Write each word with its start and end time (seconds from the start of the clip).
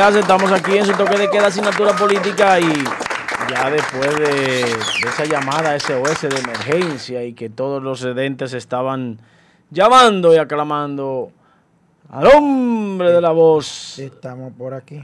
Estamos 0.00 0.52
aquí 0.52 0.78
en 0.78 0.86
su 0.86 0.92
toque 0.92 1.18
de 1.18 1.28
queda 1.28 1.48
asignatura 1.48 1.92
política 1.92 2.60
y 2.60 2.72
ya 3.50 3.68
después 3.68 4.14
de, 4.16 4.60
esa 4.60 5.24
llamada 5.24 5.76
SOS 5.76 6.20
de 6.20 6.38
emergencia 6.38 7.24
y 7.24 7.32
que 7.32 7.50
todos 7.50 7.82
los 7.82 7.98
sedentes 7.98 8.52
estaban 8.52 9.18
llamando 9.72 10.32
y 10.32 10.36
aclamando 10.36 11.32
al 12.10 12.28
hombre 12.28 13.10
de 13.10 13.20
la 13.20 13.32
voz. 13.32 13.98
Estamos 13.98 14.52
por 14.56 14.72
aquí. 14.72 15.02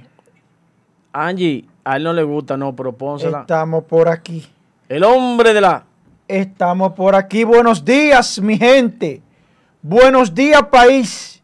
Angie, 1.12 1.64
a 1.82 1.96
él 1.96 2.04
no 2.04 2.12
le 2.12 2.22
gusta, 2.22 2.56
no, 2.56 2.76
propónsela. 2.76 3.40
Estamos 3.40 3.82
por 3.86 4.08
aquí. 4.08 4.46
El 4.88 5.02
hombre 5.02 5.52
de 5.52 5.60
la... 5.60 5.82
Estamos 6.28 6.92
por 6.92 7.16
aquí. 7.16 7.42
Buenos 7.42 7.84
días, 7.84 8.40
mi 8.40 8.56
gente. 8.56 9.20
Buenos 9.82 10.32
días, 10.32 10.62
país. 10.70 11.42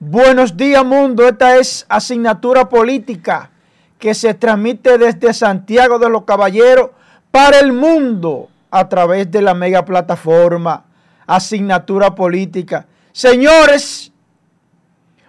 Buenos 0.00 0.56
días 0.56 0.84
mundo, 0.84 1.26
esta 1.26 1.56
es 1.56 1.84
asignatura 1.88 2.68
política 2.68 3.50
que 3.98 4.14
se 4.14 4.32
transmite 4.32 4.96
desde 4.96 5.34
Santiago 5.34 5.98
de 5.98 6.08
los 6.08 6.22
Caballeros 6.22 6.90
para 7.32 7.58
el 7.58 7.72
mundo 7.72 8.48
a 8.70 8.88
través 8.88 9.28
de 9.28 9.42
la 9.42 9.54
mega 9.54 9.84
plataforma 9.84 10.84
asignatura 11.26 12.14
política. 12.14 12.86
Señores, 13.10 14.12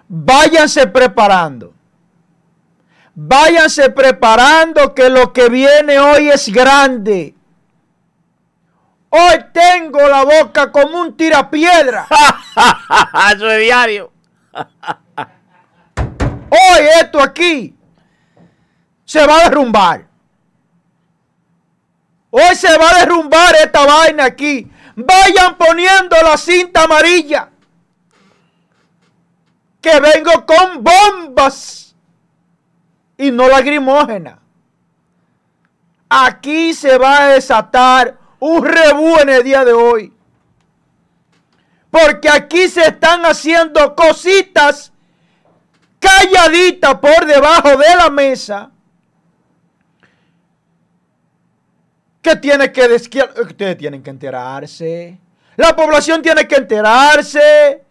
váyanse 0.08 0.86
preparando. 0.86 1.74
Váyanse 3.16 3.90
preparando 3.90 4.94
que 4.94 5.10
lo 5.10 5.34
que 5.34 5.50
viene 5.50 6.00
hoy 6.00 6.30
es 6.30 6.48
grande. 6.48 7.34
Hoy 9.10 9.46
tengo 9.52 10.08
la 10.08 10.24
boca 10.24 10.72
como 10.72 11.02
un 11.02 11.18
tirapiedra. 11.18 12.08
Eso 13.34 13.50
es 13.50 13.62
diario. 13.62 14.19
Hoy 16.50 16.88
esto 17.02 17.22
aquí 17.22 17.76
se 19.06 19.26
va 19.26 19.40
a 19.40 19.44
derrumbar. 19.50 20.08
Hoy 22.32 22.56
se 22.56 22.78
va 22.78 22.92
a 22.92 23.00
derrumbar 23.00 23.56
esta 23.56 23.86
vaina 23.86 24.26
aquí. 24.26 24.72
Vayan 24.96 25.58
poniendo 25.58 26.16
la 26.22 26.38
cinta 26.38 26.84
amarilla. 26.84 27.50
Que 29.82 30.00
vengo 30.00 30.46
con 30.46 30.84
bombas 30.84 31.96
y 33.18 33.32
no 33.32 33.48
lagrimógena. 33.48 34.40
Aquí 36.10 36.74
se 36.74 36.98
va 36.98 37.24
a 37.24 37.28
desatar 37.30 38.18
un 38.40 38.66
rebú 38.66 39.18
en 39.20 39.30
el 39.30 39.44
día 39.44 39.66
de 39.66 39.74
hoy. 39.74 40.14
Porque 41.90 42.30
aquí 42.30 42.68
se 42.68 42.82
están 42.82 43.26
haciendo 43.26 43.96
cositas 43.96 44.92
calladitas 46.00 46.96
por 46.96 47.26
debajo 47.26 47.78
de 47.78 47.96
la 47.96 48.10
mesa. 48.10 48.72
Que 52.22 52.36
tiene 52.36 52.72
que 52.72 52.86
ustedes 53.42 53.78
tienen 53.78 54.04
que 54.04 54.10
enterarse. 54.10 55.18
La 55.56 55.76
población 55.76 56.22
tiene 56.22 56.48
que 56.48 56.56
enterarse. 56.56 57.84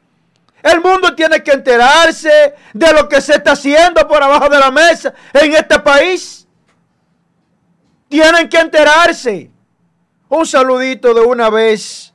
El 0.62 0.80
mundo 0.80 1.14
tiene 1.14 1.42
que 1.42 1.52
enterarse 1.52 2.54
de 2.72 2.92
lo 2.92 3.08
que 3.08 3.20
se 3.20 3.34
está 3.34 3.52
haciendo 3.52 4.06
por 4.06 4.22
abajo 4.22 4.48
de 4.48 4.58
la 4.58 4.70
mesa 4.70 5.12
en 5.32 5.54
este 5.54 5.78
país. 5.78 6.46
Tienen 8.08 8.48
que 8.48 8.58
enterarse. 8.58 9.50
Un 10.28 10.46
saludito 10.46 11.14
de 11.14 11.20
una 11.20 11.48
vez 11.48 12.07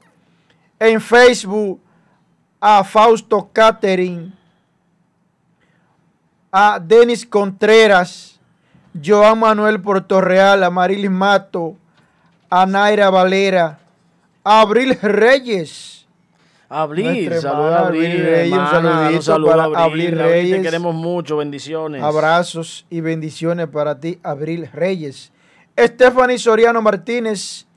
en 0.84 1.00
Facebook 1.00 1.80
a 2.60 2.84
Fausto 2.84 3.50
Catering, 3.54 4.34
a 6.52 6.78
Denis 6.78 7.26
Contreras, 7.26 8.38
Joan 8.94 9.40
Manuel 9.40 9.82
Portorreal, 9.82 10.62
a 10.62 10.70
Marilis 10.70 11.10
Mato, 11.10 11.78
a 12.50 12.66
Naira 12.66 13.10
Valera, 13.10 13.80
a 14.44 14.60
Abril 14.60 14.98
Reyes. 15.02 16.06
Abril, 16.68 17.32
saludos 17.40 17.74
a 17.74 17.80
Abril, 17.86 18.24
Reyes, 18.26 18.58
un 18.58 18.68
saludito 18.68 19.46
para 19.46 19.64
Abril, 19.64 20.20
Reyes. 20.20 20.58
Te 20.58 20.64
queremos 20.64 20.96
mucho, 20.96 21.38
bendiciones. 21.38 22.04
Abrazos 22.04 22.86
y 22.90 23.00
bendiciones 23.00 23.68
para 23.68 23.98
ti, 24.00 24.20
Abril 24.22 24.70
Reyes. 24.74 25.32
Stephanie 25.80 26.38
Soriano 26.38 26.82
Martínez, 26.82 27.68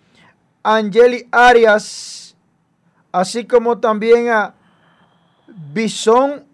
Angeli 0.64 1.28
Arias, 1.30 2.25
así 3.16 3.47
como 3.47 3.78
también 3.78 4.28
a 4.28 4.54
Bison 5.72 6.44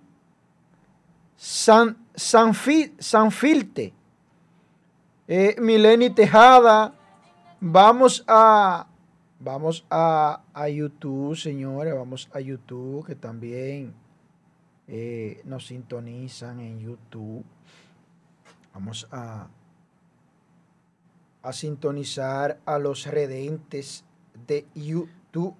San, 1.36 1.96
Sanfilte, 2.14 3.92
eh, 5.26 5.56
Mileni 5.58 6.10
Tejada. 6.10 6.94
Vamos 7.60 8.24
a, 8.28 8.86
vamos 9.40 9.84
a, 9.90 10.42
a, 10.54 10.68
YouTube, 10.68 11.36
señores, 11.36 11.94
vamos 11.96 12.28
a 12.32 12.38
YouTube, 12.38 13.06
que 13.06 13.16
también 13.16 13.92
eh, 14.86 15.40
nos 15.44 15.66
sintonizan 15.66 16.60
en 16.60 16.78
YouTube. 16.78 17.44
Vamos 18.72 19.08
a, 19.10 19.48
a 21.42 21.52
sintonizar 21.52 22.60
a 22.64 22.78
los 22.78 23.06
redentes 23.06 24.04
de 24.46 24.64
YouTube 24.76 25.56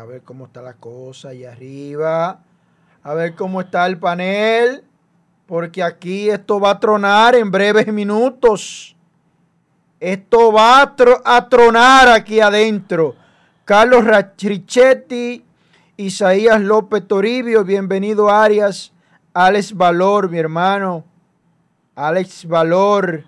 a 0.00 0.06
ver 0.06 0.22
cómo 0.22 0.46
está 0.46 0.62
la 0.62 0.72
cosa 0.72 1.28
ahí 1.28 1.44
arriba, 1.44 2.40
a 3.02 3.14
ver 3.14 3.34
cómo 3.34 3.60
está 3.60 3.86
el 3.86 3.98
panel, 3.98 4.82
porque 5.46 5.82
aquí 5.82 6.30
esto 6.30 6.58
va 6.58 6.70
a 6.70 6.80
tronar 6.80 7.34
en 7.34 7.50
breves 7.50 7.92
minutos. 7.92 8.96
Esto 9.98 10.52
va 10.52 10.94
a, 11.24 11.48
tronar 11.50 12.08
aquí 12.08 12.40
adentro. 12.40 13.14
Carlos 13.66 14.04
Richetti, 14.38 15.44
Isaías 15.98 16.62
López 16.62 17.06
Toribio, 17.06 17.62
bienvenido 17.62 18.30
Arias, 18.30 18.94
Alex 19.34 19.74
Valor, 19.74 20.30
mi 20.30 20.38
hermano, 20.38 21.04
Alex 21.94 22.46
Valor, 22.48 23.24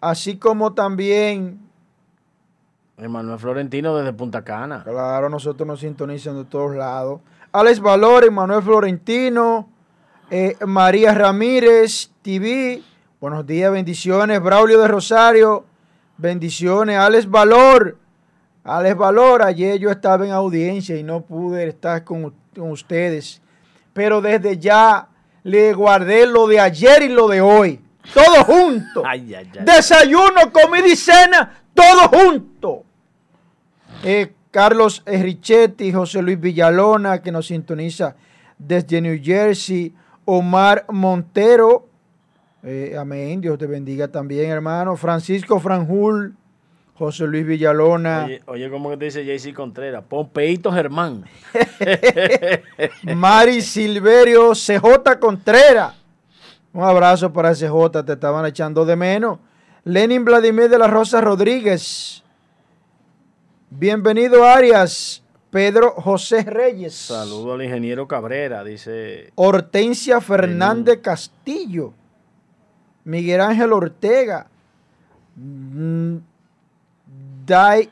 así 0.00 0.36
como 0.36 0.74
también 0.74 1.65
Emanuel 2.98 3.38
Florentino 3.38 3.94
desde 3.96 4.12
Punta 4.14 4.42
Cana. 4.42 4.82
Claro, 4.82 5.28
nosotros 5.28 5.66
nos 5.66 5.80
sintonizan 5.80 6.36
de 6.36 6.44
todos 6.44 6.74
lados. 6.74 7.20
Alex 7.52 7.78
Valor, 7.80 8.24
Emanuel 8.24 8.62
Florentino, 8.62 9.68
eh, 10.30 10.56
María 10.66 11.12
Ramírez, 11.12 12.10
TV. 12.22 12.82
Buenos 13.20 13.46
días, 13.46 13.70
bendiciones. 13.70 14.42
Braulio 14.42 14.80
de 14.80 14.88
Rosario, 14.88 15.64
bendiciones. 16.16 16.96
Alex 16.96 17.30
Valor, 17.30 17.98
Alex 18.64 18.96
Valor, 18.96 19.42
ayer 19.42 19.78
yo 19.78 19.90
estaba 19.90 20.24
en 20.24 20.32
audiencia 20.32 20.96
y 20.96 21.02
no 21.02 21.20
pude 21.20 21.68
estar 21.68 22.02
con, 22.02 22.32
ustedes. 22.56 23.42
Pero 23.92 24.22
desde 24.22 24.56
ya 24.56 25.08
le 25.42 25.74
guardé 25.74 26.26
lo 26.26 26.46
de 26.46 26.60
ayer 26.60 27.02
y 27.02 27.08
lo 27.10 27.28
de 27.28 27.42
hoy. 27.42 27.80
Todo 28.14 28.44
junto. 28.44 29.02
Desayuno, 29.64 30.50
comida 30.50 30.86
y 30.86 30.96
cena, 30.96 31.62
todo 31.74 32.08
junto. 32.08 32.85
Eh, 34.06 34.32
Carlos 34.52 35.02
Richetti, 35.04 35.92
José 35.92 36.22
Luis 36.22 36.38
Villalona, 36.38 37.20
que 37.20 37.32
nos 37.32 37.48
sintoniza 37.48 38.14
desde 38.56 39.00
New 39.00 39.18
Jersey. 39.20 39.92
Omar 40.24 40.86
Montero, 40.88 41.88
eh, 42.62 42.96
amén, 42.98 43.40
Dios 43.40 43.58
te 43.58 43.66
bendiga 43.66 44.08
también, 44.08 44.50
hermano. 44.50 44.96
Francisco 44.96 45.58
Franjul, 45.58 46.36
José 46.94 47.26
Luis 47.26 47.44
Villalona. 47.44 48.28
Oye, 48.46 48.70
¿cómo 48.70 48.90
que 48.90 48.96
te 48.96 49.04
dice 49.06 49.24
JC 49.24 49.52
Contreras? 49.52 50.04
Pompeito 50.08 50.72
Germán. 50.72 51.24
Mari 53.16 53.60
Silverio, 53.60 54.52
CJ 54.52 55.18
Contreras. 55.20 55.94
Un 56.72 56.84
abrazo 56.84 57.32
para 57.32 57.54
CJ, 57.54 58.04
te 58.04 58.12
estaban 58.12 58.46
echando 58.46 58.84
de 58.84 58.94
menos. 58.94 59.40
Lenin 59.82 60.24
Vladimir 60.24 60.68
de 60.68 60.78
la 60.78 60.86
Rosa 60.86 61.20
Rodríguez. 61.20 62.22
Bienvenido 63.78 64.42
Arias. 64.42 65.22
Pedro 65.50 65.90
José 65.92 66.42
Reyes. 66.44 66.94
Saludo 66.94 67.52
al 67.52 67.62
ingeniero 67.62 68.08
Cabrera, 68.08 68.64
dice. 68.64 69.32
Hortensia 69.34 70.22
Fernández 70.22 71.00
Castillo. 71.02 71.92
Miguel 73.04 73.42
Ángel 73.42 73.74
Ortega. 73.74 74.46
Mm, 75.36 76.16
Dai, 77.44 77.90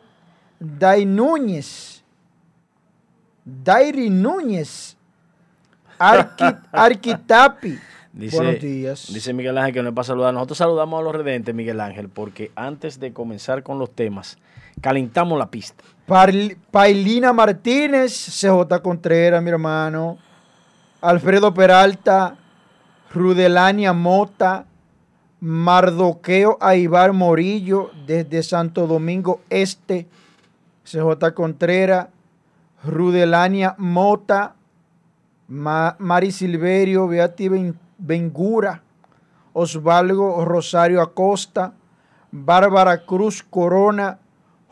Dai 0.58 1.04
Núñez. 1.04 2.02
Dairi 3.44 4.08
Núñez. 4.08 4.96
Arquitapi. 6.72 7.78
Dice, 8.10 8.36
Buenos 8.36 8.60
días. 8.60 9.12
Dice 9.12 9.34
Miguel 9.34 9.58
Ángel 9.58 9.74
que 9.74 9.82
no 9.82 9.90
es 9.90 9.94
para 9.94 10.04
saludar. 10.04 10.32
Nosotros 10.32 10.56
saludamos 10.56 10.98
a 10.98 11.02
los 11.02 11.14
redentes, 11.14 11.54
Miguel 11.54 11.80
Ángel, 11.80 12.08
porque 12.08 12.52
antes 12.56 13.00
de 13.00 13.12
comenzar 13.12 13.62
con 13.62 13.78
los 13.78 13.90
temas, 13.90 14.38
calentamos 14.80 15.38
la 15.38 15.50
pista. 15.50 15.82
Pailina 16.70 17.32
Martínez, 17.32 18.12
CJ 18.12 18.80
Contreras, 18.82 19.42
mi 19.42 19.50
hermano. 19.50 20.18
Alfredo 21.00 21.52
Peralta, 21.52 22.36
Rudelania 23.12 23.92
Mota, 23.92 24.66
Mardoqueo 25.40 26.56
Aibar 26.60 27.12
Morillo 27.12 27.90
desde 28.06 28.42
Santo 28.42 28.86
Domingo 28.86 29.42
Este, 29.50 30.08
CJ 30.84 31.34
Contreras, 31.34 32.08
Rudelania 32.82 33.74
Mota, 33.76 34.54
Mari 35.48 36.32
Silverio, 36.32 37.06
Beati 37.06 37.50
Bengura, 37.98 38.82
Osvaldo 39.52 40.44
Rosario 40.44 41.02
Acosta, 41.02 41.74
Bárbara 42.32 43.04
Cruz 43.04 43.42
Corona, 43.42 44.18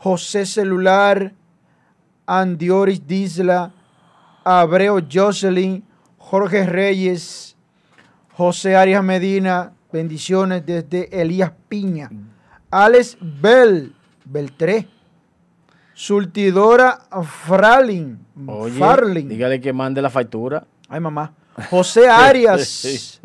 José 0.03 0.45
Celular, 0.45 1.31
Andioris 2.27 3.07
Disla, 3.07 3.71
Abreu 4.43 4.99
Jocelyn, 5.09 5.81
Jorge 6.17 6.65
Reyes, 6.65 7.55
José 8.35 8.75
Arias 8.75 9.01
Medina, 9.01 9.71
bendiciones 9.93 10.65
desde 10.65 11.07
Elías 11.21 11.53
Piña, 11.69 12.09
Alex 12.69 13.17
Bell, 13.21 13.95
Beltré, 14.25 14.89
Surtidora 15.93 16.99
Fralin, 17.45 18.19
Farling. 18.77 19.29
Dígale 19.29 19.61
que 19.61 19.71
mande 19.71 20.01
la 20.01 20.09
factura. 20.09 20.65
Ay, 20.89 20.99
mamá. 20.99 21.31
José 21.69 22.09
Arias, 22.09 23.21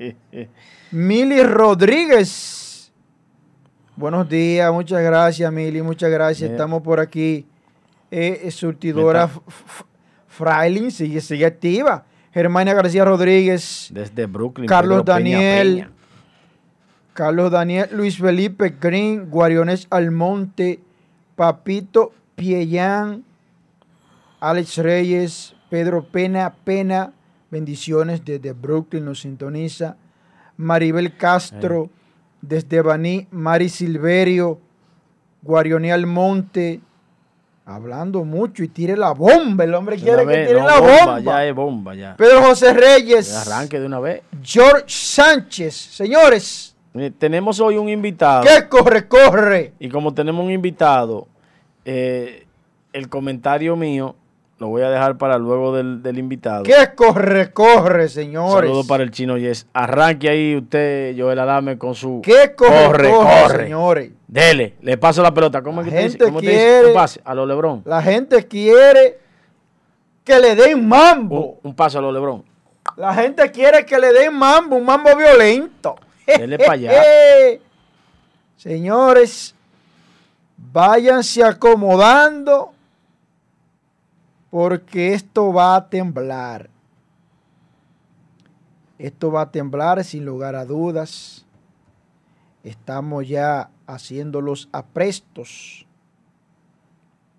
Mili 0.93 1.43
Rodríguez. 1.43 2.58
Buenos 3.99 4.29
días, 4.29 4.73
muchas 4.73 5.03
gracias, 5.03 5.53
Mili, 5.53 5.83
muchas 5.83 6.09
gracias. 6.09 6.53
Estamos 6.53 6.83
por 6.83 7.01
aquí. 7.01 7.45
Eh, 8.13 8.49
surtidora 8.53 9.29
Frailing 10.29 10.93
sigue, 10.93 11.21
sigue 11.21 11.45
activa. 11.45 12.05
Germania 12.33 12.75
García 12.75 13.05
Rodríguez. 13.05 13.89
Desde 13.91 14.27
Brooklyn. 14.27 14.69
Carlos 14.69 15.05
Daniel. 15.05 15.89
Carlos 17.13 17.51
Daniel, 17.51 17.89
Luis 17.91 18.19
Felipe 18.19 18.77
Green, 18.81 19.29
Guariones 19.29 19.89
Almonte, 19.91 20.79
Papito 21.35 22.13
Piellán, 22.37 23.25
Alex 24.39 24.77
Reyes, 24.77 25.57
Pedro 25.71 26.05
Pena 26.05 26.55
Pena, 26.63 27.15
bendiciones 27.51 28.25
desde 28.25 28.53
Brooklyn, 28.53 29.05
nos 29.05 29.23
sintoniza. 29.23 29.97
Maribel 30.57 31.17
Castro, 31.17 31.91
desde 32.41 32.81
Baní, 32.83 33.27
Mari 33.31 33.69
Silverio, 33.69 34.59
Guariones 35.43 35.93
Almonte, 35.93 36.81
hablando 37.65 38.25
mucho 38.25 38.63
y 38.63 38.69
tire 38.69 38.97
la 38.97 39.13
bomba. 39.13 39.65
El 39.65 39.75
hombre 39.75 39.97
quiere 39.97 40.27
que 40.27 40.47
tire 40.47 40.63
la 40.63 40.81
bomba, 40.81 41.21
Ya 41.21 41.45
es 41.45 41.55
bomba, 41.55 41.95
ya. 41.95 42.17
Pedro 42.17 42.43
José 42.43 42.73
Reyes. 42.73 43.35
arranque 43.35 43.79
de 43.79 43.87
una 43.87 44.01
vez. 44.01 44.23
George 44.43 44.85
Sánchez. 44.89 45.75
Señores. 45.75 46.75
Tenemos 47.19 47.61
hoy 47.61 47.77
un 47.77 47.89
invitado. 47.89 48.43
¿Qué 48.43 48.67
corre, 48.69 49.07
corre? 49.07 49.75
Y 49.79 49.89
como 49.89 50.15
tenemos 50.15 50.45
un 50.45 50.51
invitado, 50.51 51.29
eh, 51.85 52.47
el 52.93 53.09
comentario 53.09 53.77
mío 53.77 54.17
lo 54.59 54.69
voy 54.69 54.83
a 54.83 54.91
dejar 54.91 55.19
para 55.19 55.39
luego 55.39 55.75
del, 55.77 56.19
invitado. 56.19 56.65
¿Qué 56.65 56.91
corre, 56.97 57.53
corre, 57.53 58.09
señores? 58.09 58.69
Saludos 58.69 58.87
para 58.89 59.05
el 59.05 59.13
chino 59.13 59.39
Yes. 59.39 59.69
Arranque 59.73 60.29
ahí 60.29 60.57
usted, 60.57 61.15
Joel 61.17 61.39
Adame, 61.39 61.79
con 61.79 61.95
su. 61.95 62.21
¿Qué 62.23 62.55
corre, 62.57 63.11
corre, 63.11 63.65
señores? 63.65 64.11
Dele, 64.27 64.75
le 64.83 64.99
paso 64.99 65.23
la 65.23 65.33
pelota. 65.33 65.63
¿Cómo 65.63 65.81
la 65.81 65.87
es 65.87 65.95
que 65.95 66.01
gente 66.01 66.25
¿Cómo 66.25 66.41
quiere, 66.41 66.89
Un 66.89 66.95
pase 66.95 67.21
a 67.25 67.35
los 67.35 67.47
Lebron. 67.47 67.83
La 67.85 68.03
gente 68.03 68.47
quiere 68.49 69.19
que 70.25 70.39
le 70.41 70.57
den 70.57 70.87
mambo. 70.89 71.61
Un, 71.63 71.75
paso 71.75 72.01
a 72.01 72.03
los 72.03 72.13
Lebron. 72.13 72.45
La 72.97 73.15
gente 73.15 73.51
quiere 73.53 73.87
que 73.87 73.97
le 73.97 74.13
den 74.13 74.35
mambo, 74.35 74.77
un 74.77 74.85
mambo 74.85 75.15
violento. 75.17 75.95
Dele 76.27 76.59
para 76.59 76.73
allá. 76.73 76.93
Señores, 78.57 79.55
váyanse 80.57 81.45
acomodando 81.45 82.73
porque 84.51 85.15
esto 85.15 85.53
va 85.53 85.77
a 85.77 85.89
temblar. 85.89 86.71
Esto 88.99 89.31
va 89.31 89.43
a 89.43 89.51
temblar 89.51 90.03
sin 90.05 90.25
lugar 90.25 90.57
a 90.57 90.65
dudas. 90.65 91.47
Estamos 92.65 93.29
ya 93.29 93.71
haciendo 93.87 94.41
los 94.41 94.69
aprestos 94.73 95.87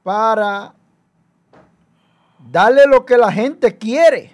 para 0.03 0.73
darle 2.51 2.85
lo 2.87 3.05
que 3.05 3.17
la 3.17 3.31
gente 3.31 3.77
quiere. 3.77 4.33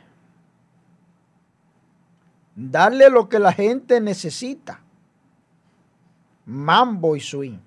Darle 2.56 3.10
lo 3.10 3.28
que 3.28 3.39
la 3.39 3.51
gente 3.51 4.00
necesita. 4.00 4.80
Mambo 6.45 7.16
y 7.16 7.19
swing. 7.19 7.64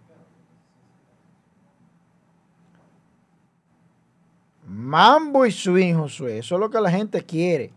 Mambo 4.68 5.46
y 5.46 5.52
swing, 5.52 5.94
Josué. 5.94 6.38
Eso 6.38 6.56
es 6.56 6.60
lo 6.60 6.70
que 6.70 6.80
la 6.80 6.90
gente 6.90 7.22
quiere. 7.22 7.72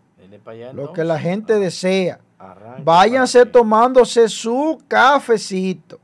lo 0.73 0.91
que 0.91 1.03
la 1.03 1.19
gente 1.19 1.57
desea. 1.57 2.19
Váyanse 2.83 3.45
tomándose 3.45 4.27
su 4.27 4.81
cafecito. 4.87 5.99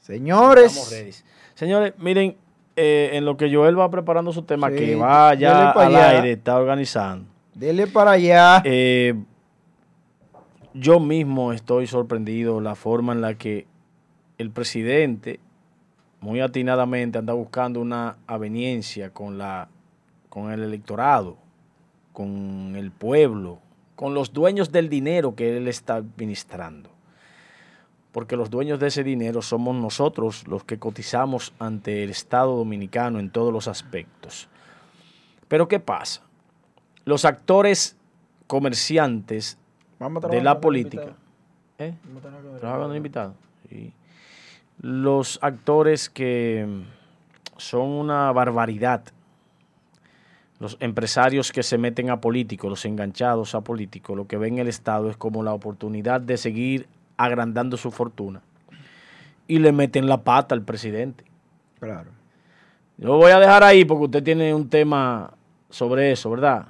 Señores. 0.00 1.24
Señores, 1.54 1.92
miren, 1.98 2.36
eh, 2.74 3.10
en 3.12 3.24
lo 3.24 3.36
que 3.36 3.54
Joel 3.54 3.78
va 3.78 3.90
preparando 3.90 4.32
su 4.32 4.42
tema, 4.42 4.70
que 4.70 4.96
vaya 4.96 5.70
al 5.70 5.94
aire, 5.94 6.32
está 6.32 6.56
organizando. 6.56 7.26
Dele 7.54 7.86
para 7.86 8.12
allá. 8.12 8.62
Eh, 8.64 9.14
yo 10.74 11.00
mismo 11.00 11.52
estoy 11.52 11.86
sorprendido 11.86 12.60
la 12.60 12.74
forma 12.74 13.12
en 13.12 13.20
la 13.20 13.34
que 13.34 13.66
el 14.38 14.50
presidente 14.50 15.38
muy 16.22 16.40
atinadamente 16.40 17.18
anda 17.18 17.32
buscando 17.34 17.80
una 17.80 18.16
aveniencia 18.28 19.10
con, 19.10 19.38
la, 19.38 19.68
con 20.28 20.52
el 20.52 20.62
electorado, 20.62 21.36
con 22.12 22.74
el 22.76 22.92
pueblo, 22.92 23.58
con 23.96 24.14
los 24.14 24.32
dueños 24.32 24.70
del 24.70 24.88
dinero 24.88 25.34
que 25.34 25.56
él 25.56 25.66
está 25.66 25.96
administrando. 25.96 26.90
Porque 28.12 28.36
los 28.36 28.50
dueños 28.50 28.78
de 28.78 28.86
ese 28.86 29.02
dinero 29.02 29.42
somos 29.42 29.74
nosotros 29.74 30.46
los 30.46 30.62
que 30.62 30.78
cotizamos 30.78 31.52
ante 31.58 32.04
el 32.04 32.10
Estado 32.10 32.56
dominicano 32.56 33.18
en 33.18 33.30
todos 33.30 33.52
los 33.52 33.66
aspectos. 33.66 34.48
Pero 35.48 35.66
¿qué 35.66 35.80
pasa? 35.80 36.22
Los 37.04 37.24
actores 37.24 37.96
comerciantes 38.46 39.58
de 40.30 40.40
la 40.40 40.60
política. 40.60 41.16
¿Eh? 41.78 41.94
¿Trabajan 42.60 42.88
con 42.88 42.96
invitado? 42.96 43.34
Sí 43.68 43.92
los 44.82 45.38
actores 45.42 46.10
que 46.10 46.66
son 47.56 47.88
una 47.88 48.30
barbaridad, 48.32 49.04
los 50.58 50.76
empresarios 50.80 51.52
que 51.52 51.62
se 51.62 51.78
meten 51.78 52.10
a 52.10 52.20
políticos, 52.20 52.68
los 52.68 52.84
enganchados 52.84 53.54
a 53.54 53.62
políticos, 53.62 54.16
lo 54.16 54.26
que 54.26 54.36
ven 54.36 54.58
el 54.58 54.68
Estado 54.68 55.08
es 55.08 55.16
como 55.16 55.42
la 55.42 55.54
oportunidad 55.54 56.20
de 56.20 56.36
seguir 56.36 56.88
agrandando 57.16 57.76
su 57.76 57.90
fortuna 57.90 58.42
y 59.46 59.58
le 59.58 59.72
meten 59.72 60.06
la 60.06 60.22
pata 60.22 60.54
al 60.54 60.62
presidente. 60.62 61.24
Claro. 61.78 62.10
Yo 62.96 63.08
lo 63.08 63.16
voy 63.16 63.32
a 63.32 63.38
dejar 63.38 63.62
ahí 63.62 63.84
porque 63.84 64.04
usted 64.04 64.22
tiene 64.22 64.54
un 64.54 64.68
tema 64.68 65.32
sobre 65.70 66.12
eso, 66.12 66.30
¿verdad? 66.30 66.66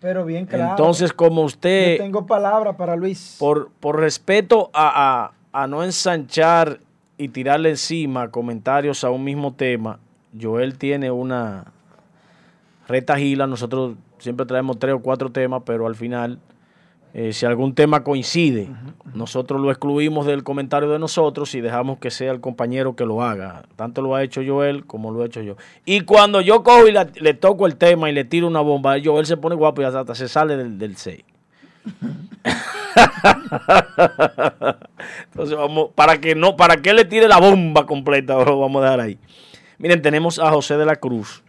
Pero 0.00 0.24
bien 0.24 0.46
claro. 0.46 0.70
Entonces, 0.70 1.12
como 1.12 1.42
usted... 1.42 1.98
Yo 1.98 2.04
tengo 2.04 2.26
palabra 2.26 2.76
para 2.76 2.96
Luis. 2.96 3.36
Por, 3.38 3.70
por 3.80 3.98
respeto 3.98 4.70
a, 4.72 5.32
a, 5.52 5.62
a 5.62 5.66
no 5.66 5.82
ensanchar 5.82 6.80
y 7.18 7.28
tirarle 7.28 7.70
encima 7.70 8.30
comentarios 8.30 9.04
a 9.04 9.10
un 9.10 9.24
mismo 9.24 9.52
tema, 9.52 9.98
Joel 10.40 10.78
tiene 10.78 11.10
una 11.10 11.72
retagila, 12.86 13.46
nosotros 13.46 13.96
siempre 14.18 14.46
traemos 14.46 14.78
tres 14.78 14.94
o 14.94 15.00
cuatro 15.00 15.30
temas, 15.30 15.62
pero 15.66 15.86
al 15.86 15.96
final, 15.96 16.38
eh, 17.14 17.32
si 17.32 17.44
algún 17.44 17.74
tema 17.74 18.04
coincide, 18.04 18.68
nosotros 19.14 19.60
lo 19.60 19.70
excluimos 19.70 20.26
del 20.26 20.44
comentario 20.44 20.88
de 20.90 20.98
nosotros 20.98 21.54
y 21.54 21.60
dejamos 21.60 21.98
que 21.98 22.10
sea 22.10 22.30
el 22.30 22.40
compañero 22.40 22.94
que 22.94 23.04
lo 23.04 23.22
haga. 23.22 23.64
Tanto 23.76 24.00
lo 24.00 24.14
ha 24.14 24.22
hecho 24.22 24.40
Joel 24.46 24.86
como 24.86 25.10
lo 25.10 25.22
he 25.22 25.26
hecho 25.26 25.42
yo. 25.42 25.56
Y 25.84 26.02
cuando 26.02 26.40
yo 26.40 26.62
cojo 26.62 26.86
y 26.86 26.92
le 26.92 27.34
toco 27.34 27.66
el 27.66 27.76
tema 27.76 28.08
y 28.08 28.12
le 28.12 28.24
tiro 28.24 28.46
una 28.46 28.60
bomba, 28.60 28.96
Joel 29.02 29.26
se 29.26 29.36
pone 29.36 29.56
guapo 29.56 29.82
y 29.82 29.84
hasta 29.84 30.14
se 30.14 30.28
sale 30.28 30.56
del, 30.56 30.78
del 30.78 30.96
6. 30.96 31.24
Entonces 35.24 35.56
vamos, 35.56 35.90
para 35.94 36.20
que 36.20 36.34
no, 36.34 36.56
para 36.56 36.78
que 36.78 36.92
le 36.92 37.04
tire 37.04 37.28
la 37.28 37.38
bomba 37.38 37.86
completa, 37.86 38.34
lo 38.44 38.58
vamos 38.60 38.82
a 38.82 38.84
dejar 38.86 39.00
ahí. 39.00 39.18
Miren, 39.78 40.02
tenemos 40.02 40.38
a 40.38 40.50
José 40.50 40.76
de 40.76 40.84
la 40.86 40.96
Cruz, 40.96 41.42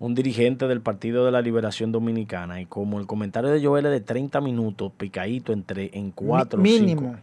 un 0.00 0.14
dirigente 0.14 0.66
del 0.66 0.80
Partido 0.80 1.24
de 1.24 1.32
la 1.32 1.40
Liberación 1.40 1.92
Dominicana, 1.92 2.60
y 2.60 2.66
como 2.66 2.98
el 2.98 3.06
comentario 3.06 3.50
de 3.50 3.64
Joel 3.64 3.86
es 3.86 3.92
de 3.92 4.00
30 4.00 4.40
minutos, 4.40 4.92
picadito 4.96 5.52
entre 5.52 5.90
en 5.92 6.10
cuatro 6.10 6.60
mínimo. 6.60 7.16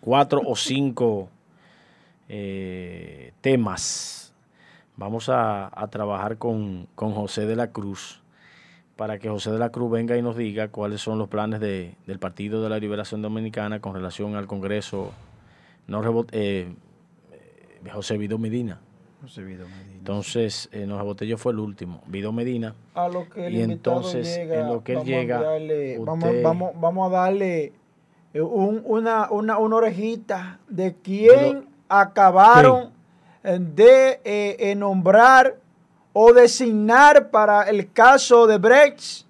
cuatro 0.00 0.40
o 0.44 0.56
cinco 0.56 1.28
eh, 2.28 3.32
temas. 3.40 4.32
Vamos 4.96 5.28
a, 5.30 5.70
trabajar 5.90 6.36
con, 6.36 6.86
con 6.94 7.12
José 7.12 7.46
de 7.46 7.56
la 7.56 7.68
Cruz 7.68 8.19
para 9.00 9.18
que 9.18 9.30
José 9.30 9.50
de 9.50 9.58
la 9.58 9.70
Cruz 9.70 9.90
venga 9.90 10.14
y 10.18 10.20
nos 10.20 10.36
diga 10.36 10.68
cuáles 10.68 11.00
son 11.00 11.18
los 11.18 11.26
planes 11.26 11.58
de, 11.58 11.94
del 12.06 12.18
Partido 12.18 12.62
de 12.62 12.68
la 12.68 12.78
Liberación 12.78 13.22
Dominicana 13.22 13.80
con 13.80 13.94
relación 13.94 14.36
al 14.36 14.46
Congreso 14.46 15.12
no 15.86 16.02
eh, 16.32 16.70
José 17.90 18.18
Vido 18.18 18.36
Medina. 18.36 18.78
José 19.22 19.42
Vido 19.42 19.66
Medina. 19.66 19.94
Entonces, 19.96 20.68
eh, 20.72 20.84
no 20.86 21.14
yo 21.14 21.38
fue 21.38 21.52
el 21.52 21.60
último, 21.60 22.02
Vido 22.08 22.30
Medina. 22.30 22.74
A 22.92 23.08
lo 23.08 23.26
que 23.30 23.46
el 23.46 23.54
y 23.54 23.62
entonces, 23.62 24.36
llega, 24.36 24.60
en 24.60 24.68
lo 24.68 24.84
que 24.84 24.92
él 24.92 25.04
llega, 25.04 25.40
vamos, 26.04 26.28
vamos, 26.42 26.72
vamos, 26.78 27.10
a 27.10 27.16
darle 27.16 27.72
eh, 28.34 28.42
una, 28.42 29.30
una, 29.30 29.58
una, 29.58 29.76
orejita 29.76 30.60
de 30.68 30.94
quién 31.02 31.70
acabaron 31.88 32.90
de 33.42 34.20
eh, 34.24 34.74
nombrar 34.76 35.56
o 36.12 36.32
designar 36.32 37.30
para 37.30 37.62
el 37.68 37.92
caso 37.92 38.46
de 38.46 38.58
Brecht 38.58 39.24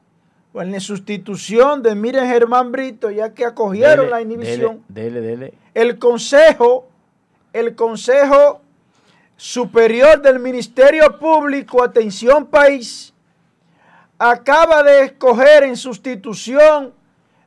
o 0.53 0.63
en 0.63 0.73
la 0.73 0.81
sustitución 0.81 1.83
de 1.83 1.95
Miren 1.95 2.27
Germán 2.27 2.73
Brito, 2.73 3.11
ya 3.11 3.33
que 3.33 3.45
acogieron 3.45 4.11
la 4.11 4.21
inhibición. 4.21 4.83
Dele, 4.89 5.21
dele, 5.21 5.55
el 5.75 5.99
Consejo, 5.99 6.89
el 7.53 7.75
Consejo 7.75 8.63
Superior 9.37 10.21
del 10.21 10.39
Ministerio 10.39 11.19
Público, 11.19 11.83
atención 11.83 12.47
país, 12.47 13.15
acaba 14.19 14.83
de 14.83 15.05
escoger 15.05 15.63
en 15.63 15.77
sustitución 15.77 16.93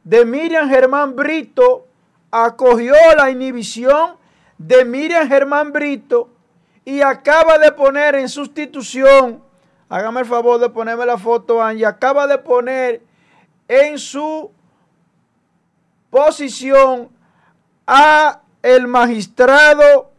de 0.04 0.26
Miriam 0.26 0.70
Germán 0.70 1.16
Brito, 1.16 1.88
acogió 2.32 2.96
la 3.16 3.30
inhibición 3.30 4.16
de 4.58 4.86
Miriam 4.86 5.28
Germán 5.28 5.72
Brito 5.72 6.33
y 6.86 7.02
acaba 7.02 7.58
de 7.58 7.72
poner 7.72 8.16
en 8.16 8.28
sustitución, 8.30 9.44
hágame 9.90 10.22
el 10.22 10.26
favor 10.26 10.60
de 10.60 10.70
ponerme 10.70 11.06
la 11.06 11.18
foto, 11.18 11.62
Angie, 11.62 11.86
acaba 11.86 12.28
de 12.28 12.38
poner 12.38 13.02
en 13.68 13.98
su 13.98 14.52
posición 16.10 17.10
a 17.88 18.42
el 18.62 18.88
magistrado 18.88 20.12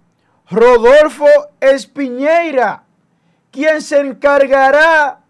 Rodolfo 0.51 1.27
Espiñeira, 1.61 2.85
quien 3.51 3.81
se 3.81 4.01
encargará 4.01 5.21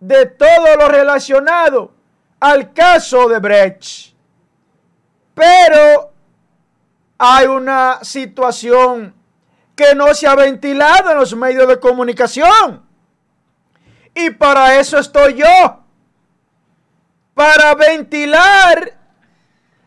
de 0.00 0.26
todo 0.26 0.76
lo 0.78 0.88
relacionado 0.88 1.92
al 2.40 2.72
caso 2.72 3.28
de 3.28 3.38
Brecht. 3.38 4.14
Pero 5.34 6.10
hay 7.18 7.46
una 7.46 8.00
situación 8.02 9.14
que 9.82 9.94
no 9.96 10.14
se 10.14 10.28
ha 10.28 10.36
ventilado 10.36 11.10
en 11.10 11.18
los 11.18 11.34
medios 11.34 11.66
de 11.66 11.80
comunicación. 11.80 12.86
Y 14.14 14.30
para 14.30 14.78
eso 14.78 14.98
estoy 14.98 15.34
yo. 15.34 15.80
Para 17.34 17.74
ventilar 17.74 18.96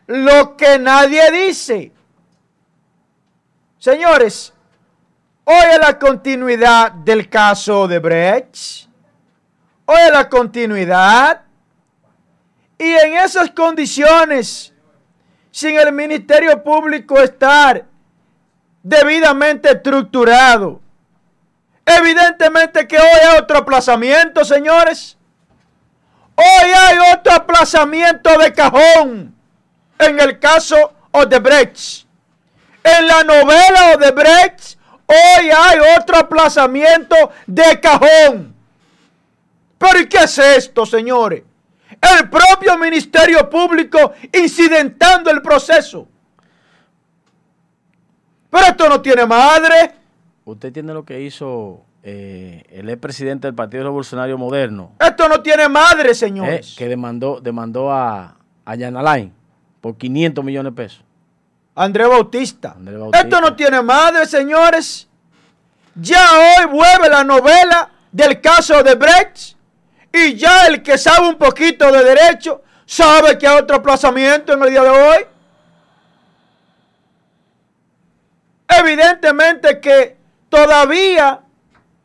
lo 0.06 0.56
que 0.56 0.78
nadie 0.78 1.30
dice. 1.30 1.92
Señores, 3.78 4.52
hoy 5.44 5.64
es 5.72 5.78
la 5.78 5.98
continuidad 5.98 6.92
del 6.92 7.30
caso 7.30 7.88
de 7.88 7.98
Brecht. 7.98 8.88
Hoy 9.86 9.98
es 10.06 10.12
la 10.12 10.28
continuidad. 10.28 11.42
Y 12.78 12.92
en 12.92 13.14
esas 13.14 13.50
condiciones, 13.52 14.74
sin 15.50 15.78
el 15.78 15.92
Ministerio 15.92 16.62
Público 16.62 17.18
estar 17.18 17.86
debidamente 18.86 19.72
estructurado. 19.72 20.80
Evidentemente 21.84 22.86
que 22.86 22.96
hoy 22.96 23.04
hay 23.04 23.38
otro 23.38 23.58
aplazamiento, 23.58 24.44
señores. 24.44 25.16
Hoy 26.36 26.70
hay 26.70 26.98
otro 27.12 27.32
aplazamiento 27.32 28.38
de 28.38 28.52
cajón 28.52 29.34
en 29.98 30.20
el 30.20 30.38
caso 30.38 30.92
Odebrecht. 31.10 32.06
En 32.84 33.08
la 33.08 33.24
novela 33.24 33.94
Odebrecht, 33.96 34.78
hoy 35.06 35.50
hay 35.50 35.78
otro 35.98 36.18
aplazamiento 36.18 37.16
de 37.46 37.80
cajón. 37.80 38.54
Pero 39.78 39.98
¿y 39.98 40.08
qué 40.08 40.18
es 40.18 40.38
esto, 40.38 40.86
señores? 40.86 41.42
El 42.00 42.30
propio 42.30 42.78
Ministerio 42.78 43.50
Público 43.50 44.12
incidentando 44.32 45.30
el 45.30 45.42
proceso. 45.42 46.06
Pero 48.50 48.66
esto 48.66 48.88
no 48.88 49.00
tiene 49.00 49.26
madre. 49.26 49.92
Usted 50.44 50.72
tiene 50.72 50.92
lo 50.92 51.04
que 51.04 51.20
hizo 51.20 51.84
eh, 52.02 52.62
el 52.70 52.88
expresidente 52.88 53.48
del 53.48 53.54
Partido 53.54 53.84
Revolucionario 53.84 54.38
Moderno. 54.38 54.92
Esto 55.00 55.28
no 55.28 55.42
tiene 55.42 55.68
madre, 55.68 56.14
señores. 56.14 56.72
Eh, 56.72 56.74
que 56.78 56.88
demandó, 56.88 57.40
demandó 57.40 57.90
a, 57.92 58.36
a 58.64 58.74
Yanalain 58.74 59.32
por 59.80 59.96
500 59.96 60.44
millones 60.44 60.72
de 60.72 60.76
pesos. 60.76 61.04
Andrés 61.74 62.08
Bautista. 62.08 62.76
Bautista. 62.78 63.20
Esto 63.20 63.40
no 63.40 63.54
tiene 63.54 63.82
madre, 63.82 64.24
señores. 64.26 65.08
Ya 65.94 66.24
hoy 66.32 66.66
vuelve 66.66 67.08
la 67.08 67.24
novela 67.24 67.90
del 68.12 68.40
caso 68.40 68.82
de 68.82 68.94
Brecht. 68.94 69.56
Y 70.12 70.34
ya 70.34 70.66
el 70.66 70.82
que 70.82 70.96
sabe 70.96 71.28
un 71.28 71.36
poquito 71.36 71.90
de 71.92 72.02
derecho 72.02 72.62
sabe 72.86 73.36
que 73.36 73.46
hay 73.46 73.58
otro 73.58 73.76
aplazamiento 73.76 74.54
en 74.54 74.62
el 74.62 74.70
día 74.70 74.82
de 74.82 74.88
hoy. 74.88 75.26
Evidentemente 78.68 79.80
que 79.80 80.16
todavía 80.48 81.40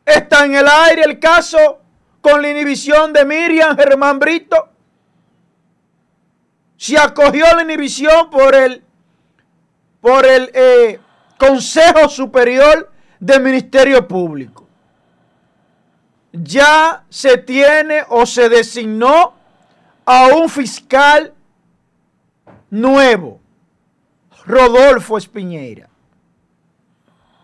está 0.04 0.44
en 0.44 0.54
el 0.54 0.68
aire 0.68 1.02
el 1.02 1.18
caso 1.18 1.80
con 2.20 2.40
la 2.40 2.50
inhibición 2.50 3.12
de 3.12 3.24
Miriam 3.24 3.76
Germán 3.76 4.18
Brito. 4.18 4.68
Se 6.76 6.98
acogió 6.98 7.44
la 7.54 7.62
inhibición 7.62 8.30
por 8.30 8.54
el, 8.54 8.82
por 10.00 10.24
el 10.26 10.50
eh, 10.54 11.00
Consejo 11.38 12.08
Superior 12.08 12.90
del 13.18 13.42
Ministerio 13.42 14.06
Público. 14.06 14.68
Ya 16.32 17.04
se 17.08 17.38
tiene 17.38 18.04
o 18.08 18.24
se 18.24 18.48
designó 18.48 19.34
a 20.04 20.28
un 20.28 20.48
fiscal 20.48 21.34
nuevo, 22.70 23.40
Rodolfo 24.46 25.18
Espiñeira 25.18 25.91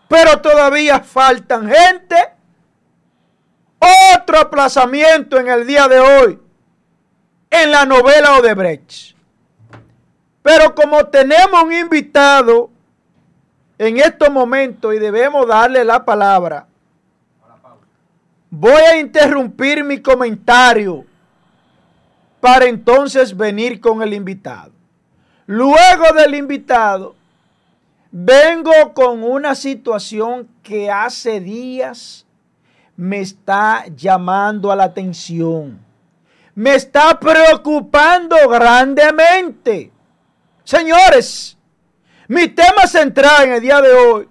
pero 0.09 0.41
todavía 0.41 0.99
faltan 0.99 1.69
gente. 1.69 2.17
Otro 4.13 4.39
aplazamiento 4.39 5.39
en 5.39 5.47
el 5.47 5.65
día 5.65 5.87
de 5.87 5.99
hoy 5.99 6.39
en 7.49 7.71
la 7.71 7.85
novela 7.85 8.37
Odebrecht. 8.37 9.15
Pero 10.41 10.75
como 10.75 11.05
tenemos 11.05 11.63
un 11.63 11.73
invitado 11.73 12.69
en 13.77 13.97
estos 13.97 14.29
momentos 14.29 14.93
y 14.93 14.99
debemos 14.99 15.47
darle 15.47 15.85
la 15.85 16.03
palabra, 16.03 16.67
voy 18.49 18.81
a 18.81 18.99
interrumpir 18.99 19.83
mi 19.83 20.01
comentario 20.01 21.05
para 22.41 22.65
entonces 22.65 23.35
venir 23.35 23.79
con 23.79 24.01
el 24.01 24.13
invitado. 24.13 24.71
Luego 25.45 26.13
del 26.15 26.35
invitado, 26.35 27.15
Vengo 28.11 28.93
con 28.95 29.23
una 29.23 29.53
situación 29.53 30.49
que 30.63 30.89
hace 30.89 31.39
días 31.39 32.25
me 32.97 33.19
está 33.19 33.85
llamando 33.95 34.71
a 34.71 34.75
la 34.75 34.85
atención. 34.85 35.79
Me 36.55 36.73
está 36.75 37.19
preocupando 37.19 38.35
grandemente. 38.49 39.91
Señores, 40.63 41.55
mi 42.27 42.47
tema 42.47 42.87
central 42.87 43.43
en 43.45 43.53
el 43.53 43.61
día 43.61 43.79
de 43.79 43.93
hoy 43.93 44.27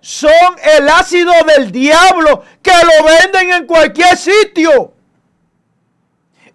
son 0.00 0.32
el 0.78 0.88
ácido 0.88 1.32
del 1.46 1.70
diablo 1.70 2.42
que 2.60 2.72
lo 2.72 3.06
venden 3.06 3.52
en 3.52 3.66
cualquier 3.66 4.16
sitio. 4.16 4.92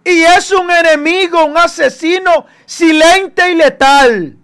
Y 0.04 0.24
es 0.24 0.52
un 0.52 0.70
enemigo, 0.70 1.46
un 1.46 1.58
asesino 1.58 2.46
silente 2.66 3.50
y 3.52 3.56
letal. 3.56 4.38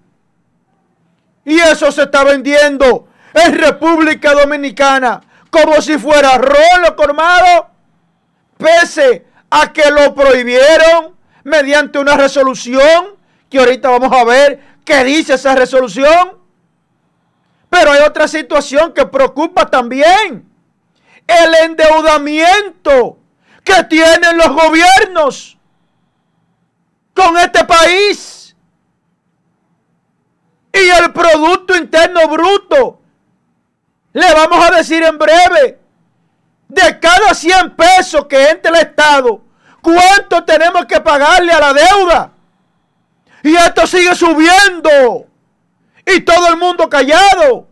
Y 1.47 1.57
eso 1.61 1.89
se 1.93 2.03
está 2.03 2.25
vendiendo 2.25 3.07
en 3.33 3.57
República 3.57 4.33
Dominicana 4.33 5.21
como 5.49 5.81
si 5.81 5.97
fuera 5.97 6.37
rolo 6.37 6.93
colmado, 6.97 7.69
pese 8.57 9.25
a 9.49 9.71
que 9.71 9.89
lo 9.89 10.13
prohibieron 10.13 11.15
mediante 11.45 11.99
una 11.99 12.17
resolución, 12.17 13.15
que 13.49 13.59
ahorita 13.59 13.89
vamos 13.89 14.11
a 14.11 14.25
ver 14.25 14.59
qué 14.83 15.05
dice 15.05 15.35
esa 15.35 15.55
resolución. 15.55 16.37
Pero 17.69 17.91
hay 17.93 18.01
otra 18.01 18.27
situación 18.27 18.93
que 18.93 19.05
preocupa 19.05 19.67
también. 19.67 20.51
El 21.25 21.55
endeudamiento 21.63 23.19
que 23.63 23.85
tienen 23.85 24.37
los 24.37 24.49
gobiernos 24.49 25.57
con 27.13 27.37
este 27.37 27.63
país 27.63 28.37
y 30.84 31.03
el 31.03 31.12
Producto 31.12 31.75
Interno 31.75 32.27
Bruto. 32.27 33.00
Le 34.13 34.34
vamos 34.34 34.65
a 34.65 34.75
decir 34.75 35.03
en 35.03 35.17
breve, 35.17 35.79
de 36.67 37.00
cada 37.00 37.34
100 37.34 37.75
pesos 37.75 38.25
que 38.27 38.50
entre 38.50 38.72
el 38.72 38.77
Estado, 38.77 39.41
¿Cuánto 39.88 40.43
tenemos 40.43 40.86
que 40.86 41.00
pagarle 41.00 41.53
a 41.53 41.60
la 41.62 41.74
deuda? 41.74 42.31
Y 43.41 43.55
esto 43.55 43.88
sigue 43.88 44.13
subiendo. 44.15 45.27
Y 46.05 46.19
todo 46.19 46.50
el 46.50 46.57
mundo 46.57 46.89
callado. 46.89 47.69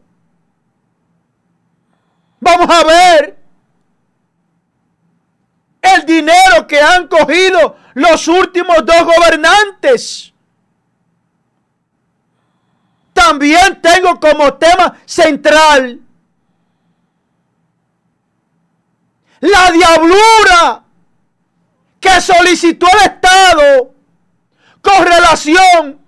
Vamos 2.40 2.70
a 2.70 2.84
ver 2.86 3.38
el 5.82 6.06
dinero 6.06 6.66
que 6.66 6.80
han 6.80 7.10
cogido 7.10 7.76
los 7.96 8.30
últimos 8.30 8.86
dos 8.86 9.04
gobernantes. 9.04 10.34
También 13.26 13.82
tengo 13.82 14.20
como 14.20 14.54
tema 14.54 15.00
central 15.04 16.00
la 19.40 19.72
diablura 19.72 20.84
que 22.00 22.22
solicitó 22.22 22.86
el 22.86 23.12
Estado 23.12 23.96
con 24.80 25.08
relación 25.08 26.00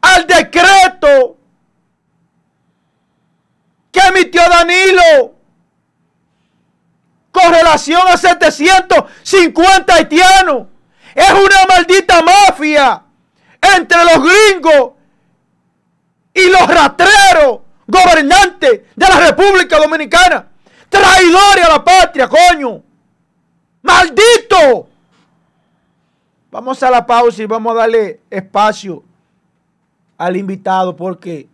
al 0.00 0.26
decreto 0.28 1.36
que 3.90 4.00
emitió 4.00 4.40
Danilo 4.48 5.34
con 7.32 7.52
relación 7.52 8.06
a 8.06 8.16
750 8.16 9.94
haitianos. 9.94 10.68
Es 11.12 11.30
una 11.32 11.66
maldita 11.68 12.22
mafia 12.22 13.02
entre 13.60 14.04
los 14.04 14.22
gringos 14.22 14.95
y 16.36 16.50
los 16.50 16.68
rastreros 16.68 17.60
gobernantes 17.86 18.82
de 18.94 19.08
la 19.08 19.26
República 19.28 19.78
Dominicana. 19.78 20.46
Traidores 20.90 21.64
a 21.64 21.68
la 21.70 21.82
patria, 21.82 22.28
coño. 22.28 22.82
Maldito. 23.82 24.86
Vamos 26.50 26.82
a 26.82 26.90
la 26.90 27.06
pausa 27.06 27.42
y 27.42 27.46
vamos 27.46 27.72
a 27.72 27.80
darle 27.80 28.20
espacio 28.28 29.02
al 30.18 30.36
invitado 30.36 30.94
porque 30.94 31.48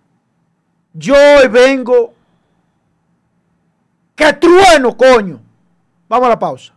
yo 0.92 1.14
hoy 1.14 1.46
vengo 1.48 2.12
que 4.16 4.32
trueno, 4.32 4.96
coño. 4.96 5.40
Vamos 6.08 6.26
a 6.26 6.30
la 6.30 6.38
pausa. 6.38 6.71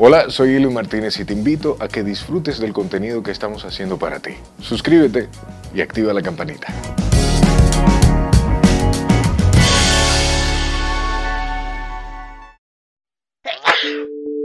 Hola, 0.00 0.30
soy 0.30 0.54
Eli 0.54 0.68
Martínez 0.68 1.18
y 1.18 1.24
te 1.24 1.32
invito 1.32 1.76
a 1.80 1.88
que 1.88 2.04
disfrutes 2.04 2.60
del 2.60 2.72
contenido 2.72 3.20
que 3.20 3.32
estamos 3.32 3.64
haciendo 3.64 3.98
para 3.98 4.20
ti. 4.20 4.30
Suscríbete 4.60 5.28
y 5.74 5.80
activa 5.80 6.12
la 6.12 6.22
campanita. 6.22 6.72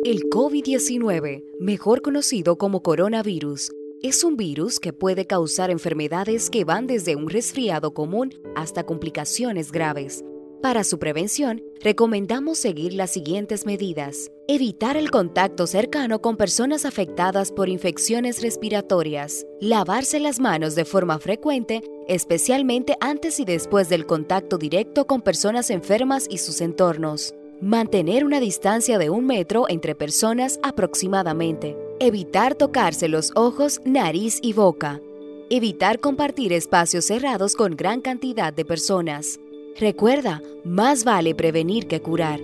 El 0.03 0.24
COVID-19, 0.31 1.43
mejor 1.60 2.01
conocido 2.01 2.57
como 2.57 2.81
coronavirus, 2.81 3.72
es 4.01 4.24
un 4.24 4.38
virus 4.38 4.79
que 4.79 4.91
puede 4.91 5.27
causar 5.27 5.69
enfermedades 5.69 6.50
que 6.50 6.63
van 6.63 6.88
desde 6.88 7.15
un 7.15 7.29
resfriado 7.29 7.93
común 7.93 8.33
hasta 8.55 8.86
complicaciones 8.86 9.72
graves. 9.72 10.25
Para 10.63 10.86
su 10.86 10.98
prevención, 10.98 11.62
recomendamos 11.82 12.58
seguir 12.58 12.93
las 12.93 13.12
siguientes 13.12 13.65
medidas. 13.65 14.32
Evitar 14.48 14.96
el 14.96 15.12
contacto 15.12 15.67
cercano 15.67 16.22
con 16.22 16.38
personas 16.38 16.86
afectadas 16.86 17.51
por 17.51 17.67
infecciones 17.67 18.41
respiratorias. 18.41 19.46
Lavarse 19.60 20.22
las 20.22 20.39
manos 20.39 20.75
de 20.75 20.86
forma 20.86 21.20
frecuente, 21.20 21.82
especialmente 22.08 22.96
antes 23.01 23.41
y 23.41 23.43
después 23.43 23.89
del 23.89 24.05
contacto 24.05 24.58
directo 24.58 25.05
con 25.05 25.22
personas 25.22 25.70
enfermas 25.70 26.27
y 26.29 26.38
sus 26.38 26.62
entornos. 26.62 27.36
Mantener 27.60 28.24
una 28.24 28.39
distancia 28.39 28.98
de 28.98 29.10
un 29.10 29.25
metro 29.25 29.65
entre 29.67 29.96
personas 29.96 30.62
aproximadamente. 30.63 31.75
Evitar 32.00 32.55
tocarse 32.55 33.10
los 33.10 33.34
ojos, 33.36 33.82
nariz 33.84 34.39
y 34.41 34.53
boca. 34.53 35.01
Evitar 35.50 36.00
compartir 36.00 36.53
espacios 36.53 37.03
cerrados 37.03 37.57
con 37.57 37.75
gran 37.75 38.00
cantidad 38.00 38.53
de 38.53 38.64
personas. 38.64 39.42
Recuerda, 39.79 40.42
más 40.64 41.03
vale 41.03 41.33
prevenir 41.33 41.88
que 41.88 42.00
curar. 42.00 42.40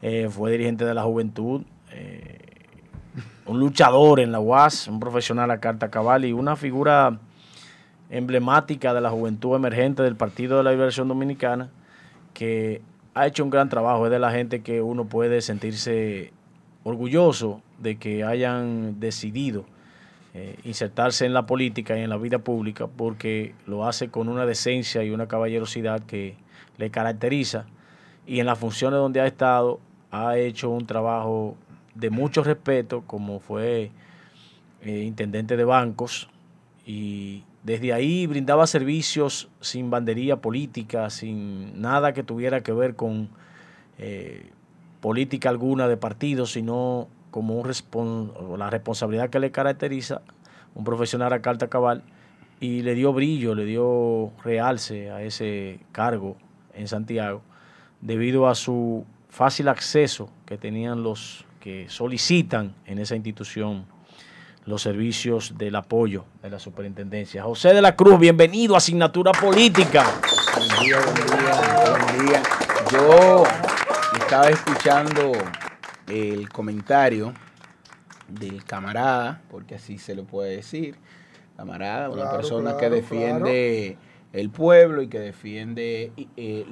Eh, 0.00 0.28
fue 0.30 0.52
dirigente 0.52 0.84
de 0.84 0.94
la 0.94 1.02
juventud, 1.02 1.62
eh, 1.92 2.38
un 3.46 3.60
luchador 3.60 4.20
en 4.20 4.32
la 4.32 4.40
UAS, 4.40 4.88
un 4.88 5.00
profesional 5.00 5.50
a 5.50 5.58
carta 5.58 5.90
cabal 5.90 6.24
y 6.24 6.32
una 6.32 6.56
figura 6.56 7.18
emblemática 8.10 8.94
de 8.94 9.00
la 9.00 9.10
juventud 9.10 9.54
emergente 9.56 10.02
del 10.02 10.16
Partido 10.16 10.58
de 10.58 10.64
la 10.64 10.70
Liberación 10.70 11.08
Dominicana, 11.08 11.70
que 12.34 12.82
ha 13.14 13.26
hecho 13.26 13.44
un 13.44 13.50
gran 13.50 13.68
trabajo, 13.68 14.06
es 14.06 14.12
de 14.12 14.18
la 14.18 14.30
gente 14.30 14.62
que 14.62 14.80
uno 14.80 15.04
puede 15.06 15.40
sentirse 15.42 16.32
orgulloso 16.84 17.62
de 17.78 17.96
que 17.96 18.24
hayan 18.24 19.00
decidido 19.00 19.64
eh, 20.34 20.56
insertarse 20.64 21.26
en 21.26 21.34
la 21.34 21.44
política 21.44 21.98
y 21.98 22.00
en 22.00 22.10
la 22.10 22.16
vida 22.16 22.38
pública 22.38 22.86
porque 22.86 23.54
lo 23.66 23.86
hace 23.86 24.08
con 24.08 24.28
una 24.28 24.46
decencia 24.46 25.04
y 25.04 25.10
una 25.10 25.28
caballerosidad 25.28 26.00
que 26.04 26.36
le 26.78 26.90
caracteriza 26.90 27.66
y 28.26 28.40
en 28.40 28.46
las 28.46 28.58
funciones 28.58 28.98
donde 28.98 29.20
ha 29.20 29.26
estado 29.26 29.80
ha 30.10 30.36
hecho 30.36 30.70
un 30.70 30.86
trabajo 30.86 31.56
de 31.94 32.10
mucho 32.10 32.42
respeto 32.42 33.02
como 33.06 33.40
fue 33.40 33.90
eh, 34.82 35.02
intendente 35.02 35.56
de 35.56 35.64
bancos 35.64 36.28
y 36.86 37.44
desde 37.62 37.92
ahí 37.92 38.26
brindaba 38.26 38.66
servicios 38.66 39.48
sin 39.60 39.90
bandería 39.90 40.36
política, 40.36 41.10
sin 41.10 41.80
nada 41.80 42.12
que 42.12 42.22
tuviera 42.22 42.62
que 42.62 42.72
ver 42.72 42.96
con 42.96 43.28
eh, 43.98 44.50
política 45.00 45.48
alguna 45.48 45.86
de 45.86 45.96
partido, 45.96 46.46
sino 46.46 47.08
como 47.30 47.54
un 47.54 48.58
la 48.58 48.68
responsabilidad 48.68 49.30
que 49.30 49.38
le 49.38 49.52
caracteriza, 49.52 50.22
un 50.74 50.84
profesional 50.84 51.32
a 51.32 51.40
carta 51.40 51.68
cabal, 51.68 52.02
y 52.60 52.82
le 52.82 52.94
dio 52.94 53.12
brillo, 53.12 53.54
le 53.54 53.64
dio 53.64 54.32
realce 54.44 55.10
a 55.10 55.22
ese 55.22 55.80
cargo 55.92 56.36
en 56.74 56.88
Santiago, 56.88 57.42
debido 58.02 58.48
a 58.48 58.54
su 58.54 59.06
fácil 59.30 59.68
acceso 59.68 60.28
que 60.44 60.58
tenían 60.58 61.02
los 61.02 61.46
que 61.60 61.88
solicitan 61.88 62.74
en 62.84 62.98
esa 62.98 63.14
institución 63.16 63.86
los 64.66 64.82
servicios 64.82 65.56
del 65.56 65.74
apoyo 65.76 66.24
de 66.42 66.50
la 66.50 66.58
superintendencia. 66.58 67.42
José 67.42 67.72
de 67.72 67.80
la 67.80 67.96
Cruz, 67.96 68.18
bienvenido 68.18 68.74
a 68.74 68.78
Asignatura 68.78 69.32
Política. 69.32 70.04
Buen 70.56 70.68
día, 70.86 71.00
buen 71.00 71.14
día, 71.14 72.06
buen 72.14 72.26
día. 72.26 72.42
Yo 72.92 73.44
estaba 74.20 74.48
escuchando 74.50 75.32
el 76.08 76.48
comentario 76.50 77.32
del 78.28 78.64
camarada, 78.64 79.42
porque 79.50 79.76
así 79.76 79.98
se 79.98 80.14
lo 80.14 80.24
puede 80.24 80.56
decir, 80.56 80.96
camarada, 81.56 82.08
una 82.08 82.22
Claro, 82.22 82.36
persona 82.36 82.72
que 82.72 82.78
claro, 82.78 82.94
defiende 82.94 83.96
el 84.32 84.50
pueblo 84.50 85.02
y 85.02 85.08
que 85.08 85.18
defiende 85.18 86.12
eh, 86.36 86.64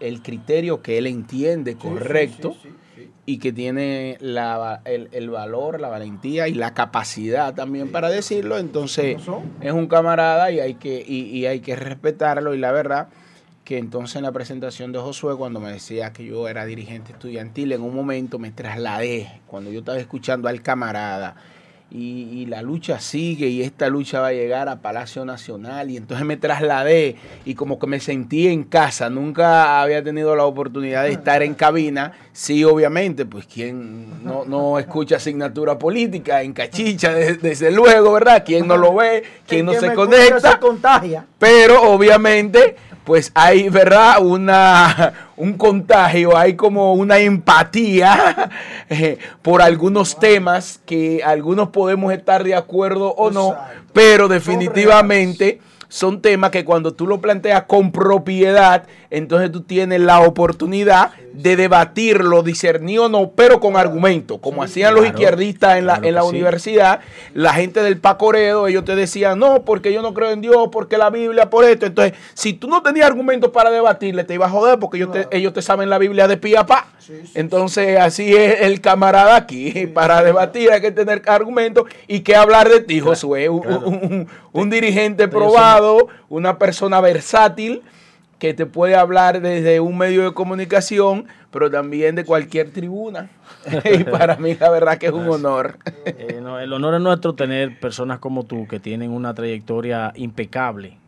el 0.00 0.22
criterio 0.22 0.82
que 0.82 0.98
él 0.98 1.06
entiende 1.06 1.76
correcto 1.76 2.52
Sí, 2.62 2.68
sí, 2.68 2.74
sí, 2.94 3.02
sí. 3.04 3.10
y 3.24 3.38
que 3.38 3.52
tiene 3.52 4.18
la, 4.20 4.82
el, 4.84 5.08
el 5.12 5.30
valor, 5.30 5.80
la 5.80 5.88
valentía 5.88 6.46
y 6.48 6.54
la 6.54 6.74
capacidad 6.74 7.54
también 7.54 7.90
para 7.90 8.10
decirlo. 8.10 8.58
Entonces 8.58 9.16
es 9.62 9.72
un 9.72 9.86
camarada 9.86 10.50
y 10.50 10.60
hay 10.60 10.74
que 10.74 11.02
y, 11.06 11.22
y 11.30 11.46
hay 11.46 11.60
que 11.60 11.74
respetarlo 11.74 12.54
y 12.54 12.58
la 12.58 12.72
verdad 12.72 13.08
que 13.64 13.78
entonces 13.78 14.14
en 14.16 14.22
la 14.22 14.30
presentación 14.30 14.92
de 14.92 14.98
Josué 15.00 15.34
cuando 15.36 15.58
me 15.58 15.72
decía 15.72 16.12
que 16.12 16.24
yo 16.24 16.46
era 16.48 16.64
dirigente 16.66 17.12
estudiantil 17.12 17.72
en 17.72 17.80
un 17.82 17.94
momento 17.96 18.38
me 18.38 18.52
trasladé 18.52 19.40
cuando 19.46 19.72
yo 19.72 19.80
estaba 19.80 19.98
escuchando 19.98 20.48
al 20.48 20.62
camarada 20.62 21.34
y, 21.90 22.22
y 22.42 22.46
la 22.46 22.62
lucha 22.62 22.98
sigue 22.98 23.46
y 23.46 23.62
esta 23.62 23.88
lucha 23.88 24.20
va 24.20 24.28
a 24.28 24.32
llegar 24.32 24.68
a 24.68 24.80
Palacio 24.80 25.24
Nacional. 25.24 25.90
Y 25.90 25.96
entonces 25.96 26.26
me 26.26 26.36
trasladé 26.36 27.16
y 27.44 27.54
como 27.54 27.78
que 27.78 27.86
me 27.86 28.00
sentí 28.00 28.48
en 28.48 28.64
casa, 28.64 29.08
nunca 29.08 29.80
había 29.80 30.02
tenido 30.02 30.34
la 30.34 30.44
oportunidad 30.44 31.04
de 31.04 31.12
estar 31.12 31.42
en 31.42 31.54
cabina, 31.54 32.12
sí 32.32 32.64
obviamente, 32.64 33.24
pues 33.24 33.46
quien 33.46 34.24
no, 34.24 34.44
no 34.44 34.78
escucha 34.78 35.16
asignatura 35.16 35.78
política 35.78 36.42
en 36.42 36.52
cachicha, 36.52 37.12
de- 37.14 37.34
desde 37.34 37.70
luego, 37.70 38.12
¿verdad? 38.12 38.42
Quien 38.44 38.66
no 38.66 38.76
lo 38.76 38.94
ve, 38.94 39.22
quien 39.46 39.66
no 39.66 39.72
se 39.74 39.94
conecta. 39.94 40.52
se 40.52 40.58
contagia. 40.58 41.24
Pero 41.38 41.82
obviamente, 41.90 42.76
pues 43.06 43.30
hay, 43.34 43.68
¿verdad? 43.68 44.16
Una, 44.20 45.30
un 45.36 45.54
contagio, 45.54 46.36
hay 46.36 46.54
como 46.56 46.92
una 46.94 47.18
empatía 47.20 48.50
eh, 48.90 49.18
por 49.42 49.62
algunos 49.62 50.18
temas 50.18 50.80
que 50.84 51.22
algunos 51.24 51.68
podemos 51.68 52.12
estar 52.12 52.42
de 52.42 52.56
acuerdo 52.56 53.14
o 53.14 53.30
no, 53.30 53.52
Exacto. 53.52 53.82
pero 53.92 54.28
definitivamente 54.28 55.60
son 55.88 56.20
temas 56.20 56.50
que 56.50 56.64
cuando 56.64 56.94
tú 56.94 57.06
lo 57.06 57.20
planteas 57.20 57.62
con 57.62 57.92
propiedad, 57.92 58.82
entonces 59.10 59.52
tú 59.52 59.62
tienes 59.62 60.00
la 60.00 60.20
oportunidad 60.20 61.12
de 61.32 61.54
debatirlo, 61.56 62.42
discernir 62.42 63.00
o 63.00 63.08
no, 63.08 63.30
pero 63.36 63.60
con 63.60 63.76
argumento, 63.76 64.38
como 64.38 64.62
hacían 64.62 64.94
los 64.94 65.04
izquierdistas 65.06 65.76
en 65.76 65.86
la, 65.86 65.94
claro 65.94 66.08
en 66.08 66.14
la 66.14 66.22
sí. 66.22 66.28
universidad, 66.28 67.00
la 67.34 67.52
gente 67.52 67.82
del 67.82 67.98
Pacoredo, 67.98 68.66
ellos 68.68 68.84
te 68.84 68.96
decían, 68.96 69.38
no, 69.38 69.62
porque 69.64 69.92
yo 69.92 70.00
no 70.02 70.14
creo 70.14 70.30
en 70.30 70.40
Dios, 70.40 70.68
porque 70.72 70.96
la 70.96 71.10
Biblia, 71.10 71.50
por 71.50 71.64
esto. 71.64 71.84
Entonces, 71.86 72.14
si 72.34 72.54
tú 72.54 72.68
no 72.68 72.82
tenías 72.82 73.06
argumentos 73.06 73.50
para 73.50 73.70
debatirle, 73.70 74.24
te 74.24 74.34
iba 74.34 74.46
a 74.46 74.50
joder, 74.50 74.78
porque 74.78 74.96
ellos, 74.96 75.12
te, 75.12 75.28
ellos 75.30 75.52
te 75.52 75.60
saben 75.60 75.90
la 75.90 75.98
Biblia 75.98 76.26
de 76.26 76.36
pie 76.38 76.56
a 76.56 76.64
pa. 76.64 76.86
Entonces, 77.34 77.98
así 78.00 78.34
es 78.34 78.62
el 78.62 78.80
camarada 78.80 79.36
aquí. 79.36 79.86
Para 79.94 80.22
debatir 80.22 80.72
hay 80.72 80.80
que 80.80 80.90
tener 80.90 81.22
argumentos 81.26 81.84
y 82.08 82.20
que 82.20 82.34
hablar 82.34 82.68
de 82.68 82.80
ti, 82.80 83.00
Josué. 83.00 83.48
Un, 83.48 83.66
un- 83.66 84.28
un 84.52 84.70
dirigente 84.70 85.28
probado, 85.28 86.08
una 86.30 86.58
persona 86.58 87.00
versátil 87.02 87.82
que 88.38 88.52
te 88.54 88.66
puede 88.66 88.96
hablar 88.96 89.40
desde 89.40 89.80
un 89.80 89.96
medio 89.96 90.24
de 90.24 90.34
comunicación, 90.34 91.26
pero 91.50 91.70
también 91.70 92.14
de 92.16 92.24
cualquier 92.24 92.70
tribuna. 92.70 93.30
y 93.84 94.04
para 94.04 94.36
mí 94.36 94.54
la 94.54 94.70
verdad 94.70 94.98
que 94.98 95.06
es 95.06 95.12
un 95.12 95.28
honor. 95.28 95.78
Eh, 96.04 96.40
no, 96.42 96.60
el 96.60 96.72
honor 96.72 96.94
es 96.94 97.00
nuestro 97.00 97.34
tener 97.34 97.80
personas 97.80 98.18
como 98.18 98.44
tú 98.44 98.66
que 98.66 98.78
tienen 98.78 99.10
una 99.10 99.32
trayectoria 99.34 100.12
impecable, 100.16 100.98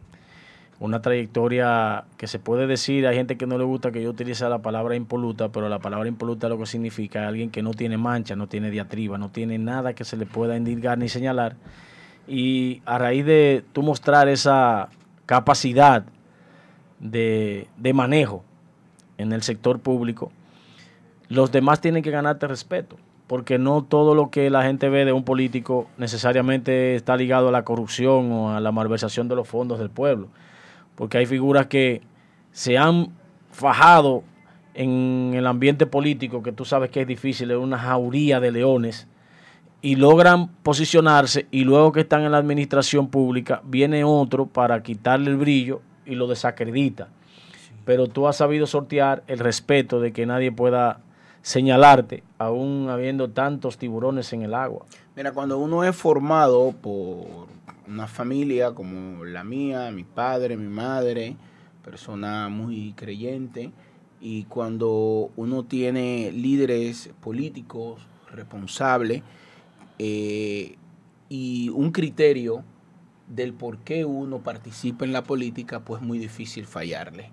una 0.80 1.02
trayectoria 1.02 2.04
que 2.16 2.26
se 2.26 2.38
puede 2.38 2.66
decir, 2.66 3.06
hay 3.06 3.16
gente 3.16 3.36
que 3.36 3.46
no 3.46 3.58
le 3.58 3.64
gusta 3.64 3.90
que 3.90 4.02
yo 4.02 4.10
utilice 4.10 4.48
la 4.48 4.60
palabra 4.60 4.96
impoluta, 4.96 5.50
pero 5.50 5.68
la 5.68 5.80
palabra 5.80 6.08
impoluta 6.08 6.48
lo 6.48 6.58
que 6.58 6.66
significa 6.66 7.22
es 7.22 7.28
alguien 7.28 7.50
que 7.50 7.62
no 7.62 7.72
tiene 7.72 7.98
mancha, 7.98 8.36
no 8.36 8.46
tiene 8.46 8.70
diatriba, 8.70 9.18
no 9.18 9.28
tiene 9.28 9.58
nada 9.58 9.92
que 9.92 10.04
se 10.04 10.16
le 10.16 10.24
pueda 10.24 10.56
indicar 10.56 10.96
ni 10.96 11.08
señalar. 11.08 11.56
Y 12.26 12.82
a 12.86 12.98
raíz 12.98 13.24
de 13.26 13.64
tú 13.72 13.82
mostrar 13.82 14.28
esa 14.28 14.88
capacidad 15.26 16.04
de, 17.00 17.68
de 17.76 17.92
manejo 17.92 18.44
en 19.18 19.32
el 19.32 19.42
sector 19.42 19.80
público, 19.80 20.30
los 21.28 21.52
demás 21.52 21.80
tienen 21.80 22.02
que 22.02 22.10
ganarte 22.10 22.46
respeto, 22.46 22.96
porque 23.26 23.58
no 23.58 23.82
todo 23.82 24.14
lo 24.14 24.30
que 24.30 24.48
la 24.50 24.62
gente 24.62 24.88
ve 24.88 25.04
de 25.04 25.12
un 25.12 25.24
político 25.24 25.88
necesariamente 25.98 26.94
está 26.94 27.16
ligado 27.16 27.48
a 27.48 27.52
la 27.52 27.64
corrupción 27.64 28.32
o 28.32 28.56
a 28.56 28.60
la 28.60 28.72
malversación 28.72 29.28
de 29.28 29.36
los 29.36 29.46
fondos 29.46 29.78
del 29.78 29.90
pueblo, 29.90 30.28
porque 30.94 31.18
hay 31.18 31.26
figuras 31.26 31.66
que 31.66 32.02
se 32.52 32.78
han 32.78 33.08
fajado 33.50 34.22
en 34.74 35.32
el 35.34 35.46
ambiente 35.46 35.86
político, 35.86 36.42
que 36.42 36.52
tú 36.52 36.64
sabes 36.64 36.90
que 36.90 37.02
es 37.02 37.06
difícil, 37.06 37.50
es 37.50 37.56
una 37.56 37.78
jauría 37.78 38.40
de 38.40 38.52
leones, 38.52 39.08
y 39.80 39.96
logran 39.96 40.48
posicionarse 40.62 41.46
y 41.50 41.64
luego 41.64 41.92
que 41.92 42.00
están 42.00 42.22
en 42.22 42.32
la 42.32 42.38
administración 42.38 43.08
pública 43.08 43.62
viene 43.64 44.02
otro 44.02 44.46
para 44.46 44.82
quitarle 44.82 45.30
el 45.30 45.36
brillo 45.36 45.80
y 46.08 46.14
lo 46.14 46.26
desacredita. 46.26 47.08
Pero 47.84 48.08
tú 48.08 48.26
has 48.26 48.36
sabido 48.36 48.66
sortear 48.66 49.22
el 49.28 49.38
respeto 49.38 50.00
de 50.00 50.12
que 50.12 50.26
nadie 50.26 50.50
pueda 50.50 51.00
señalarte, 51.42 52.22
aún 52.38 52.88
habiendo 52.90 53.30
tantos 53.30 53.78
tiburones 53.78 54.32
en 54.32 54.42
el 54.42 54.54
agua. 54.54 54.84
Mira, 55.14 55.32
cuando 55.32 55.58
uno 55.58 55.84
es 55.84 55.94
formado 55.94 56.72
por 56.72 57.46
una 57.86 58.06
familia 58.06 58.72
como 58.72 59.24
la 59.24 59.44
mía, 59.44 59.90
mi 59.90 60.04
padre, 60.04 60.56
mi 60.56 60.68
madre, 60.68 61.36
persona 61.84 62.48
muy 62.48 62.92
creyente, 62.92 63.70
y 64.20 64.44
cuando 64.44 65.30
uno 65.36 65.64
tiene 65.64 66.32
líderes 66.32 67.10
políticos 67.20 68.06
responsables 68.30 69.22
eh, 69.98 70.76
y 71.28 71.68
un 71.70 71.92
criterio 71.92 72.64
del 73.28 73.52
por 73.52 73.78
qué 73.78 74.04
uno 74.04 74.38
participa 74.42 75.04
en 75.04 75.12
la 75.12 75.24
política, 75.24 75.80
pues 75.80 76.00
es 76.00 76.06
muy 76.06 76.18
difícil 76.18 76.66
fallarle. 76.66 77.30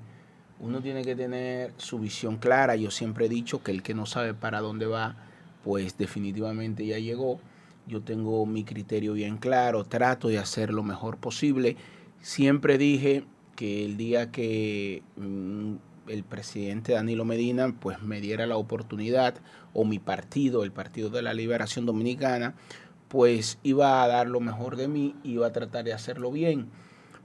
Uno 0.60 0.82
tiene 0.82 1.04
que 1.04 1.16
tener 1.16 1.74
su 1.78 2.00
visión 2.00 2.38
clara. 2.38 2.76
Yo 2.76 2.92
siempre 2.92 3.26
he 3.26 3.30
dicho 3.30 3.62
que 3.62 3.72
el 3.72 3.84
que 3.84 3.94
no 3.94 4.06
sabe 4.06 4.34
para 4.34 4.62
dónde 4.62 4.86
va, 4.86 5.18
pues 5.64 5.98
definitivamente 5.98 6.86
ya 6.86 7.00
llegó. 7.00 7.40
Yo 7.88 8.02
tengo 8.02 8.46
mi 8.46 8.64
criterio 8.64 9.14
bien 9.14 9.38
claro, 9.38 9.84
trato 9.84 10.28
de 10.28 10.40
hacer 10.40 10.74
lo 10.74 10.84
mejor 10.84 11.18
posible. 11.18 11.76
Siempre 12.22 12.78
dije 12.78 13.26
que 13.56 13.86
el 13.86 13.98
día 13.98 14.32
que 14.32 15.04
mm, 15.18 15.76
el 16.08 16.24
presidente 16.24 16.94
Danilo 16.94 17.26
Medina 17.26 17.74
pues 17.80 18.02
me 18.02 18.22
diera 18.22 18.46
la 18.48 18.58
oportunidad 18.58 19.36
o 19.74 19.86
mi 19.86 20.00
partido, 20.00 20.64
el 20.64 20.72
Partido 20.72 21.10
de 21.10 21.22
la 21.22 21.34
Liberación 21.34 21.86
Dominicana, 21.86 22.56
pues 23.08 23.60
iba 23.64 24.04
a 24.04 24.08
dar 24.08 24.28
lo 24.28 24.40
mejor 24.40 24.76
de 24.76 24.88
mí, 24.88 25.16
iba 25.24 25.48
a 25.48 25.52
tratar 25.52 25.86
de 25.86 25.94
hacerlo 25.94 26.32
bien, 26.32 26.70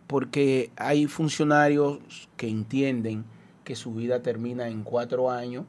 porque 0.06 0.70
hay 0.76 1.06
funcionarios 1.06 2.00
que 2.36 2.48
entienden 2.48 3.24
que 3.64 3.76
su 3.76 3.94
vida 3.94 4.22
termina 4.22 4.68
en 4.68 4.82
cuatro 4.82 5.30
años, 5.30 5.64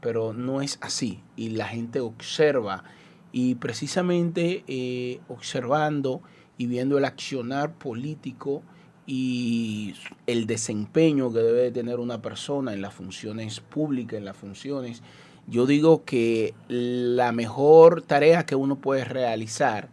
pero 0.00 0.32
no 0.32 0.62
es 0.62 0.78
así, 0.80 1.22
y 1.36 1.50
la 1.50 1.66
gente 1.66 2.00
observa, 2.00 2.84
y 3.32 3.56
precisamente 3.56 4.64
eh, 4.68 5.20
observando 5.28 6.22
y 6.56 6.66
viendo 6.66 6.98
el 6.98 7.04
accionar 7.04 7.74
político 7.74 8.62
y 9.06 9.94
el 10.26 10.46
desempeño 10.46 11.32
que 11.32 11.38
debe 11.38 11.62
de 11.62 11.70
tener 11.70 11.98
una 11.98 12.20
persona 12.20 12.74
en 12.74 12.82
las 12.82 12.92
funciones 12.92 13.60
públicas, 13.60 14.18
en 14.18 14.26
las 14.26 14.36
funciones, 14.36 15.02
yo 15.50 15.64
digo 15.64 16.04
que 16.04 16.54
la 16.68 17.32
mejor 17.32 18.02
tarea 18.02 18.44
que 18.44 18.54
uno 18.54 18.76
puede 18.76 19.04
realizar 19.04 19.88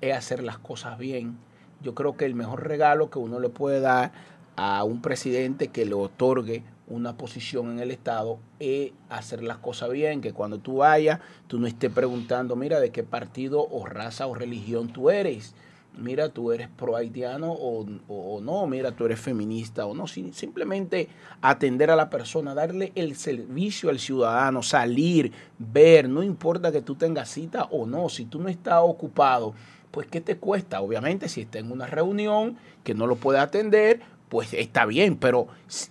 es 0.00 0.16
hacer 0.16 0.42
las 0.42 0.58
cosas 0.58 0.98
bien. 0.98 1.36
Yo 1.82 1.94
creo 1.96 2.16
que 2.16 2.26
el 2.26 2.34
mejor 2.36 2.66
regalo 2.66 3.10
que 3.10 3.18
uno 3.18 3.40
le 3.40 3.48
puede 3.48 3.80
dar 3.80 4.12
a 4.54 4.84
un 4.84 5.02
presidente 5.02 5.68
que 5.68 5.84
le 5.84 5.94
otorgue 5.94 6.62
una 6.86 7.16
posición 7.16 7.70
en 7.72 7.80
el 7.80 7.90
Estado 7.90 8.38
es 8.60 8.92
hacer 9.08 9.42
las 9.42 9.58
cosas 9.58 9.90
bien, 9.90 10.20
que 10.20 10.32
cuando 10.32 10.58
tú 10.58 10.76
vayas, 10.76 11.20
tú 11.48 11.58
no 11.58 11.66
estés 11.66 11.90
preguntando, 11.90 12.54
mira, 12.54 12.78
de 12.78 12.90
qué 12.90 13.02
partido 13.02 13.66
o 13.68 13.86
raza 13.86 14.26
o 14.26 14.34
religión 14.34 14.92
tú 14.92 15.10
eres. 15.10 15.54
Mira, 15.98 16.28
tú 16.30 16.52
eres 16.52 16.68
pro 16.68 16.96
haitiano 16.96 17.52
o, 17.52 17.84
o- 18.08 18.40
no, 18.40 18.66
mira, 18.66 18.92
tú 18.92 19.04
eres 19.06 19.20
feminista 19.20 19.84
o 19.86 19.94
no. 19.94 20.06
Sim- 20.06 20.32
simplemente 20.32 21.08
atender 21.42 21.90
a 21.90 21.96
la 21.96 22.08
persona, 22.08 22.54
darle 22.54 22.92
el 22.94 23.16
servicio 23.16 23.90
al 23.90 23.98
ciudadano, 23.98 24.62
salir, 24.62 25.32
ver, 25.58 26.08
no 26.08 26.22
importa 26.22 26.72
que 26.72 26.80
tú 26.80 26.94
tengas 26.94 27.28
cita 27.30 27.64
o 27.70 27.86
no, 27.86 28.08
si 28.08 28.24
tú 28.24 28.38
no 28.40 28.48
estás 28.48 28.80
ocupado, 28.82 29.52
pues 29.90 30.06
¿qué 30.06 30.20
te 30.20 30.36
cuesta? 30.38 30.80
Obviamente, 30.80 31.28
si 31.28 31.40
está 31.42 31.58
en 31.58 31.70
una 31.72 31.86
reunión 31.86 32.56
que 32.84 32.94
no 32.94 33.06
lo 33.06 33.16
puede 33.16 33.40
atender, 33.40 34.00
pues 34.28 34.54
está 34.54 34.86
bien, 34.86 35.16
pero 35.16 35.48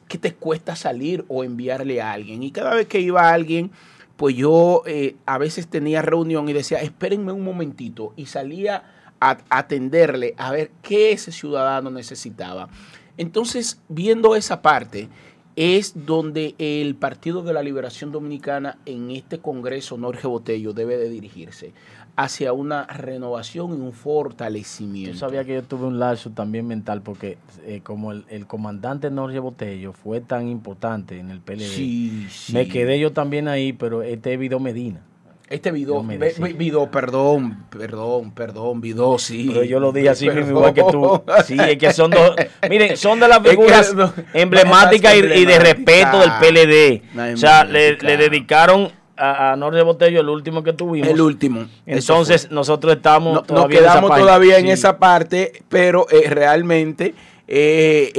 ¿qué 0.07 0.17
te 0.17 0.33
cuesta 0.33 0.75
salir 0.77 1.25
o 1.27 1.43
enviarle 1.43 2.01
a 2.01 2.13
alguien? 2.13 2.41
Y 2.41 2.51
cada 2.51 2.73
vez 2.73 2.87
que 2.87 3.01
iba 3.01 3.29
alguien, 3.31 3.69
pues 4.15 4.35
yo 4.35 4.81
eh, 4.85 5.17
a 5.25 5.37
veces 5.37 5.67
tenía 5.67 6.01
reunión 6.01 6.47
y 6.49 6.53
decía, 6.53 6.81
espérenme 6.81 7.31
un 7.33 7.43
momentito, 7.43 8.13
y 8.15 8.25
salía 8.27 8.83
a 9.19 9.37
atenderle 9.49 10.33
a 10.37 10.51
ver 10.51 10.71
qué 10.81 11.11
ese 11.11 11.31
ciudadano 11.31 11.89
necesitaba. 11.89 12.69
Entonces, 13.17 13.81
viendo 13.89 14.35
esa 14.35 14.61
parte, 14.61 15.09
es 15.55 16.05
donde 16.05 16.55
el 16.57 16.95
Partido 16.95 17.43
de 17.43 17.51
la 17.51 17.61
Liberación 17.61 18.11
Dominicana 18.13 18.77
en 18.85 19.11
este 19.11 19.39
Congreso, 19.39 19.97
Norge 19.97 20.25
Botello, 20.27 20.71
debe 20.73 20.97
de 20.97 21.09
dirigirse 21.09 21.73
hacia 22.15 22.53
una 22.53 22.85
renovación 22.85 23.71
y 23.77 23.81
un 23.81 23.91
fortalecimiento. 23.93 25.11
Tú 25.11 25.17
sabías 25.17 25.45
que 25.45 25.55
yo 25.55 25.63
tuve 25.63 25.85
un 25.87 25.99
lapso 25.99 26.29
también 26.31 26.67
mental 26.67 27.01
porque 27.01 27.37
eh, 27.65 27.81
como 27.83 28.11
el, 28.11 28.25
el 28.29 28.45
comandante 28.47 29.09
Norge 29.09 29.39
Botello 29.39 29.93
fue 29.93 30.21
tan 30.21 30.47
importante 30.47 31.17
en 31.19 31.29
el 31.29 31.39
PLD, 31.39 31.59
Sí, 31.61 32.27
sí. 32.29 32.53
me 32.53 32.67
quedé 32.67 32.99
yo 32.99 33.11
también 33.13 33.47
ahí, 33.47 33.73
pero 33.73 34.01
este 34.01 34.33
es 34.33 34.39
Vido 34.39 34.59
Medina. 34.59 35.01
Este 35.49 35.71
video, 35.71 36.03
ve- 36.03 36.53
video, 36.55 36.91
perdón, 36.91 37.65
perdón, 37.71 38.31
perdón, 38.31 38.81
video, 38.81 39.17
sí. 39.17 39.49
Pero 39.51 39.63
yo 39.63 39.79
lo 39.79 39.91
dije 39.91 40.09
así 40.09 40.29
mismo, 40.29 40.59
igual 40.59 40.73
que 40.75 40.83
tú. 40.83 41.23
Sí, 41.43 41.57
es 41.59 41.75
que 41.79 41.91
son 41.91 42.11
dos. 42.11 42.35
Miren, 42.69 42.95
son 42.95 43.19
de 43.19 43.27
las 43.27 43.37
Es 43.39 43.43
que 43.45 43.49
figuras 43.51 43.95
no- 43.95 44.13
emblemáticas 44.33 45.15
y, 45.15 45.19
y 45.19 45.45
de 45.45 45.57
respeto 45.57 46.19
del 46.19 46.31
PLD. 46.39 47.01
No 47.15 47.33
o 47.33 47.37
sea, 47.37 47.63
le, 47.63 47.95
dedicaron 47.95 48.91
a, 49.17 49.53
a 49.53 49.55
Norte 49.55 49.81
Botello, 49.81 50.21
el 50.21 50.29
último 50.29 50.61
que 50.61 50.71
tuvimos. 50.73 51.09
El 51.09 51.19
último. 51.19 51.65
Entonces, 51.87 52.51
nosotros 52.51 52.95
estamos 52.95 53.33
No- 53.33 53.39
nos 53.39 53.47
todavía 53.47 53.79
esa 53.79 53.89
quedamos 53.93 54.17
todavía 54.19 54.57
en 54.59 54.65
Sí. 54.65 54.71
esa 54.71 54.99
parte, 54.99 55.63
pero 55.67 56.05
eh, 56.11 56.29
realmente 56.29 57.15
eh, 57.51 58.11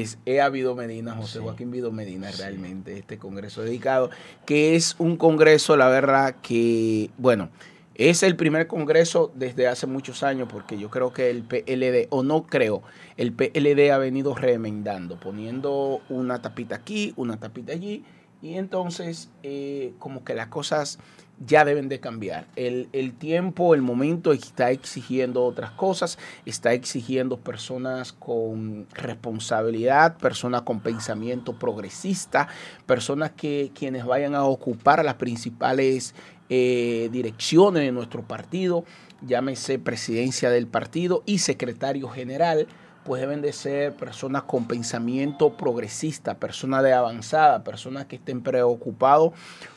es, 0.00 0.18
es 0.26 0.40
a 0.40 0.48
Vido 0.48 0.74
Medina, 0.74 1.14
José 1.14 1.38
Joaquín 1.38 1.70
Vido 1.70 1.92
Medina, 1.92 2.28
realmente, 2.36 2.98
este 2.98 3.18
congreso 3.18 3.62
dedicado, 3.62 4.10
que 4.46 4.74
es 4.74 4.96
un 4.98 5.16
congreso, 5.16 5.76
la 5.76 5.88
verdad, 5.88 6.34
que, 6.42 7.08
bueno, 7.16 7.50
es 7.94 8.24
el 8.24 8.34
primer 8.34 8.66
congreso 8.66 9.30
desde 9.36 9.68
hace 9.68 9.86
muchos 9.86 10.24
años, 10.24 10.48
porque 10.50 10.76
yo 10.76 10.90
creo 10.90 11.12
que 11.12 11.30
el 11.30 11.44
PLD, 11.44 12.08
o 12.10 12.24
no 12.24 12.46
creo, 12.46 12.82
el 13.16 13.32
PLD 13.32 13.92
ha 13.92 13.98
venido 13.98 14.34
remendando, 14.34 15.20
poniendo 15.20 16.00
una 16.08 16.42
tapita 16.42 16.74
aquí, 16.74 17.14
una 17.16 17.38
tapita 17.38 17.72
allí, 17.72 18.02
y 18.42 18.54
entonces 18.54 19.30
eh, 19.44 19.92
como 20.00 20.24
que 20.24 20.34
las 20.34 20.48
cosas 20.48 20.98
ya 21.38 21.64
deben 21.64 21.88
de 21.88 22.00
cambiar. 22.00 22.46
El, 22.56 22.88
el 22.92 23.12
tiempo, 23.14 23.74
el 23.74 23.82
momento 23.82 24.32
está 24.32 24.70
exigiendo 24.70 25.44
otras 25.44 25.72
cosas, 25.72 26.18
está 26.46 26.72
exigiendo 26.72 27.38
personas 27.38 28.12
con 28.12 28.86
responsabilidad, 28.92 30.16
personas 30.16 30.62
con 30.62 30.80
pensamiento 30.80 31.58
progresista, 31.58 32.48
personas 32.86 33.32
que 33.32 33.72
quienes 33.74 34.04
vayan 34.04 34.34
a 34.34 34.44
ocupar 34.44 35.04
las 35.04 35.14
principales 35.14 36.14
eh, 36.50 37.08
direcciones 37.10 37.82
de 37.82 37.92
nuestro 37.92 38.22
partido, 38.22 38.84
llámese 39.26 39.78
presidencia 39.78 40.50
del 40.50 40.66
partido 40.66 41.22
y 41.26 41.38
secretario 41.38 42.08
general, 42.08 42.68
pues 43.04 43.20
deben 43.20 43.42
de 43.42 43.52
ser 43.52 43.94
personas 43.94 44.44
con 44.44 44.66
pensamiento 44.66 45.56
progresista, 45.56 46.34
personas 46.38 46.82
de 46.82 46.92
avanzada, 46.92 47.64
personas 47.64 48.06
que 48.06 48.16
estén 48.16 48.42
preocupados 48.42 49.32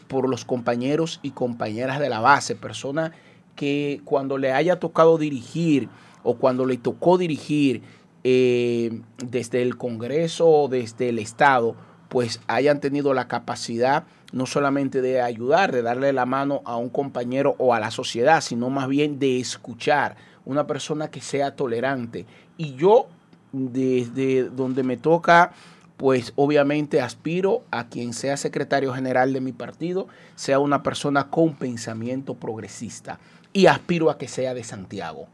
por 0.07 0.29
los 0.29 0.45
compañeros 0.45 1.19
y 1.23 1.31
compañeras 1.31 1.99
de 1.99 2.09
la 2.09 2.19
base, 2.19 2.55
personas 2.55 3.11
que 3.55 4.01
cuando 4.05 4.37
le 4.37 4.51
haya 4.51 4.79
tocado 4.79 5.17
dirigir 5.17 5.89
o 6.23 6.35
cuando 6.35 6.65
le 6.65 6.77
tocó 6.77 7.17
dirigir 7.17 7.81
eh, 8.23 9.01
desde 9.17 9.61
el 9.61 9.77
Congreso 9.77 10.47
o 10.47 10.67
desde 10.67 11.09
el 11.09 11.19
Estado, 11.19 11.75
pues 12.09 12.39
hayan 12.47 12.79
tenido 12.79 13.13
la 13.13 13.27
capacidad 13.27 14.05
no 14.31 14.45
solamente 14.45 15.01
de 15.01 15.21
ayudar, 15.21 15.71
de 15.71 15.81
darle 15.81 16.11
la 16.13 16.25
mano 16.25 16.61
a 16.65 16.75
un 16.75 16.89
compañero 16.89 17.55
o 17.57 17.73
a 17.73 17.79
la 17.79 17.91
sociedad, 17.91 18.41
sino 18.41 18.69
más 18.69 18.87
bien 18.87 19.19
de 19.19 19.39
escuchar, 19.39 20.17
una 20.45 20.67
persona 20.67 21.09
que 21.09 21.21
sea 21.21 21.55
tolerante. 21.55 22.25
Y 22.57 22.75
yo, 22.75 23.07
desde 23.51 24.49
donde 24.49 24.83
me 24.83 24.97
toca, 24.97 25.53
pues 25.97 26.31
obviamente 26.35 27.01
aspiro 27.01 27.63
a 27.71 27.89
quien 27.89 28.13
sea 28.13 28.37
secretario 28.37 28.93
general 28.93 29.33
de 29.33 29.41
mi 29.41 29.51
partido, 29.51 30.07
sea 30.35 30.59
una 30.59 30.83
persona 30.83 31.29
con 31.29 31.55
pensamiento 31.55 32.35
progresista. 32.35 33.19
Y 33.51 33.65
aspiro 33.65 34.11
a 34.11 34.19
que 34.19 34.27
sea 34.27 34.53
de 34.53 34.63
Santiago. 34.63 35.27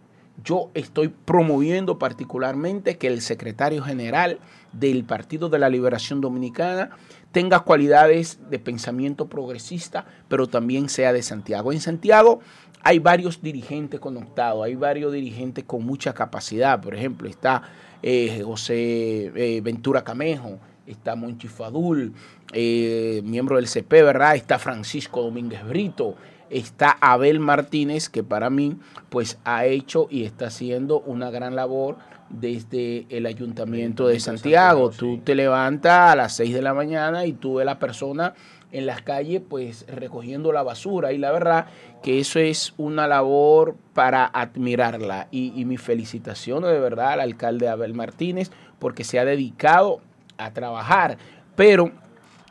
Yo 0.43 0.71
estoy 0.73 1.09
promoviendo 1.09 1.99
particularmente 1.99 2.97
que 2.97 3.07
el 3.07 3.21
secretario 3.21 3.83
general 3.83 4.39
del 4.71 5.03
Partido 5.03 5.49
de 5.49 5.59
la 5.59 5.69
Liberación 5.69 6.21
Dominicana 6.21 6.91
tenga 7.31 7.59
cualidades 7.59 8.39
de 8.49 8.59
pensamiento 8.59 9.27
progresista, 9.27 10.05
pero 10.29 10.47
también 10.47 10.89
sea 10.89 11.13
de 11.13 11.21
Santiago. 11.21 11.71
En 11.71 11.81
Santiago 11.81 12.39
hay 12.81 12.99
varios 12.99 13.41
dirigentes 13.41 13.99
conectados, 13.99 14.65
hay 14.65 14.75
varios 14.75 15.13
dirigentes 15.13 15.65
con 15.65 15.85
mucha 15.85 16.13
capacidad. 16.13 16.81
Por 16.81 16.95
ejemplo, 16.95 17.29
está 17.29 17.63
eh, 18.03 18.43
José 18.45 19.31
eh, 19.33 19.61
Ventura 19.61 20.03
Camejo, 20.03 20.59
está 20.85 21.15
Monchi 21.15 21.47
Fadul, 21.47 22.13
eh, 22.51 23.21
miembro 23.23 23.55
del 23.55 23.67
CP, 23.67 24.03
¿verdad? 24.03 24.35
Está 24.35 24.59
Francisco 24.59 25.21
Domínguez 25.21 25.65
Brito, 25.65 26.15
está 26.49 26.97
Abel 26.99 27.39
Martínez, 27.39 28.09
que 28.09 28.21
para 28.23 28.49
mí 28.49 28.77
pues 29.09 29.39
ha 29.45 29.65
hecho 29.65 30.07
y 30.09 30.25
está 30.25 30.47
haciendo 30.47 30.99
una 30.99 31.31
gran 31.31 31.55
labor 31.55 31.97
desde 32.33 33.05
el 33.09 33.25
Ayuntamiento 33.25 34.07
de 34.07 34.19
Santiago. 34.19 34.89
Tú 34.89 35.19
te 35.19 35.35
levantas 35.35 36.11
a 36.11 36.15
las 36.15 36.35
6 36.35 36.53
de 36.53 36.61
la 36.61 36.73
mañana 36.73 37.25
y 37.25 37.33
tú 37.33 37.55
ves 37.55 37.65
la 37.65 37.79
persona 37.79 38.33
en 38.71 38.85
las 38.85 39.01
calles 39.01 39.41
pues 39.47 39.85
recogiendo 39.87 40.51
la 40.51 40.63
basura. 40.63 41.13
Y 41.13 41.17
la 41.17 41.31
verdad 41.31 41.67
que 42.01 42.19
eso 42.19 42.39
es 42.39 42.73
una 42.77 43.07
labor 43.07 43.75
para 43.93 44.25
admirarla. 44.25 45.27
Y, 45.31 45.53
y 45.55 45.65
mis 45.65 45.81
felicitaciones 45.81 46.71
de 46.71 46.79
verdad 46.79 47.13
al 47.13 47.21
alcalde 47.21 47.69
Abel 47.69 47.93
Martínez 47.93 48.51
porque 48.79 49.03
se 49.03 49.19
ha 49.19 49.25
dedicado 49.25 50.01
a 50.37 50.51
trabajar, 50.51 51.17
pero 51.55 51.91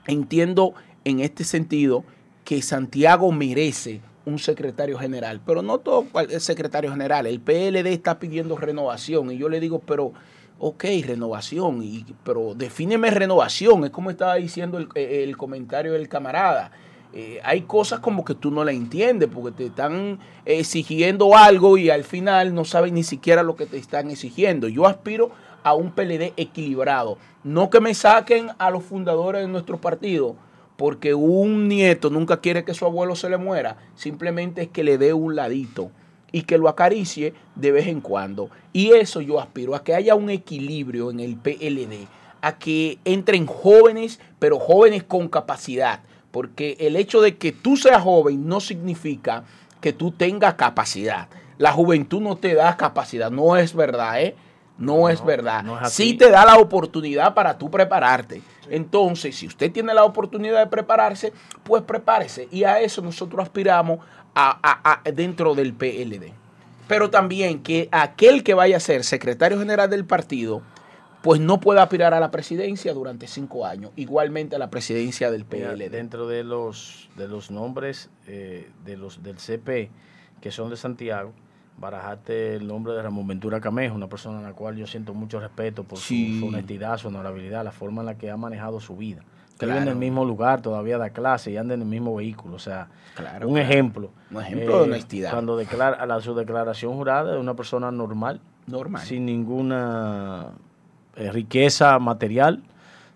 entiendo 0.06 0.74
en 1.04 1.20
este 1.20 1.44
sentido 1.44 2.04
que 2.44 2.62
Santiago 2.62 3.32
merece 3.32 4.00
un 4.24 4.38
secretario 4.38 4.98
general, 4.98 5.40
pero 5.44 5.62
no 5.62 5.78
todo 5.78 6.06
el 6.28 6.40
secretario 6.40 6.90
general. 6.90 7.26
El 7.26 7.40
PLD 7.40 7.86
está 7.92 8.18
pidiendo 8.18 8.56
renovación 8.56 9.30
y 9.30 9.38
yo 9.38 9.48
le 9.48 9.60
digo, 9.60 9.80
pero, 9.80 10.12
ok, 10.58 10.84
renovación, 11.04 11.82
y, 11.82 12.04
pero 12.24 12.54
defíneme 12.54 13.10
renovación, 13.10 13.84
es 13.84 13.90
como 13.90 14.10
estaba 14.10 14.36
diciendo 14.36 14.78
el, 14.78 14.88
el 14.94 15.36
comentario 15.36 15.92
del 15.92 16.08
camarada. 16.08 16.70
Eh, 17.14 17.40
hay 17.44 17.62
cosas 17.62 18.00
como 18.00 18.24
que 18.24 18.34
tú 18.34 18.50
no 18.50 18.64
la 18.64 18.72
entiendes 18.72 19.28
porque 19.32 19.50
te 19.50 19.66
están 19.66 20.18
exigiendo 20.46 21.36
algo 21.36 21.76
y 21.76 21.90
al 21.90 22.04
final 22.04 22.54
no 22.54 22.64
sabes 22.64 22.90
ni 22.90 23.02
siquiera 23.02 23.42
lo 23.42 23.54
que 23.54 23.66
te 23.66 23.76
están 23.76 24.10
exigiendo. 24.10 24.66
Yo 24.68 24.86
aspiro 24.86 25.30
a 25.62 25.74
un 25.74 25.92
PLD 25.92 26.32
equilibrado, 26.36 27.18
no 27.44 27.68
que 27.68 27.80
me 27.80 27.94
saquen 27.94 28.48
a 28.58 28.70
los 28.70 28.82
fundadores 28.82 29.42
de 29.42 29.48
nuestro 29.48 29.78
partido 29.78 30.36
porque 30.76 31.14
un 31.14 31.68
nieto 31.68 32.10
nunca 32.10 32.40
quiere 32.40 32.64
que 32.64 32.74
su 32.74 32.84
abuelo 32.84 33.16
se 33.16 33.28
le 33.28 33.36
muera, 33.36 33.76
simplemente 33.94 34.62
es 34.62 34.68
que 34.68 34.84
le 34.84 34.98
dé 34.98 35.12
un 35.12 35.36
ladito 35.36 35.90
y 36.32 36.42
que 36.42 36.58
lo 36.58 36.68
acaricie 36.68 37.34
de 37.54 37.72
vez 37.72 37.86
en 37.86 38.00
cuando. 38.00 38.50
Y 38.72 38.92
eso 38.92 39.20
yo 39.20 39.38
aspiro, 39.38 39.74
a 39.74 39.84
que 39.84 39.94
haya 39.94 40.14
un 40.14 40.30
equilibrio 40.30 41.10
en 41.10 41.20
el 41.20 41.36
PLD, 41.36 42.08
a 42.40 42.58
que 42.58 42.98
entren 43.04 43.46
jóvenes, 43.46 44.18
pero 44.38 44.58
jóvenes 44.58 45.04
con 45.04 45.28
capacidad, 45.28 46.00
porque 46.30 46.76
el 46.80 46.96
hecho 46.96 47.20
de 47.20 47.36
que 47.36 47.52
tú 47.52 47.76
seas 47.76 48.02
joven 48.02 48.48
no 48.48 48.60
significa 48.60 49.44
que 49.80 49.92
tú 49.92 50.10
tengas 50.10 50.54
capacidad. 50.54 51.28
La 51.58 51.72
juventud 51.72 52.20
no 52.20 52.36
te 52.36 52.54
da 52.54 52.76
capacidad, 52.76 53.30
no 53.30 53.56
es 53.56 53.74
verdad, 53.74 54.20
¿eh? 54.22 54.34
No, 54.78 55.08
es 55.08 55.24
verdad. 55.24 55.62
no 55.62 55.80
es 55.80 55.92
sí 55.92 56.14
te 56.14 56.30
da 56.30 56.44
la 56.44 56.56
oportunidad 56.56 57.34
para 57.34 57.56
tú 57.56 57.70
prepararte. 57.70 58.42
Entonces, 58.70 59.36
si 59.36 59.46
usted 59.46 59.72
tiene 59.72 59.92
la 59.94 60.04
oportunidad 60.04 60.60
de 60.60 60.66
prepararse, 60.70 61.32
pues 61.64 61.82
prepárese. 61.82 62.48
Y 62.50 62.64
a 62.64 62.80
eso 62.80 63.02
nosotros 63.02 63.42
aspiramos 63.42 63.98
a, 64.34 64.58
a- 64.62 65.00
a- 65.04 65.10
dentro 65.12 65.54
del 65.54 65.74
PLD. 65.74 66.32
Pero 66.88 67.10
también 67.10 67.62
que 67.62 67.88
aquel 67.92 68.42
que 68.44 68.54
vaya 68.54 68.76
a 68.76 68.80
ser 68.80 69.04
secretario 69.04 69.58
general 69.58 69.88
del 69.90 70.04
partido, 70.04 70.62
pues 71.22 71.40
no 71.40 71.60
pueda 71.60 71.82
aspirar 71.84 72.14
a 72.14 72.20
la 72.20 72.30
presidencia 72.30 72.92
durante 72.94 73.26
cinco 73.28 73.64
años. 73.64 73.92
Igualmente 73.96 74.56
a 74.56 74.58
la 74.58 74.70
presidencia 74.70 75.30
del 75.30 75.44
Mira, 75.50 75.70
PLD. 75.72 75.88
dentro 75.90 76.26
de 76.26 76.42
los 76.44 77.08
de 77.16 77.28
los 77.28 77.50
nombres 77.50 78.10
eh, 78.26 78.68
de 78.84 78.96
los 78.96 79.22
del 79.22 79.38
CP 79.38 79.90
que 80.40 80.50
son 80.50 80.68
de 80.70 80.76
Santiago, 80.76 81.32
barajaste 81.78 82.56
el 82.56 82.66
nombre 82.66 82.92
de 82.92 83.02
Ramón 83.02 83.26
Ventura 83.26 83.60
Camejo, 83.60 83.94
una 83.94 84.06
persona 84.08 84.38
a 84.38 84.42
la 84.42 84.52
cual 84.52 84.76
yo 84.76 84.86
siento 84.86 85.14
mucho 85.14 85.40
respeto 85.40 85.84
por 85.84 85.98
su- 85.98 86.04
Sí. 86.04 86.38
su, 86.40 86.46
honestidad, 86.46 86.96
su 86.98 87.08
honorabilidad, 87.08 87.64
la 87.64 87.72
forma 87.72 88.02
en 88.02 88.06
la 88.06 88.14
que 88.16 88.30
ha 88.30 88.36
manejado 88.36 88.78
su 88.80 88.96
vida. 88.96 89.22
Que 89.58 89.66
Claro. 89.66 89.80
vive 89.80 89.82
en 89.82 89.88
el 89.96 89.96
mismo 89.98 90.24
lugar, 90.24 90.60
todavía 90.62 90.98
da 90.98 91.10
clase 91.10 91.50
y 91.52 91.56
anda 91.56 91.74
en 91.74 91.82
el 91.82 91.86
mismo 91.88 92.14
vehículo. 92.16 92.56
O 92.56 92.58
sea, 92.58 92.88
Claro, 93.14 93.46
un 93.48 93.54
claro. 93.54 93.68
ejemplo. 93.70 94.06
Eh, 94.06 94.34
Un 94.34 94.40
ejemplo 94.42 94.76
de 94.78 94.82
honestidad. 94.84 95.30
Cuando 95.30 95.56
declara 95.56 96.04
la, 96.06 96.20
su 96.20 96.34
declaración 96.34 96.94
jurada 96.94 97.32
de 97.32 97.38
una 97.38 97.54
persona 97.54 97.90
normal, 97.92 98.40
Normal. 98.66 99.02
sin 99.02 99.24
ninguna 99.26 100.48
eh, 101.16 101.30
riqueza 101.30 101.98
material, 101.98 102.62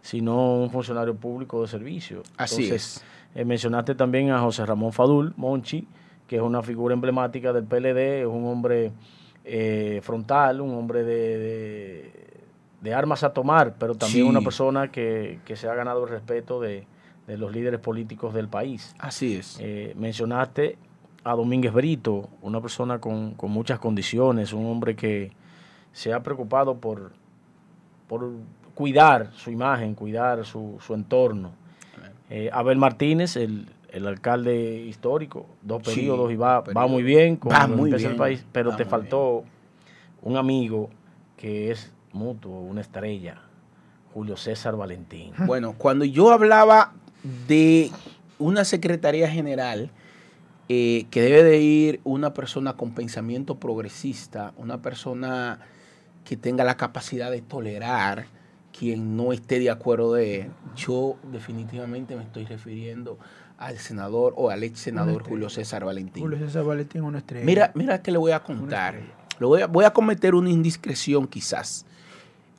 sino 0.02 0.56
un 0.58 0.70
funcionario 0.70 1.14
público 1.16 1.62
de 1.62 1.68
servicio. 1.68 2.22
Así 2.36 2.64
Entonces, 2.64 3.02
eh, 3.34 3.44
mencionaste 3.44 3.94
también 3.94 4.30
a 4.30 4.38
José 4.40 4.64
Ramón 4.66 4.92
Fadul, 4.92 5.32
Monchi, 5.36 5.88
que 6.26 6.36
es 6.36 6.42
una 6.42 6.62
figura 6.62 6.94
emblemática 6.94 7.52
del 7.52 7.64
PLD, 7.64 8.20
es 8.22 8.26
un 8.26 8.46
hombre 8.46 8.92
eh, 9.44 10.00
frontal, 10.02 10.60
un 10.60 10.74
hombre 10.74 11.04
de, 11.04 11.38
de- 11.38 12.12
de 12.80 12.94
armas 12.94 13.24
a 13.24 13.32
tomar, 13.32 13.74
pero 13.78 13.94
también 13.94 14.24
Sí. 14.24 14.28
una 14.28 14.40
persona 14.42 14.90
que, 14.92 15.40
que 15.44 15.56
se 15.56 15.68
ha 15.68 15.74
ganado 15.74 16.04
el 16.04 16.10
respeto 16.10 16.60
de, 16.60 16.86
de 17.26 17.36
los 17.38 17.50
líderes 17.52 17.80
políticos 17.80 18.34
del 18.34 18.48
país. 18.48 18.94
Así 18.98 19.36
es. 19.36 19.58
Eh, 19.60 19.94
mencionaste 19.96 20.78
a 21.24 21.34
Domínguez 21.34 21.72
Brito, 21.72 22.28
una 22.42 22.60
persona 22.60 23.00
con, 23.00 23.32
con 23.34 23.50
muchas 23.50 23.78
condiciones, 23.80 24.52
un 24.52 24.66
hombre 24.66 24.94
que 24.94 25.32
se 25.92 26.12
ha 26.12 26.22
preocupado 26.22 26.76
por, 26.76 27.12
por 28.06 28.30
cuidar 28.74 29.32
su 29.32 29.50
imagen, 29.50 29.94
cuidar 29.94 30.44
su, 30.44 30.76
su 30.80 30.94
entorno. 30.94 31.50
Eh, 32.30 32.50
Abel 32.52 32.76
Martínez, 32.78 33.36
el, 33.36 33.66
el 33.96 34.06
alcalde 34.06 34.76
histórico, 34.76 35.46
dos 35.62 35.82
Sí, 35.84 35.94
periodos 35.94 36.30
y 36.32 36.36
va, 36.36 36.62
muy 36.88 37.02
bien 37.02 37.36
con 37.36 37.50
Va 37.52 37.66
muy 37.66 37.90
empieza 37.90 38.08
el 38.08 38.12
bien, 38.14 38.18
país, 38.18 38.44
pero 38.52 38.70
va 38.70 38.76
te 38.76 38.84
faltó 38.84 39.44
un 40.22 40.36
amigo 40.36 40.90
que 41.36 41.70
es 41.70 41.92
mutuo, 42.12 42.60
una 42.60 42.80
estrella, 42.82 43.40
Julio 44.12 44.36
César 44.36 44.76
Valentín. 44.76 45.32
Bueno, 45.46 45.74
cuando 45.78 46.04
yo 46.04 46.30
hablaba 46.30 46.92
de 47.48 47.90
una 48.38 48.64
Secretaría 48.64 49.28
General 49.30 49.90
eh, 50.68 51.06
que 51.10 51.22
debe 51.22 51.42
de 51.42 51.58
ir 51.60 52.00
una 52.04 52.34
persona 52.34 52.74
con 52.74 52.92
pensamiento 52.92 53.58
progresista, 53.58 54.52
una 54.58 54.82
persona 54.82 55.60
que 56.24 56.36
tenga 56.36 56.64
la 56.64 56.76
capacidad 56.76 57.30
de 57.30 57.40
tolerar 57.40 58.26
quien 58.76 59.16
no 59.16 59.32
esté 59.32 59.58
de 59.58 59.70
acuerdo 59.70 60.12
de 60.14 60.50
yo 60.74 61.16
definitivamente 61.32 62.14
me 62.14 62.24
estoy 62.24 62.44
refiriendo 62.44 63.16
al 63.58 63.78
senador 63.78 64.34
o 64.36 64.50
al 64.50 64.62
ex 64.62 64.80
senador 64.80 65.22
Julio 65.22 65.48
César 65.48 65.84
Valentín. 65.84 66.22
Julio 66.22 66.38
César 66.38 66.64
Valentín, 66.64 67.02
una 67.02 67.18
estrella. 67.18 67.44
Mira, 67.44 67.70
mira 67.74 68.02
que 68.02 68.10
le 68.10 68.18
voy 68.18 68.32
a 68.32 68.42
contar. 68.42 69.00
Le 69.38 69.46
voy 69.46 69.62
a, 69.62 69.66
voy 69.66 69.84
a 69.84 69.92
cometer 69.92 70.34
una 70.34 70.50
indiscreción 70.50 71.26
quizás. 71.26 71.86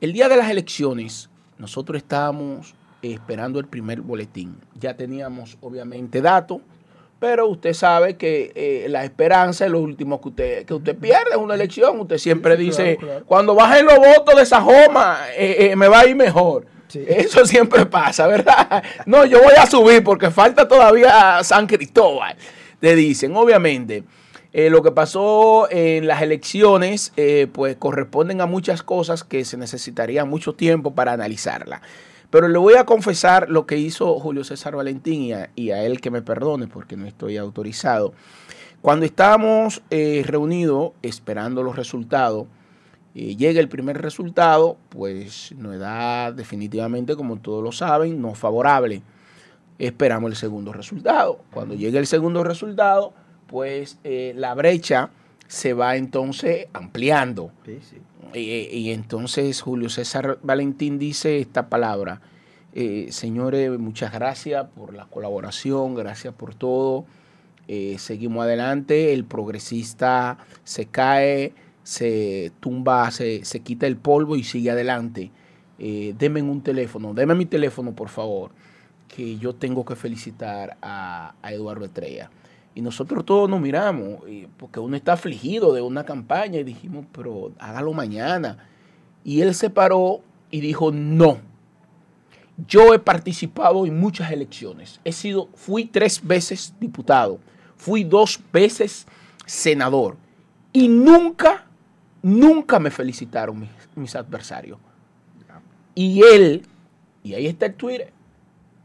El 0.00 0.12
día 0.12 0.28
de 0.28 0.36
las 0.36 0.50
elecciones, 0.50 1.28
nosotros 1.58 1.98
estábamos 1.98 2.74
esperando 3.02 3.58
el 3.58 3.66
primer 3.66 4.00
boletín. 4.00 4.56
Ya 4.78 4.94
teníamos 4.94 5.56
obviamente 5.60 6.20
datos, 6.20 6.60
pero 7.18 7.48
usted 7.48 7.72
sabe 7.72 8.16
que 8.16 8.52
eh, 8.54 8.86
la 8.88 9.04
esperanza 9.04 9.66
es 9.66 9.70
lo 9.72 9.80
último 9.80 10.20
que 10.20 10.28
usted, 10.28 10.64
que 10.64 10.74
usted 10.74 10.96
pierde 10.96 11.34
en 11.34 11.40
una 11.40 11.54
elección. 11.54 11.98
Usted 12.00 12.18
siempre 12.18 12.56
dice, 12.56 12.98
cuando 13.26 13.54
bajen 13.54 13.86
los 13.86 13.98
votos 13.98 14.36
de 14.36 14.42
esa 14.42 14.60
joma, 14.60 15.18
eh, 15.36 15.70
eh, 15.70 15.76
me 15.76 15.88
va 15.88 16.00
a 16.00 16.06
ir 16.06 16.14
mejor. 16.14 16.66
Eso 17.06 17.44
siempre 17.46 17.86
pasa, 17.86 18.26
¿verdad? 18.26 18.82
No, 19.06 19.24
yo 19.24 19.42
voy 19.42 19.54
a 19.58 19.66
subir 19.66 20.02
porque 20.02 20.30
falta 20.30 20.66
todavía 20.68 21.42
San 21.44 21.66
Cristóbal. 21.66 22.36
Te 22.80 22.94
dicen, 22.94 23.34
obviamente. 23.36 24.04
lo 24.52 24.82
que 24.82 24.92
pasó 24.92 25.68
en 25.70 26.06
las 26.06 26.22
elecciones, 26.22 27.12
pues 27.52 27.76
corresponden 27.76 28.40
a 28.40 28.46
muchas 28.46 28.82
cosas 28.82 29.24
que 29.24 29.44
se 29.44 29.56
necesitaría 29.56 30.24
mucho 30.24 30.54
tiempo 30.54 30.94
para 30.94 31.12
analizarla. 31.12 31.82
Pero 32.30 32.48
le 32.48 32.58
voy 32.58 32.74
a 32.74 32.84
confesar 32.84 33.48
lo 33.48 33.66
que 33.66 33.78
hizo 33.78 34.18
Julio 34.20 34.44
César 34.44 34.76
Valentín 34.76 35.34
y 35.54 35.70
a, 35.70 35.82
él 35.82 36.00
que 36.00 36.10
me 36.10 36.20
perdone 36.20 36.66
porque 36.66 36.96
no 36.96 37.06
estoy 37.06 37.38
autorizado. 37.38 38.12
Cuando 38.82 39.06
estábamos 39.06 39.82
eh, 39.90 40.22
reunidos 40.26 40.92
esperando 41.02 41.62
los 41.62 41.74
resultados, 41.74 42.46
eh, 43.20 43.34
llega 43.34 43.58
el 43.58 43.68
primer 43.68 44.00
resultado, 44.00 44.76
pues 44.90 45.52
nos 45.56 45.76
da 45.76 46.30
definitivamente, 46.30 47.16
como 47.16 47.38
todos 47.38 47.64
lo 47.64 47.72
saben, 47.72 48.22
no 48.22 48.36
favorable. 48.36 49.02
Esperamos 49.76 50.30
el 50.30 50.36
segundo 50.36 50.72
resultado. 50.72 51.40
Cuando 51.52 51.74
llegue 51.74 51.98
el 51.98 52.06
segundo 52.06 52.44
resultado, 52.44 53.12
pues 53.48 53.98
eh, 54.04 54.34
la 54.36 54.54
brecha 54.54 55.10
se 55.48 55.72
va 55.72 55.96
entonces 55.96 56.68
ampliando. 56.72 57.50
Sí, 57.66 57.80
sí. 57.82 57.96
Y, 58.34 58.92
entonces 58.92 59.62
Julio 59.62 59.88
César 59.88 60.38
Valentín 60.44 61.00
dice 61.00 61.40
esta 61.40 61.68
palabra. 61.68 62.20
Eh, 62.72 63.08
señores, 63.10 63.76
muchas 63.80 64.12
gracias 64.12 64.64
por 64.76 64.94
la 64.94 65.06
colaboración, 65.06 65.96
gracias 65.96 66.34
por 66.34 66.54
todo. 66.54 67.04
Seguimos 67.98 68.44
adelante, 68.44 69.12
el 69.12 69.24
progresista 69.24 70.38
se 70.64 70.86
cae, 70.86 71.52
se 71.88 72.52
tumba, 72.60 73.10
se, 73.10 73.40
quita 73.64 73.86
el 73.86 73.96
polvo 73.96 74.36
y 74.36 74.44
sigue 74.44 74.70
adelante. 74.70 75.30
Eh, 75.78 76.14
denme 76.18 76.42
un 76.42 76.60
teléfono, 76.60 77.14
denme 77.14 77.34
mi 77.34 77.46
teléfono 77.46 77.92
por 77.94 78.10
favor, 78.10 78.50
que 79.08 79.38
yo 79.38 79.54
tengo 79.54 79.86
que 79.86 79.96
felicitar 79.96 80.76
a, 80.82 81.32
a 81.40 81.52
Eduardo 81.54 81.86
Estrella. 81.86 82.30
Y 82.74 82.82
nosotros 82.82 83.24
todos 83.24 83.48
nos 83.48 83.58
miramos, 83.62 84.20
porque 84.58 84.80
uno 84.80 84.96
está 84.96 85.14
afligido 85.14 85.72
de 85.72 85.80
una 85.80 86.04
campaña 86.04 86.60
y 86.60 86.64
dijimos, 86.64 87.06
pero 87.10 87.52
hágalo 87.58 87.94
mañana. 87.94 88.68
Y 89.24 89.40
él 89.40 89.54
se 89.54 89.70
paró 89.70 90.20
y 90.50 90.60
dijo, 90.60 90.92
no. 90.92 91.38
Yo 92.66 92.92
he 92.92 92.98
participado 92.98 93.86
en 93.86 93.98
muchas 93.98 94.30
elecciones. 94.30 95.00
He 95.04 95.12
sido, 95.12 95.48
fui 95.54 95.86
tres 95.86 96.20
veces 96.22 96.74
diputado, 96.78 97.38
fui 97.76 98.04
dos 98.04 98.40
veces 98.52 99.06
senador. 99.46 100.18
Y 100.74 100.88
nunca, 100.88 101.64
nunca 102.22 102.78
me 102.78 102.90
felicitaron 102.90 103.60
mis, 103.60 103.70
mis 103.94 104.14
adversarios. 104.16 104.78
Y 105.94 106.22
él, 106.22 106.66
y 107.24 107.34
ahí 107.34 107.46
está 107.46 107.66
el 107.66 107.74
Twitter, 107.74 108.12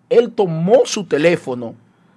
él 0.10 0.32
tomó 0.32 0.82
su 0.86 1.06
teléfono 1.06 1.76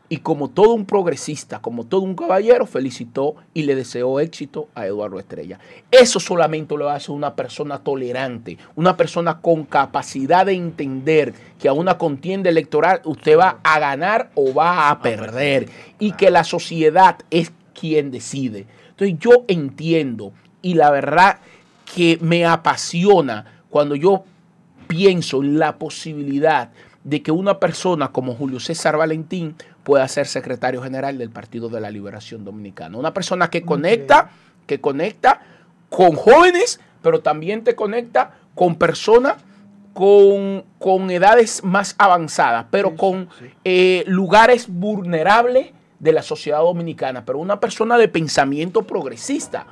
y 0.08 0.18
como 0.18 0.48
todo 0.48 0.74
un 0.74 0.86
progresista, 0.86 1.60
como 1.60 1.84
todo 1.84 2.02
un 2.02 2.14
caballero, 2.14 2.66
felicitó 2.66 3.34
y 3.54 3.64
le 3.64 3.74
deseó 3.74 4.20
éxito 4.20 4.68
a 4.74 4.86
Eduardo 4.86 5.18
Estrella. 5.18 5.58
Eso 5.90 6.20
solamente 6.20 6.76
lo 6.76 6.88
hace 6.88 7.10
una 7.10 7.34
persona 7.34 7.78
tolerante, 7.78 8.56
una 8.76 8.96
persona 8.96 9.40
con 9.40 9.64
capacidad 9.64 10.46
de 10.46 10.52
entender 10.52 11.34
que 11.58 11.68
a 11.68 11.72
una 11.72 11.98
contienda 11.98 12.48
electoral 12.48 13.00
usted 13.04 13.36
va 13.36 13.58
a 13.64 13.78
ganar 13.78 14.30
o 14.34 14.54
va 14.54 14.90
a 14.90 15.00
perder 15.02 15.68
y 15.98 16.12
que 16.12 16.30
la 16.30 16.44
sociedad 16.44 17.18
es 17.30 17.52
quien 17.78 18.10
decide. 18.10 18.66
Entonces 18.90 19.18
yo 19.18 19.44
entiendo 19.48 20.32
y 20.62 20.74
la 20.74 20.90
verdad 20.90 21.38
que 21.94 22.18
me 22.20 22.44
apasiona 22.44 23.62
cuando 23.70 23.94
yo 23.94 24.24
pienso 24.86 25.42
en 25.42 25.58
la 25.58 25.76
posibilidad 25.76 26.70
de 27.04 27.22
que 27.22 27.30
una 27.30 27.60
persona 27.60 28.08
como 28.08 28.34
Julio 28.34 28.58
César 28.58 28.96
Valentín 28.96 29.54
pueda 29.84 30.06
ser 30.08 30.26
secretario 30.26 30.82
general 30.82 31.18
del 31.18 31.30
Partido 31.30 31.68
de 31.68 31.80
la 31.80 31.90
Liberación 31.90 32.44
Dominicana. 32.44 32.98
Una 32.98 33.14
persona 33.14 33.48
que 33.48 33.62
conecta, 33.62 34.30
que 34.66 34.80
conecta 34.80 35.40
con 35.88 36.16
jóvenes, 36.16 36.80
pero 37.02 37.20
también 37.20 37.62
te 37.62 37.76
conecta 37.76 38.32
con 38.56 38.74
personas 38.74 39.36
con, 39.92 40.64
con 40.78 41.10
edades 41.10 41.62
más 41.62 41.94
avanzadas, 41.98 42.66
pero 42.70 42.96
con 42.96 43.28
eh, 43.64 44.04
lugares 44.06 44.66
vulnerables 44.68 45.68
de 46.06 46.12
la 46.12 46.22
sociedad 46.22 46.60
dominicana, 46.60 47.24
pero 47.24 47.40
una 47.40 47.58
persona 47.58 47.98
de 47.98 48.06
pensamiento 48.06 48.82
progresista, 48.82 49.66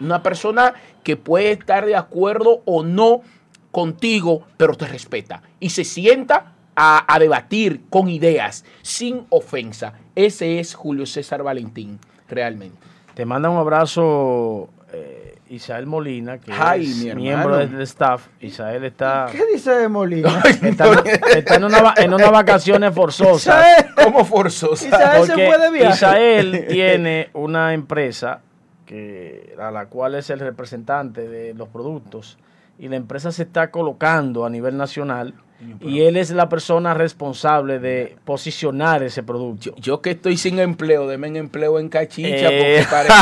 una 0.00 0.22
persona 0.22 0.74
que 1.04 1.16
puede 1.16 1.52
estar 1.52 1.86
de 1.86 1.94
acuerdo 1.94 2.62
o 2.64 2.82
no 2.82 3.22
contigo, 3.70 4.42
pero 4.56 4.74
te 4.74 4.86
respeta 4.86 5.42
y 5.60 5.70
se 5.70 5.84
sienta 5.84 6.54
a, 6.74 7.16
debatir 7.18 7.82
con 7.90 8.08
ideas, 8.08 8.64
sin 8.82 9.26
ofensa. 9.30 9.94
Ese 10.14 10.58
es 10.58 10.74
Julio 10.74 11.06
César 11.06 11.42
Valentín, 11.42 11.98
realmente. 12.28 12.78
Te 13.14 13.24
manda 13.24 13.50
un 13.50 13.56
abrazo 13.56 14.68
eh, 14.92 15.37
Isael 15.50 15.86
Molina, 15.86 16.38
que 16.38 16.52
es 16.52 17.14
miembro 17.14 17.56
del 17.56 17.80
staff. 17.82 18.28
Isael 18.40 18.84
está. 18.84 19.26
¿Qué 19.30 19.44
dice 19.52 19.72
de 19.72 19.88
Molina? 19.88 20.42
Está, 20.62 21.54
en, 21.56 21.64
una, 21.64 21.94
en 21.96 22.12
unas 22.12 22.30
vacaciones 22.30 22.94
forzosas. 22.94 23.86
¿Cómo 24.02 24.24
forzosas? 24.24 24.88
Isael 24.88 25.26
se 25.26 25.34
puede 25.34 25.70
viajar. 25.70 25.94
Isael 25.94 26.66
tiene 26.68 27.30
una 27.32 27.74
empresa 27.74 28.40
que, 28.86 29.54
a 29.60 29.70
la 29.70 29.86
cual 29.86 30.14
es 30.14 30.30
el 30.30 30.40
representante 30.40 31.28
de 31.28 31.54
los 31.54 31.68
productos 31.68 32.38
y 32.78 32.88
la 32.88 32.96
empresa 32.96 33.32
se 33.32 33.42
está 33.42 33.70
colocando 33.70 34.46
a 34.46 34.50
nivel 34.50 34.76
nacional 34.76 35.34
y 35.80 36.02
él 36.02 36.16
es 36.16 36.30
la 36.30 36.48
persona 36.48 36.94
responsable 36.94 37.80
de 37.80 38.16
posicionar 38.24 39.02
ese 39.02 39.24
producto. 39.24 39.74
Yo, 39.76 40.00
que 40.00 40.12
estoy 40.12 40.36
sin 40.36 40.60
empleo, 40.60 41.08
denme 41.08 41.36
empleo 41.36 41.80
en 41.80 41.88
Cachicha, 41.88 42.44
porque 42.44 42.80
eh. 42.80 42.86
parece 42.88 43.14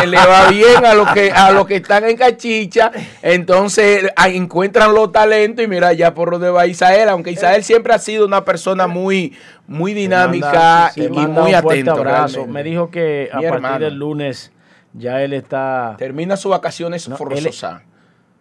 que, 0.00 0.06
le 0.06 0.16
va 0.16 0.48
bien 0.48 0.84
a 0.86 0.94
los 0.94 1.08
que 1.12 1.30
a 1.30 1.50
los 1.52 1.66
que 1.66 1.76
están 1.76 2.04
en 2.04 2.16
Cachicha. 2.16 2.90
Entonces 3.20 4.10
encuentran 4.26 4.94
los 4.94 5.12
talentos 5.12 5.62
y 5.62 5.68
mira 5.68 5.92
ya 5.92 6.14
por 6.14 6.30
donde 6.30 6.48
va 6.48 6.66
Isael, 6.66 7.08
aunque 7.10 7.32
Isael 7.32 7.62
siempre 7.62 7.92
ha 7.92 7.98
sido 7.98 8.24
una 8.24 8.44
persona 8.46 8.86
muy, 8.86 9.36
muy 9.66 9.92
dinámica 9.92 10.90
y, 10.96 11.08
muy 11.08 11.52
atenta. 11.52 12.26
Me 12.48 12.62
dijo 12.62 12.90
que 12.90 13.28
a 13.30 13.40
partir 13.40 13.80
del 13.80 13.94
lunes 13.96 14.52
ya 14.94 15.22
él 15.22 15.34
está... 15.34 15.96
Termina 15.98 16.36
sus 16.36 16.50
vacaciones 16.50 17.08
no, 17.08 17.16
forzosas. 17.16 17.82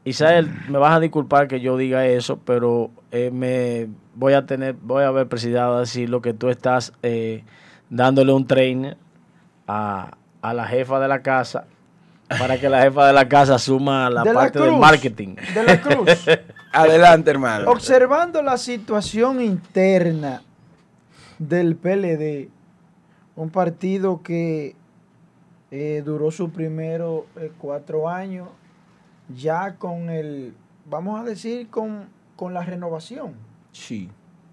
Isael, 0.05 0.51
me 0.67 0.79
vas 0.79 0.97
a 0.97 0.99
disculpar 0.99 1.47
que 1.47 1.61
yo 1.61 1.77
diga 1.77 2.05
eso, 2.05 2.37
pero 2.43 2.91
eh, 3.11 3.31
me 3.31 3.87
voy 4.15 4.33
a 4.33 4.45
tener, 4.45 4.75
voy 4.81 5.03
a 5.03 5.11
ver 5.11 5.27
presidido 5.27 5.79
decir 5.79 6.09
lo 6.09 6.21
que 6.21 6.33
tú 6.33 6.49
estás 6.49 6.91
eh, 7.03 7.43
dándole 7.89 8.33
un 8.33 8.45
trainer 8.45 8.97
a, 9.65 10.11
la 10.41 10.67
jefa 10.67 10.99
de 10.99 11.07
la 11.07 11.21
casa 11.21 11.67
para 12.27 12.59
que 12.59 12.67
la 12.67 12.81
jefa 12.81 13.07
de 13.07 13.13
la 13.13 13.29
casa 13.29 13.57
suma 13.57 14.09
la 14.09 14.25
parte 14.25 14.59
del 14.59 14.75
marketing. 14.75 15.35
De 15.53 15.63
la 15.63 15.79
Cruz. 15.79 16.25
Adelante, 16.73 17.31
hermano. 17.31 17.71
Observando 17.71 18.41
la 18.41 18.57
situación 18.57 19.41
interna 19.41 20.41
del 21.39 21.77
PLD, 21.77 22.49
un 23.37 23.49
partido 23.51 24.21
que 24.21 24.75
eh, 25.71 26.03
duró 26.05 26.29
sus 26.29 26.49
primeros 26.49 27.23
cuatro 27.57 28.09
años 28.09 28.49
ya 29.29 29.75
con 29.75 30.09
el, 30.09 30.53
vamos 30.89 31.19
a 31.19 31.23
decir, 31.23 31.69
con, 31.69 32.07
con 32.35 32.53
la 32.53 32.63
renovación. 32.63 33.33
Sí. 33.71 34.09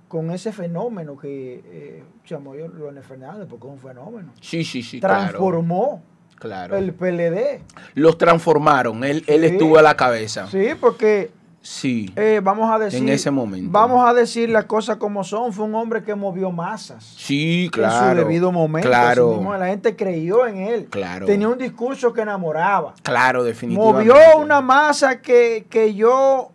Con 0.08 0.30
ese 0.30 0.52
fenómeno 0.52 1.16
que 1.16 1.62
eh, 1.64 2.04
Chamoyo 2.24 2.68
Leonel 2.68 3.02
Fernández, 3.04 3.46
porque 3.48 3.66
es 3.66 3.72
un 3.72 3.78
fenómeno. 3.78 4.32
Sí, 4.40 4.64
sí, 4.64 4.82
sí. 4.82 5.00
Transformó 5.00 6.02
claro. 6.36 6.76
el 6.76 6.92
PLD. 6.92 7.62
Los 7.94 8.18
transformaron, 8.18 9.04
él, 9.04 9.24
él 9.26 9.44
estuvo 9.44 9.78
a 9.78 9.82
la 9.82 9.96
cabeza. 9.96 10.48
Sí, 10.48 10.70
porque 10.80 11.30
Sí. 11.62 12.11
Eh, 12.16 12.40
vamos 12.42 12.70
a 12.70 12.78
decir. 12.78 13.00
En 13.02 13.08
ese 13.11 13.30
momento. 13.30 13.68
Vamos 13.70 14.08
a 14.08 14.14
decir 14.14 14.48
las 14.48 14.64
cosas 14.64 14.96
como 14.96 15.22
son. 15.24 15.52
Fue 15.52 15.66
un 15.66 15.74
hombre 15.74 16.02
que 16.02 16.14
movió 16.14 16.50
masas. 16.50 17.04
Sí, 17.18 17.64
En 17.66 17.70
claro. 17.70 18.11
su 18.22 18.26
debido 18.26 18.50
momento. 18.50 18.88
Claro. 18.88 19.34
Mismo 19.34 19.54
la 19.56 19.66
gente 19.66 19.94
creyó 19.94 20.46
en 20.46 20.56
él. 20.56 20.86
Claro. 20.90 21.26
Tenía 21.26 21.48
un 21.48 21.58
discurso 21.58 22.12
que 22.14 22.22
enamoraba. 22.22 22.94
Claro, 23.02 23.44
definitivamente. 23.44 24.08
Movió 24.11 24.38
una 24.42 24.62
masa 24.62 25.20
que, 25.20 25.66
que 25.68 25.94
yo 25.94 26.50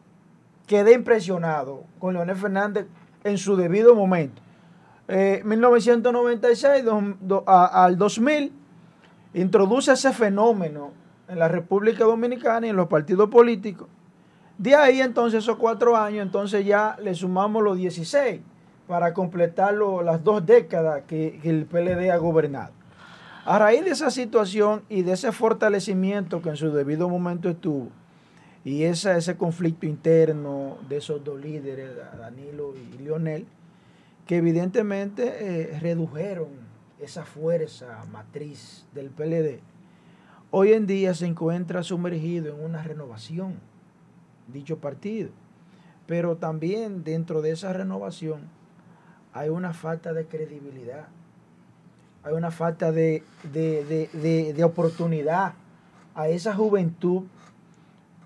quedé 0.66 0.94
impresionado 0.94 1.84
con 2.00 2.14
Leonel 2.16 2.36
Fernández 2.36 2.88
en 3.24 3.38
su 3.38 3.56
debido 3.56 3.94
momento. 3.94 4.42
Eh, 5.08 5.42
1996 5.46 6.84
do- 6.84 7.14
do- 7.22 7.44
a- 7.46 7.86
al 7.86 7.96
2000 7.98 8.52
introduce 9.36 9.92
ese 9.92 10.12
fenómeno 10.14 10.92
en 11.28 11.38
la 11.38 11.48
República 11.48 12.06
Dominicana 12.06 12.66
y 12.66 12.70
en 12.72 12.76
los 12.76 12.88
partidos 12.88 13.30
políticos. 13.30 13.88
De 14.58 14.76
ahí 14.76 15.02
entonces 15.02 15.44
esos 15.44 15.58
cuatro 15.58 15.98
años, 15.98 16.22
entonces 16.26 16.66
ya 16.66 16.96
le 17.02 17.14
sumamos 17.14 17.62
los 17.64 17.78
16 17.78 18.40
para 18.88 19.14
completar 19.14 19.74
lo- 19.74 20.02
las 20.02 20.24
dos 20.24 20.46
décadas 20.46 21.04
que, 21.08 21.40
el 21.44 21.66
PLD 21.66 22.10
ha 22.12 22.18
gobernado. 22.18 22.72
A 23.46 23.60
raíz 23.60 23.84
de 23.84 23.92
esa 23.92 24.10
situación 24.12 24.84
y 24.90 25.02
de 25.04 25.14
ese 25.14 25.32
fortalecimiento 25.32 26.42
que 26.42 26.50
en 26.50 26.58
su 26.58 26.72
debido 26.72 27.10
momento 27.10 27.50
estuvo, 27.50 27.90
y 28.64 28.84
esa- 28.84 29.18
ese 29.18 29.36
conflicto 29.36 29.86
interno 29.86 30.78
de 30.90 30.98
esos 30.98 31.24
dos 31.24 31.40
líderes, 31.40 31.90
Danilo 32.18 32.74
y 32.76 32.98
Lionel, 32.98 33.46
que 34.26 34.38
evidentemente 34.38 35.36
eh, 35.74 35.80
redujeron 35.80 36.48
esa 37.00 37.26
fuerza 37.26 38.06
matriz 38.12 38.86
del 38.94 39.10
PLD, 39.10 39.60
hoy 40.50 40.72
en 40.74 40.88
día 40.88 41.14
se 41.14 41.26
encuentra 41.28 41.84
sumergido 41.84 42.56
en 42.56 42.64
una 42.64 42.82
renovación, 42.82 43.56
dicho 44.48 44.78
partido. 44.80 45.30
Pero 46.08 46.38
también 46.38 47.04
dentro 47.04 47.42
de 47.42 47.52
esa 47.52 47.74
renovación 47.74 48.42
hay 49.34 49.50
una 49.50 49.74
falta 49.74 50.14
de 50.14 50.26
credibilidad, 50.28 51.08
hay 52.24 52.34
una 52.34 52.52
falta 52.52 52.92
de, 52.92 53.24
de- 53.52 54.10
de- 54.14 54.54
de- 54.54 54.64
oportunidad 54.64 55.54
a 56.16 56.28
esa 56.30 56.54
juventud 56.56 57.24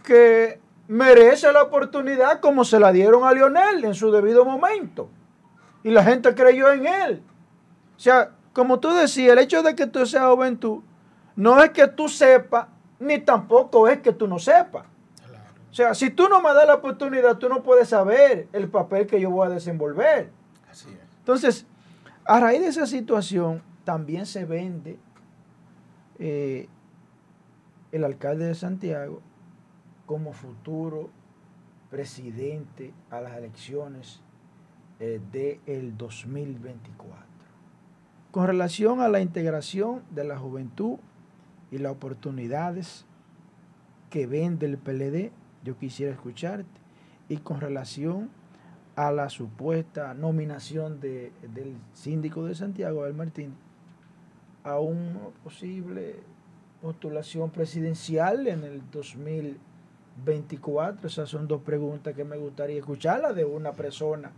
que 0.03 0.59
merece 0.87 1.51
la 1.51 1.63
oportunidad 1.63 2.39
como 2.39 2.63
se 2.63 2.79
la 2.79 2.91
dieron 2.91 3.23
a 3.23 3.31
Lionel 3.33 3.83
en 3.83 3.93
su 3.95 4.11
debido 4.11 4.45
momento. 4.45 5.09
Y 5.83 5.89
la 5.91 6.03
gente 6.03 6.33
creyó 6.35 6.71
en 6.71 6.85
él. 6.87 7.23
O 7.95 7.99
sea, 7.99 8.31
como 8.53 8.79
tú 8.79 8.89
decías, 8.93 9.33
el 9.33 9.39
hecho 9.39 9.63
de 9.63 9.75
que 9.75 9.87
tú 9.87 10.05
seas 10.05 10.25
juventud 10.25 10.81
no 11.35 11.61
es 11.63 11.69
que 11.71 11.87
tú 11.87 12.09
sepas, 12.09 12.67
ni 12.99 13.19
tampoco 13.19 13.87
es 13.87 13.99
que 13.99 14.11
tú 14.11 14.27
no 14.27 14.39
sepas. 14.39 14.85
O 15.71 15.73
sea, 15.73 15.93
si 15.93 16.09
tú 16.09 16.27
no 16.29 16.41
me 16.41 16.53
das 16.53 16.65
la 16.65 16.75
oportunidad, 16.75 17.37
tú 17.37 17.47
no 17.47 17.61
puedes 17.61 17.89
saber 17.89 18.47
el 18.53 18.69
papel 18.69 19.05
que 19.05 19.21
yo 19.21 19.29
voy 19.29 19.47
a 19.47 19.49
desenvolver. 19.51 20.31
Así 20.69 20.89
es. 20.89 20.97
Entonces, 21.19 21.67
a 22.25 22.39
raíz 22.39 22.61
de 22.61 22.67
esa 22.67 22.85
situación, 22.85 23.61
también 23.83 24.25
se 24.25 24.45
vende 24.45 24.99
eh, 26.19 26.67
el 27.91 28.03
alcalde 28.03 28.45
de 28.45 28.55
Santiago 28.55 29.21
como 30.05 30.33
futuro 30.33 31.09
presidente 31.89 32.93
a 33.09 33.21
las 33.21 33.37
elecciones 33.37 34.21
eh, 34.99 35.19
del 35.31 35.97
2024. 35.97 37.25
Con 38.31 38.45
relación 38.45 39.01
a 39.01 39.07
la 39.07 39.21
integración 39.21 40.03
de 40.11 40.23
la 40.23 40.37
juventud 40.37 40.97
y 41.71 41.79
las 41.79 41.93
oportunidades 41.93 43.05
que 44.09 44.27
vende 44.27 44.65
el 44.65 44.77
PLD, 44.77 45.31
yo 45.63 45.77
quisiera 45.77 46.13
escucharte. 46.13 46.65
Y 47.27 47.37
con 47.37 47.61
relación 47.61 48.29
a 48.95 49.11
la 49.11 49.29
supuesta 49.29 50.13
nominación 50.13 50.99
de- 50.99 51.31
del 51.53 51.75
síndico 51.93 52.45
de 52.45 52.55
Santiago, 52.55 53.01
Abel 53.03 53.13
Martín, 53.13 53.53
a 54.63 54.79
una 54.79 55.19
posible 55.43 56.15
postulación 56.81 57.49
presidencial 57.49 58.47
en 58.47 58.63
el 58.63 58.81
2024. 58.91 61.07
Esas 61.07 61.29
son 61.29 61.47
dos 61.47 61.61
preguntas 61.61 62.15
que 62.15 62.23
me 62.23 62.37
gustaría 62.37 62.77
escucharlas 62.79 63.35
de 63.35 63.45
una 63.45 63.71
persona 63.73 64.31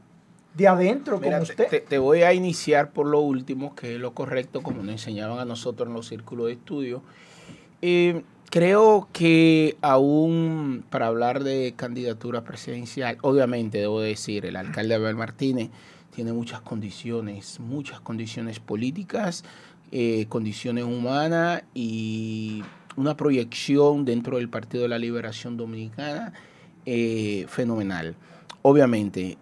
de 0.56 0.68
adentro 0.68 1.18
Mira, 1.20 1.38
como 1.38 1.46
te, 1.46 1.52
usted. 1.54 1.68
te- 1.70 1.80
te 1.82 1.98
voy 1.98 2.24
a 2.24 2.34
iniciar 2.34 2.92
por 2.92 3.08
lo 3.08 3.22
último, 3.22 3.74
que 3.74 3.96
es 3.96 4.02
lo 4.02 4.14
correcto, 4.14 4.62
como 4.62 4.82
nos 4.84 4.92
enseñaban 4.92 5.40
a 5.40 5.46
nosotros 5.46 5.88
en 5.88 5.94
los 5.94 6.08
círculos 6.08 6.48
de 6.48 6.54
estudio. 6.54 7.02
Eh, 7.82 8.24
creo 8.52 9.08
que 9.14 9.78
aún 9.82 10.84
para 10.90 11.08
hablar 11.08 11.44
de 11.44 11.74
candidatura 11.76 12.44
presidencial, 12.44 13.18
obviamente 13.22 13.80
debo 13.80 14.02
decir, 14.02 14.46
el 14.46 14.58
alcalde 14.58 14.94
Abel 14.94 15.16
Martínez 15.16 15.70
tiene 16.14 16.34
muchas 16.34 16.60
condiciones, 16.60 17.62
muchas 17.62 18.02
condiciones 18.02 18.60
políticas, 18.60 19.46
eh, 19.92 20.26
condiciones 20.28 20.84
humanas 20.84 21.64
y 21.74 22.62
una 22.98 23.16
proyección 23.16 24.04
dentro 24.04 24.38
del 24.38 24.50
Partido 24.50 24.84
de 24.84 24.90
la 24.90 25.00
Liberación 25.00 25.56
Dominicana 25.56 26.34
eh, 26.86 27.46
fenomenal. 27.48 28.16
Obviamente, 28.64 29.38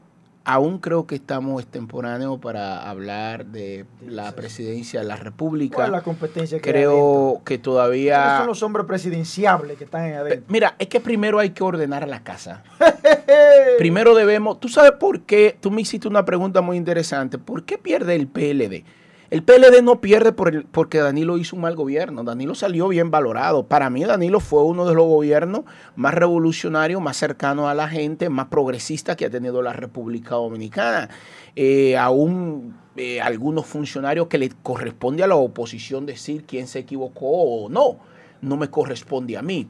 aún 0.50 0.80
creo 0.80 1.06
que 1.06 1.14
estamos 1.14 1.62
extemporáneos 1.62 2.40
para 2.40 2.90
hablar 2.90 3.46
de 3.46 3.86
la 4.02 4.32
presidencia 4.32 5.00
de 5.02 5.06
la 5.06 5.16
República. 5.16 5.76
¿Cuál 5.76 5.88
es 5.88 5.92
la 5.92 6.02
competencia 6.02 6.60
que? 6.60 6.72
Creo 6.72 7.42
que 7.46 7.46
¿Quiénes 7.46 7.64
todavía... 7.64 8.38
son 8.40 8.48
los 8.48 8.64
hombres 8.64 8.88
presidenciables 8.88 9.78
que 9.78 9.84
están 9.84 10.12
adentro? 10.12 10.46
Mira, 10.48 10.76
es 10.80 10.88
que 10.88 11.00
primero 11.00 11.38
hay 11.38 11.52
que 11.52 11.64
ordenar 11.64 12.08
la 12.08 12.24
casa. 12.24 12.64
Primero 13.78 14.16
debemos, 14.16 14.60
tú 14.60 14.70
sabes 14.70 14.94
por 14.94 15.22
qué, 15.22 15.56
tú 15.60 15.70
me 15.70 15.82
hiciste 15.82 16.08
una 16.08 16.26
pregunta 16.26 16.62
muy 16.62 16.78
interesante, 16.78 17.38
¿por 17.38 17.64
qué 17.64 17.78
pierde 17.78 18.16
el 18.16 18.28
PLD? 18.28 18.84
El 19.30 19.44
PLD 19.44 19.84
no 19.84 20.02
pierde 20.02 20.32
porque 20.32 20.98
Danilo 20.98 21.38
hizo 21.38 21.56
un 21.56 21.62
mal 21.62 21.76
gobierno, 21.76 22.24
Danilo 22.24 22.56
salió 22.56 22.88
bien 22.88 23.12
valorado. 23.12 23.68
Para 23.68 23.92
mí 23.92 24.04
Danilo 24.04 24.40
fue 24.40 24.64
uno 24.64 24.88
de 24.88 24.96
los 24.96 25.06
gobiernos 25.06 25.66
más 25.96 26.16
revolucionarios, 26.16 27.00
más 27.00 27.18
cercanos 27.18 27.68
a 27.68 27.76
la 27.76 27.88
gente, 27.88 28.30
más 28.30 28.48
progresistas 28.48 29.16
que 29.16 29.26
ha 29.26 29.30
tenido 29.30 29.62
la 29.62 29.74
República 29.74 30.34
Dominicana. 30.34 31.10
Eh, 31.56 31.96
aún 31.96 32.76
eh, 32.96 33.22
algunos 33.22 33.68
funcionarios 33.68 34.28
que 34.28 34.40
le 34.40 34.50
corresponde 34.64 35.22
a 35.22 35.28
la 35.28 35.36
oposición 35.36 36.08
decir 36.08 36.46
quién 36.46 36.68
se 36.68 36.80
equivocó 36.80 37.28
o 37.28 37.70
no, 37.70 38.00
no 38.42 38.58
me 38.58 38.70
corresponde 38.72 39.38
a 39.38 39.44
mí. 39.44 39.68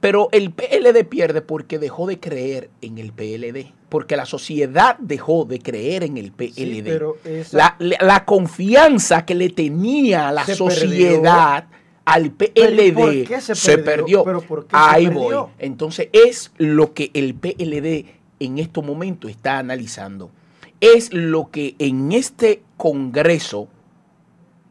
Pero 0.00 0.28
el 0.32 0.50
PLD 0.50 1.04
pierde 1.04 1.42
porque 1.42 1.78
dejó 1.78 2.06
de 2.06 2.20
creer 2.20 2.70
en 2.80 2.96
el 2.98 3.12
PLD, 3.12 3.72
porque 3.94 4.16
la 4.16 4.26
sociedad 4.26 4.96
dejó 4.98 5.44
de 5.44 5.60
creer 5.60 6.02
en 6.02 6.16
el 6.16 6.32
PLD. 6.32 6.52
Sí, 6.54 6.82
pero 6.84 7.16
esa- 7.24 7.76
la, 7.78 8.24
confianza 8.24 9.24
que 9.24 9.36
le 9.36 9.50
tenía 9.50 10.32
la 10.32 10.44
Se 10.44 10.56
sociedad 10.56 11.68
al 12.04 12.32
PLD 12.32 12.86
¿y 12.88 12.90
por 12.90 13.24
qué 13.24 13.40
se 13.40 13.54
se 13.54 13.78
perdió? 13.78 13.84
perdió. 13.84 14.24
¿Pero 14.24 14.40
por 14.40 14.64
qué 14.66 14.70
se 14.70 14.76
Ahí 14.76 15.04
perdió? 15.06 15.20
voy. 15.20 15.52
Entonces 15.60 16.08
es 16.12 16.50
lo 16.56 16.92
que 16.92 17.12
el 17.14 17.36
PLD 17.36 18.06
en 18.40 18.58
estos 18.58 18.84
momentos 18.84 19.30
está 19.30 19.58
analizando. 19.58 20.32
Es 20.80 21.12
lo 21.12 21.52
que 21.52 21.76
en 21.78 22.10
este 22.10 22.64
Congreso 22.76 23.68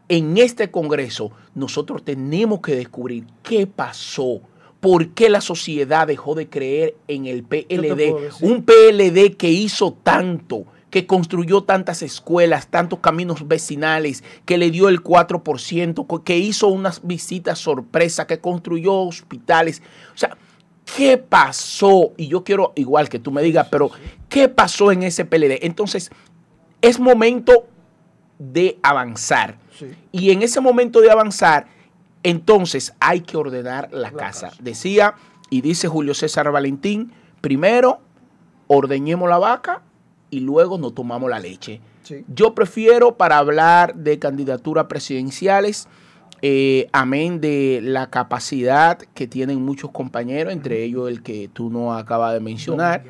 en 0.09 0.37
este 0.37 0.69
Congreso 0.69 1.31
nosotros 1.55 2.03
tenemos 2.03 2.59
que 2.59 2.75
descubrir 2.75 3.23
qué 3.41 3.67
pasó, 3.67 4.41
por 4.83 5.11
qué 5.11 5.29
la 5.29 5.39
sociedad 5.39 6.05
dejó 6.07 6.35
de 6.35 6.49
creer 6.49 6.95
en 7.07 7.25
el 7.25 7.43
PLD, 7.43 8.13
un 8.41 8.63
PLD 8.65 9.37
que 9.37 9.49
hizo 9.49 9.93
tanto, 9.93 10.65
que 10.89 11.07
construyó 11.07 11.63
tantas 11.63 12.01
escuelas, 12.01 12.67
tantos 12.67 12.99
caminos 12.99 13.47
vecinales, 13.47 14.25
que 14.43 14.57
le 14.57 14.71
dio 14.71 14.89
el 14.89 15.01
4%, 15.01 16.05
co- 16.05 16.23
que 16.25 16.37
hizo 16.37 16.67
unas 16.67 16.99
visitas 17.07 17.59
sorpresa, 17.59 18.27
que 18.27 18.39
construyó 18.39 18.93
hospitales. 18.95 19.81
O 20.13 20.17
sea, 20.17 20.35
¿qué 20.97 21.17
pasó? 21.17 22.11
Y 22.17 22.27
yo 22.27 22.43
quiero, 22.43 22.73
igual 22.75 23.07
que 23.07 23.19
tú 23.19 23.31
me 23.31 23.41
digas, 23.41 23.69
pero 23.71 23.89
¿qué 24.27 24.49
pasó 24.49 24.91
en 24.91 25.03
ese 25.03 25.23
PLD? 25.23 25.59
Entonces, 25.65 26.11
es 26.81 26.99
momento 26.99 27.67
de 28.37 28.77
avanzar. 28.83 29.57
Sí. 29.79 29.85
Y 30.11 30.31
en 30.31 30.41
ese 30.41 30.59
momento 30.59 30.99
de 30.99 31.09
avanzar, 31.09 31.67
entonces 32.23 32.93
hay 32.99 33.21
que 33.21 33.37
ordenar 33.37 33.89
la, 33.91 34.11
casa. 34.11 34.49
casa. 34.49 34.63
Decía 34.63 35.15
y 35.49 35.61
dice 35.61 35.87
Julio 35.87 36.13
César 36.13 36.51
Valentín, 36.51 37.11
primero 37.41 37.99
ordeñemos 38.67 39.29
la 39.29 39.37
vaca 39.37 39.83
y 40.29 40.39
luego 40.39 40.77
nos 40.77 40.95
tomamos 40.95 41.29
la 41.29 41.39
leche. 41.39 41.79
Sí. 42.03 42.25
Yo 42.27 42.55
prefiero 42.55 43.15
para 43.15 43.37
hablar 43.37 43.95
de 43.95 44.19
candidaturas 44.19 44.85
presidenciales, 44.85 45.87
eh, 46.41 46.89
amén 46.91 47.39
de 47.39 47.79
la 47.81 48.09
capacidad 48.09 48.97
que 48.97 49.27
tienen 49.27 49.61
muchos 49.61 49.91
compañeros, 49.91 50.51
entre 50.51 50.83
ellos 50.83 51.07
el 51.07 51.23
que 51.23 51.49
tú 51.53 51.69
no 51.69 51.93
acabas 51.93 52.33
de 52.33 52.41
mencionar, 52.41 53.05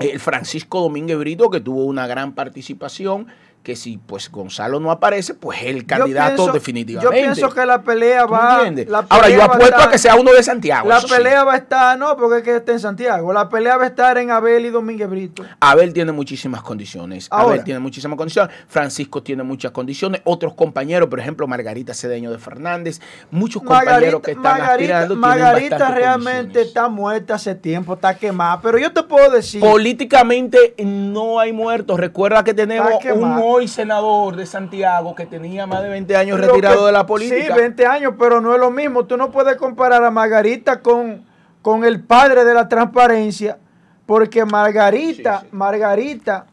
el 0.00 0.20
Francisco 0.20 0.80
Domínguez 0.80 1.18
Brito, 1.18 1.50
que 1.50 1.60
tuvo 1.60 1.84
una 1.86 2.06
gran 2.06 2.34
participación, 2.34 3.26
que 3.62 3.76
si 3.76 3.96
pues 3.98 4.30
Gonzalo 4.30 4.80
no 4.80 4.90
aparece, 4.90 5.34
pues 5.34 5.62
el 5.62 5.86
candidato 5.86 6.34
pienso- 6.36 6.52
definitivamente. 6.52 7.16
Yo 7.16 7.22
pienso 7.34 7.50
que 7.54 7.64
la 7.64 7.82
pelea 7.82 8.26
¿Tú 8.26 8.32
va. 8.32 8.64
la 8.70 9.06
Ahora, 9.08 9.28
yo 9.28 9.40
a 9.40 9.44
apuesto 9.44 9.80
a 9.80 9.90
que 9.90 9.98
sea 9.98 10.16
uno 10.16 10.32
de 10.32 10.42
Santiago. 10.42 10.88
La 10.88 11.00
sí. 11.00 11.06
pelea 11.08 11.44
va 11.44 11.54
a 11.54 11.56
estar, 11.58 11.96
no, 11.98 12.16
porque 12.16 12.38
es 12.38 12.42
que 12.42 12.56
está 12.56 12.72
en 12.72 12.80
Santiago. 12.80 13.32
La 13.32 13.48
pelea 13.48 13.76
va 13.76 13.84
a 13.84 13.86
estar 13.86 14.18
en 14.18 14.30
Abel 14.30 14.66
y 14.66 14.70
Domínguez 14.70 15.08
Brito. 15.08 15.44
Abel 15.60 15.92
tiene 15.92 16.10
muchísimas 16.10 16.62
condiciones. 16.62 17.28
Ahora. 17.30 17.54
Abel 17.54 17.64
tiene 17.64 17.78
muchísimas 17.78 18.16
condiciones. 18.16 18.54
Francisco 18.68 19.22
tiene 19.22 19.44
muchas 19.44 19.70
condiciones. 19.70 20.22
Otros 20.24 20.54
compañeros, 20.54 21.08
por 21.08 21.20
ejemplo, 21.20 21.46
Margarita 21.46 21.94
Cedeño 21.94 22.32
de 22.32 22.38
Fernández. 22.38 23.00
Muchos 23.30 23.62
compañeros 23.62 24.22
que 24.22 24.32
están 24.32 24.58
Margarita, 24.58 24.98
aspirando. 25.02 25.16
Margarita 25.16 25.90
realmente 25.92 26.62
está 26.62 26.88
muerta 26.88 27.34
hace 27.34 27.54
tiempo, 27.54 27.94
está 27.94 28.16
quemada. 28.16 28.60
Pero 28.60 28.78
yo 28.78 28.92
te 28.92 29.04
puedo 29.04 29.30
decir. 29.30 29.60
Políticamente 29.60 30.74
no 30.84 31.38
hay 31.38 31.52
muertos. 31.52 32.00
Recuerda 32.00 32.42
que 32.42 32.54
tenemos 32.54 32.92
un. 33.14 33.51
Hoy 33.52 33.68
senador 33.68 34.36
de 34.36 34.46
Santiago 34.46 35.14
que 35.14 35.26
tenía 35.26 35.66
más 35.66 35.82
de 35.82 35.88
20 35.88 36.16
años 36.16 36.40
retirado 36.40 36.80
que- 36.80 36.86
de 36.86 36.92
la 36.92 37.06
política. 37.06 37.54
Sí, 37.54 37.60
20 37.60 37.86
años, 37.86 38.14
pero 38.18 38.40
no 38.40 38.54
es 38.54 38.60
lo 38.60 38.70
mismo. 38.70 39.04
Tú 39.06 39.16
no 39.16 39.30
puedes 39.30 39.56
comparar 39.56 40.02
a 40.04 40.10
Margarita 40.10 40.80
con, 40.80 41.24
con 41.62 41.84
el 41.84 42.00
padre 42.02 42.44
de 42.44 42.54
la 42.54 42.68
transparencia, 42.68 43.58
porque 44.06 44.44
Margarita, 44.44 45.40
Sí, 45.40 45.46
sí. 45.50 45.56
Margarita, 45.56 46.46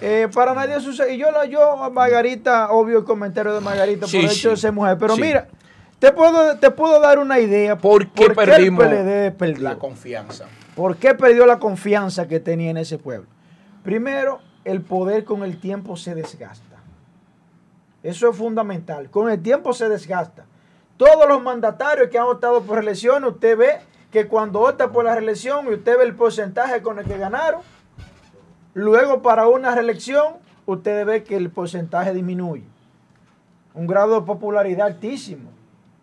eh, 0.00 0.28
para 0.34 0.54
nadie 0.54 0.78
sucede. 0.80 1.14
Y 1.14 1.18
yo, 1.18 1.30
la, 1.30 1.44
yo, 1.46 1.82
a 1.82 1.90
Margarita, 1.90 2.70
obvio 2.70 2.98
el 2.98 3.04
comentario 3.04 3.54
de 3.54 3.60
Margarita 3.60 4.06
Sí, 4.06 4.18
por 4.18 4.26
el 4.26 4.30
hecho 4.30 4.50
de 4.50 4.56
ser 4.56 4.72
mujer, 4.72 4.96
pero 4.98 5.14
Sí. 5.16 5.22
mira, 5.22 5.48
te 5.98 6.12
puedo, 6.12 6.58
te 6.58 6.70
puedo 6.70 7.00
dar 7.00 7.18
una 7.18 7.40
idea. 7.40 7.76
¿Por 7.78 8.08
qué 8.08 8.28
perdimos 8.30 8.84
PLD 8.84 9.30
perdió? 9.32 9.62
la 9.70 9.76
confianza? 9.76 10.44
¿Por 10.74 10.96
qué 10.98 11.14
perdió 11.14 11.46
la 11.46 11.58
confianza 11.58 12.28
que 12.28 12.38
tenía 12.38 12.70
en 12.70 12.76
ese 12.76 12.98
pueblo? 12.98 13.26
Primero, 13.82 14.40
el 14.66 14.82
poder 14.82 15.24
con 15.24 15.44
el 15.44 15.60
tiempo 15.60 15.96
se 15.96 16.16
desgasta. 16.16 16.76
Eso 18.02 18.28
es 18.28 18.36
fundamental. 18.36 19.08
Con 19.10 19.30
el 19.30 19.40
tiempo 19.40 19.72
se 19.72 19.88
desgasta. 19.88 20.44
Todos 20.96 21.28
los 21.28 21.40
mandatarios 21.40 22.08
que 22.08 22.18
han 22.18 22.26
optado 22.26 22.62
por 22.62 22.78
reelección, 22.78 23.22
usted 23.24 23.56
ve 23.56 23.78
que 24.10 24.26
cuando 24.26 24.62
opta 24.62 24.90
por 24.90 25.04
la 25.04 25.14
reelección 25.14 25.66
y 25.66 25.74
usted 25.74 25.96
ve 25.96 26.04
el 26.04 26.16
porcentaje 26.16 26.82
con 26.82 26.98
el 26.98 27.04
que 27.04 27.16
ganaron, 27.16 27.60
luego 28.74 29.22
para 29.22 29.46
una 29.46 29.72
reelección, 29.72 30.34
usted 30.66 31.06
ve 31.06 31.22
que 31.22 31.36
el 31.36 31.50
porcentaje 31.50 32.12
disminuye. 32.12 32.64
Un 33.72 33.86
grado 33.86 34.20
de 34.20 34.26
popularidad 34.26 34.88
altísimo. 34.88 35.50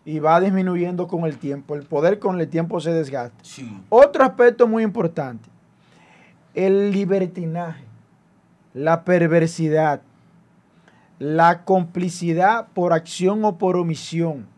Y 0.06 0.20
va 0.20 0.40
disminuyendo 0.40 1.06
con 1.06 1.24
el 1.24 1.36
tiempo. 1.36 1.74
El 1.74 1.82
poder 1.82 2.18
con 2.18 2.40
el 2.40 2.48
tiempo 2.48 2.80
se 2.80 2.92
desgasta. 2.92 3.36
Sí. 3.42 3.78
Otro 3.90 4.24
aspecto 4.24 4.66
muy 4.66 4.82
importante, 4.82 5.48
el 6.54 6.92
libertinaje, 6.92 7.84
la 8.74 9.04
perversidad, 9.04 10.02
la 11.20 11.64
complicidad 11.64 12.66
por 12.74 12.92
acción 12.92 13.44
o 13.44 13.56
por 13.56 13.76
omisión 13.76 14.48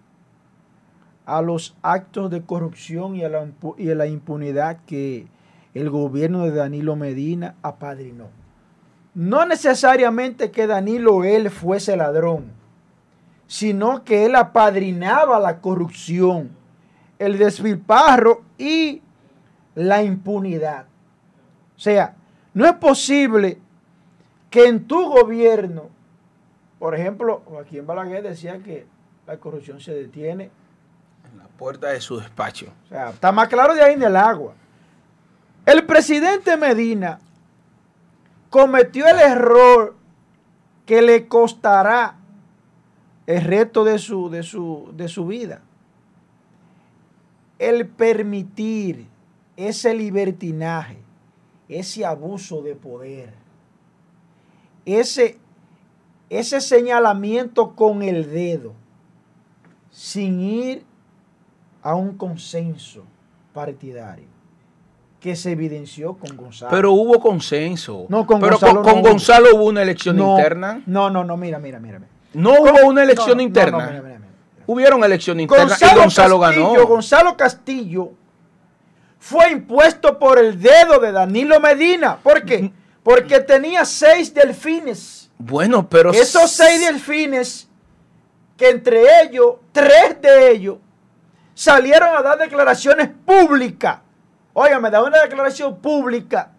a 1.27 1.43
los 1.43 1.77
actos 1.83 2.31
de 2.31 2.43
corrupción 2.43 3.17
y 3.17 3.25
a 3.25 3.29
la, 3.29 4.07
impunidad 4.07 4.79
que 4.87 5.27
el 5.75 5.91
gobierno 5.91 6.45
de 6.45 6.53
Danilo 6.53 6.97
Medina 6.97 7.57
apadrinó. 7.63 8.29
No 9.15 9.45
necesariamente 9.45 10.51
que 10.51 10.67
Danilo 10.67 11.25
él 11.25 11.51
fuese 11.51 11.97
ladrón, 11.97 12.53
sino 13.47 14.05
que 14.05 14.25
él 14.25 14.37
apadrinaba 14.37 15.41
la 15.41 15.61
corrupción, 15.61 16.51
el 17.19 17.39
despilfarro 17.39 18.43
y 18.57 19.03
la 19.75 20.03
impunidad. 20.03 20.87
O 21.77 21.81
sea, 21.81 22.15
no 22.55 22.65
es 22.67 22.75
posible 22.75 23.59
que 24.57 24.67
en 24.67 24.87
tu 24.87 25.11
gobierno, 25.11 25.91
por 26.79 26.95
ejemplo, 26.95 27.43
Joaquín 27.45 27.87
Balaguer 27.87 28.23
decía 28.23 28.59
que 28.61 28.87
la 29.27 29.37
corrupción 29.37 29.83
se 29.83 29.93
detiene. 29.93 30.51
En 31.31 31.37
la 31.37 31.47
puerta 31.47 31.89
de 31.89 32.01
su 32.01 32.17
despacho. 32.17 32.73
O 32.87 32.89
sea, 32.89 33.11
está 33.11 33.33
más 33.33 33.49
claro 33.49 33.75
de 33.75 33.83
ahí 33.83 33.93
en 33.93 34.03
el 34.03 34.17
agua. 34.17 34.55
El 35.67 35.85
presidente 35.85 36.57
Medina 36.57 37.19
cometió 38.49 39.07
el 39.07 39.19
error 39.19 39.95
que 40.87 41.03
le 41.03 41.29
costará 41.29 42.17
el 43.27 43.43
resto 43.43 43.85
de 43.85 43.99
su, 43.99 44.31
de 44.31 44.43
su, 44.43 44.91
de 44.97 45.09
su 45.09 45.27
vida. 45.27 45.61
El 47.59 47.89
permitir 47.89 49.07
ese 49.55 49.93
libertinaje, 49.93 50.97
ese 51.69 52.07
abuso 52.07 52.63
de 52.63 52.75
poder, 52.75 53.46
ese, 54.87 55.39
ese 56.31 56.61
señalamiento 56.61 57.75
con 57.75 58.03
el 58.03 58.31
dedo, 58.33 58.73
sin 59.91 60.41
ir 60.41 60.85
a 61.83 61.95
un 61.95 62.17
consenso 62.17 63.05
partidario 63.53 64.27
que 65.21 65.35
se 65.35 65.53
evidenció 65.53 66.15
con 66.15 66.37
Gonzalo. 66.37 66.71
Pero 66.71 66.93
hubo 66.93 67.19
consenso. 67.21 68.07
No, 68.09 68.27
con 68.27 68.41
Pero 68.41 68.59
Gonzalo 68.59 68.83
con, 68.83 69.03
no. 69.03 69.09
Gonzalo 69.09 69.57
hubo 69.57 69.65
una 69.65 69.83
elección 69.83 70.17
no, 70.17 70.37
interna. 70.37 70.83
No, 70.87 71.11
no, 71.11 71.25
no, 71.25 71.37
mira, 71.37 71.59
mira, 71.59 71.81
mira. 71.81 72.01
No 72.35 72.53
hubo 72.53 72.87
una 72.87 73.03
elección 73.03 73.39
No, 73.39 73.43
interna. 73.43 73.79
mira, 73.79 74.03
mira, 74.03 74.19
mira. 74.19 74.31
Hubieron 74.67 75.03
elección 75.03 75.41
interna 75.41 75.65
y 75.65 75.97
Gonzalo 75.97 76.41
Castillo, 76.41 76.71
ganó. 76.73 76.87
Gonzalo 76.87 77.37
Castillo 77.37 78.11
fue 79.19 79.51
impuesto 79.51 80.19
por 80.19 80.39
el 80.39 80.61
dedo 80.61 81.01
de 81.01 81.13
Danilo 81.13 81.59
Medina. 81.61 82.19
¿Por 82.23 82.45
qué? 82.45 82.73
Porque 83.07 83.39
tenía 83.39 83.85
seis 83.85 84.35
delfines. 84.35 85.31
Bueno, 85.39 85.89
pero 85.89 86.11
Esos 86.11 86.51
seis 86.51 86.81
delfines, 86.81 87.69
que 88.57 88.69
entre 88.69 89.23
ellos, 89.23 89.55
tres 89.71 90.21
de 90.21 90.51
ellos, 90.51 90.79
salieron 91.55 92.17
a 92.17 92.21
dar 92.23 92.37
declaraciones 92.37 93.09
públicas. 93.25 93.99
Óigame, 94.55 94.91
dar 94.91 95.05
una 95.05 95.21
declaración 95.23 95.77
pública, 95.79 96.51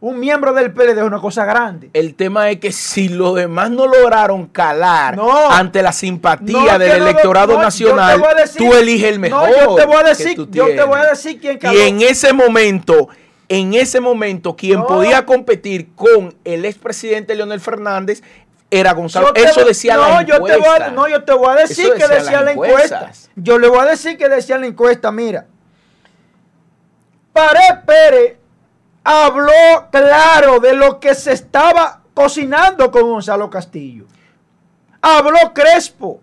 un 0.00 0.18
miembro 0.18 0.54
del 0.54 0.72
PLD 0.72 0.96
es 1.00 1.02
una 1.04 1.20
cosa 1.20 1.44
grande. 1.44 1.90
El 1.92 2.14
tema 2.14 2.48
es 2.48 2.58
que 2.58 2.72
si 2.72 3.10
los 3.10 3.34
demás 3.34 3.70
no 3.70 3.86
lograron 3.86 4.46
calar 4.46 5.18
No. 5.18 5.50
ante 5.50 5.82
la 5.82 5.92
simpatía 5.92 6.72
No, 6.72 6.78
del 6.78 7.00
no, 7.00 7.06
electorado 7.10 7.58
nacional, 7.60 8.18
decir- 8.34 8.56
tú 8.66 8.72
eliges 8.72 9.12
el 9.12 9.18
mejor. 9.18 9.50
No, 9.50 9.56
yo 9.56 9.74
te 9.74 9.84
voy 9.84 9.96
a 9.96 10.02
decir, 10.04 10.48
yo 10.50 10.66
te 10.68 10.82
voy 10.84 11.00
a 11.00 11.10
decir 11.10 11.38
quién 11.38 11.56
Y 11.56 11.58
caló. 11.58 11.78
en 11.78 12.00
ese 12.00 12.32
momento, 12.32 13.08
en 13.54 13.74
ese 13.74 14.00
momento, 14.00 14.56
quien 14.56 14.80
No. 14.80 14.86
podía 14.86 15.26
competir 15.26 15.94
con 15.94 16.34
el 16.44 16.64
expresidente 16.64 17.34
Leonel 17.34 17.60
Fernández 17.60 18.22
era 18.70 18.94
Gonzalo. 18.94 19.34
Te 19.34 19.42
Eso 19.42 19.62
decía 19.66 19.96
no, 19.96 20.08
la 20.08 20.22
yo 20.22 20.36
te 20.36 20.40
voy 20.40 20.50
encuesta. 20.52 20.86
a, 20.86 20.90
no, 20.90 21.06
yo 21.06 21.22
te 21.22 21.32
voy 21.34 21.48
a 21.50 21.54
decir 21.56 21.92
que 21.92 22.08
decía 22.08 22.40
la 22.40 22.52
encuesta. 22.52 23.12
Yo 23.36 23.58
le 23.58 23.68
voy 23.68 23.80
a 23.80 23.84
decir 23.84 24.16
que 24.16 24.30
decía 24.30 24.56
la 24.56 24.64
encuesta, 24.66 25.12
mira. 25.12 25.46
Pared 27.34 27.84
Pérez 27.86 28.38
habló 29.04 29.52
claro 29.90 30.58
de 30.58 30.72
lo 30.72 30.98
que 30.98 31.14
se 31.14 31.32
estaba 31.32 32.00
cocinando 32.14 32.90
con 32.90 33.02
Gonzalo 33.02 33.50
Castillo. 33.50 34.06
Habló 35.02 35.52
Crespo. 35.52 36.22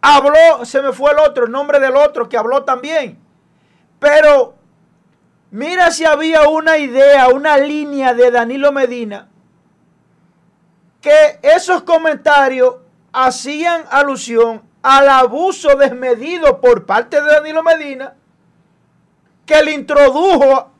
Habló, 0.00 0.64
se 0.64 0.82
me 0.82 0.92
fue 0.92 1.12
el 1.12 1.18
otro, 1.20 1.44
el 1.44 1.52
nombre 1.52 1.78
del 1.78 1.94
otro 1.94 2.28
que 2.28 2.36
habló 2.36 2.64
también. 2.64 3.16
Pero 4.00 4.54
mira 5.50 5.90
si 5.90 6.04
había 6.04 6.48
una 6.48 6.78
idea, 6.78 7.28
una 7.28 7.56
línea 7.58 8.14
de 8.14 8.30
Danilo 8.30 8.72
Medina 8.72 9.28
que 11.00 11.38
esos 11.42 11.82
comentarios 11.82 12.76
hacían 13.12 13.84
alusión 13.90 14.62
al 14.82 15.08
abuso 15.08 15.76
desmedido 15.76 16.60
por 16.60 16.86
parte 16.86 17.20
de 17.20 17.30
Danilo 17.30 17.62
Medina 17.62 18.14
que 19.46 19.62
le 19.62 19.72
introdujo 19.72 20.70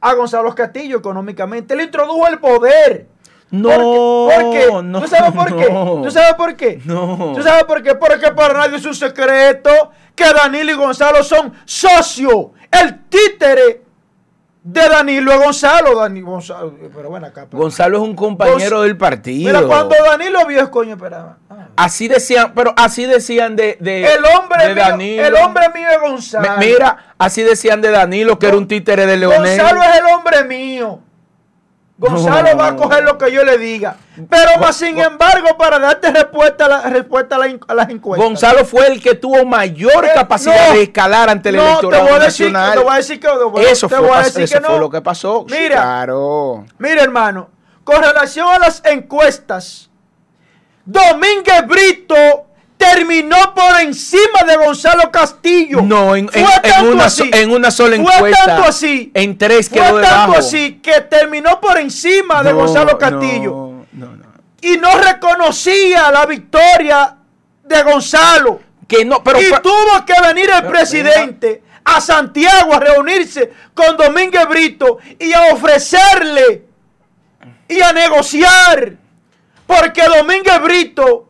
a 0.00 0.14
Gonzalo 0.14 0.54
Castillo 0.54 0.98
económicamente, 0.98 1.76
le 1.76 1.84
introdujo 1.84 2.26
el 2.26 2.38
poder. 2.38 3.06
No, 3.50 3.68
¿Por 3.68 4.50
qué? 4.52 4.66
¿Por 4.68 4.78
qué? 4.78 4.82
no, 4.82 5.00
¿Tú 5.00 5.08
sabes 5.08 5.32
por 5.32 5.56
qué? 5.56 5.70
no. 5.70 6.02
¿Tú 6.02 6.10
sabes 6.10 6.34
por 6.34 6.56
qué? 6.56 6.80
No. 6.84 7.32
¿Tú 7.34 7.42
sabes 7.42 7.64
por 7.64 7.82
qué? 7.82 7.94
Porque 7.96 8.30
para 8.30 8.54
nadie 8.54 8.76
es 8.76 8.84
un 8.86 8.94
secreto 8.94 9.90
que 10.14 10.32
Danilo 10.32 10.70
y 10.70 10.74
Gonzalo 10.74 11.22
son 11.24 11.52
socios. 11.64 12.46
El 12.70 13.04
títere 13.08 13.82
de 14.62 14.88
Danilo 14.88 15.32
es 15.32 15.38
Gonzalo. 15.40 15.98
Dani- 15.98 16.20
Gonzalo 16.22 16.74
pero 16.94 17.08
bueno, 17.10 17.26
acá. 17.26 17.46
pero- 17.50 17.62
Gonzalo 17.62 17.96
es 17.98 18.02
un 18.04 18.14
compañero 18.14 18.78
Gonz- 18.80 18.82
del 18.84 18.96
partido. 18.96 19.46
Mira, 19.52 19.66
cuando 19.66 19.94
Danilo 20.04 20.46
vio 20.46 20.60
es 20.62 20.68
coño, 20.68 20.94
esperaba. 20.94 21.38
Ah. 21.48 21.68
Así 21.76 22.08
decían, 22.08 22.52
pero 22.54 22.74
así 22.76 23.06
decían 23.06 23.56
de, 23.56 23.78
de, 23.80 24.04
El 24.04 24.24
hombre 24.24 24.66
de 24.68 24.74
mío, 24.74 24.84
Danilo. 24.84 25.26
el 25.26 25.34
hombre 25.36 25.68
mío 25.74 25.88
es 25.90 26.00
Gonzalo. 26.00 26.56
Me- 26.58 26.66
mira, 26.66 27.14
así 27.18 27.42
decían 27.42 27.80
de 27.80 27.90
Danilo, 27.90 28.38
que 28.38 28.46
era 28.48 28.56
un 28.56 28.68
títere 28.68 29.06
de 29.06 29.16
Leonel. 29.16 29.58
Gonzalo 29.58 29.82
es 29.82 29.96
el 29.96 30.04
hombre 30.14 30.44
mío. 30.44 31.00
Gonzalo 32.00 32.52
No. 32.52 32.56
va 32.56 32.68
a 32.68 32.76
coger 32.76 33.04
lo 33.04 33.18
que 33.18 33.30
yo 33.30 33.44
le 33.44 33.58
diga. 33.58 33.96
Pero 34.30 34.58
más 34.58 34.74
sin 34.76 34.98
embargo, 34.98 35.48
para 35.58 35.78
darte 35.78 36.10
respuesta 36.10 36.64
a, 36.64 36.68
la, 36.68 36.80
respuesta 36.84 37.36
a, 37.36 37.38
la 37.38 37.48
in- 37.48 37.60
a 37.68 37.74
las 37.74 37.90
encuestas. 37.90 38.26
Gonzalo 38.26 38.64
fue 38.64 38.86
el 38.86 39.02
que 39.02 39.14
tuvo 39.16 39.44
mayor 39.44 40.06
Eh, 40.06 40.10
capacidad 40.14 40.68
no. 40.68 40.74
de 40.74 40.82
escalar 40.84 41.28
ante 41.28 41.50
el 41.50 41.56
No, 41.56 41.62
te 41.62 41.68
electorado 41.68 42.04
voy 42.04 42.12
a 42.14 42.18
decir, 42.20 42.50
nacional. 42.50 42.78
te 42.78 42.84
voy 42.84 42.92
a 42.92 42.96
decir 42.96 43.20
que, 43.20 43.26
eso 43.70 43.86
te 43.88 43.96
fue, 43.96 44.06
voy 44.06 44.16
a 44.16 44.20
pas- 44.20 44.24
decir 44.24 44.42
eso 44.44 44.54
que 44.58 44.64
fue 44.64 44.74
no. 44.74 44.80
lo 44.80 44.90
que 44.90 45.00
pasó. 45.02 45.44
Sí, 45.46 45.54
Mira, 45.60 45.74
claro. 45.82 46.64
Mira, 46.78 47.02
hermano, 47.02 47.50
con 47.84 48.02
relación 48.02 48.48
a 48.48 48.58
las 48.58 48.82
encuestas, 48.86 49.90
Domínguez 50.86 51.66
Brito 51.66 52.46
terminó 52.80 53.54
por 53.54 53.78
encima 53.82 54.42
de 54.46 54.56
Gonzalo 54.56 55.10
Castillo. 55.10 55.82
No, 55.82 56.16
en, 56.16 56.28
Fue 56.30 56.40
en- 56.40 56.46
en 56.48 56.62
tanto 56.62 56.92
una, 56.92 57.04
así. 57.04 57.30
so- 57.30 57.36
en 57.36 57.50
una 57.52 57.70
sola 57.70 57.96
Fue 57.96 58.14
encuesta. 58.14 58.44
tanto 58.46 58.68
así. 58.68 59.10
En 59.12 59.36
tres 59.36 59.68
Fue 59.68 59.78
quedó 59.78 60.00
tanto 60.00 60.00
debajo. 60.00 60.34
así 60.38 60.80
que 60.82 61.02
terminó 61.02 61.60
por 61.60 61.78
encima 61.78 62.42
de 62.42 62.50
No, 62.52 62.56
Gonzalo 62.60 62.96
Castillo. 62.98 63.50
No, 63.50 63.86
no, 63.92 64.16
no. 64.16 64.24
Y 64.62 64.78
no 64.78 64.98
reconocía 64.98 66.10
la 66.10 66.24
victoria 66.26 67.16
de 67.64 67.82
Gonzalo. 67.82 68.60
Que 68.88 69.04
no, 69.04 69.22
pero 69.22 69.40
y 69.40 69.50
tuvo 69.62 70.04
que 70.06 70.14
venir 70.26 70.50
el 70.50 70.64
presidente 70.66 71.62
a 71.84 72.00
Santiago 72.00 72.74
a 72.74 72.80
reunirse 72.80 73.52
con 73.74 73.96
Domínguez 73.96 74.48
Brito 74.48 74.98
y 75.18 75.32
a 75.32 75.52
ofrecerle 75.52 76.64
y 77.68 77.80
a 77.80 77.92
negociar. 77.92 78.94
Porque 79.66 80.02
Domínguez 80.02 80.60
Brito 80.62 81.29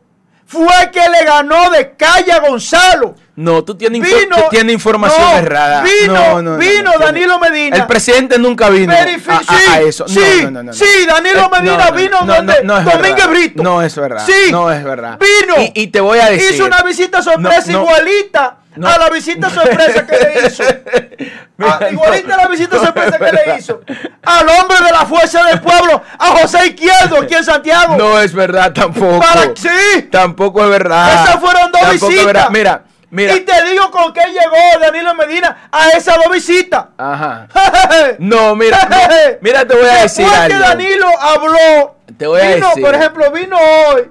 fue 0.51 0.91
que 0.91 0.99
le 0.99 1.23
ganó 1.25 1.69
de 1.69 1.91
calle 1.95 2.31
a 2.33 2.39
Gonzalo. 2.39 3.15
No, 3.37 3.63
tú 3.63 3.75
tienes, 3.75 4.01
Vino- 4.01 4.35
tú 4.35 4.41
tienes 4.49 4.73
información 4.73 5.21
no, 5.23 5.37
errada. 5.37 5.81
vino- 5.81 6.13
No, 6.13 6.41
no, 6.41 6.51
no, 6.51 6.57
vino 6.57 6.91
no, 6.91 6.99
Danilo 6.99 7.39
Medina. 7.39 7.77
El 7.77 7.87
presidente 7.87 8.37
nunca 8.37 8.69
vino 8.69 8.93
a, 8.93 8.97
a- 8.97 9.73
a 9.75 9.79
eso. 9.79 10.05
Sí, 10.07 10.19
no, 10.43 10.51
no, 10.51 10.51
no, 10.51 10.63
no. 10.63 10.73
sí, 10.73 11.05
Danilo 11.07 11.45
Eh, 11.45 11.49
Medina 11.53 11.77
no, 11.77 11.85
no, 11.91 11.95
vino 11.95 12.19
no, 12.25 12.33
donde 12.35 12.61
Domínguez. 12.91 13.27
Brito. 13.29 13.63
No 13.63 13.81
es 13.81 13.95
verdad. 13.95 14.23
Sí, 14.25 14.51
No 14.51 14.69
es 14.71 14.83
verdad. 14.83 15.17
Vino. 15.19 15.55
Y, 15.73 15.83
y 15.83 15.87
te 15.87 16.01
voy 16.01 16.19
a 16.19 16.25
decir. 16.29 16.55
Hizo 16.55 16.65
una 16.65 16.83
visita 16.83 17.21
sorpresa 17.21 17.71
igualita 17.71 18.57
No. 18.75 18.87
a 18.87 18.97
la 18.97 19.09
visita 19.09 19.49
sorpresa 19.49 20.05
que 20.07 20.17
le 20.17 20.47
hizo. 20.47 20.63
Ah, 21.63 21.79
igualita 21.91 22.33
a 22.33 22.37
la 22.37 22.47
visita 22.47 22.79
sorpresa 22.79 23.17
es 23.17 23.17
que 23.19 23.31
le 23.51 23.57
hizo. 23.59 23.81
Al 24.23 24.49
hombre 24.49 24.77
de 24.83 24.91
la 24.91 25.05
fuerza 25.05 25.43
del 25.43 25.61
pueblo, 25.61 26.01
a 26.17 26.25
José 26.39 26.65
Izquierdo, 26.69 27.17
aquí 27.21 27.35
en 27.35 27.43
Santiago. 27.43 27.97
No 27.97 28.19
es 28.19 28.33
verdad 28.33 28.73
tampoco. 28.73 29.19
Para- 29.19 29.51
sí. 29.55 30.01
Tampoco 30.11 30.63
es 30.63 30.69
verdad. 30.71 31.23
Esas 31.23 31.39
fueron 31.39 31.71
dos 31.71 31.81
Tampoco 31.81 32.07
visitas. 32.07 32.49
Mira, 32.49 32.83
mira. 33.11 33.35
Y 33.35 33.41
te 33.41 33.63
digo 33.69 33.91
con 33.91 34.11
qué 34.11 34.21
llegó 34.21 34.79
Danilo 34.79 35.13
Medina 35.13 35.69
a 35.71 35.89
esas 35.89 36.15
dos 36.15 36.33
visitas. 36.33 36.85
Ajá. 36.97 37.47
No, 38.17 38.55
mira, 38.55 38.79
mira, 38.89 39.09
mira, 39.41 39.67
te 39.67 39.75
voy 39.75 39.85
a 39.87 40.01
decir 40.01 40.25
Después 40.25 40.47
que. 40.47 40.55
Danilo 40.57 41.07
habló, 41.19 41.95
Te 42.17 42.25
voy 42.25 42.41
a 42.41 42.55
vino, 42.55 42.67
decir. 42.69 42.83
por 42.83 42.95
ejemplo, 42.95 43.31
vino 43.31 43.57
hoy 43.57 44.09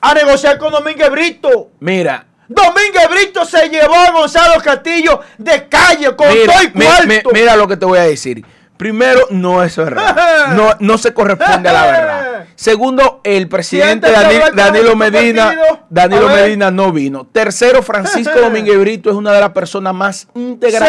a 0.00 0.14
negociar 0.14 0.58
con 0.58 0.72
Domínguez 0.72 1.08
Brito. 1.10 1.70
Mira, 1.78 2.24
Domínguez 2.48 3.08
Brito 3.10 3.44
se 3.44 3.68
llevó 3.68 3.94
a 3.94 4.10
Gonzalo 4.10 4.60
Castillo 4.62 5.20
de 5.36 5.68
calle 5.68 6.16
con 6.16 6.28
mira, 6.32 6.52
todo 6.54 6.62
y 6.64 6.70
cuarto. 6.70 7.06
mi- 7.06 7.20
mira 7.40 7.56
lo 7.56 7.68
que 7.68 7.76
te 7.76 7.84
voy 7.84 7.98
a 7.98 8.02
decir. 8.02 8.44
Primero, 8.76 9.26
no 9.30 9.62
es 9.64 9.76
verdad. 9.76 10.14
No, 10.54 10.74
no 10.78 10.98
se 10.98 11.12
corresponde 11.12 11.68
a 11.68 11.72
la 11.72 11.82
verdad. 11.86 12.44
Segundo, 12.54 13.20
el 13.24 13.48
presidente 13.48 14.08
Dani- 14.10 14.52
Danilo 14.54 14.96
Medina. 14.96 15.54
Danilo. 15.90 16.28
Medina 16.28 16.70
no 16.70 16.90
vino. 16.92 17.26
Tercero, 17.30 17.82
Francisco 17.82 18.38
Domínguez 18.40 18.78
Brito 18.78 19.10
es 19.10 19.16
una 19.16 19.32
de 19.32 19.40
las 19.40 19.50
personas 19.50 19.94
más 19.94 20.28
íntegras 20.34 20.88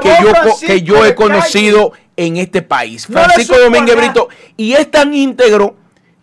que, 0.00 0.10
yo, 0.22 0.32
que 0.66 0.82
yo 0.82 1.04
he 1.04 1.14
conocido 1.14 1.92
en 2.16 2.36
este 2.36 2.62
país. 2.62 3.08
No 3.08 3.18
Francisco 3.18 3.54
supo 3.54 3.64
Domínguez. 3.64 3.96
Brito. 3.96 4.28
Y 4.56 4.74
es 4.74 4.90
tan 4.90 5.12
íntegro 5.14 5.74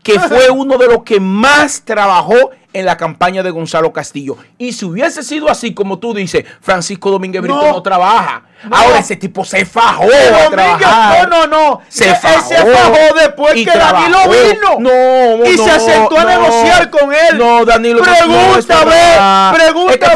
que 0.03 0.19
fue 0.19 0.49
uno 0.49 0.77
de 0.77 0.87
los 0.87 1.03
que 1.03 1.19
más 1.19 1.81
trabajó 1.83 2.51
en 2.73 2.85
la 2.85 2.97
campaña 2.97 3.41
de 3.43 3.49
Gonzalo 3.51 3.91
Castillo. 3.93 4.37
Y 4.57 4.73
si 4.73 4.85
hubiese 4.85 5.23
sido 5.23 5.49
así 5.49 5.73
como 5.73 5.99
tú 5.99 6.13
dices, 6.13 6.45
Francisco 6.61 7.09
Domínguez 7.09 7.41
Brito 7.41 7.55
no, 7.61 7.71
No. 7.71 7.81
trabaja. 7.81 8.43
No. 8.63 8.75
Ahora 8.75 8.97
ese 8.99 9.15
tipo 9.15 9.45
se 9.45 9.65
fajó 9.65 10.03
a 10.03 10.49
trabajar. 10.49 11.29
no, 11.29 11.45
no, 11.45 11.47
no. 11.47 11.81
Se 11.89 12.09
él 12.09 12.15
fajó. 12.15 12.47
se 12.49 12.55
fajó 12.55 12.97
después 13.15 13.55
Y 13.55 13.65
que 13.65 13.77
Danilo 13.77 14.17
vino. 14.29 14.79
No, 14.79 15.45
Y 15.45 15.55
no, 15.57 15.63
se 15.63 15.79
sentó 15.79 16.17
a 16.17 16.25
negociar 16.25 16.89
con 16.89 17.13
él. 17.13 17.37
No, 17.37 17.63
Danilo 17.65 17.99
no- 18.03 18.25
no, 18.27 18.57
es 18.57 18.65
que. 18.65 18.73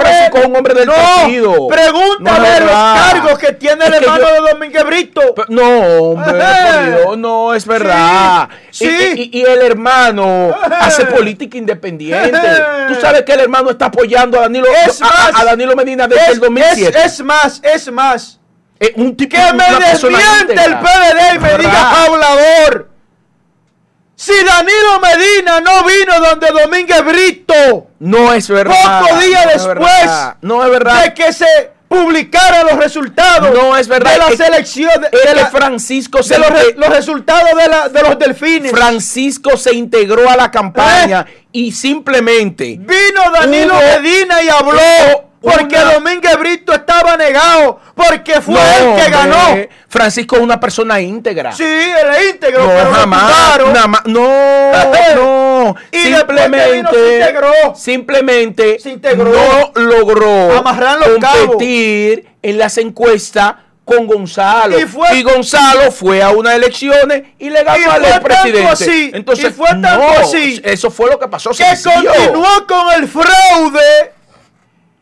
Francisco 0.02 0.38
es 0.40 0.46
un 0.46 0.56
hombre 0.56 0.74
del 0.74 0.90
partido. 0.90 1.68
Ver 1.70 2.64
los 2.64 2.72
cargos 2.74 3.38
que 3.40 3.54
tiene 3.54 3.86
el 3.86 3.94
Es 3.94 4.02
hermano 4.02 4.24
yo- 4.28 4.34
de 4.44 4.52
Domínguez 4.52 4.86
Brito. 4.86 5.22
No, 5.50 5.80
hombre, 6.12 6.34
por 6.34 6.86
Dios, 7.04 7.18
no 7.18 7.54
es 7.54 7.66
verdad. 7.66 8.50
Sí, 8.72 8.86
Y- 8.86 8.90
sí. 9.16 9.30
Y, 9.34 9.40
y 9.40 9.42
el 9.44 9.62
hermano 9.62 10.50
hace 10.80 11.06
política 11.06 11.58
independiente. 11.58 12.41
Tú 12.90 13.02
sabes 13.02 13.22
que 13.24 13.34
el 13.34 13.40
hermano 13.42 13.70
está 13.72 13.86
apoyando 13.86 14.38
a 14.38 14.42
Danilo, 14.42 14.68
Es 14.86 15.02
a- 15.02 15.06
más, 15.06 15.32
a, 15.36 15.42
a 15.42 15.46
Danilo 15.46 15.76
Medina 15.76 16.08
desde 16.08 16.24
es, 16.24 16.30
el 16.30 16.40
2007. 16.40 17.00
es- 17.00 17.06
es 17.06 17.24
más, 17.24 17.60
es 17.64 17.92
más. 17.92 18.40
Es 18.80 18.92
un 18.96 19.16
tipo 19.16 19.36
Que 19.38 19.54
me 19.54 19.64
desmiente 19.64 20.54
el. 20.54 20.78
PLD 20.80 21.36
y 21.36 21.40
me 21.40 21.58
diga 21.58 22.04
hablador. 22.06 22.90
Si 24.16 24.34
Danilo 24.34 25.00
Medina 25.02 25.62
no 25.62 25.84
vino 25.84 26.20
donde 26.20 26.48
Domínguez 26.52 27.04
Brito, 27.04 27.88
No 28.00 28.34
es 28.34 28.48
verdad. 28.48 29.02
Pocos 29.02 29.20
días 29.20 29.46
no 29.46 29.52
es 29.52 29.58
después 29.66 29.78
verdad, 29.78 30.36
No 30.42 30.64
es 30.64 30.70
verdad. 30.72 31.04
de 31.04 31.14
que 31.16 31.34
se 31.34 31.72
publicaran 31.88 32.68
los 32.68 32.78
resultados 32.78 33.52
No 33.54 33.76
es 33.76 33.88
verdad. 33.88 34.12
de 34.14 34.18
la 34.20 34.30
selección 34.46 34.92
de, 35.02 35.36
la- 35.36 35.48
Francisco 35.48 36.22
se 36.24 36.36
de 36.36 36.40
los, 36.40 36.50
re- 36.50 36.74
los 36.78 36.90
resultados 36.90 37.50
de, 37.58 37.68
la- 37.68 37.90
de 37.90 38.02
los 38.04 38.18
delfines. 38.20 38.72
Francisco 38.72 39.58
se 39.58 39.74
integró 39.76 40.30
a 40.30 40.36
la 40.36 40.50
campaña 40.52 41.26
y 41.52 41.72
simplemente 41.72 42.78
Vino 42.80 43.32
Danilo 43.34 43.74
Hubo- 43.76 44.02
Medina 44.02 44.42
y 44.42 44.50
habló 44.50 45.28
porque 45.42 45.76
una- 45.76 45.94
Domínguez 45.94 46.38
Brito 46.38 46.72
estaba 46.72 47.18
negado, 47.18 47.80
porque 47.96 48.40
fue 48.42 48.54
No, 48.54 48.62
él 48.62 48.78
que 48.78 48.90
hombre, 48.90 49.10
ganó. 49.10 49.68
Francisco 49.90 50.36
es 50.36 50.42
una 50.44 50.60
persona 50.60 51.02
íntegra. 51.02 51.52
Sí, 51.52 51.64
él 51.64 52.08
es 52.16 52.30
íntegro, 52.30 52.62
No, 52.64 52.70
pero 52.70 52.90
lo 52.90 52.94
jamás, 52.96 54.02
no, 54.06 54.72
no, 55.16 55.76
Y 55.92 55.98
vino, 56.04 56.18
se 56.18 56.26
simplemente, 56.26 56.78
integró. 57.18 57.52
simplemente 57.76 58.80
Se 58.80 58.92
integró. 58.92 59.32
no 59.32 59.82
logró 59.82 60.58
Amarrar 60.58 61.00
los 61.00 61.10
competir 61.10 62.28
en 62.44 62.58
las 62.60 62.78
encuestas 62.78 63.56
con 63.96 64.08
Gonzalo. 64.08 64.80
Y 64.80 64.86
fue- 64.86 65.22
Gonzalo 65.24 65.92
fue 65.92 66.22
a 66.22 66.30
unas 66.30 66.54
elecciones 66.56 67.24
y 67.40 67.50
le 67.50 67.62
Y 67.62 67.64
ganó 67.64 67.84
fue 67.84 67.94
al 67.94 68.02
tanto 68.04 68.24
presidente. 68.24 68.68
así, 68.70 69.12
Entonces, 69.14 69.46
y 69.50 69.54
fue 69.54 69.68
tanto 69.70 69.98
no, 69.98 70.10
así, 70.20 70.62
eso 70.64 70.90
fue 70.92 71.10
lo 71.10 71.20
que 71.20 71.28
pasó. 71.28 71.50
que 71.52 71.56
sencillo. 71.58 72.12
continuó 72.14 72.68
con 72.68 72.92
el 72.96 73.08
fraude 73.08 74.14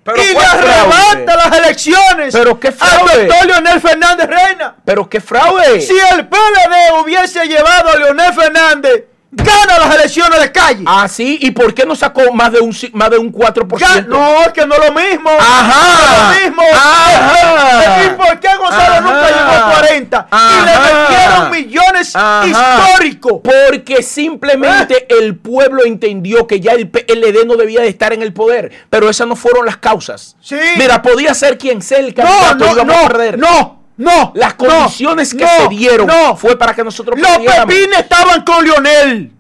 Pero 0.04 0.24
y 0.24 0.34
le 0.34 0.40
arrebata 0.40 1.36
las 1.36 1.58
elecciones 1.60 2.34
Pero 2.34 2.60
qué 2.60 2.70
al 2.70 2.74
fraude. 2.74 3.26
doctor 3.28 3.46
Leonel 3.48 3.82
Fernández 3.82 4.28
Reina. 4.28 4.76
Pero 4.86 5.10
qué 5.10 5.22
fraude. 5.22 5.82
Si 5.82 5.94
el 6.14 6.28
PLD 6.28 7.02
hubiese 7.02 7.46
llevado 7.48 7.90
a 7.90 7.96
Leonel 7.98 8.34
Fernández, 8.34 9.04
gana 9.32 9.78
las 9.80 9.96
elecciones 9.96 10.40
de 10.40 10.52
calle. 10.52 10.84
Ah, 10.88 11.08
sí, 11.08 11.38
¿y 11.42 11.52
por 11.52 11.74
qué 11.74 11.86
no 11.86 11.96
sacó 11.96 12.34
más 12.34 12.52
de 12.52 12.60
un 12.60 12.76
más 12.94 13.10
de 13.12 13.18
un 13.18 13.32
4%? 13.32 13.68
Ga- 13.80 14.06
no, 14.08 14.42
es 14.42 14.50
que 14.54 14.66
no 14.66 14.74
es 14.76 14.80
lo 14.88 14.94
mismo. 14.94 15.30
Ajá. 15.40 15.82
No 16.02 16.32
es 16.32 16.42
lo 16.44 16.50
mismo. 16.50 16.64
Ajá. 16.74 18.04
¿Y 18.06 18.10
por 18.10 18.40
qué 18.40 18.48
Gonzalo 18.58 18.94
Ajá. 18.96 19.02
nunca 19.02 19.28
llegó 19.28 19.66
a 19.66 19.72
40? 19.76 20.28
Y 20.32 20.66
le 20.66 20.72
Ajá. 20.72 21.10
metieron 21.10 21.52
millones 21.52 22.16
Ajá. 22.16 22.48
históricos. 22.48 23.42
Porque 23.44 24.02
simplemente 24.04 25.06
el 25.20 25.36
pueblo 25.38 25.84
entendió 25.86 26.48
que 26.48 26.60
ya 26.60 26.72
el 26.74 26.90
PLD 26.90 27.46
no 27.46 27.56
debía 27.56 27.82
de 27.82 27.88
estar 27.90 28.14
en 28.14 28.22
el 28.22 28.34
poder. 28.34 28.72
Pero 28.90 29.10
esas 29.10 29.28
no 29.28 29.36
fueron 29.36 29.66
las 29.66 29.78
causas. 29.78 30.36
Sí. 30.42 30.58
Mira, 30.78 31.02
podía 31.02 31.34
ser 31.34 31.58
quien 31.58 31.82
sea 31.82 32.00
el 32.00 32.08
No, 32.16 32.24
candidato. 32.24 32.66
no, 32.66 32.72
íbamos 32.74 32.96
a 32.96 33.02
no, 33.04 33.08
perder. 33.08 33.38
no, 33.40 33.79
no. 34.00 34.32
Las 34.36 34.58
no, 34.58 34.66
condiciones 34.68 35.34
que 35.34 35.44
no, 35.44 35.50
se 35.58 35.68
dieron 35.70 36.08
no. 36.08 36.36
fue 36.36 36.58
para 36.58 36.74
que 36.74 36.84
nosotros 36.84 37.20
Los 37.20 37.38
pepines 37.38 38.00
estaban 38.00 38.44
con 38.44 38.66
Leonel. 38.66 39.34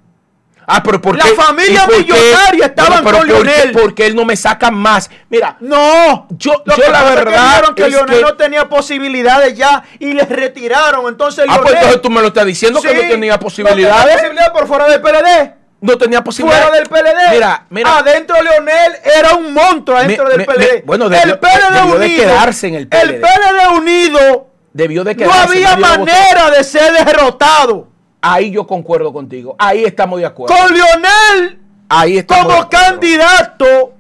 Ah, 0.72 0.84
pero 0.84 1.02
¿por 1.02 1.18
La 1.18 1.24
qué? 1.24 1.32
familia 1.32 1.82
¿Y 1.84 1.88
por 1.88 2.06
qué? 2.06 2.14
millonaria 2.14 2.66
estaban 2.68 3.04
con 3.04 3.12
¿por 3.16 3.22
qué- 3.26 3.34
Leonel. 3.34 3.72
Porque 3.72 4.06
él 4.06 4.16
no 4.16 4.24
me 4.24 4.36
saca 4.36 4.70
más. 4.70 5.10
Mira, 5.28 5.58
No, 5.62 6.28
Yo- 6.38 6.62
Lo 6.64 6.76
yo 6.76 6.84
que 6.84 6.92
la 6.92 7.00
pasa 7.00 7.08
es 7.10 7.10
que 7.20 7.26
verdad 7.26 7.74
que 7.76 7.84
que- 8.16 8.22
no 8.22 8.36
tenía 8.36 8.70
posibilidades 8.70 9.58
ya 9.58 9.82
y 9.98 10.14
les 10.14 10.30
retiraron. 10.30 11.08
Entonces 11.08 11.46
ah, 11.50 11.58
pues 11.60 11.74
entonces 11.74 12.02
tú 12.04 12.12
me 12.12 12.22
lo 12.22 12.28
estás 12.28 12.46
diciendo 12.46 12.80
que 12.84 12.94
no 12.94 13.02
tenía 13.02 13.34
No 13.34 13.40
posibilidades. 13.40 14.04
tenía 14.04 14.14
posibilidades 14.18 14.52
por 14.52 14.68
fuera 14.68 14.88
del 14.90 15.02
PLD. 15.02 15.54
No 15.82 15.98
tenía 15.98 16.24
posibilidades. 16.24 16.66
Fuera 16.68 16.78
del 16.78 17.16
PLD. 17.16 17.32
Mira, 17.34 17.66
mira. 17.72 17.98
Adentro 17.98 18.36
Leonel 18.44 18.92
era 19.18 19.34
un 19.36 19.52
monstruo 19.54 19.98
adentro 19.98 20.26
Me- 20.26 20.32
del 20.38 20.46
PLD. 20.46 20.74
me- 20.76 20.82
bueno, 20.82 21.10
debió- 21.10 21.24
el 21.34 21.40
PLD 21.40 21.74
debió 21.80 21.98
de 21.98 22.06
unido. 22.06 22.22
quedarse 22.24 22.68
en 22.68 22.76
el 22.76 22.88
PLD. 22.88 23.16
El 23.16 23.22
PLD 23.22 23.68
unido. 23.76 24.49
Debió 24.74 25.04
de 25.04 25.16
No 25.16 25.32
había 25.34 25.76
votó. 25.76 25.88
manera 25.88 26.52
de 26.52 26.64
ser 26.64 26.94
derrotado. 27.06 27.88
Ahí 28.22 28.52
yo 28.52 28.68
concuerdo 28.68 29.12
contigo. 29.14 29.56
Ahí 29.58 29.84
estamos 29.86 30.20
de 30.20 30.26
acuerdo. 30.26 30.56
Con 30.56 30.74
Leonel 30.74 31.60
Ahí 31.92 32.22
como 32.24 32.70
candidato, 32.70 33.94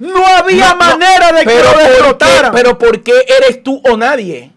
no 0.00 0.26
había 0.26 0.70
No, 0.70 0.76
manera 0.76 1.32
de 1.32 1.44
que 1.44 1.62
lo 1.62 1.72
¿por 1.72 1.78
qué- 1.82 1.88
derrotaran. 1.88 2.52
Pero 2.52 2.78
¿por 2.78 3.02
qué 3.02 3.12
eres 3.38 3.62
tú 3.62 3.80
o 3.88 3.96
nadie? 3.96 4.50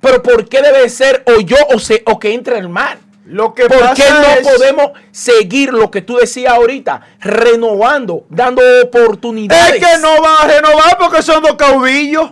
Pero 0.00 0.22
¿por 0.22 0.48
qué 0.48 0.62
debe 0.62 0.88
ser 0.90 1.24
o 1.26 1.40
yo 1.40 1.56
o, 1.74 1.78
se, 1.80 2.02
o 2.06 2.18
que 2.20 2.32
entre 2.34 2.58
el 2.58 2.68
mar? 2.68 2.98
lo 3.24 3.52
que 3.52 3.66
¿Por 3.66 3.78
pasa 3.80 3.94
qué 3.94 4.10
no 4.10 4.22
es- 4.22 4.48
podemos 4.48 4.92
seguir 5.10 5.72
lo 5.74 5.90
que 5.90 6.00
tú 6.00 6.16
decías 6.16 6.54
ahorita? 6.54 7.02
Renovando, 7.20 8.24
dando 8.30 8.62
oportunidades. 8.84 9.74
Es 9.74 9.86
que 9.86 9.98
no 9.98 10.22
va 10.22 10.36
a 10.42 10.46
renovar 10.48 10.96
porque 10.98 11.20
son 11.22 11.42
dos 11.42 11.54
caudillos. 11.56 12.30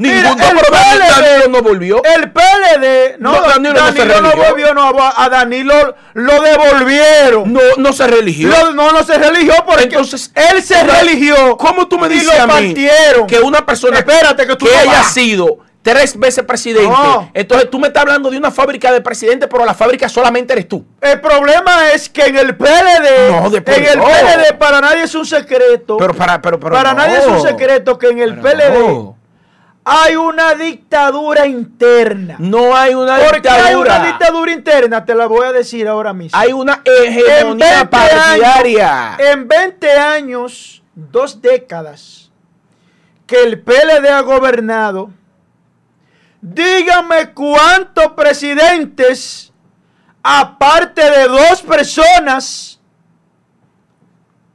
Ningún 0.00 0.16
Mira, 0.18 0.34
no, 0.36 0.44
el 0.50 0.58
PLD 0.58 1.08
Danilo 1.08 1.48
no 1.48 1.62
volvió. 1.62 2.02
El 2.04 2.30
PLD, 2.30 3.16
no, 3.18 3.32
No, 3.32 3.42
Danilo 3.42 3.74
no 3.74 3.78
se 3.92 3.98
Danilo 3.98 4.20
no, 4.20 4.30
religió. 4.30 4.50
volvió, 4.50 4.74
no, 4.74 4.92
a 5.16 5.28
Danilo 5.28 5.94
lo 6.14 6.40
devolvieron. 6.40 7.52
No, 7.52 7.60
no 7.78 7.92
se 7.92 8.06
religió. 8.06 8.48
Lo- 8.48 8.72
no, 8.74 8.92
no 8.92 9.02
se 9.02 9.18
religió 9.18 9.54
porque 9.66 9.84
Entonces, 9.84 10.30
él 10.34 10.62
se 10.62 10.82
religió. 10.84 11.56
¿Cómo 11.56 11.88
tú 11.88 11.98
me 11.98 12.06
y 12.06 12.10
dices 12.10 12.26
lo 12.26 12.42
a 12.44 12.46
mí 12.46 12.52
partieron. 12.74 13.26
que 13.26 13.40
una 13.40 13.66
persona 13.66 13.98
Espérate, 13.98 14.46
que 14.46 14.54
tú 14.56 14.66
no 14.66 14.78
haya 14.78 14.92
vas. 15.00 15.12
sido 15.12 15.58
tres 15.82 16.18
veces 16.18 16.44
presidente, 16.44 16.88
No. 16.88 17.30
entonces 17.34 17.70
tú 17.70 17.78
me 17.78 17.86
estás 17.88 18.02
hablando 18.02 18.30
de 18.30 18.36
una 18.36 18.50
fábrica 18.50 18.92
de 18.92 19.00
presidente, 19.00 19.48
pero 19.48 19.64
la 19.64 19.72
fábrica 19.74 20.08
solamente 20.08 20.52
eres 20.52 20.68
tú. 20.68 20.84
El 21.00 21.20
problema 21.20 21.90
es 21.92 22.08
que 22.10 22.22
en 22.26 22.36
el 22.36 22.56
PLD, 22.56 23.30
No, 23.30 23.46
en 23.48 23.54
el 23.86 23.98
no. 23.98 24.04
PLD 24.04 24.58
para 24.58 24.80
nadie 24.80 25.04
es 25.04 25.14
un 25.16 25.24
secreto. 25.26 25.96
Pero 25.96 26.14
para, 26.14 26.40
pero, 26.42 26.60
pero 26.60 26.74
para 26.74 26.92
no. 26.92 26.98
nadie 27.00 27.18
es 27.18 27.26
un 27.26 27.40
secreto 27.40 27.98
que 27.98 28.08
en 28.10 28.18
el 28.20 28.38
PLD 28.38 28.78
no. 28.78 29.17
Hay 29.90 30.16
una 30.16 30.54
dictadura 30.54 31.46
interna. 31.46 32.36
No 32.38 32.76
hay 32.76 32.94
una 32.94 33.16
hay 33.16 33.32
dictadura. 33.32 33.96
una 33.96 34.06
dictadura 34.06 34.52
interna, 34.52 35.04
te 35.04 35.14
la 35.14 35.26
voy 35.26 35.46
a 35.46 35.52
decir 35.52 35.88
ahora 35.88 36.12
mismo. 36.12 36.38
Hay 36.38 36.52
una 36.52 36.82
en 36.84 37.12
hegemonía 37.12 37.66
20 37.84 37.86
partidaria. 37.86 39.14
años, 39.14 39.20
en 39.28 39.48
20 39.48 39.92
años, 39.92 40.82
dos 40.94 41.40
décadas, 41.40 42.30
que 43.26 43.42
el 43.42 43.60
PLD 43.62 44.08
ha 44.10 44.20
gobernado, 44.20 45.10
dígame 46.40 47.32
cuántos 47.32 48.08
presidentes, 48.12 49.52
aparte 50.22 51.02
de 51.10 51.28
dos 51.28 51.62
personas, 51.62 52.80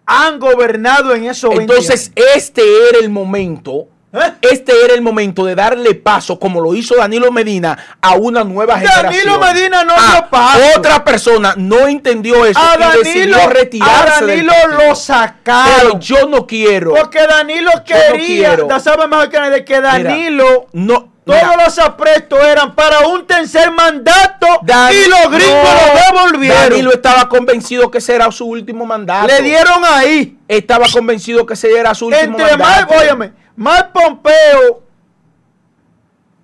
han 0.06 0.38
gobernado 0.38 1.16
en 1.16 1.26
esos 1.26 1.50
20 1.50 1.64
Entonces, 1.64 2.12
años. 2.16 2.28
este 2.36 2.62
era 2.90 3.00
el 3.00 3.10
momento. 3.10 3.88
¿Eh? 4.14 4.34
Este 4.42 4.74
era 4.86 4.94
el 4.94 5.02
momento 5.02 5.44
de 5.44 5.56
darle 5.56 5.96
paso, 5.96 6.38
como 6.38 6.62
lo 6.62 6.76
hizo 6.76 6.96
Danilo 6.96 7.32
Medina, 7.32 7.98
a 8.00 8.14
una 8.14 8.44
nueva 8.44 8.76
Danilo 8.76 8.92
generación. 8.94 9.40
Medina 9.40 9.84
no 9.84 9.94
Ah, 9.98 10.12
dio 10.12 10.30
paso. 10.30 10.60
Otra 10.78 11.04
persona 11.04 11.56
no 11.58 11.88
entendió 11.88 12.46
eso 12.46 12.60
a 12.60 12.76
y 12.76 12.80
Danilo, 12.80 13.04
decidió 13.04 13.42
a 13.42 13.48
retirarse. 13.48 14.26
del 14.26 14.46
Danilo 14.46 14.88
lo 14.88 14.96
sacaron. 14.96 15.74
Pero 15.80 16.00
yo 16.00 16.28
no 16.30 16.46
quiero. 16.46 16.94
Porque 16.94 17.26
Danilo 17.26 17.72
no 17.76 17.84
quería, 17.84 18.56
ya 18.70 18.80
sabe 18.80 19.08
mejor 19.08 19.30
que 19.30 19.40
nadie, 19.40 19.66
que 19.66 19.82
Danilo, 19.82 20.68
no. 20.74 21.10
todos 21.26 21.42
mira, 21.42 21.64
los 21.66 21.80
aprestos 21.80 22.38
eran 22.44 22.76
para 22.76 23.08
un 23.08 23.26
tercer 23.26 23.72
mandato 23.72 24.46
Dan- 24.62 24.92
y 24.94 25.10
los 25.10 25.32
gringos 25.32 25.64
no, 25.64 25.94
lo 25.94 26.22
devolvieron. 26.28 26.70
Danilo 26.70 26.92
estaba 26.94 27.28
convencido 27.30 27.90
que 27.90 27.98
ese 27.98 28.14
era 28.14 28.30
su 28.32 28.46
último 28.46 28.86
mandato. 28.86 29.26
Le 29.28 29.42
dieron 29.42 29.82
ahí. 29.86 30.38
Estaba 30.48 30.86
convencido 30.92 31.46
que 31.48 31.56
ese 31.56 31.72
era 31.76 31.96
su 31.96 32.08
último 32.08 32.38
Entre 32.38 32.58
más, 32.58 32.82
mandato. 32.82 32.94
óyeme, 33.00 33.32
más 33.56 33.84
Pompeo 33.86 34.84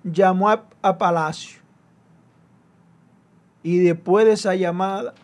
llamó 0.04 0.48
a, 0.48 0.64
a 0.82 0.96
Palacio. 0.96 1.60
Y 3.62 3.78
después 3.78 4.24
de 4.26 4.32
esa 4.32 4.54
llamada, 4.54 5.14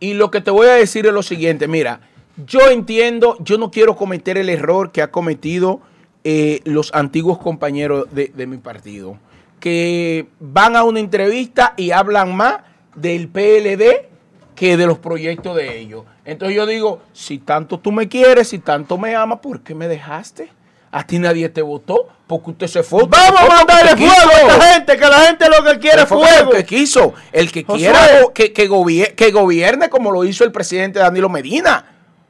Y 0.00 0.14
lo 0.14 0.30
que 0.30 0.40
te 0.40 0.50
voy 0.52 0.68
a 0.68 0.74
decir 0.74 1.06
es 1.06 1.12
lo 1.12 1.22
siguiente, 1.22 1.66
mira, 1.66 2.00
yo 2.46 2.70
entiendo, 2.70 3.36
yo 3.40 3.58
no 3.58 3.70
quiero 3.70 3.96
cometer 3.96 4.38
el 4.38 4.48
error 4.48 4.92
que 4.92 5.02
ha 5.02 5.10
cometido 5.10 5.80
eh, 6.22 6.60
los 6.64 6.94
antiguos 6.94 7.38
compañeros 7.38 8.06
de, 8.12 8.28
de 8.28 8.46
mi 8.46 8.58
partido, 8.58 9.18
que 9.58 10.28
van 10.38 10.76
a 10.76 10.84
una 10.84 11.00
entrevista 11.00 11.74
y 11.76 11.90
hablan 11.90 12.36
más 12.36 12.60
del 12.94 13.26
PLD 13.28 14.06
que 14.54 14.76
de 14.76 14.86
los 14.86 14.98
proyectos 14.98 15.56
de 15.56 15.78
ellos. 15.80 16.04
Entonces 16.24 16.56
yo 16.56 16.66
digo, 16.66 17.00
si 17.12 17.38
tanto 17.38 17.80
tú 17.80 17.90
me 17.90 18.08
quieres, 18.08 18.48
si 18.48 18.60
tanto 18.60 18.98
me 18.98 19.16
amas, 19.16 19.40
¿por 19.40 19.60
qué 19.62 19.74
me 19.74 19.88
dejaste? 19.88 20.50
A 20.90 21.06
ti 21.06 21.18
nadie 21.18 21.48
te 21.48 21.60
votó 21.62 22.08
porque 22.26 22.50
usted 22.50 22.66
se 22.66 22.82
fue. 22.82 23.04
vamos 23.06 23.40
a 23.40 23.46
mandarle 23.48 23.96
fuego 23.96 24.30
a 24.30 24.40
esta 24.54 24.72
gente, 24.74 24.96
que 24.96 25.06
la 25.06 25.18
gente 25.20 25.46
lo 25.48 25.64
que 25.64 25.78
quiere 25.78 26.02
es 26.02 26.08
Fue 26.08 26.18
fuego. 26.26 26.50
El 26.52 26.56
que 26.58 26.64
quiso, 26.64 27.14
el 27.32 27.52
que 27.52 27.64
quiera 27.64 28.00
que, 28.34 28.52
que, 28.52 28.68
gobier- 28.68 29.14
que 29.14 29.30
gobierne 29.30 29.88
como 29.88 30.10
lo 30.10 30.24
hizo 30.24 30.44
el 30.44 30.52
presidente 30.52 30.98
Danilo 30.98 31.28
Medina. 31.28 31.84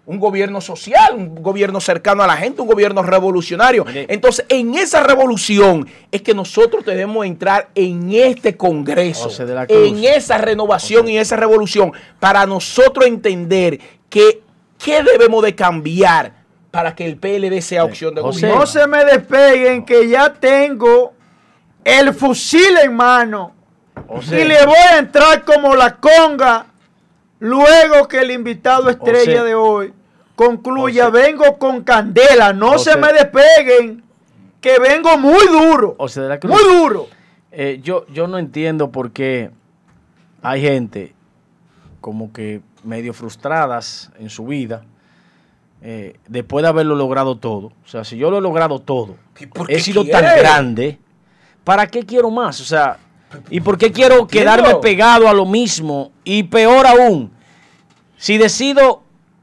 Un 0.06 0.18
gobierno 0.18 0.62
social, 0.62 1.14
un 1.14 1.34
gobierno 1.42 1.80
cercano 1.82 2.22
a 2.22 2.26
la 2.26 2.36
gente, 2.38 2.62
un 2.62 2.66
gobierno 2.68 3.02
revolucionario. 3.02 3.84
Entonces, 3.92 4.46
en 4.48 4.74
esa 4.74 5.02
revolución 5.02 5.86
es 6.10 6.22
que 6.22 6.32
nosotros 6.32 6.82
debemos 6.86 7.26
entrar 7.26 7.68
en 7.74 8.10
este 8.14 8.56
Congreso, 8.56 9.24
José 9.24 9.44
en 9.68 10.04
esa 10.04 10.38
renovación 10.38 11.08
y 11.10 11.18
esa 11.18 11.36
revolución, 11.36 11.92
para 12.18 12.46
nosotros 12.46 13.04
entender 13.06 13.78
que 14.08 14.40
qué 14.82 15.02
debemos 15.02 15.42
de 15.44 15.54
cambiar 15.54 16.37
para 16.70 16.94
que 16.94 17.06
el 17.06 17.16
PLD 17.16 17.60
sea 17.60 17.84
opción 17.84 18.14
de 18.14 18.20
José. 18.20 18.40
gobierno. 18.42 18.60
No 18.60 18.66
se 18.66 18.86
me 18.86 19.04
despeguen 19.04 19.84
que 19.84 20.08
ya 20.08 20.32
tengo 20.34 21.14
el 21.84 22.12
fusil 22.12 22.76
en 22.82 22.94
mano. 22.94 23.54
Y 24.30 24.44
le 24.44 24.64
voy 24.64 24.76
a 24.92 24.98
entrar 24.98 25.44
como 25.44 25.74
la 25.74 25.96
conga 25.96 26.66
luego 27.40 28.06
que 28.08 28.18
el 28.18 28.30
invitado 28.30 28.90
estrella 28.90 29.42
de 29.42 29.54
hoy 29.54 29.92
concluya. 30.36 31.10
vengo 31.10 31.58
con 31.58 31.82
candela. 31.82 32.52
No 32.52 32.78
se 32.78 32.96
me 32.96 33.12
despeguen 33.12 34.04
que 34.60 34.78
vengo 34.78 35.18
muy 35.18 35.46
duro. 35.48 35.96
José 35.98 36.22
de 36.22 36.28
la 36.28 36.38
Cruz. 36.38 36.54
Muy 36.54 36.76
duro. 36.76 37.08
Eh, 37.50 37.80
yo, 37.82 38.06
yo 38.08 38.28
no 38.28 38.38
entiendo 38.38 38.92
por 38.92 39.10
qué 39.10 39.50
hay 40.42 40.62
gente 40.62 41.14
como 42.00 42.32
que 42.32 42.60
medio 42.84 43.12
frustradas 43.12 44.12
en 44.18 44.30
su 44.30 44.46
vida 44.46 44.84
eh, 45.82 46.16
después 46.26 46.62
de 46.62 46.68
haberlo 46.68 46.94
logrado 46.96 47.36
todo. 47.36 47.66
O 47.84 47.88
sea, 47.88 48.04
si 48.04 48.16
yo 48.16 48.30
lo 48.30 48.38
he 48.38 48.40
logrado 48.40 48.80
todo, 48.80 49.16
¿Y 49.38 49.46
por 49.46 49.66
qué 49.66 49.76
he 49.76 49.80
sido 49.80 50.02
quiere? 50.02 50.20
tan 50.20 50.38
grande, 50.38 50.98
¿para 51.64 51.86
qué 51.86 52.04
quiero 52.04 52.30
más? 52.30 52.60
O 52.60 52.64
sea, 52.64 52.98
¿y 53.50 53.60
por 53.60 53.78
qué 53.78 53.92
quiero 53.92 54.26
quedarme 54.26 54.74
pegado 54.76 55.28
a 55.28 55.32
lo 55.32 55.46
mismo? 55.46 56.12
Y 56.24 56.42
peor 56.44 56.86
aún, 56.86 57.30
si 58.16 58.38
decido 58.38 59.02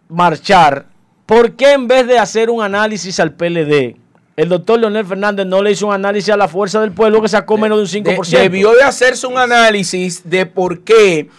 marchar, 0.09 0.85
¿por 1.25 1.53
qué 1.55 1.73
en 1.73 1.87
vez 1.87 2.07
de 2.07 2.19
hacer 2.19 2.49
un 2.49 2.61
análisis 2.61 3.19
al 3.19 3.33
PLD, 3.33 3.95
el 4.35 4.49
doctor 4.49 4.79
Leonel 4.79 5.05
Fernández 5.05 5.45
no 5.45 5.61
le 5.63 5.71
hizo 5.71 5.87
un 5.87 5.93
análisis 5.93 6.29
a 6.33 6.37
la 6.37 6.47
fuerza 6.49 6.81
del 6.81 6.91
pueblo 6.91 7.21
que 7.21 7.29
sacó 7.29 7.57
menos 7.57 7.77
de 7.91 7.97
un 7.99 8.03
De- 8.03 8.17
5%? 8.17 8.37
debió 8.37 8.73
de 8.73 8.83
hacerse 8.83 9.25
un 9.27 9.37
análisis 9.37 10.29
de 10.29 10.45
por 10.45 10.81
qué, 10.81 11.29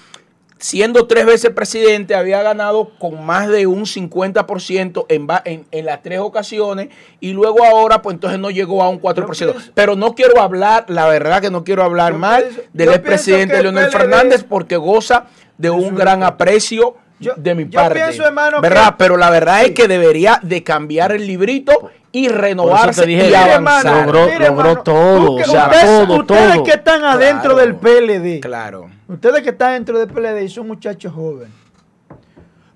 siendo 0.58 1.06
tres 1.06 1.26
veces 1.26 1.50
presidente, 1.50 2.14
había 2.14 2.42
ganado 2.42 2.90
con 2.98 3.24
más 3.24 3.48
de 3.48 3.66
un 3.66 3.84
50% 3.84 5.06
en, 5.08 5.26
en, 5.44 5.66
en 5.70 5.84
las 5.86 6.02
tres 6.02 6.18
ocasiones 6.20 6.88
y 7.20 7.32
luego 7.32 7.64
ahora, 7.64 8.02
pues 8.02 8.14
entonces 8.14 8.38
no 8.38 8.50
llegó 8.50 8.82
a 8.82 8.88
un 8.88 9.00
4%. 9.00 9.24
pienso- 9.52 9.54
Pero 9.74 9.96
no 9.96 10.14
quiero 10.14 10.40
hablar, 10.40 10.86
la 10.88 11.06
verdad 11.06 11.40
que 11.42 11.50
no 11.50 11.64
quiero 11.64 11.82
hablar 11.82 12.14
mal 12.14 12.44
pienso- 12.44 12.62
del 12.72 12.88
expresidente 12.90 13.62
Leonel 13.62 13.90
Fernández 13.90 14.44
porque 14.48 14.76
goza 14.76 15.26
de 15.58 15.70
un 15.70 15.94
gran 15.94 16.22
aprecio 16.22 16.96
Yo- 17.18 17.32
de 17.36 17.54
mi 17.54 17.64
yo 17.64 17.70
parte. 17.70 17.94
pienso, 17.94 18.24
hermano, 18.26 18.60
¿verdad? 18.60 18.88
que- 18.90 18.94
Pero 18.98 19.16
la 19.16 19.30
verdad 19.30 19.60
Sí. 19.60 19.66
es 19.66 19.70
que 19.72 19.88
debería 19.88 20.38
de 20.42 20.62
cambiar 20.62 21.12
el 21.12 21.26
librito 21.26 21.90
y 22.12 22.28
renovarse 22.28 23.06
dije, 23.06 23.22
y 23.22 23.24
mire, 23.26 23.36
avanzar. 23.36 23.86
hermano, 23.86 24.12
Logró- 24.12 24.38
logró 24.48 24.82
todo, 24.82 25.36
que- 25.36 25.42
o 25.44 25.46
sea, 25.46 25.64
ustedes, 25.66 25.84
todo, 26.06 26.20
ustedes 26.20 26.52
todo. 26.54 26.64
que 26.64 26.70
están 26.72 27.04
adentro 27.04 27.54
Claro. 27.54 27.56
del 27.56 27.74
PLD, 27.76 28.40
Claro. 28.40 28.90
ustedes 29.08 29.42
que 29.42 29.50
están 29.50 29.72
dentro 29.72 29.98
del 29.98 30.08
PLD 30.08 30.44
y 30.44 30.48
son 30.48 30.66
muchachos 30.66 31.12
jóvenes. 31.14 31.50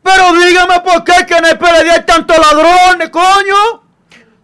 Pero 0.03 0.23
dígame 0.47 0.81
por 0.81 1.05
qué 1.05 1.13
que 1.27 1.35
en 1.35 1.45
el 1.45 1.59
PLD 1.59 1.91
hay 1.91 2.03
tantos 2.05 2.37
ladrones, 2.39 3.11
coño. 3.11 3.83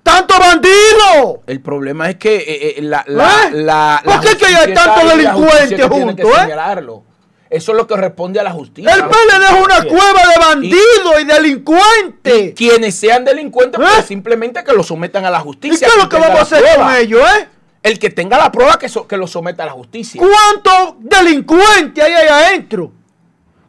Tantos 0.03 0.39
bandidos. 0.39 1.41
El 1.47 1.61
problema 1.61 2.09
es 2.11 2.17
que 2.17 2.37
eh, 2.37 2.75
eh, 2.79 2.83
la, 2.83 3.03
la, 3.09 3.25
¿Eh? 3.25 3.51
la- 3.53 4.01
¿Por 4.05 4.15
la 4.15 4.21
qué 4.21 4.37
que 4.37 4.47
hay 4.47 4.73
tantos 4.75 5.09
delincuentes 5.17 5.69
que 5.71 5.77
que 5.77 5.83
juntos, 5.83 6.31
eh? 6.31 6.41
señalarlo. 6.43 7.03
Eso 7.49 7.73
es 7.73 7.79
lo 7.79 7.87
que 7.87 7.97
responde 7.97 8.41
a 8.41 8.43
la 8.43 8.51
justicia. 8.51 8.93
El 8.93 9.03
PLD 9.05 9.45
es 9.45 9.65
una 9.65 9.83
cueva 9.85 10.21
de 10.33 10.39
bandidos 10.39 11.21
y, 11.21 11.25
delincuentes. 11.25 12.55
Quienes 12.55 12.95
sean 12.97 13.25
delincuentes, 13.25 13.81
¿Eh? 13.81 13.85
pues 13.95 14.07
simplemente 14.07 14.63
que 14.65 14.73
lo 14.73 14.83
sometan 14.83 15.25
a 15.25 15.31
la 15.31 15.39
¿Y 15.39 15.43
justicia. 15.43 15.87
qué 15.87 15.95
es 15.97 16.03
lo 16.03 16.09
que 16.09 16.17
vamos 16.19 16.39
a 16.39 16.43
hacer 16.43 16.61
prueba. 16.63 16.85
con 16.87 16.97
ellos, 16.97 17.23
eh? 17.39 17.49
El 17.83 17.99
que 18.01 18.11
tenga 18.11 18.37
la 18.37 18.51
prueba 18.51 18.79
que, 18.79 18.89
so- 18.89 19.07
que 19.07 19.17
lo 19.17 19.29
someta 19.29 19.63
a 19.63 19.67
la 19.67 19.73
justicia. 19.73 20.21
¿Cuántos 20.21 20.97
delincuentes 20.99 22.03
hay 22.03 22.13
ahí 22.13 22.29
adentro? 22.29 22.91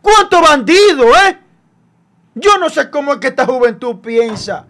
¿Cuántos 0.01 0.41
bandidos, 0.41 1.15
eh? 1.27 1.37
Yo 2.33 2.57
no 2.57 2.69
sé 2.69 2.89
cómo 2.89 3.13
es 3.13 3.19
que 3.19 3.27
esta 3.27 3.45
juventud 3.45 3.97
piensa 3.97 4.65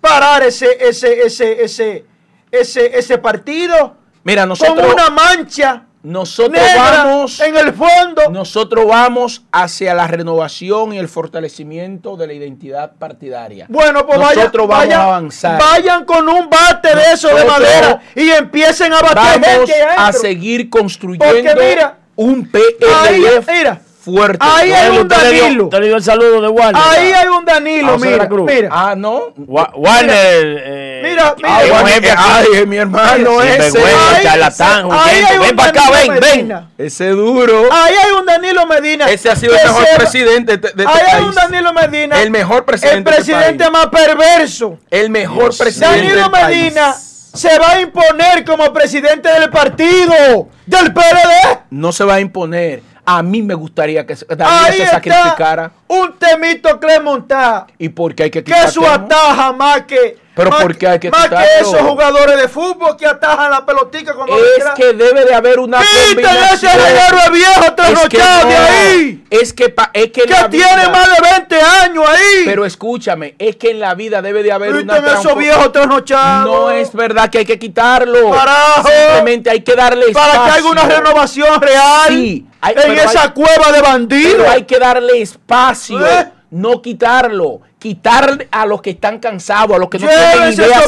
parar 0.00 0.42
ese, 0.42 0.68
ese, 0.80 1.22
ese, 1.22 1.64
ese, 1.64 2.04
ese, 2.50 2.98
ese 2.98 3.18
partido 3.18 3.96
Mira, 4.24 4.42
con 4.42 4.50
nosotros, 4.50 4.92
una 4.92 5.10
mancha 5.10 5.85
nosotros 6.06 6.62
negra 6.62 7.04
vamos, 7.04 7.40
en 7.40 7.56
el 7.56 7.74
fondo. 7.74 8.30
nosotros 8.30 8.86
vamos 8.86 9.42
hacia 9.50 9.92
la 9.92 10.06
renovación 10.06 10.92
y 10.92 10.98
el 10.98 11.08
fortalecimiento 11.08 12.16
de 12.16 12.28
la 12.28 12.32
identidad 12.32 12.92
partidaria. 12.96 13.66
Bueno, 13.68 14.06
pues 14.06 14.20
nosotros 14.20 14.68
vamos 14.68 14.94
a 14.94 15.02
avanzar. 15.02 15.60
vayan 15.60 16.04
con 16.04 16.28
un 16.28 16.48
bate 16.48 16.94
de 16.94 17.12
eso 17.12 17.34
de 17.34 17.44
madera 17.44 18.00
y 18.14 18.30
empiecen 18.30 18.92
a 18.92 19.00
bater 19.00 19.40
Vamos 19.40 19.70
ahí 19.70 19.94
a 19.96 20.12
seguir 20.12 20.70
construyendo 20.70 21.60
mira, 21.60 21.98
un 22.14 22.48
Ahí, 22.54 23.20
PLD 23.20 23.52
mira, 23.52 23.80
fuerte. 24.06 24.38
Ahí 24.40 24.72
hay 24.72 24.90
un 24.90 24.98
Usted 24.98 25.16
le 25.22 25.30
dio- 25.32 25.42
Danilo. 25.42 25.64
Usted 25.64 25.78
le 25.80 25.86
dio 25.86 25.96
el 25.96 26.02
saludo 26.02 26.40
de 26.40 26.48
Warner. 26.48 26.82
Ahí 26.84 27.12
hay 27.12 27.26
un 27.28 27.44
Danilo, 27.44 27.92
Ah, 27.94 27.98
mira, 27.98 28.28
mira. 28.28 28.68
Ah, 28.72 28.94
no. 28.96 29.32
Wa- 29.36 29.70
Warner. 29.74 30.62
eh, 30.64 31.02
Mira, 31.04 31.34
mira. 31.36 31.48
Ah, 31.78 31.86
jefe 31.86 32.06
eh, 32.08 32.10
aquí. 32.12 32.22
ay, 32.58 32.66
mi 32.66 32.76
hermano 32.76 33.42
ese. 33.42 33.78
Ahí- 33.78 34.22
charlatán, 34.22 34.88
ahí 34.92 35.20
hay 35.28 35.38
Ven 35.38 35.56
para 35.56 35.68
acá, 35.70 35.82
Danilo 35.90 36.20
ven. 36.20 36.68
Ese 36.78 37.08
duro. 37.10 37.64
Ahí 37.70 37.94
hay 37.94 38.12
un 38.12 38.24
Danilo 38.26 38.66
Medina. 38.66 39.06
Ese 39.10 39.30
ha 39.30 39.36
sido 39.36 39.54
el 39.54 39.62
mejor 39.66 39.84
presidente 39.96 40.56
de, 40.56 40.58
de 40.58 40.68
este 40.68 40.86
Ahí 40.86 41.00
hay 41.06 41.12
país. 41.12 41.26
un 41.28 41.34
Danilo 41.34 41.72
Medina. 41.72 42.22
El 42.22 42.30
mejor 42.30 42.64
presidente 42.64 43.10
El 43.10 43.16
este 43.18 43.32
presidente 43.34 43.70
más 43.70 43.86
perverso. 43.88 44.78
El 44.90 45.10
mejor 45.10 45.44
Dios 45.44 45.58
presidente 45.58 45.96
Danilo 45.98 46.22
del 46.22 46.30
país. 46.30 46.56
Medina 46.56 46.94
se 46.94 47.58
va 47.58 47.72
a 47.72 47.80
imponer 47.80 48.44
como 48.46 48.72
presidente 48.72 49.28
del 49.28 49.50
partido 49.50 50.48
del 50.64 50.92
PLD. 50.92 51.58
No 51.70 51.92
se 51.92 52.04
va 52.04 52.14
a 52.14 52.20
imponer. 52.20 52.82
A 53.08 53.22
mí 53.22 53.40
me 53.40 53.54
gustaría 53.54 54.04
que 54.04 54.16
Ahí 54.40 54.78
se 54.78 54.86
sacrificara. 54.86 55.70
un 55.86 56.18
temito 56.18 56.78
Clemontá. 56.80 57.68
¿Y 57.78 57.88
por 57.88 58.14
qué 58.14 58.24
hay 58.24 58.30
que 58.30 58.42
Que 58.42 58.68
su 58.68 58.84
ataja 58.84 59.52
más 59.52 59.82
que. 59.82 60.25
Pero 60.36 60.50
más 60.50 60.60
¿por 60.62 60.76
qué 60.76 60.86
hay 60.86 60.98
que 61.00 61.10
Más 61.10 61.24
quitarlo? 61.24 61.46
que 61.48 61.60
esos 61.62 61.80
jugadores 61.80 62.36
de 62.40 62.46
fútbol 62.48 62.94
que 62.96 63.06
atajan 63.06 63.50
la 63.50 63.64
pelotica 63.64 64.14
cuando 64.14 64.36
Es 64.36 64.64
que 64.76 64.92
debe 64.92 65.24
de 65.24 65.34
haber 65.34 65.58
una 65.58 65.80
¡Quiten 65.80 65.96
ese 66.26 66.66
combinación. 66.68 66.72
reguero 66.76 67.18
de 67.24 67.30
viejo 67.30 67.52
Es 67.62 67.66
que 67.66 67.70
trasnochado 67.72 68.48
de 68.48 68.56
ahí! 68.56 69.24
Es 69.30 69.52
que, 69.54 69.68
pa- 69.70 69.90
es 69.94 70.12
que 70.12 70.22
Que 70.22 70.32
la 70.32 70.48
tiene 70.50 70.76
vida- 70.76 70.88
más 70.90 71.08
de 71.08 71.30
20 71.30 71.60
años 71.62 72.04
ahí. 72.06 72.42
Pero 72.44 72.66
escúchame, 72.66 73.34
es 73.38 73.56
que 73.56 73.70
en 73.70 73.80
la 73.80 73.94
vida 73.94 74.20
debe 74.20 74.42
de 74.42 74.52
haber 74.52 74.74
una 74.74 74.98
esos 74.98 75.36
viejos 75.38 75.72
trasnochados. 75.72 76.44
No 76.46 76.70
es 76.70 76.92
verdad 76.92 77.30
que 77.30 77.38
hay 77.38 77.46
que 77.46 77.58
quitarlo. 77.58 78.30
Carajo. 78.30 78.88
Simplemente 78.88 79.48
hay 79.50 79.62
que 79.62 79.74
darle 79.74 80.12
Para 80.12 80.32
que 80.32 80.36
espacio. 80.38 80.54
haya 80.54 80.70
una 80.70 80.84
renovación 80.84 81.60
real. 81.62 82.08
Sí, 82.08 82.46
hay- 82.60 82.74
en 82.84 82.92
esa 82.98 83.22
hay- 83.22 83.30
cueva 83.30 83.72
de 83.72 83.80
bandidos. 83.80 84.34
Pero 84.36 84.50
hay 84.50 84.64
que 84.64 84.78
darle 84.78 85.22
espacio. 85.22 86.06
¿Eh? 86.06 86.28
No 86.50 86.80
quitarlo. 86.82 87.60
Quitar 87.86 88.48
a 88.50 88.66
los 88.66 88.82
que 88.82 88.90
están 88.90 89.20
cansados, 89.20 89.76
a 89.76 89.78
los 89.78 89.88
que 89.88 90.00
no 90.00 90.08
tienen 90.08 90.52
ideas 90.52 90.84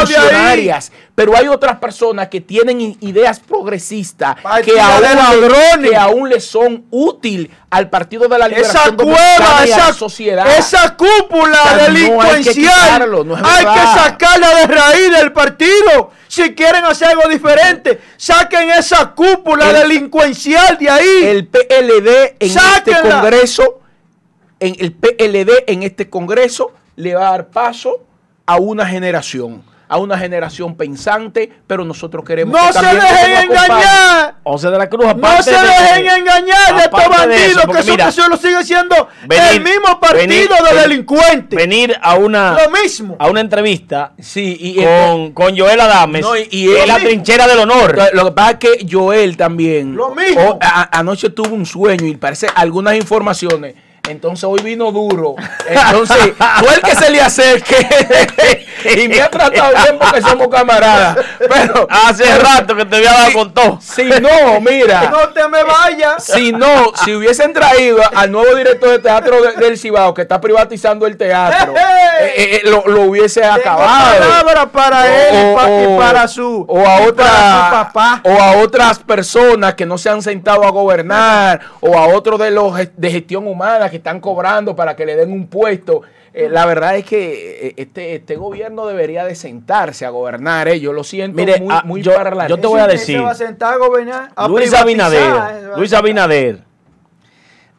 revolucionarias. 0.00 0.90
Pero 1.14 1.36
hay 1.36 1.46
otras 1.46 1.76
personas 1.78 2.26
que 2.26 2.40
tienen 2.40 2.80
ideas 3.00 3.38
progresistas 3.38 4.34
que 4.64 4.80
aún, 4.80 5.82
que 5.82 5.96
aún 5.96 6.28
le 6.28 6.40
son 6.40 6.84
útil 6.90 7.48
al 7.70 7.88
Partido 7.90 8.26
de 8.26 8.38
la 8.38 8.46
esa 8.46 8.56
Liberación 8.88 8.96
cueva, 8.96 9.12
Dominicana 9.14 9.66
y 9.66 9.70
a 9.70 9.74
esa, 9.76 9.86
la 9.88 9.92
sociedad. 9.92 10.58
esa 10.58 10.96
cúpula 10.96 11.58
O 11.62 11.68
sea, 11.68 11.74
no 11.74 11.78
hay 11.80 11.86
que 11.86 11.92
delincuencial, 11.92 12.54
quitarlo, 12.54 13.24
no 13.24 13.36
es 13.36 13.42
hay 13.44 13.64
que 13.66 14.00
sacarla 14.00 14.54
de 14.56 14.66
raíz 14.66 15.12
del 15.16 15.32
partido. 15.32 16.10
Si 16.26 16.54
quieren 16.54 16.84
hacer 16.86 17.08
algo 17.08 17.28
diferente, 17.28 18.00
saquen 18.16 18.70
esa 18.70 19.12
cúpula 19.14 19.70
El- 19.70 19.76
delincuencial 19.88 20.76
de 20.78 20.90
ahí. 20.90 21.24
el 21.24 21.46
PLD 21.46 22.36
en 22.40 22.48
este 22.48 22.48
Sáquenla. 22.58 23.20
Congreso, 23.20 23.79
en 24.60 24.76
el 24.78 24.92
PLD 24.92 25.64
en 25.66 25.82
este 25.82 26.08
Congreso 26.10 26.72
le 26.96 27.14
va 27.14 27.28
a 27.28 27.30
dar 27.32 27.48
paso 27.48 28.04
a 28.46 28.56
una 28.56 28.84
generación, 28.86 29.62
a 29.88 29.96
una 29.98 30.18
generación 30.18 30.76
pensante, 30.76 31.50
pero 31.66 31.84
nosotros 31.84 32.24
queremos 32.24 32.54
no 32.60 32.66
que 32.68 32.72
se 32.74 32.94
dejen 32.94 33.50
engañar. 33.50 34.34
José 34.44 34.70
de 34.70 34.78
la 34.78 34.88
Cruz, 34.88 35.06
No 35.16 35.42
se 35.42 35.50
de- 35.52 35.56
dejen 35.58 36.06
engañar 36.06 36.74
de 36.76 36.82
estos 36.82 37.00
aparte 37.04 37.28
de 37.28 37.46
eso, 37.46 37.60
bandidos, 37.66 37.84
que 37.86 38.02
eso 38.02 38.22
solo 38.22 38.36
sigue 38.36 38.64
siendo 38.64 39.08
venir- 39.26 39.44
el 39.52 39.60
mismo 39.62 39.98
partido 40.00 40.20
venir- 40.26 40.48
de 40.48 40.54
venir- 40.62 40.80
delincuentes. 40.82 41.56
venir 41.56 41.96
a 42.02 42.14
una, 42.16 42.56
Lo 42.62 42.70
mismo. 42.70 43.16
a 43.18 43.28
una 43.28 43.40
entrevista 43.40 44.12
Sí, 44.18 44.56
y 44.60 44.84
con, 44.84 45.32
con 45.32 45.56
Joel 45.58 45.80
Adames 45.80 46.22
No, 46.22 46.36
y- 46.36 46.68
él 46.70 46.86
la 46.86 46.94
mismo. 46.94 47.08
trinchera 47.08 47.46
del 47.46 47.60
honor. 47.60 47.96
Lo- 47.96 48.12
Lo 48.12 48.24
que 48.26 48.32
pasa 48.32 48.50
es 48.52 48.56
que 48.58 48.86
Joel 48.90 49.36
también. 49.36 49.96
Lo 49.96 50.14
mismo. 50.14 50.40
o- 50.42 50.58
a- 50.60 50.98
anoche 50.98 51.30
tuvo 51.30 51.54
un 51.54 51.64
sueño 51.66 52.06
y 52.06 52.16
parece 52.16 52.46
algunas 52.54 52.94
informaciones. 52.96 53.74
Entonces 54.10 54.44
hoy 54.44 54.60
vino 54.62 54.90
duro. 54.92 55.34
Entonces, 55.68 56.32
fue 56.58 56.74
el 56.74 56.80
que 56.82 56.94
se 56.96 57.10
le 57.10 57.20
acerque. 57.20 58.66
y 58.96 59.08
me 59.08 59.20
ha 59.20 59.30
tratado 59.30 59.72
bien 59.82 59.98
porque 59.98 60.20
somos 60.22 60.48
camaradas. 60.48 61.16
Pero 61.38 61.86
Hace 61.90 62.38
rato 62.38 62.74
que 62.74 62.84
te 62.84 62.96
había 62.96 63.12
dado 63.12 63.32
con 63.32 63.54
todo. 63.54 63.78
si 63.80 64.04
no, 64.04 64.60
mira. 64.60 65.10
No 65.20 65.28
te 65.30 65.46
me 65.48 65.62
vayas. 65.64 66.24
Si 66.24 66.52
no, 66.52 66.92
si 67.04 67.14
hubiesen 67.14 67.52
traído 67.52 68.00
al 68.14 68.30
nuevo 68.32 68.54
director 68.54 68.90
de 68.90 68.98
teatro 69.00 69.42
de- 69.42 69.52
del 69.54 69.78
Cibao 69.78 70.14
que 70.14 70.22
está 70.22 70.40
privatizando 70.40 71.06
el 71.06 71.16
teatro, 71.16 71.74
eh, 71.76 72.32
eh, 72.36 72.60
lo, 72.64 72.84
lo 72.86 73.02
hubiese 73.02 73.40
Tengo 73.40 73.54
acabado. 73.54 74.18
palabras 74.18 74.66
para 74.72 75.06
él 75.28 75.34
y, 75.52 75.54
pa- 75.54 75.70
y 75.70 75.98
para 75.98 76.28
su 76.28 76.64
o 76.68 76.78
a 76.86 77.00
otra 77.02 77.24
para 77.26 77.64
su 77.66 77.70
papá. 77.70 78.20
o 78.24 78.40
a 78.40 78.52
otras 78.58 78.98
personas 78.98 79.74
que 79.74 79.84
no 79.86 79.98
se 79.98 80.08
han 80.10 80.22
sentado 80.22 80.64
a 80.64 80.70
gobernar 80.70 81.60
o 81.80 81.98
a 81.98 82.06
otros 82.08 82.38
de 82.38 82.50
los 82.50 82.74
de 82.96 83.10
gestión 83.10 83.46
humana 83.46 83.88
que 83.90 83.96
están 84.00 84.20
cobrando 84.20 84.74
para 84.74 84.96
que 84.96 85.06
le 85.06 85.16
den 85.16 85.30
un 85.32 85.46
puesto. 85.46 86.02
Eh, 86.32 86.48
la 86.50 86.64
verdad 86.66 86.96
es 86.96 87.04
que 87.04 87.68
eh, 87.68 87.74
este, 87.76 88.14
este 88.14 88.36
gobierno 88.36 88.86
debería 88.86 89.24
de 89.24 89.34
sentarse 89.34 90.04
a 90.06 90.10
gobernar. 90.10 90.68
eh. 90.68 90.78
Yo 90.80 90.92
lo 90.92 91.02
siento 91.04 91.36
Mire, 91.36 91.60
muy, 91.60 91.68
ah, 91.74 91.82
muy 91.84 92.02
yo- 92.02 92.12
yo 92.48 92.56
te 92.58 92.66
voy 92.66 92.80
a 92.80 92.86
decir. 92.86 93.22
va 93.22 93.30
a 93.30 93.34
sentar 93.34 93.74
a 93.74 93.76
gobernar, 93.78 94.30
a 94.36 94.46
Luis 94.48 94.72
Abinader, 94.74 95.22
a 95.22 95.76
Luis. 95.76 95.92
Abinader 95.92 96.60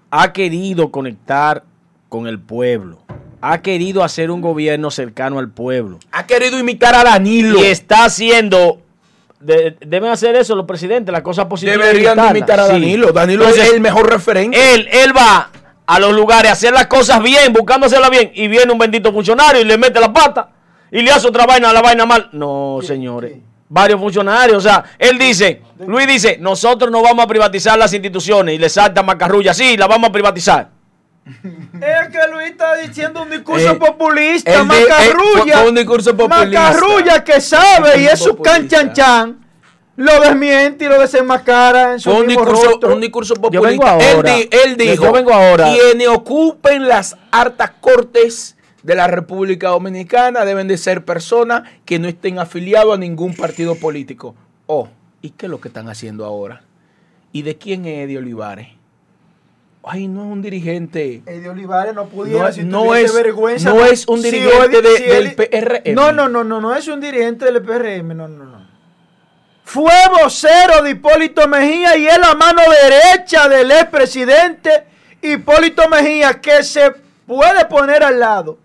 ha 0.10 0.34
querido 0.34 0.92
conectar 0.92 1.64
con 2.10 2.28
el 2.28 2.40
pueblo. 2.40 3.00
Ha 3.42 3.62
querido 3.62 4.04
hacer 4.04 4.30
un 4.30 4.42
gobierno 4.42 4.92
cercano 4.92 5.40
al 5.40 5.50
pueblo. 5.50 5.98
Ha 6.12 6.28
querido 6.28 6.60
imitar 6.60 6.94
a 6.94 7.04
Danilo. 7.04 7.60
Y 7.60 7.66
está 7.66 8.06
haciendo. 8.06 8.80
de- 9.40 9.76
deben 9.84 10.12
hacer 10.12 10.36
eso 10.36 10.54
los 10.56 10.68
presidentes, 10.68 11.12
las 11.12 11.24
cosas 11.24 11.46
positivas. 11.48 11.80
Deberían 11.80 12.20
imitar 12.30 12.60
a 12.60 12.66
Sí. 12.68 12.74
Danilo. 12.74 13.12
Danilo 13.12 13.44
Entonces, 13.46 13.70
es 13.70 13.74
el 13.74 13.82
mejor 13.82 14.08
referente. 14.08 14.76
Él, 14.76 14.88
él 14.92 15.18
va 15.18 15.50
a 15.96 16.00
los 16.00 16.14
lugares 16.14 16.50
a 16.50 16.54
hacer 16.54 16.74
las 16.74 16.88
cosas 16.88 17.22
bien, 17.22 17.52
buscando 17.54 17.86
hacerlas 17.88 18.10
bien, 18.10 18.32
y 18.34 18.48
viene 18.48 18.72
un 18.72 18.78
bendito 18.78 19.12
funcionario 19.12 19.62
y 19.62 19.66
le 19.66 19.78
mete 19.78 20.00
la 20.00 20.12
pata 20.14 20.50
y 20.92 21.02
le 21.02 21.12
hace 21.12 21.28
otra 21.28 21.46
vaina, 21.46 21.72
la 21.74 21.82
vaina 21.82 22.06
mal. 22.06 22.30
No, 22.32 22.80
señores. 22.82 23.34
Varios 23.68 24.00
funcionarios, 24.00 24.58
o 24.58 24.62
sea, 24.70 24.84
él 25.00 25.18
dice, 25.18 25.62
Luis 25.88 26.06
dice, 26.08 26.38
nosotros 26.40 26.92
no 26.92 27.02
vamos 27.02 27.24
a 27.24 27.28
privatizar 27.28 27.78
las 27.78 27.94
instituciones 27.94 28.56
y 28.56 28.58
le 28.58 28.70
salta 28.70 29.02
macarrulla, 29.04 29.54
sí, 29.54 29.78
la 29.78 29.88
vamos 29.88 30.10
a 30.10 30.12
privatizar. 30.14 30.70
Es 31.82 32.10
que 32.10 32.20
Luis 32.32 32.52
está 32.52 32.76
diciendo 32.76 33.22
un 33.24 33.30
discurso 33.30 33.72
Eh, 33.72 33.76
populista, 33.76 34.64
macarrulla. 34.64 35.54
eh, 35.56 35.58
fue 35.60 35.70
un 35.70 35.76
discurso 35.76 36.16
populista. 36.18 36.62
Macarrulla 36.62 37.24
que 37.24 37.40
sabe 37.42 38.02
y 38.02 38.06
es 38.08 38.20
su 38.20 38.36
Populista. 38.36 39.30
Lo 40.04 40.20
desmiente 40.20 40.86
y 40.86 40.88
lo 40.88 41.00
desenmascara 41.00 41.94
en 41.94 42.00
su 42.00 42.10
un 42.12 42.26
mismo 42.26 42.42
discurso, 42.44 42.70
rostro. 42.72 42.94
un 42.96 43.02
discurso 43.02 43.34
populista. 43.36 43.98
Él, 43.98 44.16
ahora. 44.16 44.36
di- 44.36 44.50
él 44.52 44.78
dijo, 44.78 45.06
Yo 45.06 45.12
vengo 45.12 45.32
ahora. 45.34 45.72
quienes 45.74 46.08
ocupen 46.08 46.88
las 46.88 47.18
hartas 47.32 47.72
cortes 47.80 48.58
de 48.84 48.96
la 48.96 49.06
República 49.08 49.70
Dominicana 49.70 50.44
deben 50.44 50.68
de 50.68 50.78
ser 50.78 51.06
personas 51.06 51.70
que 51.86 52.00
no 52.00 52.08
estén 52.08 52.40
afiliados 52.40 52.96
a 52.96 52.98
ningún 52.98 53.36
partido 53.36 53.76
político. 53.76 54.34
Oh, 54.66 54.88
¿y 55.22 55.30
qué 55.32 55.46
es 55.46 55.50
lo 55.52 55.62
que 55.62 55.68
están 55.68 55.88
haciendo 55.88 56.26
ahora? 56.26 56.64
¿Y 57.32 57.44
de 57.44 57.58
quién 57.58 57.86
es 57.86 58.06
Eddie 58.06 58.18
Olivares? 58.18 58.70
Ay, 59.84 60.08
no 60.08 60.26
es 60.26 60.32
un 60.32 60.42
dirigente. 60.42 61.24
Eddie 61.26 61.50
Olivares 61.50 61.94
no 61.96 62.06
pudiera 62.08 62.48
No- 62.48 62.52
si 62.54 62.64
no 62.64 62.96
es- 62.96 63.14
vergüenza. 63.14 63.70
no 63.74 63.84
es 63.86 64.08
un 64.08 64.22
Si 64.22 64.30
dirigente 64.30 64.78
Eddie- 64.78 64.82
de- 64.82 64.98
si 64.98 65.04
del 65.06 65.34
PRM. 65.36 65.94
No, 65.96 66.12
no, 66.12 66.30
no, 66.30 66.44
no, 66.44 66.62
no 66.62 66.76
es 66.76 66.88
un 66.88 67.00
dirigente 67.02 67.46
del 67.46 67.62
PRM, 67.64 68.14
no, 68.16 68.28
no, 68.28 68.46
no. 68.46 68.61
Fue 69.74 69.94
vocero 70.22 70.82
de 70.84 70.90
Hipólito 70.92 71.48
Mejía 71.48 71.96
y 71.96 72.06
es 72.06 72.18
la 72.18 72.36
mano 72.36 72.62
derecha 72.84 73.48
del 73.48 73.72
expresidente 73.72 74.84
Hipólito 75.22 75.88
Mejía 75.88 76.42
que 76.42 76.62
se 76.62 76.92
puede 77.26 77.64
poner 77.68 78.04
al 78.04 78.20
lado 78.20 78.58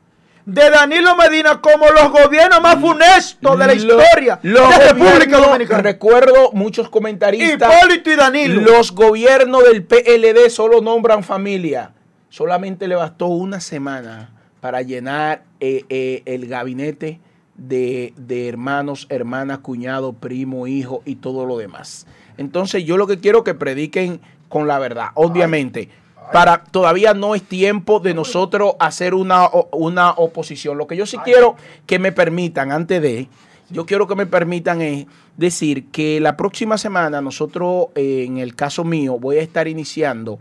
de 0.45 0.69
Danilo 0.69 1.15
Medina 1.15 1.61
como 1.61 1.89
los 1.91 2.11
gobiernos 2.11 2.61
más 2.61 2.81
funestos 2.81 3.53
de 3.57 3.67
la 3.69 3.75
Lo- 3.75 4.03
historia 4.03 4.41
de 4.43 4.89
República 4.93 5.39
Dominicana. 5.39 5.83
Recuerdo 5.83 6.51
muchos 6.53 6.89
comentaristas. 6.89 7.73
Hipólito 7.73 8.11
y 8.11 8.17
Danilo. 8.17 8.61
Los 8.63 8.91
gobiernos 8.91 9.63
del 9.63 9.85
PLD 9.85 10.51
solo 10.51 10.81
nombran 10.81 11.23
familia. 11.23 11.93
Solamente 12.31 12.89
le 12.89 12.97
bastó 12.97 13.27
una 13.27 13.61
semana 13.61 14.31
para 14.61 14.83
llenar 14.83 15.45
eh, 15.61 15.85
eh, 15.89 16.23
el 16.27 16.49
gabinete 16.49 17.21
de, 17.57 18.13
de 18.17 18.49
hermanos, 18.49 19.07
hermanas, 19.09 19.59
cuñado, 19.59 20.13
primo, 20.13 20.67
hijo 20.67 21.03
y 21.05 21.17
todo 21.17 21.47
lo 21.47 21.59
demás. 21.59 22.07
Entonces 22.37 22.85
yo 22.85 22.97
lo 22.97 23.07
que 23.07 23.19
quiero 23.19 23.45
que 23.45 23.55
prediquen 23.55 24.21
con 24.49 24.67
la 24.67 24.79
verdad. 24.79 25.09
Obviamente, 25.15 25.89
para 26.33 26.65
todavía 26.65 27.15
no 27.15 27.35
es 27.35 27.43
tiempo 27.43 28.01
de 28.01 28.15
nosotros 28.15 28.75
hacer 28.79 29.15
una, 29.15 29.49
una 29.73 30.11
oposición. 30.11 30.77
Lo 30.77 30.87
que 30.87 30.97
yo 30.97 31.07
sí 31.07 31.19
quiero 31.19 31.57
que 31.87 31.99
me 31.99 32.13
permitan 32.13 32.73
antes 32.73 33.01
de 33.01 33.29
yo 33.69 33.85
quiero 33.85 34.07
que 34.07 34.15
me 34.15 34.27
permitan 34.27 34.81
es 34.81 35.07
decir 35.37 35.87
que 35.91 36.21
la 36.21 36.37
próxima 36.37 36.79
semana 36.79 37.21
nosotros, 37.21 37.87
eh, 37.97 38.25
en 38.25 38.39
el 38.39 38.55
caso 38.55 38.85
mío, 38.85 39.19
voy 39.19 39.39
a 39.39 39.43
estar 39.43 39.67
iniciando 39.67 40.39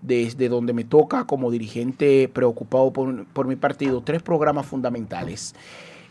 desde 0.00 0.48
donde 0.48 0.72
me 0.72 0.84
toca 0.84 1.24
como 1.24 1.50
dirigente 1.50 2.30
preocupado 2.32 2.92
por, 2.92 3.26
por 3.26 3.48
mi 3.48 3.56
partido, 3.56 4.00
tres 4.02 4.22
programas 4.22 4.66
fundamentales. 4.66 5.56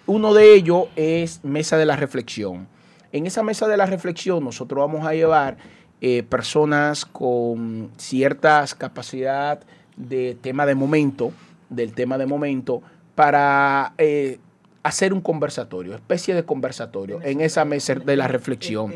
Uno 0.07 0.33
de 0.33 0.55
ellos 0.55 0.85
es 0.95 1.43
Mesa 1.43 1.77
de 1.77 1.85
la 1.85 1.97
Reflexión. 1.97 2.67
En 3.11 3.27
esa 3.27 3.43
Mesa 3.43 3.67
de 3.67 3.75
la 3.75 3.85
Reflexión 3.85 4.43
nosotros 4.43 4.79
vamos 4.79 5.05
a 5.05 5.13
llevar 5.13 5.57
eh, 5.99 6.23
personas 6.23 7.05
con 7.05 7.91
ciertas 7.97 8.73
capacidad 8.73 9.59
de 9.97 10.37
tema 10.39 10.65
de 10.65 10.75
momento, 10.75 11.33
del 11.69 11.93
tema 11.93 12.17
de 12.17 12.25
momento, 12.25 12.81
para 13.15 13.93
eh, 13.97 14.39
hacer 14.81 15.11
un 15.11 15.19
conversatorio, 15.19 15.93
especie 15.93 16.33
de 16.33 16.45
conversatorio 16.45 17.19
en 17.21 17.41
esa 17.41 17.65
mesa 17.65 17.95
de 17.95 18.15
la 18.15 18.29
reflexión, 18.29 18.93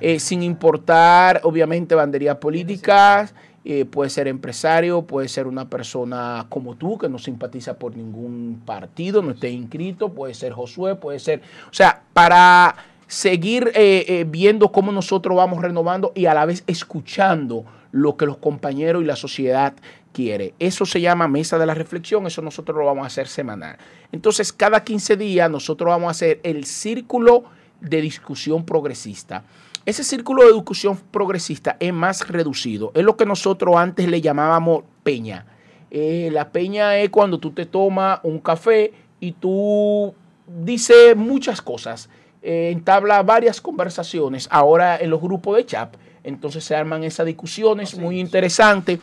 eh, 0.00 0.20
sin 0.20 0.44
importar 0.44 1.40
obviamente 1.42 1.96
banderías 1.96 2.36
políticas, 2.36 3.34
eh, 3.64 3.84
puede 3.84 4.10
ser 4.10 4.26
empresario, 4.26 5.02
puede 5.02 5.28
ser 5.28 5.46
una 5.46 5.68
persona 5.68 6.46
como 6.48 6.74
tú 6.74 6.98
que 6.98 7.08
no 7.08 7.18
simpatiza 7.18 7.78
por 7.78 7.96
ningún 7.96 8.60
partido, 8.66 9.22
no 9.22 9.30
esté 9.30 9.50
inscrito, 9.50 10.08
puede 10.08 10.34
ser 10.34 10.52
Josué, 10.52 10.96
puede 10.96 11.20
ser, 11.20 11.42
o 11.70 11.74
sea, 11.74 12.02
para 12.12 12.74
seguir 13.06 13.70
eh, 13.74 14.04
eh, 14.08 14.26
viendo 14.28 14.72
cómo 14.72 14.90
nosotros 14.90 15.36
vamos 15.36 15.62
renovando 15.62 16.10
y 16.16 16.26
a 16.26 16.34
la 16.34 16.44
vez 16.44 16.64
escuchando 16.66 17.64
lo 17.92 18.16
que 18.16 18.26
los 18.26 18.38
compañeros 18.38 19.02
y 19.02 19.06
la 19.06 19.14
sociedad 19.16 19.74
quiere. 20.12 20.54
Eso 20.58 20.84
se 20.84 21.00
llama 21.00 21.28
mesa 21.28 21.56
de 21.56 21.66
la 21.66 21.74
reflexión, 21.74 22.26
eso 22.26 22.42
nosotros 22.42 22.76
lo 22.76 22.86
vamos 22.86 23.04
a 23.04 23.06
hacer 23.06 23.28
semanal. 23.28 23.76
Entonces, 24.10 24.52
cada 24.52 24.82
15 24.82 25.16
días 25.16 25.50
nosotros 25.50 25.88
vamos 25.88 26.08
a 26.08 26.10
hacer 26.10 26.40
el 26.42 26.64
círculo 26.64 27.44
de 27.80 28.00
discusión 28.00 28.64
progresista. 28.64 29.44
Ese 29.84 30.04
círculo 30.04 30.46
de 30.46 30.52
discusión 30.52 30.96
progresista 31.10 31.76
es 31.80 31.92
más 31.92 32.28
reducido. 32.28 32.92
Es 32.94 33.02
lo 33.02 33.16
que 33.16 33.26
nosotros 33.26 33.74
antes 33.76 34.08
le 34.08 34.20
llamábamos 34.20 34.84
peña. 35.02 35.46
Eh, 35.90 36.30
la 36.32 36.50
peña 36.50 36.96
es 36.98 37.10
cuando 37.10 37.38
tú 37.38 37.50
te 37.50 37.66
tomas 37.66 38.20
un 38.22 38.38
café 38.38 38.92
y 39.18 39.32
tú 39.32 40.14
dices 40.46 41.16
muchas 41.16 41.60
cosas, 41.60 42.08
eh, 42.42 42.70
entabla 42.72 43.22
varias 43.22 43.60
conversaciones. 43.60 44.48
Ahora 44.50 44.96
en 44.98 45.10
los 45.10 45.20
grupos 45.20 45.56
de 45.56 45.66
chat, 45.66 45.96
entonces 46.22 46.64
se 46.64 46.76
arman 46.76 47.02
esas 47.02 47.26
discusiones 47.26 47.98
muy 47.98 48.20
interesantes. 48.20 49.00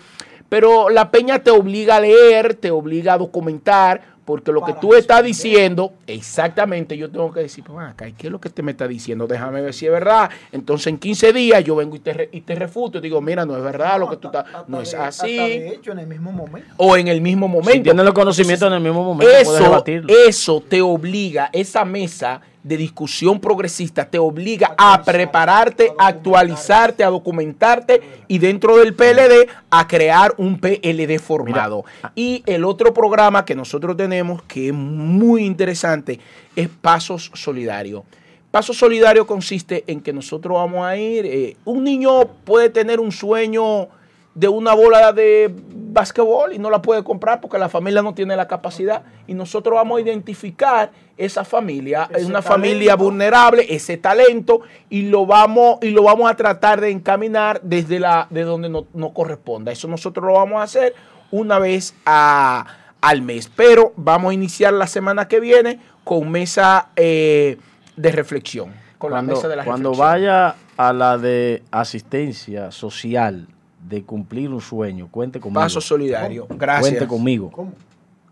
Pero 0.48 0.90
la 0.90 1.12
peña 1.12 1.40
te 1.40 1.52
obliga 1.52 1.98
a 1.98 2.00
leer, 2.00 2.56
te 2.56 2.72
obliga 2.72 3.14
a 3.14 3.18
documentar, 3.18 4.02
porque 4.30 4.52
lo 4.52 4.64
que 4.64 4.74
tú 4.74 4.94
estás 4.94 5.24
diciendo, 5.24 5.94
exactamente, 6.06 6.96
yo 6.96 7.10
tengo 7.10 7.34
que 7.34 7.40
decir, 7.40 7.64
pues, 7.64 7.88
acá, 7.90 8.06
¿qué 8.16 8.28
es 8.28 8.32
lo 8.32 8.40
que 8.40 8.52
te 8.52 8.62
me 8.62 8.74
está 8.74 8.88
diciendo? 8.88 9.26
Déjame 9.26 9.60
ver 9.60 9.74
si 9.74 9.88
es 9.88 9.92
verdad. 9.92 10.30
Entonces, 10.52 10.86
en 10.86 11.00
15 11.00 11.34
días 11.34 11.64
yo 11.64 11.76
vengo 11.76 11.96
y 11.96 12.00
te, 12.00 12.14
re- 12.14 12.30
y 12.32 12.42
te 12.42 12.54
refuto 12.54 13.00
y 13.00 13.02
digo, 13.02 13.22
mira, 13.22 13.44
no 13.44 13.58
es 13.58 13.64
verdad 13.64 14.00
lo 14.00 14.08
que 14.08 14.18
tú 14.18 14.28
estás, 14.28 14.46
no 14.68 14.82
es 14.82 14.94
así. 14.94 15.36
de 15.36 15.70
hecho, 15.70 15.94
en 15.94 16.00
el 16.00 16.06
mismo 16.06 16.32
momento. 16.32 16.70
O 16.78 16.96
en 16.96 17.08
el 17.08 17.22
mismo 17.22 17.48
momento. 17.48 17.72
Si 17.72 17.80
tienes 17.82 18.06
los 18.06 18.14
conocimientos 18.14 18.68
en 18.68 18.74
el 18.76 18.82
mismo 18.82 19.04
momento, 19.04 19.34
puedes 19.44 19.62
Eso, 19.62 19.84
eso 20.28 20.62
te 20.62 20.80
obliga, 20.84 21.50
esa 21.52 21.84
mesa 21.84 22.40
de 22.70 22.78
discusión 22.78 23.40
progresista 23.40 24.10
te 24.10 24.20
obliga 24.20 24.76
a 24.78 25.02
prepararte, 25.04 25.92
a 25.98 26.08
actualizarte, 26.08 27.04
a 27.04 27.10
documentarte 27.10 28.02
y 28.28 28.38
dentro 28.38 28.78
del 28.78 28.94
PLD 28.94 29.50
a 29.72 29.88
crear 29.88 30.36
un 30.38 30.60
PLD 30.60 31.20
formado. 31.20 31.84
Y 32.14 32.44
el 32.46 32.64
otro 32.64 32.94
programa 32.94 33.44
que 33.44 33.56
nosotros 33.56 33.98
tenemos 33.98 34.44
que 34.44 34.68
es 34.68 34.74
muy 34.74 35.44
interesante 35.46 36.20
es 36.56 36.70
Pasos 36.70 37.32
Solidario. 37.34 38.06
Paso 38.52 38.74
solidario 38.74 39.28
consiste 39.28 39.84
en 39.86 40.02
que 40.02 40.14
nosotros 40.14 40.56
vamos 40.56 40.84
a 40.84 40.98
ir, 40.98 41.26
eh, 41.26 41.56
un 41.66 41.84
niño 41.84 42.26
puede 42.46 42.70
tener 42.70 43.00
un 43.00 43.12
sueño 43.12 43.90
de 44.36 44.48
una 44.48 44.74
bola 44.74 45.12
de 45.12 45.54
basquetbol 45.92 46.54
y 46.54 46.60
no 46.60 46.70
la 46.70 46.82
puede 46.82 47.04
comprar 47.04 47.42
porque 47.42 47.58
la 47.58 47.68
familia 47.68 48.02
no 48.02 48.14
tiene 48.14 48.36
la 48.36 48.48
capacidad 48.48 49.02
y 49.28 49.34
nosotros 49.34 49.76
vamos 49.76 49.98
a 49.98 50.02
identificar 50.02 50.92
esa 51.18 51.44
familia, 51.44 52.04
es 52.12 52.24
una 52.26 52.42
talento. 52.42 52.42
familia 52.44 52.96
vulnerable, 52.96 53.66
ese 53.68 53.98
talento 53.98 54.62
y 54.90 55.04
lo 55.10 55.26
vamos 55.26 55.80
y 55.82 55.90
lo 55.90 56.04
vamos 56.04 56.30
a 56.32 56.36
tratar 56.36 56.80
de 56.80 56.92
encaminar 56.92 57.60
desde 57.64 58.00
la 58.00 58.28
de 58.30 58.44
donde 58.44 58.70
no, 58.70 58.86
no 58.94 59.14
corresponda. 59.14 59.72
Eso 59.72 59.88
nosotros 59.88 60.26
lo 60.26 60.34
vamos 60.34 60.60
a 60.62 60.64
hacer 60.64 60.94
una 61.32 61.60
vez 61.60 61.96
a- 62.06 62.66
al 63.02 63.22
mes, 63.22 63.50
pero 63.54 63.94
vamos 63.98 64.32
a 64.32 64.34
iniciar 64.34 64.74
la 64.74 64.88
semana 64.88 65.28
que 65.28 65.40
viene 65.40 65.80
con 66.04 66.30
mesa 66.32 66.90
eh, 66.96 67.58
de 67.98 68.12
reflexión, 68.12 68.74
con 68.98 69.12
cuando, 69.12 69.32
la 69.34 69.36
mesa 69.38 69.48
de 69.48 69.56
la 69.56 69.64
cuando 69.66 69.90
reflexión. 69.92 70.08
vaya 70.22 70.56
a 70.78 70.94
la 70.94 71.18
de 71.18 71.64
asistencia 71.72 72.72
social 72.72 73.48
de 73.90 74.04
cumplir 74.04 74.50
un 74.50 74.62
sueño, 74.62 75.08
cuente 75.10 75.40
conmigo. 75.40 75.60
Paso 75.62 75.82
solidario. 75.82 76.46
Gracias. 76.50 76.90
Cuente 76.92 77.08
conmigo. 77.08 77.50
¿Cómo? 77.52 77.74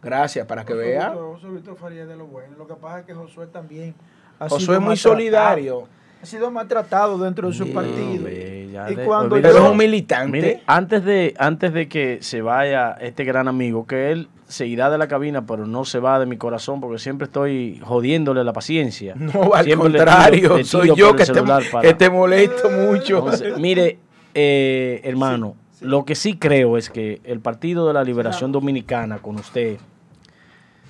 Gracias, 0.02 0.46
para 0.46 0.64
que 0.64 0.74
vea. 0.74 1.10
Víctor- 1.10 1.34
Josué 1.36 1.50
Víctor 1.52 1.76
Farías 1.78 2.08
de 2.08 2.16
lo 2.16 2.28
bueno. 2.28 2.54
Lo 2.58 2.68
que 2.68 2.76
pasa 2.76 3.00
es 3.00 3.06
que 3.06 3.14
Josué 3.14 3.48
también 3.48 3.96
ha 4.40 4.48
Josué 4.48 4.60
sido 4.66 4.74
es 4.76 4.82
muy 4.82 4.98
solidario. 4.98 5.88
Ha 6.22 6.26
sido 6.26 6.50
maltratado 6.52 7.18
dentro 7.18 7.48
de 7.50 7.54
su 7.54 7.72
partido. 7.74 8.28
Y 8.30 8.96
de- 8.96 9.04
cuando 9.06 9.36
olvídate. 9.36 9.54
Pero 9.54 9.66
es 9.66 9.72
un 9.72 9.78
militante. 9.78 10.32
Mire, 10.32 10.64
antes 10.68 11.04
de, 11.04 11.34
antes 11.38 11.74
de 11.74 11.88
que 11.88 12.20
se 12.22 12.42
vaya 12.42 12.92
este 13.02 13.24
gran 13.24 13.48
amigo, 13.48 13.86
que 13.88 14.12
él 14.12 14.28
se 14.48 14.66
irá 14.66 14.90
de 14.90 14.98
la 14.98 15.08
cabina, 15.08 15.46
pero 15.46 15.68
no 15.68 15.84
se 15.86 16.00
va 16.00 16.20
de 16.20 16.26
mi 16.26 16.38
corazón, 16.38 16.80
porque 16.80 17.00
siempre 17.00 17.26
estoy 17.26 17.80
jodiéndole 17.84 18.44
la 18.44 18.54
paciencia. 18.54 19.14
No, 19.16 19.54
al 19.54 19.66
Siempre 19.66 19.90
le 19.90 19.98
contrario, 20.00 20.40
tiro- 20.42 20.58
le 20.58 20.64
soy 20.64 20.88
yo 20.96 21.12
que 21.16 21.26
te, 21.26 21.34
celular 21.34 21.64
para- 21.72 21.88
que 21.88 21.94
te 21.96 22.10
molesto 22.10 22.70
mucho. 22.70 23.18
Entonces, 23.20 23.58
mire, 23.60 24.00
eh, 24.40 25.02
hermano, 25.04 25.56
lo 25.82 26.06
que 26.06 26.14
sí 26.14 26.38
creo 26.38 26.78
es 26.78 26.92
que 26.92 27.22
el 27.24 27.40
Partido 27.40 27.88
de 27.88 27.94
la 27.96 28.04
Liberación 28.04 28.52
Dominicana 28.52 29.18
con 29.18 29.38
usted 29.38 29.80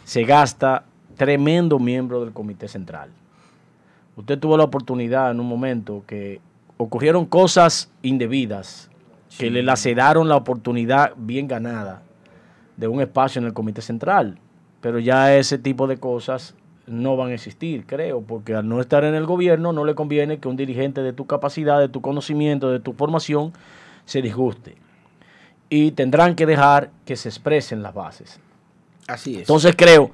se 0.04 0.26
gasta 0.26 0.84
tremendo 1.16 1.80
miembro 1.80 2.26
del 2.26 2.34
Comité 2.34 2.68
Central. 2.68 3.10
Usted 4.18 4.38
tuvo 4.38 4.58
la 4.58 4.66
oportunidad 4.66 5.32
en 5.32 5.39
un 5.39 5.48
momento 5.48 6.04
que 6.06 6.41
ocurrieron 6.76 7.26
cosas 7.26 7.89
indebidas 8.02 8.89
que 9.38 9.50
le 9.50 9.64
laceraron 9.64 10.28
la 10.28 10.36
oportunidad 10.36 11.14
bien 11.16 11.48
ganada 11.48 12.02
de 12.76 12.89
un 12.89 13.00
espacio 13.00 13.39
en 13.39 13.45
el 13.45 13.54
Comité 13.54 13.82
Central. 13.82 14.38
Pero 14.82 15.00
ya 15.00 15.38
ese 15.38 15.58
tipo 15.58 15.88
de 15.88 15.95
cosas 15.95 16.54
no 16.88 17.17
van 17.17 17.29
a 17.29 17.33
existir, 17.33 17.85
creo, 17.85 18.21
porque 18.21 18.55
al 18.55 18.67
no 18.67 18.79
estar 18.79 19.03
en 19.03 19.13
el 19.13 19.25
gobierno 19.25 19.73
no 19.73 19.85
le 19.85 19.93
conviene 19.93 20.39
que 20.39 20.47
un 20.47 20.55
dirigente 20.55 21.01
de 21.01 21.13
tu 21.13 21.27
capacidad, 21.27 21.79
de 21.79 21.89
tu 21.89 22.01
conocimiento, 22.01 22.71
de 22.71 22.79
tu 22.79 22.93
formación, 22.93 23.53
se 24.05 24.21
disguste. 24.21 24.75
Y 25.69 25.91
tendrán 25.91 26.35
que 26.35 26.45
dejar 26.45 26.89
que 27.05 27.17
se 27.17 27.27
expresen 27.27 27.83
las 27.83 27.93
bases. 27.93 28.39
Así 29.07 29.35
es. 29.35 29.41
Entonces 29.41 29.75
creo 29.77 30.11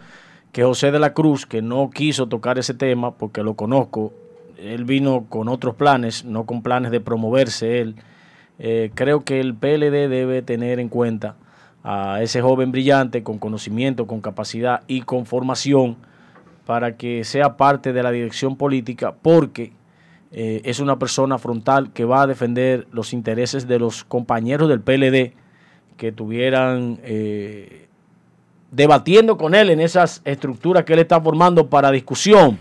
que 0.51 0.63
José 0.63 0.91
de 0.91 0.99
la 0.99 1.13
Cruz, 1.13 1.45
que 1.45 1.61
no 1.61 1.91
quiso 1.91 2.27
tocar 2.27 2.57
ese 2.57 2.73
tema 2.73 3.11
porque 3.11 3.43
lo 3.43 3.53
conozco, 3.55 4.13
él 4.57 4.85
vino 4.85 5.25
con 5.29 5.49
otros 5.49 5.75
planes, 5.75 6.25
no 6.25 6.45
con 6.45 6.63
planes 6.63 6.91
de 6.91 6.99
promoverse 6.99 7.81
él. 7.81 7.95
Eh, 8.59 8.91
creo 8.95 9.23
que 9.23 9.39
el 9.39 9.55
PLD 9.55 10.09
debe 10.09 10.41
tener 10.41 10.79
en 10.79 10.89
cuenta 10.89 11.35
a 11.83 12.21
ese 12.21 12.41
joven 12.41 12.71
brillante 12.71 13.23
con 13.23 13.39
conocimiento, 13.39 14.07
con 14.07 14.21
capacidad 14.21 14.83
y 14.87 15.01
con 15.01 15.25
formación 15.25 15.97
para 16.65 16.97
que 16.97 17.23
sea 17.23 17.57
parte 17.57 17.93
de 17.93 18.03
la 18.03 18.11
dirección 18.11 18.55
política 18.55 19.13
porque 19.21 19.73
eh, 20.31 20.61
es 20.65 20.79
una 20.79 20.97
persona 20.97 21.37
frontal 21.37 21.91
que 21.93 22.05
va 22.05 22.23
a 22.23 22.27
defender 22.27 22.87
los 22.91 23.13
intereses 23.13 23.67
de 23.67 23.79
los 23.79 24.03
compañeros 24.03 24.69
del 24.69 24.81
PLD 24.81 25.33
que 25.97 26.11
tuvieran 26.11 26.99
eh, 27.03 27.87
debatiendo 28.71 29.37
con 29.37 29.53
él 29.53 29.69
en 29.69 29.79
esas 29.79 30.21
estructuras 30.25 30.83
que 30.83 30.93
él 30.93 30.99
está 30.99 31.21
formando 31.21 31.69
para 31.69 31.91
discusión, 31.91 32.57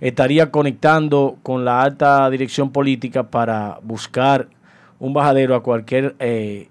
estaría 0.00 0.50
conectando 0.50 1.38
con 1.42 1.64
la 1.64 1.82
alta 1.82 2.28
dirección 2.30 2.72
política 2.72 3.30
para 3.30 3.78
buscar 3.82 4.48
un 4.98 5.12
bajadero 5.12 5.54
a 5.54 5.62
cualquier 5.62 6.16
eh, 6.18 6.68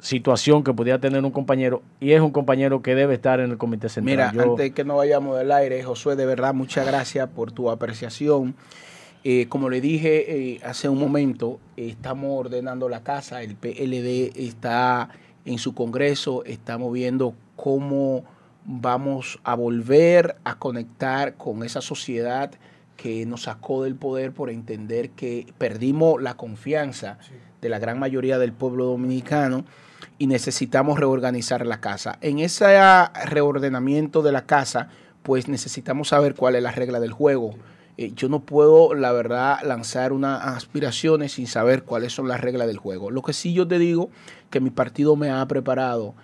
situación 0.00 0.62
que 0.62 0.72
pudiera 0.72 1.00
tener 1.00 1.24
un 1.24 1.30
compañero 1.30 1.82
y 2.00 2.12
es 2.12 2.20
un 2.20 2.30
compañero 2.30 2.82
que 2.82 2.94
debe 2.94 3.14
estar 3.14 3.40
en 3.40 3.50
el 3.50 3.58
comité 3.58 3.88
central. 3.88 4.32
Mira, 4.32 4.32
Yo- 4.32 4.52
antes 4.52 4.72
que 4.72 4.84
no 4.84 4.96
vayamos 4.96 5.36
del 5.38 5.50
aire, 5.52 5.82
Josué, 5.82 6.14
de 6.16 6.26
verdad, 6.26 6.54
muchas 6.54 6.86
gracias 6.86 7.28
por 7.28 7.52
tu 7.52 7.70
apreciación. 7.70 8.54
Eh, 9.24 9.46
como 9.48 9.68
le 9.68 9.80
dije 9.80 10.52
eh, 10.54 10.60
hace 10.64 10.88
un 10.88 10.98
momento, 10.98 11.58
eh, 11.76 11.88
estamos 11.88 12.30
ordenando 12.38 12.88
la 12.88 13.02
casa, 13.02 13.42
el 13.42 13.56
PLD 13.56 14.32
está 14.36 15.08
en 15.44 15.58
su 15.58 15.74
congreso, 15.74 16.44
estamos 16.44 16.92
viendo 16.92 17.34
cómo 17.56 18.24
vamos 18.64 19.40
a 19.42 19.54
volver 19.56 20.36
a 20.44 20.56
conectar 20.58 21.34
con 21.34 21.64
esa 21.64 21.80
sociedad 21.80 22.52
que 22.96 23.26
nos 23.26 23.42
sacó 23.44 23.82
del 23.82 23.96
poder 23.96 24.32
por 24.32 24.50
entender 24.50 25.10
que 25.10 25.46
perdimos 25.58 26.22
la 26.22 26.34
confianza 26.36 27.18
de 27.60 27.68
la 27.68 27.78
gran 27.78 27.98
mayoría 27.98 28.38
del 28.38 28.52
pueblo 28.52 28.84
dominicano 28.84 29.64
y 30.18 30.26
necesitamos 30.26 30.98
reorganizar 30.98 31.64
la 31.66 31.80
casa. 31.80 32.18
En 32.20 32.40
ese 32.40 32.66
reordenamiento 33.26 34.22
de 34.22 34.32
la 34.32 34.46
casa, 34.46 34.88
pues 35.22 35.48
necesitamos 35.48 36.08
saber 36.08 36.34
cuál 36.34 36.56
es 36.56 36.62
la 36.62 36.72
regla 36.72 37.00
del 37.00 37.12
juego. 37.12 37.54
Eh, 37.96 38.12
yo 38.14 38.28
no 38.28 38.40
puedo, 38.40 38.94
la 38.94 39.12
verdad, 39.12 39.58
lanzar 39.64 40.12
unas 40.12 40.42
aspiraciones 40.44 41.32
sin 41.32 41.46
saber 41.46 41.84
cuáles 41.84 42.12
son 42.12 42.28
las 42.28 42.40
reglas 42.40 42.66
del 42.66 42.78
juego. 42.78 43.10
Lo 43.10 43.22
que 43.22 43.32
sí 43.32 43.52
yo 43.52 43.66
te 43.66 43.78
digo, 43.78 44.10
que 44.50 44.60
mi 44.60 44.70
partido 44.70 45.16
me 45.16 45.30
ha 45.30 45.46
preparado 45.46 46.14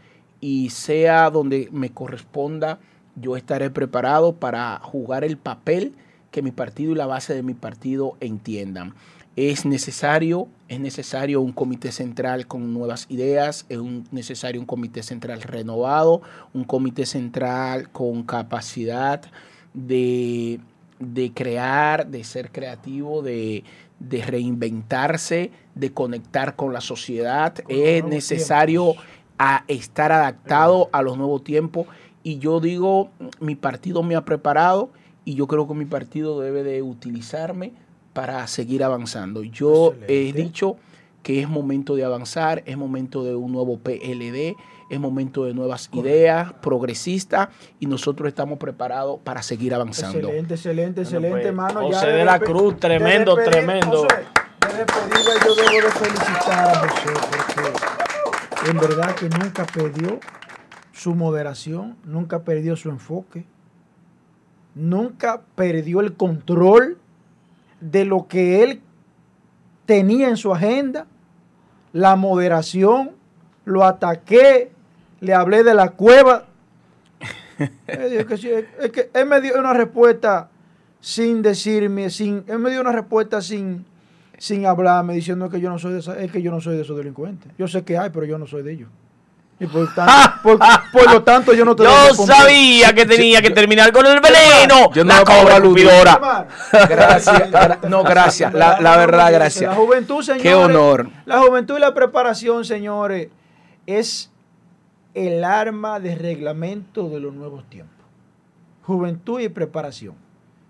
y 0.40 0.70
sea 0.70 1.30
donde 1.30 1.68
me 1.72 1.90
corresponda, 1.90 2.78
yo 3.16 3.36
estaré 3.36 3.70
preparado 3.70 4.34
para 4.34 4.78
jugar 4.80 5.24
el 5.24 5.36
papel 5.36 5.95
que 6.30 6.42
mi 6.42 6.51
partido 6.51 6.92
y 6.92 6.97
la 6.97 7.07
base 7.07 7.34
de 7.34 7.42
mi 7.42 7.55
partido 7.55 8.16
entiendan. 8.20 8.95
Es 9.37 9.66
necesario, 9.66 10.47
es 10.68 10.78
necesario 10.78 11.41
un 11.41 11.53
comité 11.53 11.91
central 11.91 12.47
con 12.47 12.72
nuevas 12.72 13.07
ideas, 13.09 13.66
es 13.68 13.78
un- 13.78 14.07
necesario 14.12 14.61
un 14.61 14.66
comité 14.66 15.03
central 15.03 15.43
renovado, 15.43 16.22
un 16.53 16.62
comité 16.64 17.05
central 17.05 17.91
con 17.91 18.22
capacidad 18.22 19.22
de, 19.72 20.61
de 21.01 21.32
crear, 21.32 22.07
de 22.07 22.22
ser 22.22 22.53
creativo, 22.53 23.22
de, 23.22 23.64
de 23.99 24.22
reinventarse, 24.24 25.51
de 25.74 25.93
conectar 25.93 26.55
con 26.55 26.72
la 26.72 26.80
sociedad. 26.80 27.55
Con 27.57 27.74
es 27.74 28.05
necesario 28.05 28.95
a 29.39 29.64
estar 29.66 30.12
adaptado 30.12 30.89
a 30.93 31.03
los 31.03 31.18
nuevos 31.18 31.43
tiempos. 31.43 31.89
Y 32.22 32.39
yo 32.39 32.61
digo, 32.61 33.11
mi 33.41 33.57
partido 33.57 34.05
me 34.05 34.14
ha 34.14 34.24
preparado 34.24 34.91
y 35.24 35.35
yo 35.35 35.49
creo 35.49 35.66
que 35.66 35.74
mi 35.74 35.87
partido 35.87 36.39
debe 36.41 36.62
de 36.62 36.82
utilizarme 36.82 37.72
para 38.15 38.47
seguir 38.47 38.83
avanzando. 38.83 39.43
Yo 39.43 39.95
he 40.09 40.33
dicho 40.33 40.77
que 41.23 41.41
es 41.43 41.49
momento 41.49 41.97
de 41.97 42.05
avanzar, 42.05 42.62
es 42.65 42.77
momento 42.77 43.25
de 43.25 43.35
un 43.35 43.53
nuevo 43.53 43.79
PLD, 43.79 44.57
es 44.89 45.01
momento 45.01 45.45
de 45.45 45.55
nuevas 45.55 45.91
ideas 45.93 46.53
progresistas 46.55 47.49
y 47.81 47.87
nosotros 47.87 48.29
estamos 48.29 48.59
preparados 48.59 49.19
para 49.25 49.43
seguir 49.43 49.75
avanzando. 49.75 50.29
Excelente, 50.29 50.55
excelente, 50.55 51.01
excelente, 51.03 51.31
pues, 51.31 51.47
hermano. 51.47 51.81
José 51.83 52.07
Ya 52.07 52.12
de 52.12 52.25
la 52.25 52.39
Cruz, 52.39 52.79
tremendo, 52.79 53.35
tremendo. 53.37 54.03
José, 54.03 54.17
de 54.61 54.79
despedida 54.79 55.45
yo 55.45 55.55
debo 55.55 55.73
de 55.73 55.93
felicitar 55.93 56.69
a 56.69 56.89
José 56.89 57.12
porque 57.31 58.71
en 58.71 58.79
verdad 58.79 59.15
que 59.15 59.29
nunca 59.29 59.67
perdió 59.67 60.21
su 60.93 61.15
moderación, 61.15 61.97
nunca 62.05 62.45
perdió 62.45 62.77
su 62.77 62.91
enfoque, 62.91 63.45
nunca 64.75 65.43
perdió 65.57 66.01
el 66.01 66.15
control 66.15 66.99
de 67.91 68.05
lo 68.05 68.26
que 68.28 68.62
él 68.62 68.80
tenía 69.87 70.28
en 70.28 70.37
su 70.37 70.53
agenda, 70.55 71.07
la 71.93 72.16
moderación, 72.16 73.12
lo 73.64 73.85
ataqué, 73.85 74.70
le 75.20 75.35
hablé 75.35 75.62
de 75.62 75.74
la 75.74 75.91
cueva. 75.91 76.47
Que 77.87 78.07
es- 78.35 78.64
es 78.80 78.91
que 78.91 79.11
él 79.14 79.26
me 79.26 79.41
dio 79.41 79.59
una 79.59 79.72
respuesta 79.72 80.49
sin 81.01 81.43
decirme, 81.43 82.11
sin, 82.11 82.43
él 82.49 82.59
me 82.59 82.70
dio 82.70 82.80
una 82.80 82.93
respuesta 82.93 83.41
sin, 83.43 83.85
sin 84.39 84.66
hablarme, 84.66 85.14
diciendo 85.14 85.49
que 85.51 85.61
yo 85.61 85.70
no 85.70 85.78
soy 85.78 85.93
de 85.93 85.99
esa- 86.01 86.18
es 86.18 86.32
que 86.32 86.43
yo 86.43 86.51
no 86.51 86.61
soy 86.61 86.76
de 86.76 86.82
esos 86.82 86.97
delincuentes. 86.97 87.53
Yo 87.59 87.68
sé 87.68 87.85
que 87.85 87.97
hay, 87.99 88.11
pero 88.11 88.24
yo 88.26 88.39
no 88.39 88.47
soy 88.47 88.62
de 88.62 88.72
ellos. 88.72 88.89
Y 89.61 89.67
por, 89.67 89.95
tanto, 89.95 90.13
por, 90.43 90.59
por 90.93 91.13
lo 91.13 91.23
tanto, 91.23 91.53
yo 91.55 91.65
no 91.65 91.77
te 91.77 91.85
Yo 91.85 92.13
sabía 92.15 92.93
que 92.93 93.07
tenía 93.07 93.41
que 93.41 93.51
terminar 93.51 93.93
con 93.93 94.05
el 94.05 94.21
veneno. 94.21 94.91
Yo 94.93 95.05
no 95.05 95.15
la 95.15 95.25
cobra. 95.25 95.55
Gracias, 96.89 97.51
gra- 97.51 97.81
no, 97.89 98.03
gracias. 98.03 98.53
La- 98.53 98.81
la 98.81 98.97
verdad, 98.97 99.33
gracias. 99.33 99.71
La 99.71 99.77
juventud, 99.77 100.23
señores. 100.23 100.43
Qué 100.43 100.55
honor. 100.55 101.09
La 101.25 101.41
juventud 101.41 101.77
y 101.77 101.81
la 101.81 101.95
preparación, 101.95 102.65
señores, 102.65 103.29
es 103.87 104.31
el 105.15 105.45
arma 105.45 106.01
de 106.01 106.17
reglamento 106.17 107.09
de 107.09 107.21
los 107.21 107.33
nuevos 107.33 107.65
tiempos. 107.71 107.95
Juventud 108.83 109.41
y 109.41 109.49
preparación. 109.49 110.15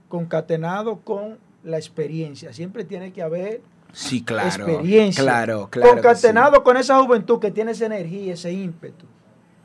Concatenado 0.08 0.96
con 1.00 1.38
la 1.64 1.78
experiencia. 1.78 2.52
Siempre 2.52 2.84
tiene 2.84 3.12
que 3.12 3.22
haber 3.22 3.62
Sí, 3.94 4.22
claro. 4.24 4.48
experiencia. 4.48 5.22
Claro, 5.22 5.68
claro. 5.70 5.92
Concatenado 5.94 6.62
con 6.62 6.76
esa 6.76 6.98
juventud 7.00 7.38
que 7.38 7.50
tiene 7.50 7.72
esa 7.72 7.86
energía, 7.86 8.34
ese 8.34 8.52
ímpetu. 8.52 9.06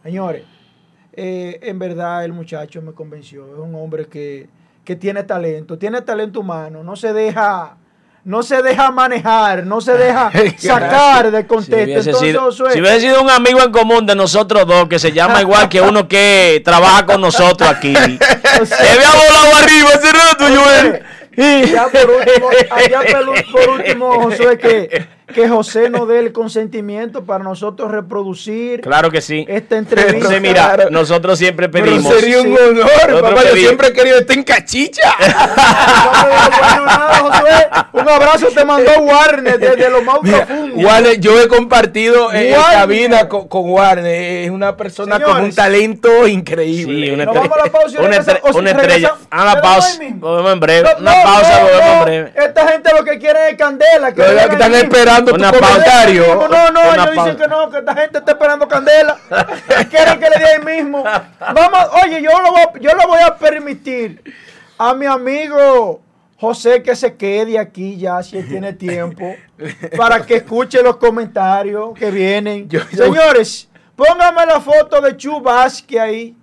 Señores, 0.04 0.44
eh, 1.14 1.60
en 1.64 1.80
verdad 1.80 2.24
el 2.24 2.32
muchacho 2.34 2.82
me 2.82 2.94
convenció. 2.94 3.46
Es 3.48 3.60
un 3.60 3.76
hombre 3.76 4.06
que, 4.08 4.48
que 4.86 4.96
tiene 4.96 5.24
talento, 5.24 5.78
tiene 5.78 6.02
talento 6.02 6.40
humano, 6.40 6.84
no 6.84 6.96
se 6.96 7.12
deja, 7.12 7.76
no 8.24 8.44
se 8.44 8.62
deja 8.62 8.92
manejar, 8.92 9.66
no 9.66 9.82
se 9.82 9.94
deja 9.94 10.32
sacar 10.58 11.32
de 11.32 11.42
Si 11.42 11.48
contexto. 11.48 11.84
hubiese, 11.84 12.14
sido, 12.14 12.52
si 12.52 12.62
hubiese 12.80 13.02
sido 13.02 13.22
un 13.22 13.30
amigo 13.30 13.62
en 13.64 13.72
común 13.72 14.06
de 14.06 14.16
nosotros 14.16 14.66
dos, 14.68 14.88
que 14.88 15.00
se 15.00 15.12
llama 15.12 15.42
igual 15.42 15.68
que 15.68 15.82
uno 15.82 16.08
que 16.08 16.62
trabaja 16.64 17.06
con 17.06 17.20
nosotros 17.20 17.68
aquí. 17.70 17.94
Se 18.64 18.90
había 18.90 19.10
volado 19.12 19.56
arriba 19.64 19.90
ese 19.96 20.12
rato, 20.12 20.46
Joel. 20.46 21.04
Ya 21.40 21.88
por 21.88 22.10
último, 22.10 22.50
por, 22.70 23.34
por 23.52 23.70
último, 23.70 24.12
Josué, 24.24 24.58
que, 24.58 25.08
que 25.34 25.48
José 25.48 25.90
nos 25.90 26.08
dé 26.08 26.20
el 26.20 26.32
consentimiento 26.32 27.24
para 27.24 27.44
nosotros 27.44 27.92
reproducir 27.92 28.82
Claro 28.82 29.10
que 29.12 29.22
sí. 29.22 29.46
esta 29.48 29.78
entrevista. 29.78 30.16
Entonces, 30.18 30.42
mira, 30.42 30.78
nosotros 30.90 31.38
siempre 31.38 31.70
Pero 31.70 31.86
pedimos. 31.86 32.14
sería 32.14 32.42
un 32.42 32.48
Sí. 32.48 32.54
honor, 32.62 32.76
Nosotros 32.86 33.22
papá. 33.22 33.44
Yo 33.50 33.56
siempre 33.56 33.88
he 33.90 33.94
querido 33.94 34.18
estar 34.20 34.38
en 34.38 34.44
cachicha. 34.44 35.14
Bueno, 36.20 36.86
nada. 36.86 37.90
Un 37.94 38.10
abrazo 38.10 38.48
te 38.48 38.66
mandó 38.66 38.92
Warner 39.02 39.60
desde 39.60 39.90
lo 39.90 40.02
más 40.04 40.20
Mira, 40.22 40.46
profundo. 40.46 40.76
Warner, 40.88 41.20
yo 41.20 41.40
he 41.42 41.48
compartido 41.48 42.26
Warner. 42.28 42.56
cabina 42.56 43.28
con, 43.30 43.48
con 43.48 43.70
Warner. 43.70 44.46
Es 44.46 44.50
una 44.52 44.76
persona 44.76 45.20
con 45.20 45.44
un 45.44 45.54
talento 45.54 46.28
increíble. 46.28 47.08
Sí, 47.08 47.12
una 47.14 47.26
Nos 47.26 47.36
estrella. 47.36 47.50
vamos 47.50 47.58
a 47.60 47.66
la 47.66 47.72
pausa 47.72 48.00
Una, 48.00 48.08
regresa- 48.10 48.32
estre- 48.34 48.40
o 48.44 48.54
si 48.54 48.60
una 48.60 48.72
estrella. 48.72 49.16
A 49.30 49.38
la 49.38 49.44
¿le 49.56 49.62
damos 49.62 49.62
pausa. 49.72 49.92
ahí 49.92 50.00
mismo? 50.00 50.28
Lo 50.28 50.36
vemos 50.38 50.54
en 50.54 50.60
breve. 50.60 50.90
No, 50.94 50.98
Una 51.00 51.16
no, 51.16 51.24
pausa, 51.24 51.60
no, 51.62 51.68
lo 51.70 51.78
vemos 51.78 51.94
en 51.98 52.04
breve. 52.06 52.34
Esta 52.36 52.68
gente 52.68 52.90
lo 52.98 53.04
que 53.06 53.20
quiere 53.20 53.50
es 53.50 53.58
candela. 53.58 54.14
Que 54.14 54.22
están 54.22 54.72
mismo. 54.72 54.90
Esperando 55.20 55.34
Una 55.36 55.52
tu 55.52 55.60
comentario. 55.60 56.36
No, 56.36 56.72
no, 56.72 56.82
ellos 56.82 56.96
pausa. 57.08 57.12
dicen 57.24 57.38
que 57.38 57.48
no, 57.48 57.70
que 57.70 57.78
esta 57.80 57.96
gente 57.96 58.18
está 58.20 58.32
esperando 58.32 58.68
candela. 58.68 59.18
Quieren 59.90 60.20
que 60.20 60.30
le 60.30 60.38
dé 60.38 60.46
ahí 60.46 60.64
mismo. 60.84 61.04
Vamos, 61.04 61.88
oye, 62.04 62.22
yo 62.22 62.32
lo, 62.42 62.52
voy, 62.52 62.62
a- 62.62 62.80
yo 62.80 62.92
lo 62.94 63.08
voy 63.08 63.20
a 63.22 63.38
permitir 63.38 64.22
a 64.78 64.94
mi 64.94 65.06
amigo 65.06 66.02
José 66.38 66.82
que 66.82 66.96
se 66.96 67.16
quede 67.18 67.60
aquí 67.60 67.98
ya 67.98 68.24
si 68.24 68.38
él 68.38 68.48
tiene 68.48 68.72
tiempo 68.74 69.36
para 69.98 70.26
que 70.26 70.36
escuche 70.38 70.82
los 70.82 70.96
comentarios 70.98 71.94
que 71.98 72.10
vienen. 72.12 72.70
Yo- 72.70 72.80
yo- 72.92 73.06
Señores, 73.06 73.68
póngame 73.96 74.46
la 74.46 74.62
foto 74.62 75.02
de 75.02 75.18
Chu 75.18 75.42
Vázquez 75.42 76.00
ahí. 76.00 76.36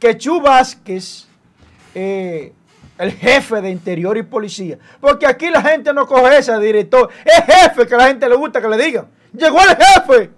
Que 0.00 0.18
Chu 0.18 0.40
Vázquez, 0.40 1.26
eh, 1.94 2.52
el 2.98 3.12
jefe 3.12 3.60
de 3.60 3.70
Interior 3.70 4.16
y 4.16 4.22
Policía, 4.22 4.78
porque 5.00 5.26
aquí 5.26 5.50
la 5.50 5.62
gente 5.62 5.92
no 5.92 6.06
coge 6.06 6.38
ese 6.38 6.58
director, 6.58 7.10
es 7.24 7.44
jefe 7.44 7.86
que 7.86 7.94
a 7.94 7.98
la 7.98 8.06
gente 8.08 8.28
le 8.28 8.36
gusta 8.36 8.60
que 8.60 8.68
le 8.68 8.76
digan. 8.76 9.06
Llegó 9.32 9.58
el 9.60 9.76
jefe 9.76 10.30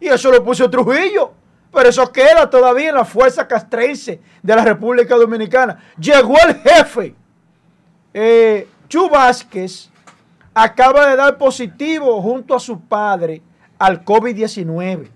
y 0.00 0.08
eso 0.08 0.30
lo 0.30 0.44
puso 0.44 0.70
Trujillo. 0.70 1.32
Pero 1.72 1.90
eso 1.90 2.10
queda 2.10 2.48
todavía 2.48 2.88
en 2.88 2.94
la 2.94 3.04
fuerza 3.04 3.46
castrense 3.46 4.18
de 4.42 4.56
la 4.56 4.64
República 4.64 5.14
Dominicana. 5.14 5.78
Llegó 5.98 6.34
el 6.46 6.54
jefe. 6.54 7.14
Eh, 8.14 8.66
Chu 8.88 9.10
Vázquez 9.10 9.90
acaba 10.54 11.06
de 11.08 11.16
dar 11.16 11.36
positivo 11.36 12.22
junto 12.22 12.54
a 12.54 12.60
su 12.60 12.80
padre 12.80 13.42
al 13.78 14.02
COVID-19. 14.02 15.10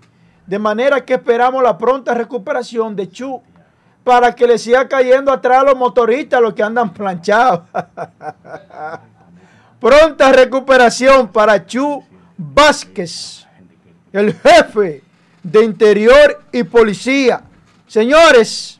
De 0.45 0.59
manera 0.59 1.03
que 1.03 1.15
esperamos 1.15 1.63
la 1.63 1.79
pronta 1.79 2.13
recuperación 2.13 2.95
de 2.95 3.09
Chu 3.09 3.41
para 4.03 4.33
que 4.33 4.47
le 4.47 4.57
siga 4.57 4.87
cayendo 4.87 5.31
atrás 5.31 5.59
a 5.59 5.63
los 5.63 5.75
motoristas, 5.75 6.41
los 6.41 6.53
que 6.53 6.63
andan 6.63 6.91
planchados. 6.91 7.61
pronta 9.81 10.31
recuperación 10.31 11.27
para 11.27 11.65
Chu 11.65 12.03
Vázquez, 12.37 13.47
el 14.13 14.33
jefe 14.33 15.03
de 15.43 15.63
Interior 15.63 16.43
y 16.51 16.63
Policía. 16.63 17.41
Señores, 17.87 18.79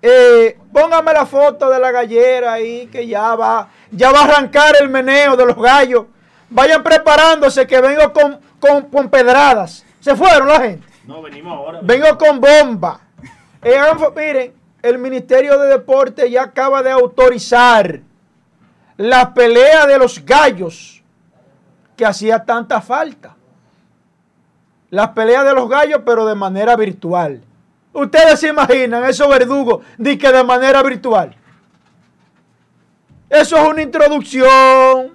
eh, 0.00 0.58
póngame 0.72 1.12
la 1.12 1.26
foto 1.26 1.68
de 1.68 1.78
la 1.78 1.90
gallera 1.90 2.54
ahí 2.54 2.86
que 2.86 3.06
ya 3.06 3.34
va, 3.34 3.68
ya 3.90 4.10
va 4.10 4.20
a 4.20 4.24
arrancar 4.24 4.76
el 4.80 4.88
meneo 4.88 5.36
de 5.36 5.44
los 5.44 5.56
gallos. 5.56 6.06
Vayan 6.50 6.82
preparándose 6.82 7.66
que 7.66 7.80
vengo 7.80 8.10
con, 8.12 8.40
con, 8.58 8.84
con 8.84 9.10
pedradas. 9.10 9.84
Se 10.00 10.16
fueron 10.16 10.48
la 10.48 10.60
gente. 10.60 10.86
No, 11.04 11.20
venimos 11.20 11.52
ahora. 11.52 11.80
Vengo 11.82 12.16
con 12.16 12.40
bomba. 12.40 13.00
Miren, 13.62 14.54
el 14.82 14.98
Ministerio 14.98 15.58
de 15.58 15.68
Deporte 15.68 16.30
ya 16.30 16.44
acaba 16.44 16.82
de 16.82 16.90
autorizar 16.90 18.00
la 18.96 19.34
pelea 19.34 19.86
de 19.86 19.98
los 19.98 20.24
gallos 20.24 21.02
que 21.96 22.06
hacía 22.06 22.44
tanta 22.44 22.80
falta. 22.80 23.36
Las 24.90 25.08
peleas 25.08 25.44
de 25.44 25.52
los 25.52 25.68
gallos, 25.68 26.00
pero 26.06 26.24
de 26.24 26.34
manera 26.34 26.76
virtual. 26.76 27.42
Ustedes 27.92 28.40
se 28.40 28.48
imaginan 28.48 29.04
esos 29.04 29.28
verdugos 29.28 29.84
de 29.98 30.16
que 30.16 30.32
de 30.32 30.44
manera 30.44 30.82
virtual. 30.82 31.34
Eso 33.28 33.56
es 33.56 33.68
una 33.68 33.82
introducción 33.82 35.12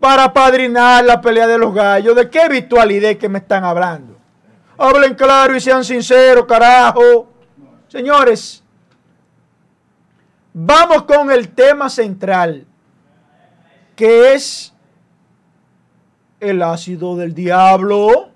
para 0.00 0.32
padrinar 0.32 1.04
la 1.04 1.20
pelea 1.20 1.46
de 1.46 1.58
los 1.58 1.72
gallos. 1.72 2.16
¿De 2.16 2.28
qué 2.28 2.48
virtualidad 2.48 3.16
que 3.16 3.28
me 3.28 3.38
están 3.38 3.62
hablando? 3.62 4.11
Hablen 4.84 5.14
claro 5.14 5.54
y 5.54 5.60
sean 5.60 5.84
sinceros, 5.84 6.44
carajo. 6.44 7.28
Señores, 7.86 8.64
vamos 10.52 11.04
con 11.04 11.30
el 11.30 11.50
tema 11.50 11.88
central, 11.88 12.66
que 13.94 14.34
es 14.34 14.74
el 16.40 16.60
ácido 16.62 17.14
del 17.16 17.32
diablo. 17.32 18.30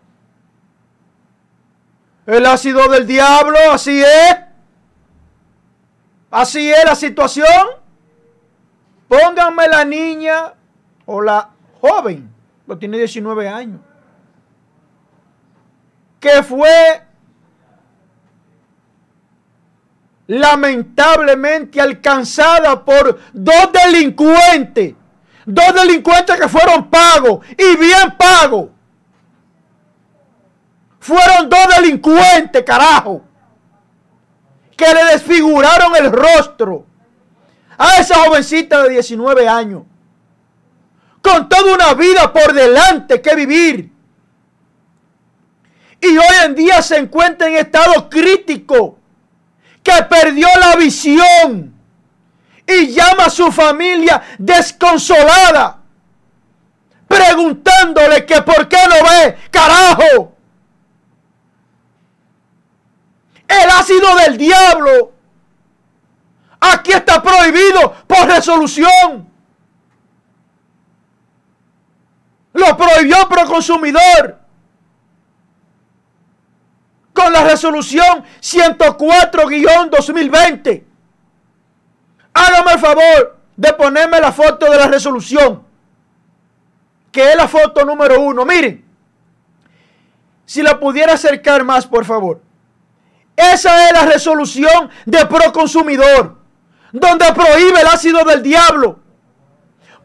El 2.27 2.47
ácido 2.47 2.87
del 2.91 3.09
diablo, 3.09 3.59
así 3.73 4.01
es. 4.01 4.37
Así 6.31 6.71
es 6.71 6.85
la 6.85 6.95
situación. 6.95 7.67
Pónganme 9.09 9.67
la 9.67 9.85
niña 9.85 10.55
o 11.07 11.21
la 11.21 11.51
joven, 11.81 12.33
lo 12.69 12.79
tiene 12.79 12.99
19 12.99 13.49
años, 13.49 13.81
que 16.27 16.43
fue 16.43 17.03
lamentablemente 20.27 21.81
alcanzada 21.81 22.85
por 22.85 23.21
dos 23.33 23.71
delincuentes, 23.73 24.95
dos 25.45 25.75
delincuentes 25.75 26.41
que 26.41 26.49
fueron 26.49 26.91
pagos 26.91 27.47
y 27.57 27.77
bien 27.77 28.17
pagos. 28.19 28.71
Fueron 30.99 31.49
dos 31.49 31.69
delincuentes, 31.77 32.65
carajo, 32.65 33.23
que 34.77 34.93
le 34.93 35.05
desfiguraron 35.13 35.95
el 35.95 36.11
rostro 36.11 36.87
a 37.79 37.99
esa 37.99 38.17
jovencita 38.17 38.83
de 38.83 38.89
19 38.91 39.49
años, 39.49 39.85
con 41.23 41.49
toda 41.49 41.73
una 41.73 41.95
vida 41.95 42.33
por 42.33 42.53
delante 42.53 43.23
que 43.23 43.37
vivir. 43.37 43.96
Y 46.01 46.17
hoy 46.19 46.37
en 46.45 46.55
día 46.55 46.83
se 46.83 46.99
encuentra 46.99 47.49
en 47.49 47.57
estado 47.57 48.09
crítico 48.09 48.99
que 49.83 50.03
perdió 50.09 50.49
la 50.61 50.77
visión 50.77 51.75
y 52.67 52.89
llama 52.89 53.27
a 53.27 53.31
su 53.31 53.51
familia 53.53 54.23
desconsolada, 54.39 55.79
preguntándole 57.07 58.27
que 58.27 58.43
por 58.43 58.69
qué 58.69 58.79
no 58.89 59.09
ve, 59.09 59.39
carajo. 59.51 60.33
El 63.47 63.71
ácido 63.71 64.17
del 64.17 64.37
diablo 64.37 65.13
aquí 66.59 66.91
está 66.93 67.23
prohibido 67.23 67.95
por 68.09 68.27
resolución. 68.27 69.31
Lo 72.53 72.77
prohibió 72.77 73.29
el 73.31 73.47
consumidor 73.47 74.46
con 77.17 77.33
la 77.33 77.43
resolución 77.45 78.23
104-2020. 78.43 80.85
Hágame 82.35 82.73
el 82.73 82.79
favor 82.79 83.39
de 83.57 83.73
ponerme 83.73 84.21
la 84.21 84.31
foto 84.31 84.71
de 84.71 84.77
la 84.77 84.87
resolución, 84.87 85.65
que 87.11 87.31
es 87.31 87.37
la 87.37 87.49
foto 87.49 87.87
número 87.87 88.21
uno. 88.21 88.45
Miren, 88.45 88.85
si 90.45 90.63
la 90.63 90.79
pudiera 90.79 91.15
acercar 91.15 91.65
más, 91.65 91.87
por 91.87 92.05
favor. 92.05 92.43
Esa 93.35 93.87
es 93.87 93.93
la 93.93 94.05
resolución 94.05 94.91
de 95.07 95.25
Proconsumidor, 95.25 96.37
donde 96.93 97.33
prohíbe 97.33 97.81
el 97.81 97.87
ácido 97.87 98.23
del 98.25 98.43
diablo. 98.43 99.01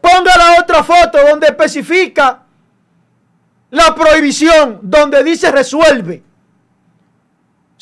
Ponga 0.00 0.34
la 0.36 0.60
otra 0.60 0.82
foto 0.82 1.18
donde 1.28 1.48
especifica 1.48 2.44
la 3.68 3.94
prohibición, 3.94 4.78
donde 4.82 5.22
dice 5.22 5.52
resuelve. 5.52 6.31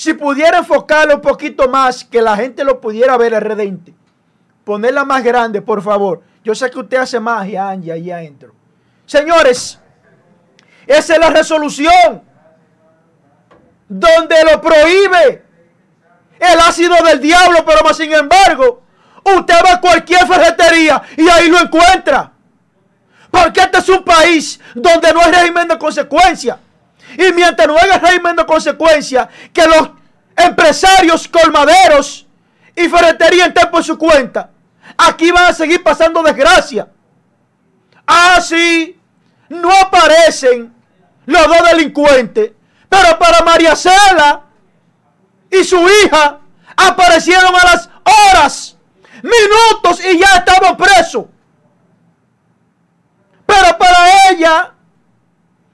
Si 0.00 0.14
pudiera 0.14 0.56
enfocarlo 0.56 1.16
un 1.16 1.20
poquito 1.20 1.68
más, 1.68 2.04
que 2.04 2.22
la 2.22 2.34
gente 2.34 2.64
lo 2.64 2.80
pudiera 2.80 3.18
ver 3.18 3.34
el 3.34 3.42
redente. 3.42 3.92
Ponerla 4.64 5.04
más 5.04 5.22
grande, 5.22 5.60
por 5.60 5.82
favor. 5.82 6.22
Yo 6.42 6.54
sé 6.54 6.70
que 6.70 6.78
usted 6.78 6.96
hace 6.96 7.20
magia, 7.20 7.68
Angie, 7.68 7.92
ahí 7.92 8.10
adentro. 8.10 8.54
Señores, 9.04 9.78
esa 10.86 11.12
es 11.12 11.20
la 11.20 11.28
resolución 11.28 12.22
donde 13.86 14.36
lo 14.50 14.58
prohíbe 14.62 15.44
el 16.38 16.58
ácido 16.60 16.96
del 17.04 17.20
diablo, 17.20 17.62
pero 17.66 17.84
más 17.84 17.98
sin 17.98 18.10
embargo, 18.10 18.82
usted 19.22 19.54
va 19.62 19.74
a 19.74 19.80
cualquier 19.82 20.26
ferretería 20.26 21.02
y 21.14 21.28
ahí 21.28 21.50
lo 21.50 21.58
encuentra. 21.58 22.32
Porque 23.30 23.60
este 23.60 23.76
es 23.76 23.88
un 23.90 24.02
país 24.02 24.60
donde 24.74 25.12
no 25.12 25.20
hay 25.20 25.30
régimen 25.30 25.68
de 25.68 25.76
consecuencia. 25.76 26.58
Y 27.18 27.32
mientras 27.32 27.66
no 27.68 27.76
haya 27.76 27.98
régimen 27.98 28.36
consecuencia, 28.46 29.28
que 29.52 29.66
los 29.66 29.90
empresarios 30.36 31.28
colmaderos 31.28 32.26
y 32.74 32.88
ferretería 32.88 33.46
estén 33.46 33.70
por 33.70 33.84
su 33.84 33.98
cuenta, 33.98 34.50
aquí 34.96 35.30
van 35.30 35.46
a 35.46 35.52
seguir 35.52 35.82
pasando 35.82 36.22
desgracia. 36.22 36.88
Así 38.06 38.98
no 39.48 39.70
aparecen 39.72 40.74
los 41.26 41.46
dos 41.46 41.70
delincuentes, 41.70 42.52
pero 42.88 43.18
para 43.18 43.44
María 43.44 43.76
Cela 43.76 44.42
y 45.50 45.64
su 45.64 45.76
hija 45.88 46.38
aparecieron 46.76 47.54
a 47.54 47.64
las 47.64 47.90
horas, 48.04 48.76
minutos 49.22 50.04
y 50.04 50.18
ya 50.18 50.38
estaban 50.38 50.76
presos. 50.76 51.26
Pero 53.46 53.78
para 53.78 54.30
ella 54.30 54.74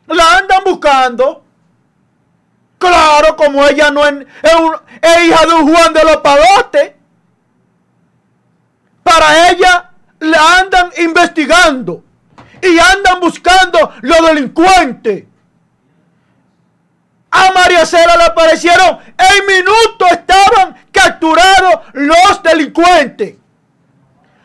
la 0.06 0.38
andan 0.38 0.64
buscando. 0.64 1.44
Claro, 2.78 3.36
como 3.36 3.64
ella 3.66 3.90
no 3.90 4.06
es, 4.06 4.26
hija 5.24 5.46
de 5.46 5.54
un 5.54 5.74
Juan 5.74 5.92
de 5.92 6.04
los 6.04 6.16
Palotes. 6.18 6.92
Para 9.02 9.50
ella 9.50 9.90
la 10.20 10.58
andan 10.58 10.90
investigando 10.98 12.04
y 12.62 12.78
andan 12.78 13.20
buscando 13.20 13.92
los 14.02 14.26
delincuentes. 14.26 15.24
A 17.30 17.52
María 17.52 17.84
Cera 17.84 18.16
le 18.16 18.24
aparecieron 18.24 18.98
en 19.18 19.46
minuto 19.46 20.06
estaban 20.10 20.76
capturados 20.90 21.80
los 21.92 22.42
delincuentes. 22.42 23.36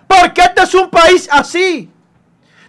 Porque 0.08 0.42
este 0.42 0.64
es 0.64 0.74
un 0.74 0.90
país 0.90 1.28
así. 1.32 1.90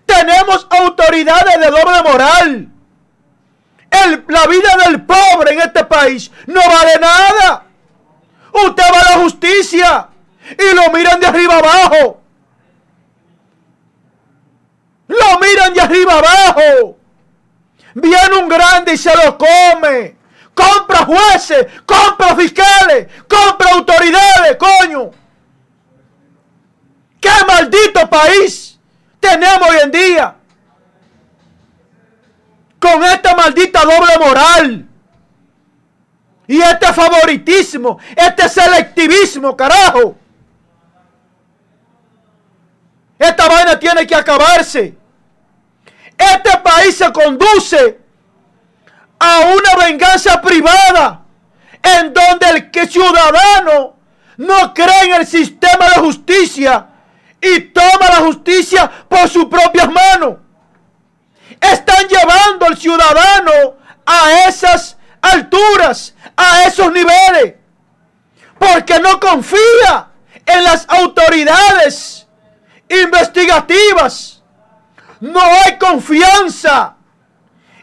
Tenemos 0.06 0.66
autoridades 0.70 1.58
de 1.58 1.66
doble 1.66 2.02
moral 2.04 2.71
la 4.28 4.46
vida 4.46 4.76
del 4.84 5.02
pobre 5.02 5.52
en 5.52 5.60
este 5.60 5.84
país 5.84 6.30
no 6.46 6.60
vale 6.60 6.98
nada. 7.00 7.66
Usted 8.52 8.82
va 8.92 9.00
a 9.00 9.10
la 9.16 9.22
justicia 9.22 10.08
y 10.58 10.74
lo 10.74 10.90
miran 10.92 11.20
de 11.20 11.26
arriba 11.26 11.58
abajo. 11.58 12.20
Lo 15.08 15.38
miran 15.40 15.74
de 15.74 15.80
arriba 15.80 16.12
abajo. 16.14 16.96
Viene 17.94 18.36
un 18.38 18.48
grande 18.48 18.94
y 18.94 18.96
se 18.96 19.14
lo 19.14 19.36
come. 19.36 20.16
Compra 20.54 20.98
jueces, 20.98 21.66
compra 21.86 22.36
fiscales, 22.36 23.08
compra 23.28 23.70
autoridades, 23.72 24.56
coño. 24.56 25.10
¿Qué 27.20 27.30
maldito 27.46 28.08
país 28.10 28.78
tenemos 29.20 29.68
hoy 29.70 29.78
en 29.82 29.90
día? 29.90 30.36
Con 32.82 33.04
esta 33.04 33.36
maldita 33.36 33.82
doble 33.82 34.18
moral. 34.18 34.88
Y 36.48 36.60
este 36.60 36.92
favoritismo, 36.92 37.96
este 38.16 38.48
selectivismo, 38.48 39.56
carajo. 39.56 40.16
Esta 43.16 43.48
vaina 43.48 43.78
tiene 43.78 44.04
que 44.04 44.16
acabarse. 44.16 44.96
Este 46.18 46.58
país 46.58 46.96
se 46.96 47.12
conduce 47.12 48.00
a 49.20 49.40
una 49.56 49.86
venganza 49.86 50.42
privada 50.42 51.22
en 51.80 52.12
donde 52.12 52.70
el 52.72 52.90
ciudadano 52.90 53.96
no 54.38 54.74
cree 54.74 55.04
en 55.04 55.14
el 55.20 55.26
sistema 55.26 55.88
de 55.90 56.00
justicia 56.00 56.88
y 57.40 57.60
toma 57.60 58.08
la 58.08 58.16
justicia 58.26 58.90
por 59.08 59.28
sus 59.28 59.44
propias 59.44 59.88
manos 59.88 60.41
están 61.60 62.08
llevando 62.08 62.66
al 62.66 62.76
ciudadano 62.76 63.76
a 64.06 64.48
esas 64.48 64.96
alturas, 65.20 66.14
a 66.36 66.64
esos 66.64 66.92
niveles, 66.92 67.54
porque 68.58 68.98
no 69.00 69.18
confía 69.20 70.08
en 70.46 70.64
las 70.64 70.86
autoridades 70.88 72.26
investigativas. 72.88 74.42
No 75.20 75.40
hay 75.40 75.78
confianza. 75.78 76.96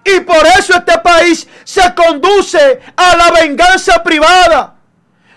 Y 0.03 0.19
por 0.21 0.45
eso 0.57 0.75
este 0.75 0.97
país 0.99 1.47
se 1.63 1.93
conduce 1.93 2.81
a 2.95 3.15
la 3.15 3.31
venganza 3.31 4.01
privada 4.03 4.75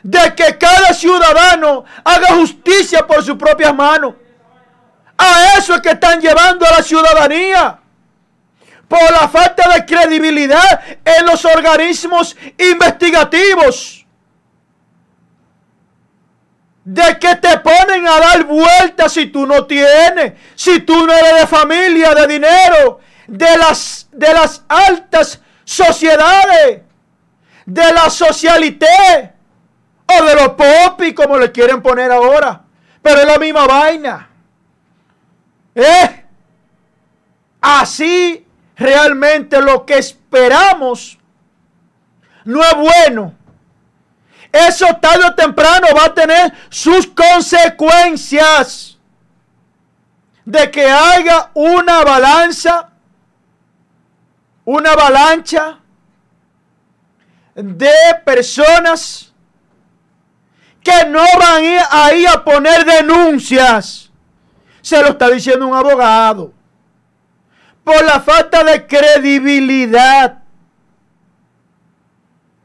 de 0.03 0.35
que 0.35 0.59
cada 0.59 0.93
ciudadano 0.93 1.85
haga 2.05 2.29
justicia 2.35 3.07
por 3.07 3.23
sus 3.25 3.37
propias 3.37 3.75
manos. 3.75 4.15
A 5.17 5.57
eso 5.59 5.75
es 5.75 5.81
que 5.81 5.91
están 5.91 6.21
llevando 6.21 6.67
a 6.67 6.71
la 6.71 6.83
ciudadanía 6.83 7.82
por 8.93 9.11
la 9.11 9.27
falta 9.27 9.71
de 9.73 9.87
credibilidad 9.87 10.83
en 11.03 11.25
los 11.25 11.47
organismos 11.47 12.37
investigativos. 12.59 14.05
De 16.85 17.19
que 17.19 17.37
te 17.37 17.57
ponen 17.61 18.07
a 18.07 18.21
dar 18.21 18.45
vueltas 18.45 19.15
si 19.15 19.29
tú 19.29 19.47
no 19.47 19.65
tienes, 19.65 20.35
si 20.55 20.81
tú 20.81 21.07
no 21.07 21.13
eres 21.15 21.41
de 21.41 21.47
familia, 21.47 22.15
de 22.15 22.27
dinero, 22.27 23.01
de 23.27 23.57
las, 23.57 24.09
de 24.13 24.35
las 24.35 24.63
altas 24.69 25.41
sociedades, 25.65 26.83
de 27.65 27.93
la 27.95 28.11
socialité 28.11 29.33
o 30.05 30.23
de 30.23 30.35
los 30.35 30.49
popis 30.51 31.15
como 31.15 31.39
le 31.39 31.51
quieren 31.51 31.81
poner 31.81 32.13
ahora. 32.13 32.63
Pero 33.01 33.21
es 33.21 33.27
la 33.27 33.39
misma 33.39 33.67
vaina. 33.67 34.29
¿Eh? 35.75 36.25
Así 37.63 38.42
realmente 38.77 39.61
lo 39.61 39.85
que 39.85 39.99
esperamos 39.99 41.19
no 42.45 42.63
es 42.63 42.75
bueno. 42.75 43.35
Eso 44.53 44.87
tarde 45.01 45.25
o 45.27 45.35
temprano 45.35 45.89
va 45.97 46.07
a 46.07 46.15
tener 46.15 46.53
sus 46.69 47.07
consecuencias 47.07 48.99
de 50.45 50.71
que 50.71 50.87
haya 50.91 51.51
una 51.55 52.05
balanza, 52.05 52.91
una 54.65 54.93
avalancha 54.93 55.79
de 57.55 57.93
personas 58.25 59.33
que 60.83 61.07
no 61.07 61.25
van 61.39 61.65
a 61.91 62.13
ir 62.13 62.29
a 62.29 62.45
poner 62.45 62.85
denuncias. 62.85 64.11
Se 64.81 65.01
lo 65.01 65.09
está 65.11 65.31
diciendo 65.31 65.67
un 65.67 65.75
abogado. 65.75 66.53
Por 67.85 68.05
la 68.05 68.21
falta 68.21 68.63
de 68.63 68.87
credibilidad 68.87 70.43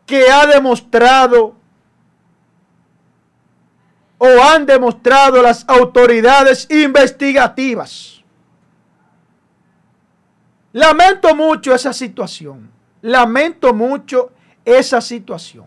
que 0.06 0.30
ha 0.30 0.46
demostrado 0.46 1.56
o 4.18 4.26
han 4.44 4.66
demostrado 4.66 5.42
las 5.42 5.68
autoridades 5.68 6.68
investigativas. 6.72 8.24
Lamento 10.74 11.36
mucho 11.36 11.74
esa 11.74 11.94
situación. 11.94 12.70
Lamento 13.02 13.74
mucho 13.74 14.32
esa 14.66 15.02
situación. 15.02 15.66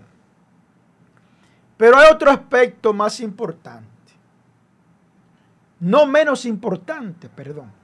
Pero 1.77 1.98
hay 1.98 2.12
otro 2.12 2.31
aspecto 2.31 2.93
más 2.93 3.20
importante. 3.20 3.89
No 5.81 6.06
menos 6.06 6.44
importante, 6.44 7.28
perdón. 7.28 7.80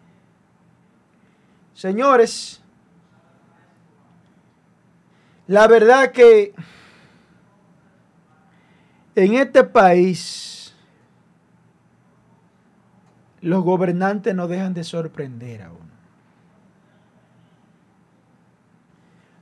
Señores, 1.76 2.62
la 5.46 5.66
verdad 5.66 6.10
que 6.10 6.54
en 9.14 9.34
este 9.34 9.62
país 9.62 10.74
los 13.42 13.62
gobernantes 13.62 14.34
no 14.34 14.48
dejan 14.48 14.72
de 14.72 14.84
sorprender 14.84 15.64
a 15.64 15.70
uno. 15.70 15.90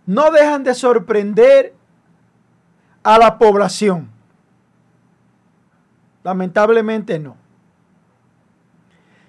No 0.04 0.32
dejan 0.32 0.64
de 0.64 0.74
sorprender 0.74 1.72
a 3.04 3.16
la 3.16 3.38
población. 3.38 4.10
Lamentablemente 6.24 7.20
no. 7.20 7.36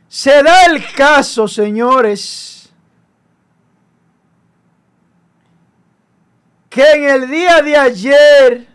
Se 0.08 0.42
da 0.42 0.66
el 0.66 0.84
caso, 0.96 1.48
señores, 1.48 2.55
que 6.76 6.92
en 6.92 7.04
el 7.06 7.30
día 7.30 7.62
de 7.62 7.78
ayer, 7.78 8.68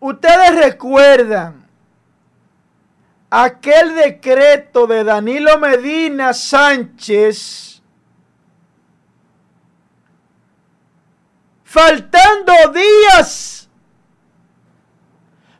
ustedes 0.00 0.56
recuerdan 0.56 1.64
aquel 3.30 3.94
decreto 3.94 4.88
de 4.88 5.04
Danilo 5.04 5.56
Medina 5.58 6.32
Sánchez, 6.32 7.80
faltando 11.62 12.52
días 12.72 13.68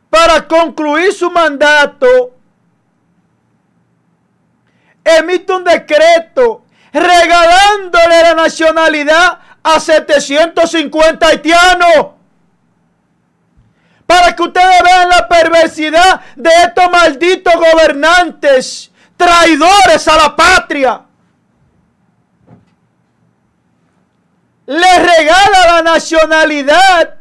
para 0.09 0.45
concluir 0.45 1.13
su 1.13 1.31
mandato, 1.31 2.35
emite 5.01 5.53
un 5.53 5.63
decreto 5.63 6.64
regalándole 6.95 8.21
la 8.21 8.33
nacionalidad 8.33 9.39
a 9.61 9.79
750 9.79 11.27
haitianos. 11.27 12.07
Para 14.05 14.35
que 14.35 14.43
ustedes 14.43 14.81
vean 14.83 15.09
la 15.09 15.27
perversidad 15.27 16.21
de 16.35 16.49
estos 16.49 16.89
malditos 16.89 17.53
gobernantes, 17.53 18.91
traidores 19.17 20.07
a 20.07 20.15
la 20.15 20.35
patria. 20.35 21.01
Le 24.67 24.99
regala 24.99 25.75
la 25.75 25.81
nacionalidad 25.81 27.15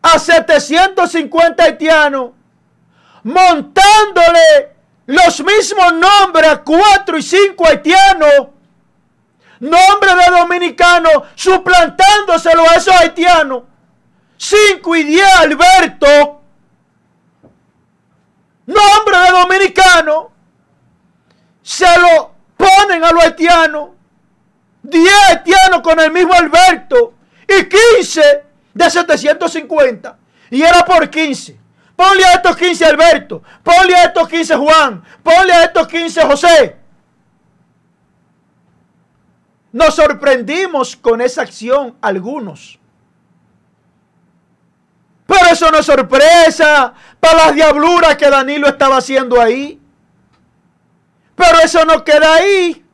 a 0.00 0.18
750 0.18 1.62
haitianos, 1.62 2.30
montándole 3.24 4.72
los 5.06 5.40
mismos 5.42 5.92
nombres 5.94 6.60
4 6.64 7.18
y 7.18 7.22
5 7.22 7.66
haitianos, 7.66 8.48
nombre 9.60 10.14
de 10.14 10.38
dominicanos, 10.38 11.12
suplantándoselo 11.34 12.62
a 12.68 12.74
esos 12.74 12.94
haitianos. 12.94 13.64
5 14.36 14.96
y 14.96 15.04
10 15.04 15.24
Alberto, 15.38 16.40
nombre 18.66 19.18
de 19.18 19.30
dominicano, 19.30 20.32
se 21.62 21.86
lo 21.98 22.34
ponen 22.56 23.04
a 23.04 23.10
los 23.12 23.22
haitianos. 23.24 23.90
10 24.82 25.12
haitianos 25.28 25.80
con 25.80 26.00
el 26.00 26.10
mismo 26.10 26.34
Alberto 26.34 27.14
y 27.46 27.68
15 27.68 28.44
de 28.74 28.90
750. 28.90 30.18
Y 30.50 30.62
era 30.62 30.84
por 30.84 31.08
15. 31.08 31.61
Ponle 32.02 32.24
a 32.24 32.32
estos 32.32 32.56
15 32.56 32.84
Alberto, 32.84 33.44
ponle 33.62 33.94
a 33.94 34.06
estos 34.06 34.28
15 34.28 34.56
Juan, 34.56 35.04
ponle 35.22 35.52
a 35.52 35.62
estos 35.62 35.86
15 35.86 36.22
José. 36.22 36.76
Nos 39.70 39.94
sorprendimos 39.94 40.96
con 40.96 41.20
esa 41.20 41.42
acción 41.42 41.96
algunos. 42.00 42.80
Pero 45.28 45.46
eso 45.52 45.70
no 45.70 45.78
es 45.78 45.86
sorpresa 45.86 46.92
para 47.20 47.46
las 47.46 47.54
diabluras 47.54 48.16
que 48.16 48.28
Danilo 48.28 48.66
estaba 48.66 48.96
haciendo 48.96 49.40
ahí. 49.40 49.80
Pero 51.36 51.60
eso 51.60 51.84
no 51.84 52.02
queda 52.02 52.34
ahí. 52.34 52.84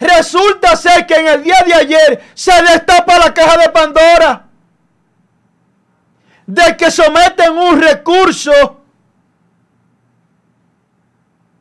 Resulta 0.00 0.74
ser 0.74 1.06
que 1.06 1.14
en 1.14 1.28
el 1.28 1.44
día 1.44 1.62
de 1.64 1.74
ayer 1.74 2.24
se 2.34 2.60
destapa 2.60 3.18
la 3.18 3.32
caja 3.32 3.56
de 3.56 3.68
Pandora. 3.68 4.48
De 6.52 6.76
que 6.76 6.90
someten 6.90 7.56
un 7.56 7.80
recurso 7.80 8.52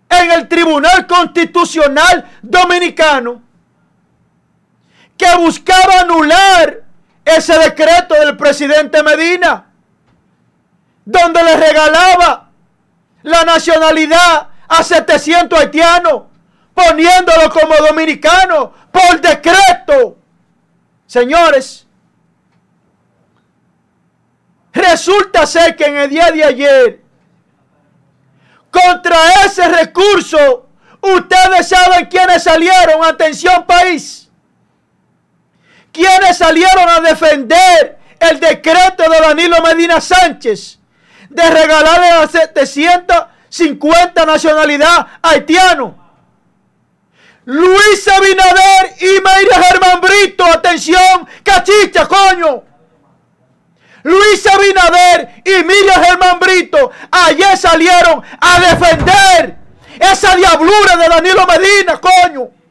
en 0.09 0.31
el 0.31 0.49
Tribunal 0.49 1.07
Constitucional 1.07 2.29
Dominicano 2.41 3.41
que 5.17 5.33
buscaba 5.37 6.01
anular 6.01 6.83
ese 7.23 7.57
decreto 7.57 8.15
del 8.15 8.35
presidente 8.35 9.01
Medina, 9.01 9.67
donde 11.05 11.41
le 11.41 11.55
regalaba 11.55 12.49
la 13.23 13.45
nacionalidad 13.45 14.49
a 14.67 14.83
700 14.83 15.57
haitianos, 15.57 16.23
poniéndolo 16.73 17.49
como 17.49 17.75
dominicano 17.87 18.73
por 18.91 19.21
decreto. 19.21 20.17
Señores, 21.07 21.87
resulta 24.73 25.45
ser 25.45 25.75
que 25.75 25.85
en 25.85 25.97
el 25.97 26.09
día 26.09 26.31
de 26.31 26.43
ayer, 26.43 27.01
contra 28.69 29.17
ese 29.45 29.67
recurso, 29.67 30.67
ustedes 31.01 31.67
saben 31.67 32.05
quiénes 32.05 32.43
salieron, 32.43 33.03
atención 33.03 33.65
país 33.65 34.21
quienes 35.91 36.37
salieron 36.37 36.87
a 36.89 36.99
defender 37.01 37.97
el 38.19 38.39
decreto 38.39 39.09
de 39.09 39.19
Danilo 39.19 39.57
Medina 39.61 39.99
Sánchez 39.99 40.79
de 41.29 41.49
regalarle 41.49 42.07
a 42.09 42.27
750 42.27 44.25
nacionalidad 44.25 45.07
haitiano. 45.21 45.99
Luis 47.45 48.07
Abinader 48.07 48.95
y 48.99 49.21
Mayra 49.21 49.63
Germán 49.63 50.01
Brito, 50.01 50.45
atención, 50.45 51.27
cachicha, 51.43 52.07
coño. 52.07 52.63
Luis 54.03 54.47
Abinader 54.47 55.41
y 55.45 55.63
Miriam 55.63 56.03
Germán 56.03 56.39
Brito 56.39 56.91
ayer 57.11 57.57
salieron 57.57 58.23
a 58.39 58.59
defender 58.59 59.57
esa 59.99 60.35
diablura 60.35 60.97
de 60.97 61.07
Danilo 61.07 61.45
Medina, 61.45 61.99
coño 61.99 62.61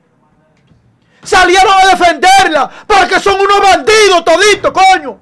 salieron 1.23 1.73
a 1.73 1.87
defenderla 1.87 2.71
porque 2.87 3.21
son 3.21 3.41
unos 3.41 3.61
bandidos 3.61 4.25
toditos, 4.25 4.73
coño. 4.73 5.21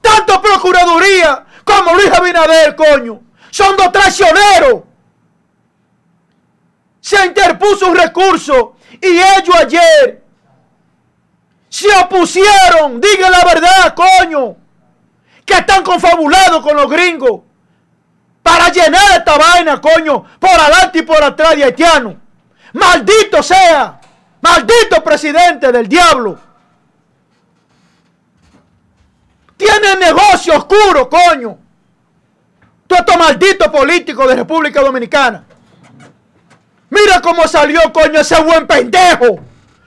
Tanto 0.00 0.40
Procuraduría 0.40 1.44
como 1.64 1.94
Luis 1.94 2.10
Abinader, 2.12 2.76
coño. 2.76 3.20
Son 3.50 3.76
dos 3.76 3.90
traicioneros. 3.92 4.82
Se 7.00 7.24
interpuso 7.24 7.88
un 7.88 7.96
recurso 7.96 8.76
y 9.00 9.06
ellos 9.06 9.56
ayer 9.56 10.22
se 11.68 11.88
opusieron, 11.96 13.00
digan 13.00 13.30
la 13.30 13.44
verdad, 13.44 13.94
coño, 13.94 14.56
que 15.46 15.54
están 15.54 15.84
confabulados 15.84 16.60
con 16.60 16.76
los 16.76 16.90
gringos 16.90 17.40
para 18.42 18.68
llenar 18.68 19.16
esta 19.16 19.38
vaina, 19.38 19.80
coño, 19.80 20.24
por 20.38 20.50
adelante 20.50 20.98
y 20.98 21.02
por 21.02 21.22
atrás 21.22 21.56
de 21.56 21.64
haitiano. 21.64 22.16
Maldito 22.72 23.42
sea, 23.42 24.00
maldito 24.40 25.02
presidente 25.02 25.70
del 25.70 25.88
diablo. 25.88 26.38
Tiene 29.56 29.96
negocio 29.96 30.56
oscuro, 30.56 31.08
coño. 31.08 31.58
Todo 32.86 32.98
estos 32.98 33.16
malditos 33.16 33.68
políticos 33.68 34.28
de 34.28 34.36
República 34.36 34.80
Dominicana. 34.80 35.44
Mira 36.90 37.20
cómo 37.20 37.46
salió, 37.48 37.80
coño, 37.92 38.20
ese 38.20 38.40
buen 38.42 38.66
pendejo. 38.66 39.40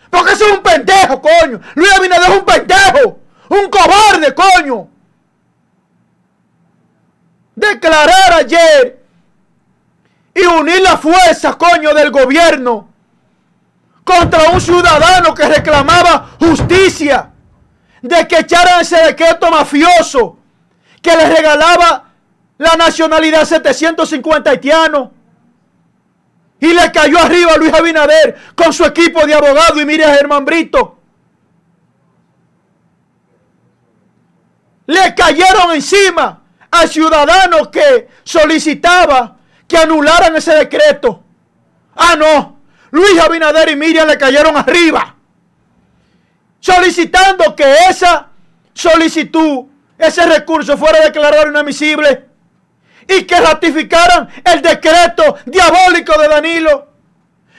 Porque 0.10 0.34
ese 0.34 0.46
es 0.46 0.52
un 0.52 0.64
pendejo, 0.64 1.22
coño. 1.22 1.62
Luis 1.76 1.94
Abinader 1.94 2.30
es 2.32 2.38
un 2.38 2.46
pendejo. 2.46 3.20
Un 3.50 3.70
cobarde, 3.70 4.34
coño. 4.34 4.90
Declarar 7.60 8.34
ayer 8.36 9.04
y 10.34 10.46
unir 10.46 10.80
la 10.82 10.98
fuerza, 10.98 11.58
coño, 11.58 11.94
del 11.94 12.10
gobierno 12.10 12.88
contra 14.06 14.50
un 14.52 14.62
ciudadano 14.62 15.34
que 15.34 15.46
reclamaba 15.46 16.30
justicia 16.40 17.32
de 18.02 18.28
que 18.30 18.40
echaran 18.40 18.80
ese 18.80 18.96
decreto 19.04 19.52
mafioso 19.52 20.38
que 21.02 21.14
le 21.18 21.30
regalaba 21.36 22.06
la 22.58 22.76
nacionalidad 22.78 23.42
a 23.42 23.46
750 23.46 24.50
haitianos. 24.52 25.10
Y 26.62 26.74
le 26.74 26.92
cayó 26.94 27.20
arriba 27.20 27.54
a 27.56 27.58
Luis 27.58 27.74
Abinader 27.74 28.38
con 28.56 28.72
su 28.72 28.86
equipo 28.86 29.26
de 29.26 29.34
abogados 29.34 29.82
y 29.82 29.86
mire 29.86 30.06
a 30.06 30.16
Germán 30.16 30.46
Brito. 30.46 30.98
Le 34.86 35.14
cayeron 35.14 35.74
encima 35.74 36.39
al 36.80 36.90
ciudadano 36.90 37.70
que 37.70 38.08
solicitaba 38.24 39.38
que 39.68 39.78
anularan 39.78 40.36
ese 40.36 40.56
decreto. 40.56 41.24
Ah, 41.96 42.16
no. 42.16 42.60
Luis 42.92 43.20
Abinader 43.20 43.70
y 43.70 43.76
Miriam 43.76 44.08
le 44.08 44.18
cayeron 44.18 44.58
arriba. 44.58 45.16
Solicitando 46.60 47.56
que 47.56 47.72
esa 47.90 48.30
solicitud, 48.74 49.66
ese 49.98 50.26
recurso 50.26 50.78
fuera 50.78 51.02
declarado 51.02 51.50
inadmisible 51.50 52.26
y 53.08 53.24
que 53.24 53.40
ratificaran 53.40 54.30
el 54.44 54.62
decreto 54.62 55.38
diabólico 55.46 56.20
de 56.20 56.28
Danilo. 56.28 56.88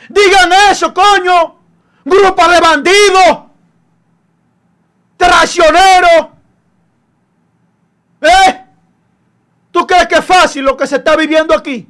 Digan 0.09 0.53
eso, 0.71 0.93
coño. 0.93 1.61
Grupo 2.05 2.49
de 2.49 2.61
bandidos. 2.61 3.39
Traicioneros. 5.17 6.29
¿Eh? 8.23 8.60
¿Tú 9.71 9.87
crees 9.87 10.07
que 10.09 10.17
es 10.17 10.25
fácil 10.25 10.65
lo 10.65 10.77
que 10.77 10.87
se 10.87 10.97
está 10.97 11.17
viviendo 11.17 11.55
aquí? 11.55 11.89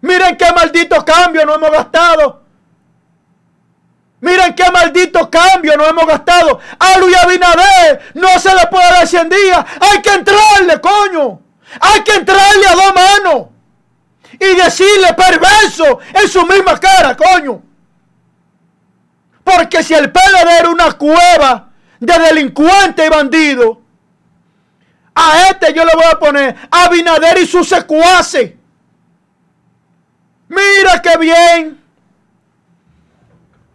Miren 0.00 0.36
qué 0.36 0.52
maldito 0.52 1.04
cambio 1.04 1.44
no 1.46 1.54
hemos 1.54 1.70
gastado. 1.70 2.42
Miren 4.20 4.54
qué 4.54 4.70
maldito 4.70 5.30
cambio 5.30 5.76
no 5.76 5.86
hemos 5.86 6.06
gastado. 6.06 6.58
A 6.78 6.98
Luis 6.98 7.16
Abinader 7.16 8.12
no 8.14 8.38
se 8.38 8.54
le 8.54 8.66
puede 8.66 8.90
dar 8.90 9.06
100 9.06 9.28
días. 9.28 9.64
Hay 9.80 10.02
que 10.02 10.10
entrarle, 10.10 10.80
coño. 10.80 11.40
Hay 11.80 12.00
que 12.02 12.14
entrarle 12.14 12.66
a 12.66 12.74
dos 12.74 12.94
manos. 12.94 13.46
Y 14.38 14.54
decirle 14.54 15.14
perverso 15.14 16.00
en 16.12 16.28
su 16.28 16.44
misma 16.46 16.78
cara, 16.78 17.16
coño. 17.16 17.62
Porque 19.42 19.82
si 19.82 19.94
el 19.94 20.10
PLD 20.10 20.58
era 20.58 20.70
una 20.70 20.92
cueva 20.92 21.70
de 22.00 22.18
delincuentes 22.18 23.06
y 23.06 23.08
bandidos, 23.08 23.78
a 25.18 25.48
este 25.48 25.72
yo 25.72 25.82
le 25.84 25.94
voy 25.94 26.04
a 26.04 26.18
poner 26.18 26.54
Abinader 26.70 27.38
y 27.38 27.46
sus 27.46 27.66
secuaces. 27.66 28.52
Mira 30.48 31.02
qué 31.02 31.18
bien 31.18 31.80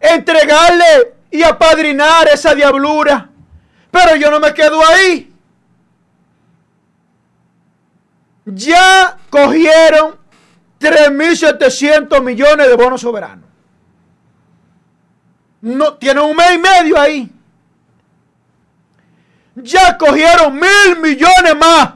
entregarle 0.00 1.14
y 1.30 1.42
apadrinar 1.42 2.28
esa 2.28 2.54
diablura. 2.54 3.28
Pero 3.90 4.16
yo 4.16 4.30
no 4.30 4.38
me 4.38 4.54
quedo 4.54 4.80
ahí. 4.86 5.32
Ya 8.44 9.18
cogieron 9.28 10.18
3.700 10.80 12.22
millones 12.22 12.68
de 12.68 12.76
bonos 12.76 13.00
soberanos. 13.00 13.46
No, 15.60 15.94
tienen 15.94 16.24
un 16.24 16.36
mes 16.36 16.54
y 16.54 16.58
medio 16.58 16.98
ahí. 16.98 17.32
Ya 19.54 19.98
cogieron 19.98 20.54
mil 20.54 20.98
millones 21.00 21.56
más. 21.56 21.90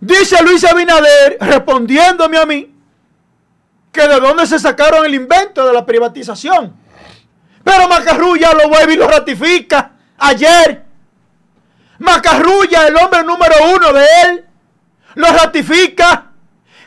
Dice 0.00 0.42
Luis 0.42 0.64
Abinader, 0.64 1.36
respondiéndome 1.40 2.38
a 2.38 2.46
mí, 2.46 2.74
que 3.92 4.08
de 4.08 4.18
dónde 4.18 4.46
se 4.46 4.58
sacaron 4.58 5.04
el 5.04 5.14
invento 5.14 5.66
de 5.66 5.72
la 5.72 5.86
privatización. 5.86 6.74
Pero 7.62 7.88
Macarrulla 7.88 8.52
lo 8.54 8.68
vuelve 8.68 8.94
y 8.94 8.96
lo 8.96 9.06
ratifica 9.06 9.92
ayer. 10.18 10.82
Macarrulla, 11.98 12.88
el 12.88 12.96
hombre 12.96 13.22
número 13.22 13.54
uno 13.76 13.92
de 13.92 14.06
él, 14.24 14.44
lo 15.14 15.28
ratifica. 15.28 16.30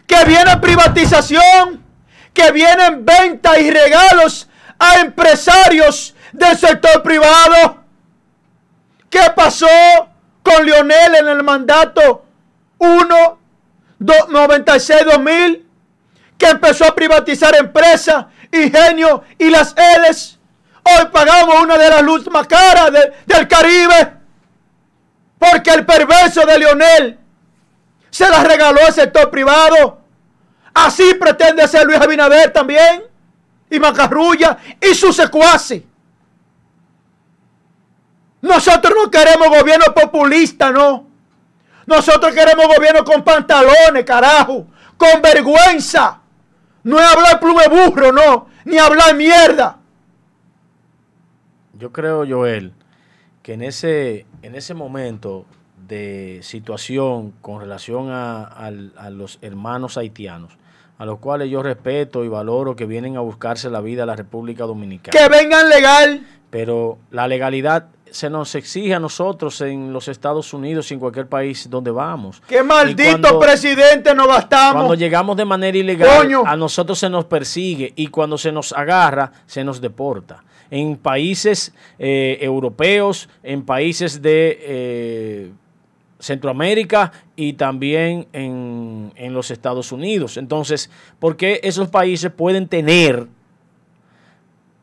Que 0.06 0.24
viene 0.26 0.58
privatización, 0.58 1.84
que 2.34 2.52
vienen 2.52 3.06
ventas 3.06 3.58
y 3.60 3.72
regalos 3.72 4.48
a 4.78 5.00
empresarios 5.00 6.15
del 6.38 6.58
sector 6.58 7.02
privado. 7.02 7.84
¿Qué 9.10 9.22
pasó 9.36 9.68
con 10.44 10.66
Lionel 10.66 11.16
en 11.16 11.28
el 11.28 11.44
mandato 11.44 12.26
1, 12.78 13.40
96, 14.00 15.06
2000? 15.06 15.66
Que 16.38 16.50
empezó 16.50 16.86
a 16.86 16.96
privatizar 16.96 17.56
empresas, 17.56 18.26
ingenios 18.52 19.22
y 19.38 19.50
las 19.50 19.74
EDES. 19.78 20.38
Hoy 20.84 21.06
pagamos 21.12 21.62
una 21.62 21.78
de 21.78 21.90
las 21.90 22.04
luces 22.04 22.32
más 22.32 22.46
caras 22.48 22.92
del 23.26 23.48
Caribe. 23.48 24.14
Porque 25.40 25.72
el 25.72 25.86
perverso 25.86 26.46
de 26.46 26.60
Lionel 26.60 27.20
se 28.10 28.30
las 28.30 28.44
regaló 28.46 28.82
al 28.86 28.94
sector 28.94 29.30
privado. 29.30 30.02
Así 30.74 31.14
pretende 31.14 31.68
ser 31.68 31.86
Luis 31.86 32.00
Abinader 32.00 32.52
también. 32.52 33.04
Y 33.70 33.80
Macarrulla 33.80 34.58
y 34.82 34.94
su 34.94 35.12
secuaces. 35.12 35.82
Nosotros 38.46 38.94
no 38.96 39.10
queremos 39.10 39.50
gobierno 39.50 39.86
populista, 39.96 40.72
no. 40.72 41.08
Nosotros 41.88 42.32
queremos 42.32 42.68
gobierno 42.68 43.04
con 43.04 43.24
pantalones, 43.24 44.06
carajo. 44.06 44.68
Con 44.98 45.20
vergüenza. 45.20 46.22
No 46.84 47.00
es 47.00 47.06
hablar 47.06 47.40
plume 47.40 47.68
burro, 47.68 48.12
no. 48.12 48.48
Ni 48.66 48.78
hablar 48.78 49.16
mierda. 49.16 49.80
Yo 51.74 51.92
creo, 51.92 52.24
Joel, 52.28 52.74
que 53.42 53.54
en 53.54 53.64
ese, 53.64 54.28
en 54.44 54.54
ese 54.54 54.76
momento 54.76 55.48
de 55.88 56.40
situación 56.44 57.32
con 57.42 57.60
relación 57.60 58.12
a, 58.12 58.44
a, 58.44 59.10
los 59.10 59.40
hermanos 59.42 59.98
haitianos, 59.98 60.56
a 61.00 61.06
los 61.06 61.18
cuales 61.18 61.50
yo 61.50 61.64
respeto 61.64 62.24
y 62.24 62.28
valoro 62.28 62.76
que 62.76 62.86
vienen 62.86 63.18
a 63.18 63.22
buscarse 63.22 63.72
la 63.72 63.82
vida 63.82 64.04
a 64.04 64.06
la 64.06 64.16
República 64.16 64.66
Dominicana. 64.66 65.18
Que 65.18 65.30
vengan 65.36 65.68
legal. 65.68 66.28
Pero 66.52 67.00
la 67.10 67.28
legalidad 67.28 67.88
se 68.16 68.30
nos 68.30 68.56
exige 68.56 68.94
a 68.94 69.00
nosotros 69.00 69.60
en 69.60 69.92
los 69.92 70.08
Estados 70.08 70.54
Unidos 70.54 70.90
y 70.90 70.94
en 70.94 71.02
cualquier 71.02 71.28
país 71.28 71.70
donde 71.70 71.92
vamos. 71.92 72.42
¡Qué 72.48 72.64
maldito 72.64 73.20
cuando, 73.20 73.40
presidente 73.42 74.16
nos 74.16 74.28
gastamos! 74.28 74.84
Cuando 74.84 74.96
llegamos 74.96 75.36
de 75.36 75.44
manera 75.44 75.78
ilegal, 75.78 76.22
Coño. 76.22 76.44
a 76.46 76.56
nosotros 76.56 76.98
se 76.98 77.10
nos 77.10 77.26
persigue 77.26 77.92
y 77.94 78.08
cuando 78.08 78.38
se 78.38 78.54
nos 78.54 78.72
agarra, 78.72 79.34
se 79.46 79.66
nos 79.66 79.82
deporta. 79.82 80.46
En 80.72 80.96
países 80.96 81.74
eh, 82.00 82.38
europeos, 82.40 83.28
en 83.44 83.66
países 83.66 84.22
de 84.22 84.60
eh, 84.62 85.52
Centroamérica 86.18 87.12
y 87.36 87.54
también 87.54 88.28
en, 88.32 89.12
en 89.18 89.34
los 89.34 89.52
Estados 89.52 89.92
Unidos. 89.92 90.38
Entonces, 90.38 90.90
¿por 91.20 91.36
qué 91.36 91.60
esos 91.64 91.90
países 91.90 92.32
pueden 92.32 92.70
tener 92.70 93.28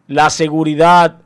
la 0.07 0.29
seguridad 0.29 1.22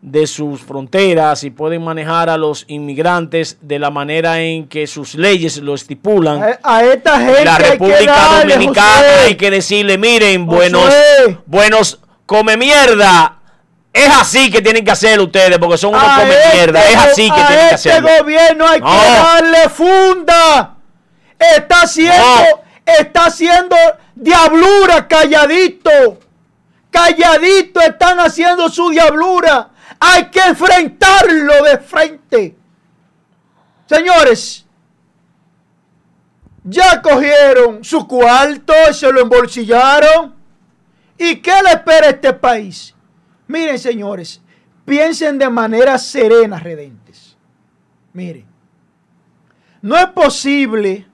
de 0.00 0.26
sus 0.28 0.60
fronteras 0.60 1.42
y 1.42 1.50
pueden 1.50 1.82
manejar 1.82 2.30
a 2.30 2.36
los 2.36 2.64
inmigrantes 2.68 3.58
de 3.60 3.78
la 3.80 3.90
manera 3.90 4.40
en 4.40 4.68
que 4.68 4.86
sus 4.86 5.14
leyes 5.16 5.56
lo 5.58 5.74
estipulan. 5.74 6.40
A, 6.42 6.76
a 6.76 6.84
esta 6.84 7.18
gente 7.18 7.44
la 7.44 7.58
República 7.58 7.98
hay 7.98 8.04
que 8.06 8.10
darle, 8.12 8.52
Dominicana 8.54 8.92
José. 8.96 9.20
hay 9.26 9.34
que 9.36 9.50
decirle, 9.50 9.98
miren, 9.98 10.46
José. 10.46 10.56
buenos, 10.56 10.94
buenos 11.46 12.00
come 12.26 12.56
mierda. 12.56 13.34
Es 13.92 14.08
así 14.20 14.50
que 14.52 14.62
tienen 14.62 14.84
que 14.84 14.92
hacerlo 14.92 15.24
ustedes, 15.24 15.58
porque 15.58 15.76
son 15.78 15.90
unos 15.90 16.02
A 16.04 16.20
come 16.20 16.30
este 16.34 16.56
mierda. 16.56 16.84
Es 16.84 16.96
así 16.96 17.28
que 17.30 17.36
tienen 17.36 17.68
que 17.68 17.74
este 17.74 17.90
hacerlo. 17.90 18.08
gobierno 18.20 18.68
hay 18.68 18.80
No. 18.80 18.86
que 18.86 19.08
darle 19.08 19.68
funda. 19.68 20.74
Está 21.56 21.82
haciendo, 21.82 22.22
No. 22.24 22.60
está 23.00 23.24
haciendo 23.26 23.74
diablura 24.14 25.08
calladito. 25.08 26.20
Calladito 26.90 27.80
están 27.80 28.20
haciendo 28.20 28.68
su 28.68 28.90
diablura. 28.90 29.70
Hay 30.00 30.26
que 30.26 30.40
enfrentarlo 30.40 31.64
de 31.64 31.78
frente. 31.78 32.56
Señores, 33.86 34.64
ya 36.64 37.00
cogieron 37.00 37.82
su 37.82 38.06
cuarto 38.06 38.72
y 38.90 38.94
se 38.94 39.10
lo 39.10 39.20
embolsillaron. 39.20 40.34
¿Y 41.16 41.36
qué 41.36 41.52
le 41.64 41.72
espera 41.72 42.06
a 42.06 42.10
este 42.10 42.32
país? 42.32 42.94
Miren, 43.48 43.78
señores, 43.78 44.40
piensen 44.84 45.38
de 45.38 45.48
manera 45.48 45.98
serena, 45.98 46.58
redentes. 46.58 47.36
Miren, 48.12 48.46
no 49.82 49.96
es 49.96 50.06
posible 50.06 51.06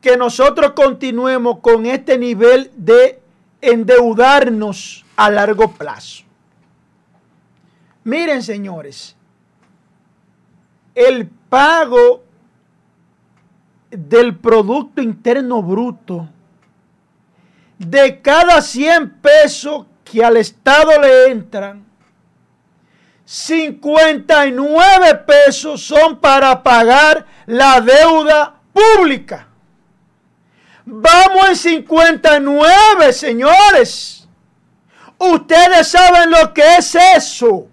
que 0.00 0.16
nosotros 0.16 0.72
continuemos 0.72 1.60
con 1.60 1.86
este 1.86 2.18
nivel 2.18 2.70
de 2.76 3.20
endeudarnos 3.60 5.04
a 5.16 5.30
largo 5.30 5.72
plazo. 5.72 6.23
Miren, 8.04 8.42
señores, 8.42 9.16
el 10.94 11.26
pago 11.26 12.22
del 13.90 14.36
Producto 14.36 15.00
Interno 15.00 15.62
Bruto 15.62 16.28
de 17.78 18.20
cada 18.20 18.60
100 18.60 19.10
pesos 19.20 19.86
que 20.04 20.22
al 20.22 20.36
Estado 20.36 21.00
le 21.00 21.30
entran, 21.30 21.84
59 23.24 25.14
pesos 25.26 25.80
son 25.82 26.20
para 26.20 26.62
pagar 26.62 27.24
la 27.46 27.80
deuda 27.80 28.60
pública. 28.72 29.48
Vamos 30.84 31.48
en 31.48 31.56
59, 31.56 33.12
señores. 33.14 34.28
Ustedes 35.16 35.88
saben 35.88 36.30
lo 36.30 36.52
que 36.52 36.76
es 36.76 36.94
eso. 36.94 37.68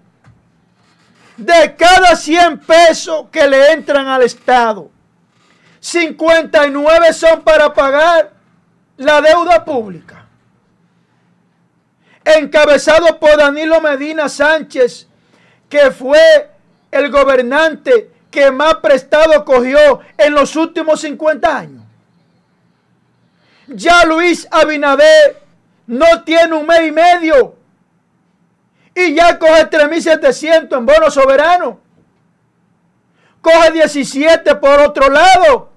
De 1.42 1.76
cada 1.76 2.16
100 2.16 2.60
pesos 2.60 3.26
que 3.32 3.48
le 3.48 3.72
entran 3.72 4.08
al 4.08 4.22
Estado, 4.22 4.92
59 5.80 7.14
son 7.14 7.42
para 7.42 7.74
pagar 7.74 8.32
la 8.98 9.20
deuda 9.22 9.66
pública. 9.66 10.24
Encabezado 12.24 13.20
por 13.20 13.38
Danilo 13.38 13.82
Medina 13.82 14.30
Sánchez, 14.30 15.08
que 15.68 15.90
fue 15.90 16.52
el 16.92 17.10
gobernante 17.10 18.12
que 18.30 18.52
más 18.52 18.76
prestado 18.76 19.44
cogió 19.44 20.00
en 20.20 20.36
los 20.36 20.56
últimos 20.56 21.02
50 21.02 21.58
años. 21.58 21.84
Ya 23.66 24.06
Luis 24.06 24.48
Abinader 24.52 25.42
no 25.88 26.24
tiene 26.24 26.54
un 26.54 26.68
mes 26.68 26.88
y 26.88 26.92
medio 26.92 27.56
y 28.96 29.16
ya 29.16 29.38
coge 29.40 29.70
3.700 29.70 30.78
en 30.78 30.86
bono 30.86 31.10
soberano. 31.12 31.80
Coge 33.42 33.72
17 33.72 34.56
por 34.56 34.80
otro 34.80 35.10
lado 35.10 35.72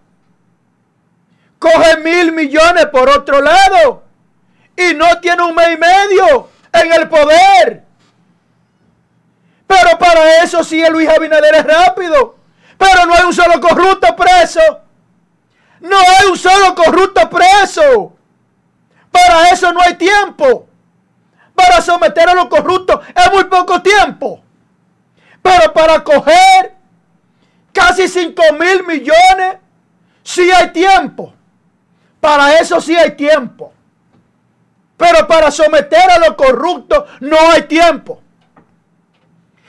coge 1.64 1.96
mil 1.96 2.32
millones 2.32 2.86
por 2.86 3.08
otro 3.08 3.40
lado 3.40 4.02
y 4.76 4.92
no 4.92 5.18
tiene 5.20 5.42
un 5.44 5.54
mes 5.54 5.68
y 5.72 5.78
medio 5.78 6.50
en 6.72 6.92
el 6.92 7.08
poder. 7.08 7.84
Pero 9.66 9.98
para 9.98 10.42
eso 10.42 10.62
sí 10.62 10.82
el 10.82 10.92
Luis 10.92 11.08
Abinader 11.08 11.54
es 11.54 11.64
rápido. 11.64 12.36
Pero 12.76 13.06
no 13.06 13.14
hay 13.14 13.22
un 13.22 13.32
solo 13.32 13.58
corrupto 13.60 14.14
preso. 14.14 14.60
No 15.80 15.96
hay 15.98 16.26
un 16.30 16.36
solo 16.36 16.74
corrupto 16.74 17.30
preso. 17.30 18.12
Para 19.10 19.48
eso 19.48 19.72
no 19.72 19.80
hay 19.80 19.94
tiempo. 19.94 20.68
Para 21.54 21.80
someter 21.80 22.28
a 22.28 22.34
los 22.34 22.46
corruptos 22.46 23.00
es 23.14 23.32
muy 23.32 23.44
poco 23.44 23.80
tiempo. 23.80 24.42
Pero 25.42 25.72
para 25.72 26.02
coger 26.02 26.74
casi 27.72 28.08
5 28.08 28.42
mil 28.58 28.84
millones, 28.86 29.58
sí 30.22 30.50
hay 30.50 30.72
tiempo. 30.72 31.34
Para 32.20 32.58
eso 32.58 32.80
sí 32.80 32.96
hay 32.96 33.12
tiempo. 33.12 33.72
Pero 34.96 35.26
para 35.26 35.50
someter 35.50 36.10
a 36.10 36.18
los 36.18 36.34
corruptos 36.34 37.04
no 37.20 37.36
hay 37.50 37.62
tiempo. 37.62 38.20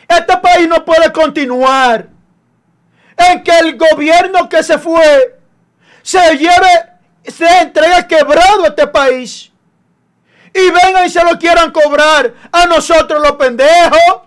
Este 0.07 0.37
país 0.37 0.67
no 0.67 0.85
puede 0.85 1.11
continuar 1.11 2.07
en 3.17 3.43
que 3.43 3.59
el 3.59 3.77
gobierno 3.77 4.47
que 4.47 4.63
se 4.63 4.77
fue 4.77 5.39
se 6.01 6.37
lleve, 6.37 6.93
se 7.23 7.61
entregue 7.61 8.07
quebrado 8.07 8.63
a 8.63 8.67
este 8.67 8.87
país. 8.87 9.51
Y 10.55 10.71
vengan 10.71 11.05
y 11.05 11.09
se 11.09 11.21
lo 11.21 11.37
quieran 11.37 11.69
cobrar 11.71 12.33
a 12.49 12.65
nosotros 12.65 13.21
los 13.21 13.33
pendejos. 13.33 14.21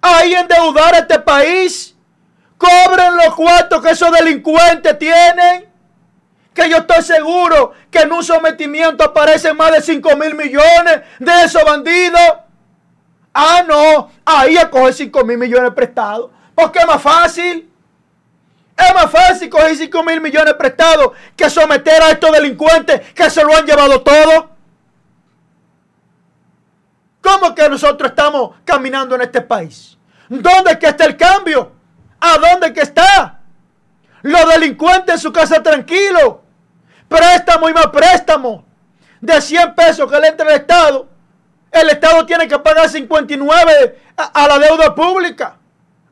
Ahí 0.00 0.34
endeudar 0.34 0.94
a 0.94 0.98
este 1.00 1.18
país. 1.18 1.94
Cobren 2.56 3.14
los 3.14 3.34
cuartos 3.34 3.82
que 3.82 3.90
esos 3.90 4.10
delincuentes 4.10 4.98
tienen 4.98 5.68
que 6.54 6.70
yo 6.70 6.78
estoy 6.78 7.02
seguro 7.02 7.72
que 7.90 7.98
en 7.98 8.12
un 8.12 8.24
sometimiento 8.24 9.04
aparecen 9.04 9.56
más 9.58 9.72
de 9.72 9.82
5 9.82 10.16
mil 10.16 10.34
millones 10.34 11.02
de 11.18 11.42
esos 11.44 11.62
bandidos. 11.64 12.34
Ah, 13.34 13.62
no, 13.66 14.10
ahí 14.24 14.56
a 14.56 14.70
coger 14.70 14.94
5 14.94 15.22
mil 15.24 15.36
millones 15.36 15.72
prestados. 15.74 16.30
Porque 16.54 16.78
es 16.78 16.86
más 16.86 17.02
fácil. 17.02 17.70
Es 18.74 18.94
más 18.94 19.10
fácil 19.10 19.50
coger 19.50 19.76
5 19.76 20.02
mil 20.02 20.22
millones 20.22 20.54
prestados 20.54 21.12
que 21.36 21.50
someter 21.50 22.02
a 22.02 22.10
estos 22.12 22.32
delincuentes 22.32 23.12
que 23.12 23.28
se 23.28 23.44
lo 23.44 23.54
han 23.54 23.66
llevado 23.66 24.00
todo. 24.00 24.53
¿Cómo 27.24 27.54
que 27.54 27.68
nosotros 27.68 28.10
estamos 28.10 28.56
caminando 28.64 29.14
en 29.14 29.22
este 29.22 29.40
país? 29.40 29.96
¿Dónde 30.28 30.78
que 30.78 30.88
está 30.88 31.06
el 31.06 31.16
cambio? 31.16 31.72
¿A 32.20 32.36
dónde 32.38 32.72
que 32.72 32.82
está? 32.82 33.40
Los 34.22 34.48
delincuentes 34.48 35.14
en 35.16 35.20
su 35.20 35.32
casa 35.32 35.62
tranquilo 35.62 36.44
préstamo 37.08 37.68
y 37.68 37.72
más 37.72 37.86
préstamo 37.88 38.64
de 39.20 39.40
100 39.40 39.74
pesos 39.74 40.10
que 40.10 40.20
le 40.20 40.28
entra 40.28 40.48
el 40.48 40.56
Estado, 40.56 41.08
el 41.70 41.90
Estado 41.90 42.26
tiene 42.26 42.46
que 42.46 42.58
pagar 42.58 42.88
59 42.88 43.98
a, 44.16 44.48
la 44.48 44.58
deuda 44.58 44.94
pública. 44.94 45.56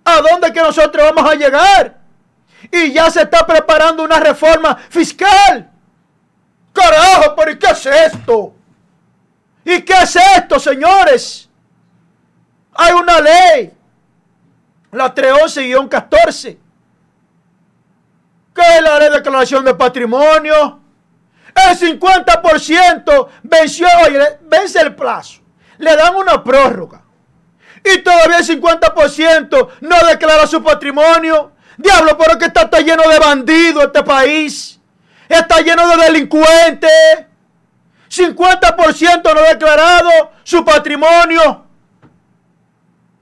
¿A 0.04 0.20
dónde 0.20 0.52
que 0.52 0.60
nosotros 0.60 1.12
vamos 1.12 1.30
a 1.30 1.34
llegar? 1.34 1.98
Y 2.70 2.92
ya 2.92 3.10
se 3.10 3.22
está 3.22 3.46
preparando 3.46 4.02
una 4.02 4.18
reforma 4.18 4.76
fiscal. 4.88 5.70
Carajo, 6.72 7.34
pero 7.36 7.50
¿y 7.50 7.58
qué 7.58 7.66
es 7.66 7.86
esto? 7.86 8.54
¿Y 9.64 9.82
qué 9.82 9.94
es 10.02 10.16
esto, 10.16 10.58
señores? 10.58 11.48
Hay 12.74 12.92
una 12.92 13.20
ley, 13.20 13.72
la 14.90 15.14
311-14, 15.14 16.58
que 18.54 18.62
es 18.62 18.82
la 18.82 18.98
ley 18.98 19.10
de 19.10 19.16
declaración 19.16 19.64
de 19.64 19.74
patrimonio, 19.74 20.80
el 21.54 21.78
50% 21.78 23.28
venció, 23.42 23.86
oye, 24.06 24.38
vence 24.42 24.80
el 24.80 24.94
plazo. 24.94 25.40
Le 25.78 25.96
dan 25.96 26.14
una 26.14 26.42
prórroga. 26.42 27.02
Y 27.84 27.98
todavía 27.98 28.38
el 28.38 28.46
50% 28.46 29.68
no 29.80 29.96
declara 30.06 30.46
su 30.46 30.62
patrimonio. 30.62 31.52
Diablo, 31.76 32.16
pero 32.16 32.38
que 32.38 32.46
está, 32.46 32.62
está 32.62 32.80
lleno 32.80 33.08
de 33.08 33.18
bandidos 33.18 33.84
este 33.84 34.02
país. 34.02 34.78
Está 35.28 35.60
lleno 35.60 35.88
de 35.88 36.04
delincuentes. 36.04 36.90
50% 38.12 39.34
no 39.34 39.42
declarado 39.42 40.10
su 40.44 40.62
patrimonio. 40.62 41.64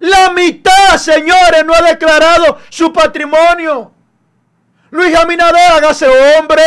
La 0.01 0.31
mitad, 0.31 0.97
señores, 0.97 1.65
no 1.65 1.75
ha 1.75 1.83
declarado 1.83 2.59
su 2.71 2.93
patrimonio. 2.93 3.93
Luis 4.91 5.15
Aminadera, 5.15 5.77
hágase 5.77 6.09
hombre. 6.09 6.63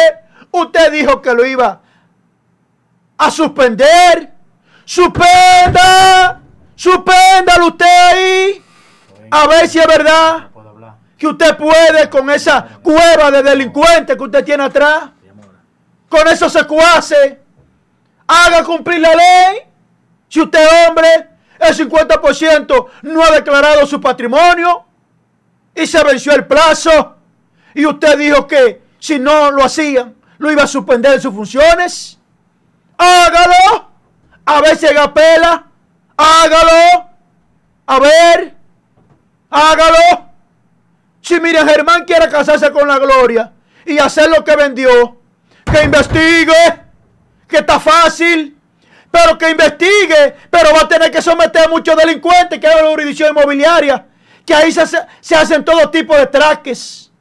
Usted 0.52 0.92
dijo 0.94 1.22
que 1.22 1.34
lo 1.34 1.46
iba 1.46 1.82
a 3.18 3.30
suspender. 3.30 4.32
Suspenda. 4.86 6.40
Suspéndalo 6.76 7.68
usted 7.68 7.86
ahí. 7.86 8.64
A 9.32 9.48
ver 9.48 9.68
si 9.68 9.80
es 9.80 9.88
verdad 9.88 10.50
que 11.18 11.28
usted 11.28 11.58
puede 11.58 12.10
con 12.10 12.30
esa 12.30 12.66
cueva 12.82 13.32
de 13.32 13.44
delincuentes 13.44 14.16
que 14.16 14.24
usted 14.24 14.46
tiene 14.46 14.64
atrás. 14.64 15.10
Con 16.08 16.26
eso 16.30 16.50
se 16.50 16.66
cuace. 16.66 17.43
Haga 18.28 18.64
cumplir 18.64 19.00
la 19.00 19.14
ley. 19.14 19.62
Si 20.28 20.42
usted 20.42 20.66
hombre, 20.88 21.30
el 21.60 21.76
50% 21.76 22.88
no 23.04 23.24
ha 23.24 23.32
declarado 23.32 23.86
su 23.86 24.02
patrimonio 24.02 24.86
y 25.76 25.88
se 25.88 26.04
venció 26.04 26.34
el 26.34 26.46
plazo. 26.46 27.16
Y 27.74 27.86
usted 27.86 28.18
dijo 28.18 28.48
que 28.48 28.82
si 29.00 29.20
no 29.20 29.52
lo 29.52 29.64
hacían, 29.64 30.16
lo 30.38 30.52
iba 30.52 30.64
a 30.64 30.68
suspender 30.68 31.20
sus 31.22 31.34
funciones. 31.34 32.20
Hágalo. 32.98 33.90
A 34.46 34.62
ver 34.62 34.78
si 34.78 34.88
haga 34.88 35.14
pela. 35.14 35.66
Hágalo. 36.18 37.10
A 37.88 38.00
ver. 38.00 38.56
Hágalo. 39.50 40.30
Si 41.22 41.40
Miriam 41.40 41.68
Germán 41.68 42.04
quiere 42.04 42.28
casarse 42.28 42.72
con 42.72 42.88
la 42.88 43.00
gloria 43.00 43.54
y 43.86 43.98
hacer 43.98 44.30
lo 44.30 44.44
que 44.44 44.56
vendió, 44.56 45.18
que 45.64 45.84
investigue, 45.84 46.83
que 47.48 47.58
está 47.58 47.80
fácil, 47.80 48.58
pero 49.14 49.38
que 49.38 49.52
investigue, 49.52 50.36
pero 50.50 50.74
va 50.74 50.82
a 50.82 50.88
tener 50.88 51.12
que 51.12 51.22
someter 51.22 51.66
a 51.66 51.68
muchos 51.68 51.96
delincuentes 51.96 52.60
que 52.60 52.68
hay 52.68 52.82
la 52.82 52.90
jurisdicción 52.90 53.30
inmobiliaria, 53.30 54.08
que 54.44 54.56
ahí 54.56 54.72
se, 54.72 54.84
se 55.22 55.36
hacen 55.36 55.64
todo 55.64 55.92
tipo 55.92 56.16
de 56.18 56.26
traques. 56.26 57.12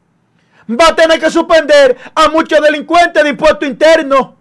va 0.71 0.89
a 0.89 0.97
tener 0.97 1.21
que 1.21 1.31
suspender 1.31 1.99
a 2.15 2.29
muchos 2.29 2.63
delincuentes 2.63 3.23
de 3.23 3.29
impuesto 3.29 3.67
interno, 3.67 4.37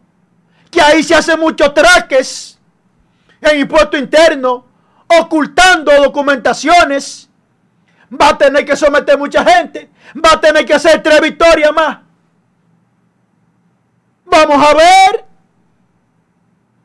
que 0.69 0.81
ahí 0.81 1.03
se 1.03 1.13
hacen 1.13 1.39
muchos 1.41 1.73
traques 1.73 2.57
en 3.41 3.59
impuesto 3.59 3.97
interno, 3.97 4.65
ocultando 5.19 5.91
documentaciones. 6.01 7.27
Va 8.13 8.29
a 8.29 8.37
tener 8.37 8.65
que 8.65 8.77
someter 8.77 9.17
mucha 9.17 9.43
gente, 9.43 9.89
va 10.23 10.33
a 10.33 10.39
tener 10.39 10.65
que 10.65 10.73
hacer 10.73 11.03
tres 11.03 11.19
victorias 11.19 11.73
más. 11.73 11.97
Vamos 14.25 14.65
a 14.65 14.73
ver 14.73 15.30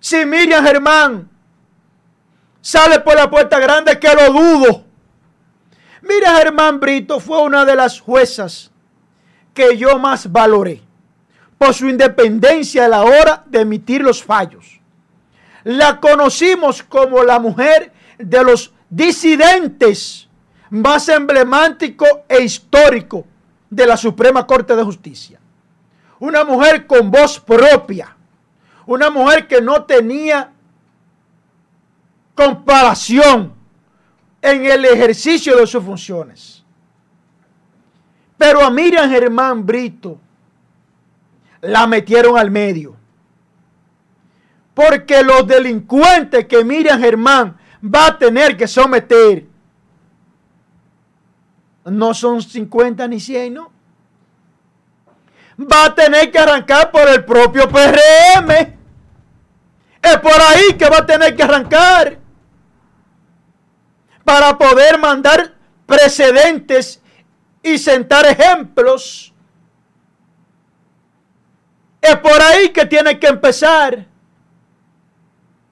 si 0.06 0.24
Miriam 0.24 0.64
Germán 0.64 1.28
sale 2.60 3.00
por 3.00 3.16
la 3.16 3.28
puerta 3.28 3.58
grande, 3.58 3.98
que 3.98 4.14
lo 4.14 4.32
dudo. 4.32 4.84
Miriam 6.00 6.36
Germán 6.36 6.78
Brito 6.78 7.18
fue 7.18 7.42
una 7.42 7.64
de 7.64 7.74
las 7.74 7.98
juezas 7.98 8.70
que 9.52 9.76
yo 9.76 9.98
más 9.98 10.30
valoré 10.30 10.80
por 11.58 11.74
su 11.74 11.88
independencia 11.88 12.84
a 12.84 12.88
la 12.88 13.02
hora 13.02 13.42
de 13.46 13.62
emitir 13.62 14.00
los 14.00 14.22
fallos. 14.22 14.80
La 15.64 15.98
conocimos 15.98 16.84
como 16.84 17.24
la 17.24 17.40
mujer 17.40 17.90
de 18.16 18.44
los 18.44 18.72
disidentes 18.88 20.28
más 20.70 21.08
emblemático 21.08 22.06
e 22.28 22.44
histórico 22.44 23.24
de 23.68 23.88
la 23.88 23.96
Suprema 23.96 24.46
Corte 24.46 24.76
de 24.76 24.84
Justicia. 24.84 25.40
Una 26.20 26.44
mujer 26.44 26.86
con 26.86 27.10
voz 27.10 27.40
propia. 27.40 28.15
Una 28.86 29.10
mujer 29.10 29.46
que 29.48 29.60
no 29.60 29.84
tenía 29.84 30.52
comparación 32.34 33.52
en 34.40 34.64
el 34.64 34.84
ejercicio 34.84 35.56
de 35.56 35.66
sus 35.66 35.82
funciones. 35.82 36.62
Pero 38.38 38.62
a 38.62 38.70
Miriam 38.70 39.08
Germán 39.10 39.64
Brito 39.64 40.20
la 41.62 41.86
metieron 41.86 42.38
al 42.38 42.50
medio. 42.50 42.94
Porque 44.74 45.22
los 45.22 45.46
delincuentes 45.46 46.46
que 46.46 46.62
Miriam 46.62 47.00
Germán 47.00 47.56
va 47.82 48.08
a 48.08 48.18
tener 48.18 48.56
que 48.56 48.68
someter 48.68 49.46
no 51.84 52.12
son 52.12 52.42
50 52.42 53.08
ni 53.08 53.18
100, 53.18 53.54
¿no? 53.54 53.72
Va 55.58 55.86
a 55.86 55.94
tener 55.94 56.30
que 56.30 56.38
arrancar 56.38 56.90
por 56.90 57.08
el 57.08 57.24
propio 57.24 57.68
PRM. 57.68 58.75
Es 60.06 60.18
por 60.18 60.40
ahí 60.40 60.74
que 60.78 60.88
va 60.88 60.98
a 60.98 61.06
tener 61.06 61.34
que 61.34 61.42
arrancar 61.42 62.16
para 64.22 64.56
poder 64.56 64.98
mandar 65.00 65.52
precedentes 65.84 67.02
y 67.60 67.76
sentar 67.76 68.24
ejemplos. 68.24 69.32
Es 72.00 72.16
por 72.18 72.40
ahí 72.40 72.68
que 72.68 72.86
tiene 72.86 73.18
que 73.18 73.26
empezar. 73.26 74.06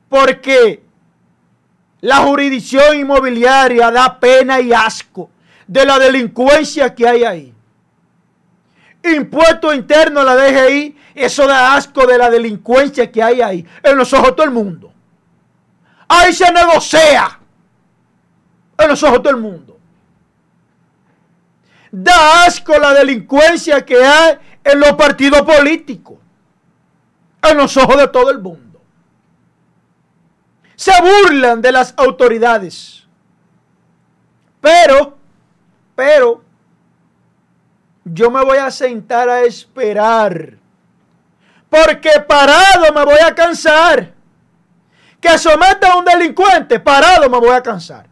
Porque 0.08 0.82
la 2.00 2.16
jurisdicción 2.16 2.96
inmobiliaria 2.96 3.92
da 3.92 4.18
pena 4.18 4.60
y 4.60 4.72
asco 4.72 5.30
de 5.68 5.86
la 5.86 5.96
delincuencia 6.00 6.92
que 6.92 7.06
hay 7.06 7.22
ahí. 7.22 7.54
Impuesto 9.04 9.74
interno 9.74 10.20
a 10.20 10.24
la 10.24 10.36
DGI, 10.36 10.96
eso 11.14 11.46
da 11.46 11.76
asco 11.76 12.06
de 12.06 12.16
la 12.16 12.30
delincuencia 12.30 13.12
que 13.12 13.22
hay 13.22 13.42
ahí, 13.42 13.66
en 13.82 13.96
los 13.96 14.12
ojos 14.14 14.28
de 14.28 14.32
todo 14.32 14.46
el 14.46 14.52
mundo. 14.52 14.92
Ahí 16.08 16.32
se 16.32 16.50
negocia 16.50 17.38
en 18.78 18.88
los 18.88 19.02
ojos 19.02 19.18
de 19.18 19.22
todo 19.22 19.34
el 19.34 19.40
mundo. 19.40 19.78
Da 21.90 22.44
asco 22.44 22.78
la 22.78 22.92
delincuencia 22.94 23.84
que 23.84 24.02
hay 24.02 24.38
en 24.64 24.80
los 24.80 24.92
partidos 24.94 25.42
políticos, 25.42 26.18
en 27.42 27.56
los 27.56 27.76
ojos 27.76 27.96
de 27.98 28.08
todo 28.08 28.30
el 28.30 28.38
mundo. 28.38 28.80
Se 30.76 30.92
burlan 31.00 31.62
de 31.62 31.72
las 31.72 31.94
autoridades. 31.96 33.06
Pero, 34.60 35.16
pero, 35.94 36.43
yo 38.04 38.30
me 38.30 38.44
voy 38.44 38.58
a 38.58 38.70
sentar 38.70 39.28
a 39.28 39.42
esperar. 39.42 40.54
Porque 41.70 42.10
parado 42.26 42.92
me 42.92 43.04
voy 43.04 43.18
a 43.24 43.34
cansar. 43.34 44.12
Que 45.20 45.38
someta 45.38 45.92
a 45.92 45.98
un 45.98 46.04
delincuente, 46.04 46.78
parado 46.78 47.28
me 47.30 47.38
voy 47.38 47.50
a 47.50 47.62
cansar. 47.62 48.06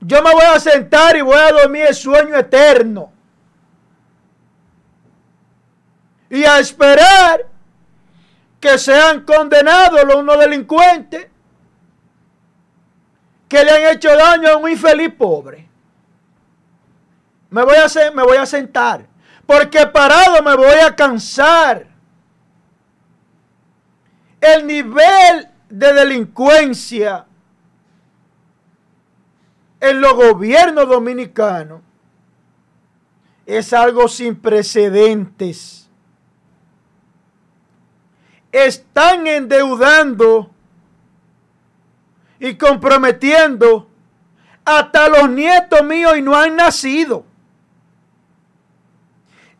Yo 0.00 0.22
me 0.22 0.32
voy 0.32 0.44
a 0.44 0.60
sentar 0.60 1.16
y 1.16 1.22
voy 1.22 1.36
a 1.36 1.50
dormir 1.50 1.86
el 1.88 1.94
sueño 1.94 2.36
eterno. 2.36 3.10
Y 6.30 6.44
a 6.44 6.58
esperar 6.58 7.46
que 8.60 8.78
sean 8.78 9.24
condenados 9.24 10.04
los 10.04 10.16
unos 10.16 10.38
delincuentes 10.38 11.28
que 13.48 13.64
le 13.64 13.70
han 13.70 13.94
hecho 13.94 14.16
daño 14.16 14.48
a 14.48 14.56
un 14.56 14.70
infeliz 14.70 15.12
pobre. 15.14 15.68
Me 17.54 17.62
voy 17.62 17.76
a, 17.76 18.10
me 18.10 18.24
voy 18.24 18.36
a 18.36 18.46
sentar. 18.46 19.06
Porque 19.46 19.86
parado 19.86 20.42
me 20.42 20.56
voy 20.56 20.74
a 20.84 20.96
cansar. 20.96 21.86
El 24.40 24.66
nivel 24.66 25.48
de 25.68 25.92
delincuencia 25.92 27.26
en 29.78 30.00
los 30.00 30.14
gobiernos 30.14 30.88
dominicanos 30.88 31.80
es 33.46 33.72
algo 33.72 34.08
sin 34.08 34.34
precedentes. 34.34 35.88
Están 38.50 39.28
endeudando 39.28 40.50
y 42.40 42.56
comprometiendo 42.56 43.88
hasta 44.64 45.08
los 45.08 45.30
nietos 45.30 45.84
míos 45.84 46.16
y 46.18 46.22
no 46.22 46.34
han 46.34 46.56
nacido. 46.56 47.24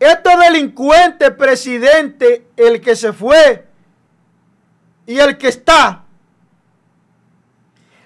Estos 0.05 0.39
delincuentes, 0.39 1.31
presidente, 1.31 2.49
el 2.59 2.83
que 2.83 2.95
se 2.95 3.15
fue 3.15 3.67
y 5.07 5.19
el 5.19 5.39
que 5.39 5.49
está, 5.49 6.03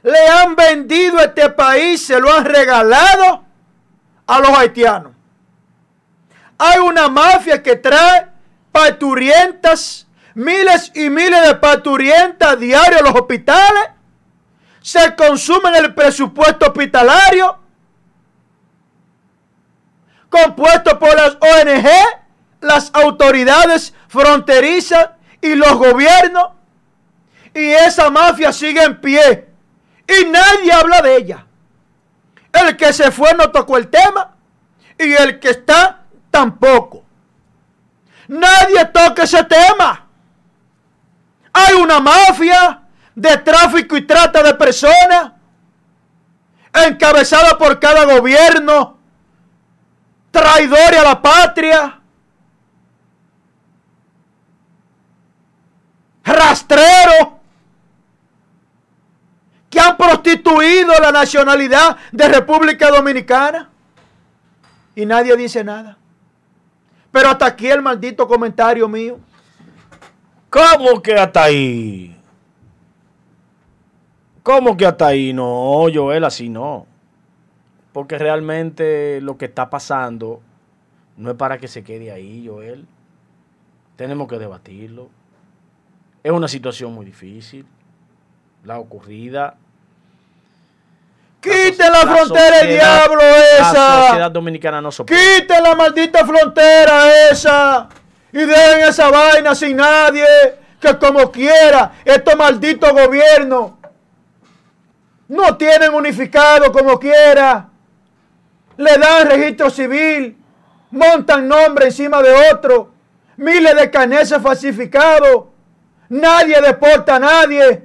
le 0.04 0.28
han 0.28 0.54
vendido 0.54 1.18
este 1.18 1.50
país, 1.50 2.06
se 2.06 2.20
lo 2.20 2.32
han 2.32 2.44
regalado 2.44 3.42
a 4.28 4.38
los 4.38 4.50
haitianos. 4.50 5.10
Hay 6.56 6.78
una 6.78 7.08
mafia 7.08 7.60
que 7.60 7.74
trae 7.74 8.28
parturientas, 8.70 10.06
miles 10.34 10.92
y 10.94 11.10
miles 11.10 11.48
de 11.48 11.56
parturientas 11.56 12.60
diarios 12.60 13.00
a 13.00 13.04
los 13.06 13.14
hospitales. 13.16 13.88
Se 14.82 15.16
consumen 15.16 15.74
el 15.74 15.92
presupuesto 15.96 16.66
hospitalario 16.66 17.58
compuesto 20.28 20.98
por 20.98 21.14
las 21.14 21.36
ONG, 21.40 21.88
las 22.60 22.90
autoridades 22.94 23.94
fronterizas 24.08 25.10
y 25.40 25.54
los 25.54 25.74
gobiernos. 25.74 26.50
Y 27.54 27.70
esa 27.70 28.10
mafia 28.10 28.52
sigue 28.52 28.82
en 28.82 29.00
pie. 29.00 29.48
Y 30.06 30.26
nadie 30.26 30.72
habla 30.72 31.02
de 31.02 31.16
ella. 31.16 31.46
El 32.52 32.76
que 32.76 32.92
se 32.92 33.10
fue 33.10 33.34
no 33.34 33.50
tocó 33.50 33.76
el 33.76 33.88
tema. 33.88 34.34
Y 34.98 35.12
el 35.12 35.38
que 35.38 35.50
está 35.50 36.00
tampoco. 36.30 37.04
Nadie 38.28 38.84
toca 38.86 39.22
ese 39.22 39.44
tema. 39.44 40.06
Hay 41.52 41.74
una 41.74 42.00
mafia 42.00 42.82
de 43.14 43.36
tráfico 43.38 43.96
y 43.96 44.02
trata 44.02 44.42
de 44.42 44.54
personas 44.54 45.32
encabezada 46.72 47.58
por 47.58 47.80
cada 47.80 48.04
gobierno 48.04 48.97
traidores 50.40 51.00
a 51.00 51.04
la 51.04 51.22
patria, 51.22 52.00
rastreros 56.24 57.28
que 59.70 59.80
han 59.80 59.96
prostituido 59.96 60.92
la 61.00 61.12
nacionalidad 61.12 61.96
de 62.12 62.28
República 62.28 62.90
Dominicana 62.90 63.70
y 64.94 65.04
nadie 65.06 65.36
dice 65.36 65.62
nada. 65.62 65.96
Pero 67.10 67.30
hasta 67.30 67.46
aquí 67.46 67.68
el 67.68 67.82
maldito 67.82 68.26
comentario 68.26 68.88
mío. 68.88 69.18
¿Cómo 70.50 71.02
que 71.02 71.14
hasta 71.14 71.44
ahí? 71.44 72.16
¿Cómo 74.42 74.76
que 74.76 74.86
hasta 74.86 75.08
ahí? 75.08 75.32
No, 75.32 75.86
Joel, 75.92 76.24
así 76.24 76.48
no. 76.48 76.87
Porque 77.92 78.18
realmente 78.18 79.20
lo 79.20 79.36
que 79.38 79.46
está 79.46 79.70
pasando 79.70 80.40
no 81.16 81.30
es 81.30 81.36
para 81.36 81.58
que 81.58 81.68
se 81.68 81.82
quede 81.82 82.12
ahí, 82.12 82.46
Joel. 82.46 82.86
Tenemos 83.96 84.28
que 84.28 84.38
debatirlo. 84.38 85.08
Es 86.22 86.30
una 86.32 86.48
situación 86.48 86.92
muy 86.94 87.04
difícil. 87.04 87.66
La 88.64 88.78
ocurrida. 88.78 89.56
Quiten 91.40 91.92
la 91.92 92.00
frontera, 92.00 92.60
el 92.60 92.68
diablo 92.68 93.20
La 93.20 93.58
esa. 93.58 94.06
sociedad 94.06 94.30
dominicana 94.30 94.80
no 94.80 94.90
soporta. 94.90 95.20
Quiten 95.20 95.62
la 95.62 95.74
maldita 95.74 96.26
frontera 96.26 97.30
esa. 97.30 97.88
Y 98.32 98.38
dejen 98.38 98.88
esa 98.88 99.10
vaina 99.10 99.54
sin 99.54 99.76
nadie. 99.76 100.24
Que 100.80 100.96
como 100.98 101.32
quiera, 101.32 101.92
estos 102.04 102.36
malditos 102.36 102.92
gobiernos 102.92 103.72
no 105.28 105.56
tienen 105.56 105.92
unificado 105.92 106.70
como 106.72 106.98
quiera. 106.98 107.68
Le 108.78 108.96
dan 108.96 109.28
registro 109.28 109.70
civil. 109.70 110.36
Montan 110.92 111.46
nombre 111.46 111.86
encima 111.86 112.22
de 112.22 112.32
otro. 112.52 112.92
Miles 113.36 113.74
de 113.74 113.90
carneses 113.90 114.40
falsificados. 114.40 115.46
Nadie 116.08 116.60
deporta 116.62 117.16
a 117.16 117.18
nadie. 117.18 117.84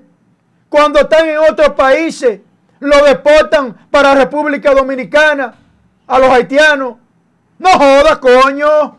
Cuando 0.70 1.00
están 1.00 1.28
en 1.28 1.40
otros 1.40 1.72
países, 1.72 2.42
lo 2.80 3.04
deportan 3.06 3.88
para 3.90 4.14
República 4.14 4.72
Dominicana 4.74 5.56
a 6.06 6.20
los 6.20 6.30
haitianos. 6.30 6.96
No 7.58 7.70
jodas, 7.72 8.20
coño. 8.20 8.98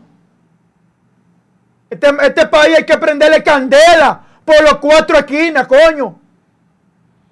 Este, 1.89 2.07
este 2.23 2.47
país 2.47 2.77
hay 2.77 2.85
que 2.85 2.97
prenderle 2.97 3.41
candela 3.41 4.21
por 4.43 4.61
los 4.63 4.75
cuatro 4.79 5.17
esquinas, 5.17 5.65
coño. 5.65 6.19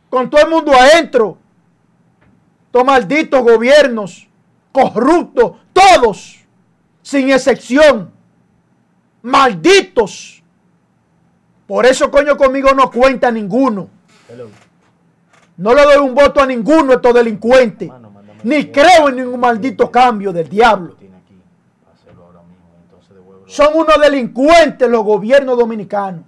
Con 0.09 0.29
todo 0.29 0.41
el 0.41 0.49
mundo 0.49 0.73
adentro. 0.73 1.37
Estos 2.67 2.85
malditos 2.85 3.41
gobiernos 3.41 4.29
corruptos, 4.73 5.53
todos, 5.71 6.39
sin 7.01 7.29
excepción. 7.29 8.11
Malditos. 9.21 10.43
Por 11.65 11.85
eso, 11.85 12.11
coño, 12.11 12.35
conmigo 12.35 12.73
no 12.73 12.91
cuenta 12.91 13.31
ninguno. 13.31 13.87
No 15.55 15.73
le 15.73 15.83
doy 15.83 15.97
un 16.05 16.13
voto 16.13 16.41
a 16.41 16.45
ninguno 16.45 16.87
de 16.87 16.95
estos 16.95 17.13
delincuentes. 17.13 17.87
Mano, 17.87 18.11
Ni 18.43 18.65
creo 18.65 19.07
en 19.07 19.15
ningún 19.15 19.39
maldito 19.39 19.89
cambio 19.89 20.33
del 20.33 20.49
diablo. 20.49 20.97
Son 23.45 23.67
unos 23.75 24.01
delincuentes 24.01 24.89
los 24.89 25.03
gobiernos 25.03 25.57
dominicanos. 25.57 26.23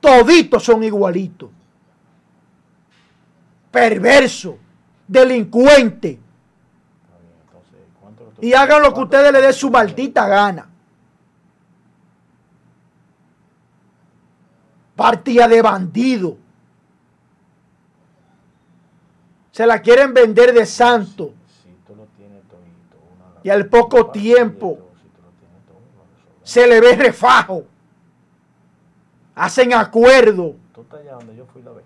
Toditos 0.00 0.64
son 0.64 0.82
igualitos. 0.82 1.50
Perverso. 3.70 4.58
Delincuente. 5.06 6.08
Está 6.10 7.18
bien, 7.20 7.32
entonces, 7.46 7.78
¿cuánto 8.00 8.24
tú- 8.24 8.30
Y 8.44 8.52
hagan 8.52 8.82
lo 8.82 8.92
que 8.92 9.00
ustedes 9.00 9.32
les 9.32 9.40
dé 9.40 9.52
su 9.54 9.70
maldita 9.70 10.28
gana. 10.28 10.68
Partida 14.94 15.48
de 15.48 15.62
bandido. 15.62 16.36
Se 19.50 19.66
la 19.66 19.80
quieren 19.80 20.12
vender 20.12 20.52
de 20.52 20.66
santo. 20.66 21.32
Y 23.42 23.48
al 23.48 23.64
poco 23.64 24.10
tiempo 24.10 24.90
se 26.42 26.66
le 26.66 26.82
ve 26.82 26.96
refajo. 26.96 27.64
Hacen 29.36 29.72
acuerdo. 29.72 30.54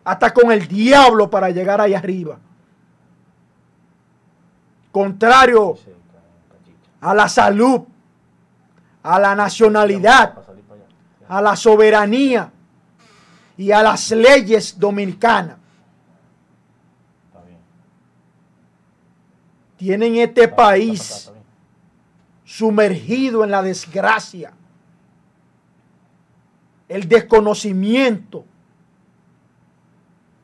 Hasta 0.02 0.34
con 0.34 0.50
el 0.50 0.66
diablo 0.66 1.30
para 1.30 1.50
llegar 1.50 1.80
ahí 1.80 1.94
arriba. 1.94 2.36
Contrario. 4.90 5.78
A 7.00 7.14
la 7.14 7.28
salud, 7.28 7.82
a 9.02 9.18
la 9.18 9.34
nacionalidad, 9.34 10.34
a 11.28 11.42
la 11.42 11.56
soberanía 11.56 12.50
y 13.56 13.70
a 13.70 13.82
las 13.82 14.10
leyes 14.10 14.78
dominicanas. 14.78 15.56
Tienen 19.76 20.16
este 20.16 20.48
país 20.48 21.30
sumergido 22.44 23.44
en 23.44 23.50
la 23.50 23.62
desgracia, 23.62 24.52
el 26.88 27.08
desconocimiento, 27.08 28.44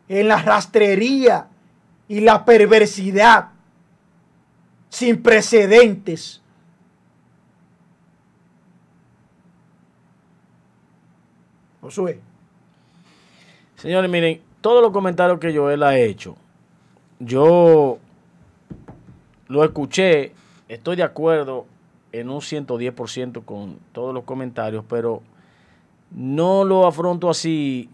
en 0.09 0.29
la 0.29 0.41
rastrería 0.41 1.49
y 2.07 2.21
la 2.21 2.45
perversidad 2.45 3.49
sin 4.89 5.23
precedentes. 5.23 6.41
Señores, 13.77 14.11
miren, 14.11 14.41
todos 14.61 14.83
los 14.83 14.93
comentarios 14.93 15.39
que 15.39 15.55
Joel 15.55 15.83
ha 15.83 15.99
hecho, 15.99 16.37
yo 17.19 17.99
lo 19.49 19.65
escuché, 19.65 20.33
estoy 20.69 20.97
de 20.97 21.03
acuerdo 21.03 21.67
en 22.13 22.31
un 22.31 22.41
110% 22.41 23.45
con 23.45 23.79
todos 23.93 24.15
los 24.15 24.25
comentarios, 24.25 24.85
pero 24.89 25.23
no 26.11 26.65
lo 26.65 26.87
afronto 26.87 27.29
así 27.29 27.91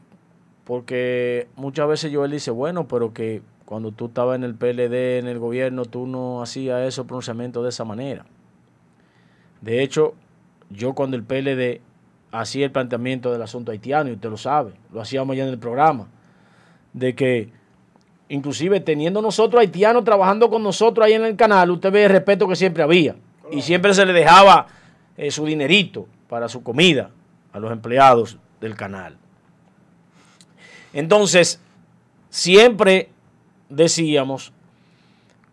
porque 0.64 1.48
muchas 1.56 1.88
veces 1.88 2.14
Joel 2.14 2.30
dice, 2.30 2.52
bueno, 2.52 2.86
pero 2.86 3.12
que 3.12 3.42
cuando 3.64 3.92
tú 3.92 4.06
estabas 4.06 4.36
en 4.36 4.44
el 4.44 4.54
PLD, 4.54 5.18
en 5.18 5.26
el 5.26 5.38
gobierno, 5.38 5.84
tú 5.84 6.06
no 6.06 6.42
hacías 6.42 6.86
esos 6.86 7.06
pronunciamientos 7.06 7.62
de 7.62 7.70
esa 7.70 7.84
manera. 7.84 8.24
De 9.60 9.82
hecho, 9.82 10.14
yo 10.70 10.92
cuando 10.92 11.16
el 11.16 11.24
PLD 11.24 11.80
hacía 12.32 12.66
el 12.66 12.72
planteamiento 12.72 13.32
del 13.32 13.42
asunto 13.42 13.72
haitiano, 13.72 14.10
y 14.10 14.14
usted 14.14 14.30
lo 14.30 14.36
sabe, 14.36 14.72
lo 14.92 15.00
hacíamos 15.00 15.36
ya 15.36 15.44
en 15.44 15.50
el 15.50 15.58
programa, 15.58 16.08
de 16.92 17.14
que 17.14 17.50
inclusive 18.28 18.80
teniendo 18.80 19.20
nosotros 19.20 19.60
haitianos 19.60 20.04
trabajando 20.04 20.48
con 20.48 20.62
nosotros 20.62 21.04
ahí 21.04 21.14
en 21.14 21.24
el 21.24 21.36
canal, 21.36 21.70
usted 21.70 21.90
ve 21.90 22.04
el 22.04 22.10
respeto 22.10 22.48
que 22.48 22.56
siempre 22.56 22.82
había. 22.82 23.16
Y 23.50 23.62
siempre 23.62 23.92
se 23.94 24.06
le 24.06 24.12
dejaba 24.12 24.68
eh, 25.16 25.30
su 25.32 25.44
dinerito 25.44 26.06
para 26.28 26.48
su 26.48 26.62
comida 26.62 27.10
a 27.52 27.58
los 27.58 27.72
empleados 27.72 28.38
del 28.60 28.76
canal. 28.76 29.16
Entonces, 30.92 31.60
siempre 32.28 33.10
decíamos 33.68 34.52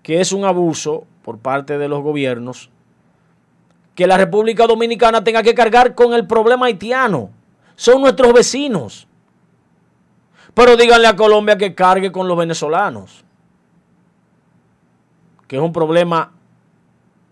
que 0.04 0.22
es 0.22 0.32
un 0.32 0.46
abuso 0.46 1.06
por 1.24 1.40
parte 1.40 1.78
de 1.80 1.90
los 1.90 2.04
gobiernos 2.04 2.70
que 3.98 4.06
la 4.06 4.16
República 4.16 4.68
Dominicana 4.68 5.24
tenga 5.24 5.42
que 5.42 5.56
cargar 5.56 5.96
con 5.96 6.14
el 6.14 6.28
problema 6.28 6.68
haitiano. 6.68 7.32
Son 7.76 8.00
nuestros 8.00 8.32
vecinos. 8.32 9.08
Pero 10.54 10.78
díganle 10.78 11.08
a 11.08 11.16
Colombia 11.16 11.58
que 11.58 11.74
cargue 11.74 12.12
con 12.12 12.28
los 12.28 12.38
venezolanos. 12.38 13.26
Que 15.48 15.56
es 15.56 15.62
un 15.64 15.74
problema 15.74 16.32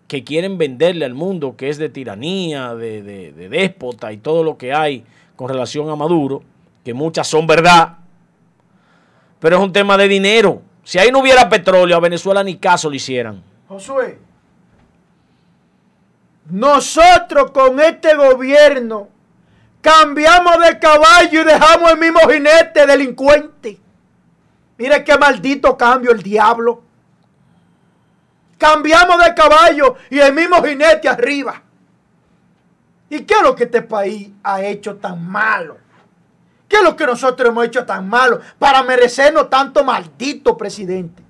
que 0.08 0.24
quieren 0.24 0.58
venderle 0.58 1.04
al 1.04 1.14
mundo, 1.14 1.54
que 1.56 1.68
es 1.68 1.78
de 1.78 1.88
tiranía, 1.88 2.74
de, 2.74 3.00
de, 3.00 3.30
de 3.30 3.48
déspota 3.48 4.12
y 4.12 4.16
todo 4.16 4.42
lo 4.42 4.58
que 4.58 4.72
hay 4.74 5.04
con 5.36 5.48
relación 5.48 5.88
a 5.88 5.94
Maduro, 5.94 6.42
que 6.84 6.92
muchas 6.94 7.28
son 7.28 7.46
verdad. 7.46 7.98
Pero 9.38 9.58
es 9.58 9.62
un 9.62 9.72
tema 9.72 9.96
de 9.96 10.08
dinero. 10.08 10.62
Si 10.82 10.98
ahí 10.98 11.12
no 11.12 11.20
hubiera 11.20 11.48
petróleo, 11.48 11.96
a 11.96 12.00
Venezuela 12.00 12.42
ni 12.42 12.56
caso 12.56 12.90
le 12.90 12.96
hicieran. 12.96 13.40
Josué, 13.68 14.18
nosotros 16.48 17.50
con 17.50 17.80
este 17.80 18.14
gobierno 18.14 19.08
cambiamos 19.80 20.58
de 20.64 20.78
caballo 20.78 21.42
y 21.42 21.44
dejamos 21.44 21.90
el 21.90 21.98
mismo 21.98 22.20
jinete 22.28 22.86
delincuente. 22.86 23.80
Mire 24.78 25.04
qué 25.04 25.18
maldito 25.18 25.76
cambio 25.76 26.12
el 26.12 26.22
diablo. 26.22 26.82
Cambiamos 28.58 29.24
de 29.24 29.34
caballo 29.34 29.96
y 30.10 30.18
el 30.18 30.32
mismo 30.32 30.62
jinete 30.62 31.08
arriba. 31.08 31.62
¿Y 33.08 33.20
qué 33.20 33.34
es 33.34 33.42
lo 33.42 33.54
que 33.54 33.64
este 33.64 33.82
país 33.82 34.30
ha 34.42 34.62
hecho 34.62 34.96
tan 34.96 35.26
malo? 35.28 35.78
¿Qué 36.68 36.76
es 36.76 36.82
lo 36.82 36.96
que 36.96 37.06
nosotros 37.06 37.48
hemos 37.48 37.64
hecho 37.64 37.84
tan 37.84 38.08
malo 38.08 38.40
para 38.58 38.82
merecernos 38.82 39.48
tanto 39.48 39.84
maldito 39.84 40.56
presidente? 40.56 41.25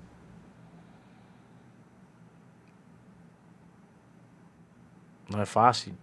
No 5.29 5.41
es 5.41 5.49
fácil. 5.49 5.93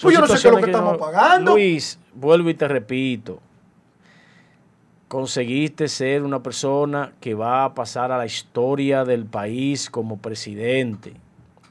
Pues 0.00 0.14
yo 0.14 0.20
no 0.20 0.26
sé 0.26 0.40
qué 0.40 0.48
es 0.48 0.54
lo 0.54 0.60
que 0.60 0.70
estamos 0.70 0.98
pagando. 0.98 1.52
Luis, 1.52 1.98
vuelvo 2.14 2.50
y 2.50 2.54
te 2.54 2.66
repito. 2.66 3.38
Conseguiste 5.08 5.88
ser 5.88 6.22
una 6.22 6.42
persona 6.42 7.12
que 7.20 7.34
va 7.34 7.64
a 7.64 7.74
pasar 7.74 8.10
a 8.10 8.18
la 8.18 8.26
historia 8.26 9.04
del 9.04 9.26
país 9.26 9.90
como 9.90 10.16
presidente. 10.18 11.14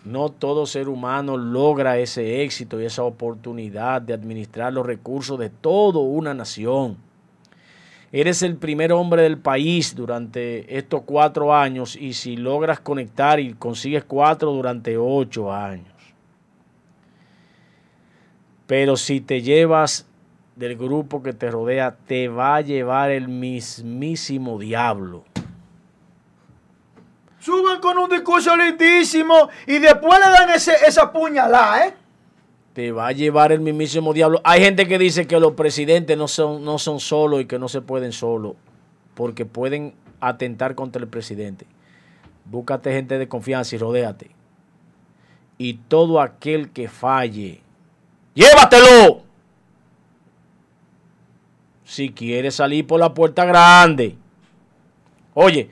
No 0.05 0.29
todo 0.29 0.65
ser 0.65 0.89
humano 0.89 1.37
logra 1.37 1.97
ese 1.97 2.43
éxito 2.43 2.79
y 2.79 2.85
esa 2.85 3.03
oportunidad 3.03 4.01
de 4.01 4.13
administrar 4.13 4.73
los 4.73 4.85
recursos 4.85 5.37
de 5.37 5.49
toda 5.49 5.99
una 5.99 6.33
nación. 6.33 6.97
Eres 8.11 8.41
el 8.41 8.57
primer 8.57 8.91
hombre 8.91 9.21
del 9.21 9.37
país 9.37 9.95
durante 9.95 10.77
estos 10.77 11.03
cuatro 11.03 11.55
años 11.55 11.95
y 11.95 12.13
si 12.13 12.35
logras 12.35 12.79
conectar 12.79 13.39
y 13.39 13.53
consigues 13.53 14.03
cuatro 14.03 14.51
durante 14.51 14.97
ocho 14.97 15.51
años. 15.51 15.90
Pero 18.71 18.95
si 18.95 19.19
te 19.19 19.41
llevas 19.41 20.07
del 20.55 20.77
grupo 20.77 21.21
que 21.21 21.33
te 21.33 21.51
rodea, 21.51 21.93
te 22.07 22.29
va 22.29 22.55
a 22.55 22.61
llevar 22.61 23.11
el 23.11 23.27
mismísimo 23.27 24.57
diablo. 24.57 25.25
Suben 27.39 27.81
con 27.81 27.97
un 27.97 28.09
discurso 28.09 28.55
lindísimo 28.55 29.49
y 29.67 29.77
después 29.77 30.17
le 30.19 30.31
dan 30.31 30.49
ese, 30.51 30.71
esa 30.87 31.11
puñalada, 31.11 31.85
¿eh? 31.85 31.93
Te 32.71 32.93
va 32.93 33.07
a 33.07 33.11
llevar 33.11 33.51
el 33.51 33.59
mismísimo 33.59 34.13
diablo. 34.13 34.39
Hay 34.45 34.61
gente 34.61 34.87
que 34.87 34.97
dice 34.97 35.27
que 35.27 35.37
los 35.37 35.51
presidentes 35.51 36.17
no 36.17 36.29
son, 36.29 36.63
no 36.63 36.79
son 36.79 37.01
solos 37.01 37.41
y 37.41 37.47
que 37.47 37.59
no 37.59 37.67
se 37.67 37.81
pueden 37.81 38.13
solos 38.13 38.53
porque 39.15 39.45
pueden 39.45 39.95
atentar 40.21 40.75
contra 40.75 41.01
el 41.01 41.09
presidente. 41.09 41.65
Búscate 42.45 42.93
gente 42.93 43.17
de 43.17 43.27
confianza 43.27 43.75
y 43.75 43.79
rodéate. 43.79 44.31
Y 45.57 45.73
todo 45.73 46.21
aquel 46.21 46.69
que 46.69 46.87
falle, 46.87 47.63
llévatelo. 48.33 49.21
Si 51.83 52.11
quiere 52.11 52.51
salir 52.51 52.87
por 52.87 52.99
la 52.99 53.13
puerta 53.13 53.43
grande. 53.45 54.15
Oye, 55.33 55.69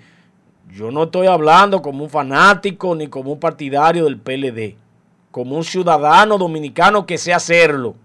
yo 0.69 0.91
no 0.91 1.03
estoy 1.03 1.27
hablando 1.27 1.81
como 1.81 2.03
un 2.03 2.09
fanático 2.09 2.95
ni 2.95 3.07
como 3.07 3.31
un 3.33 3.39
partidario 3.39 4.05
del 4.05 4.19
PLD 4.19 4.77
como 5.31 5.55
un 5.55 5.63
ciudadano 5.63 6.37
dominicano 6.37 7.05
que 7.05 7.17
sé 7.17 7.33
hacerlo. 7.33 7.95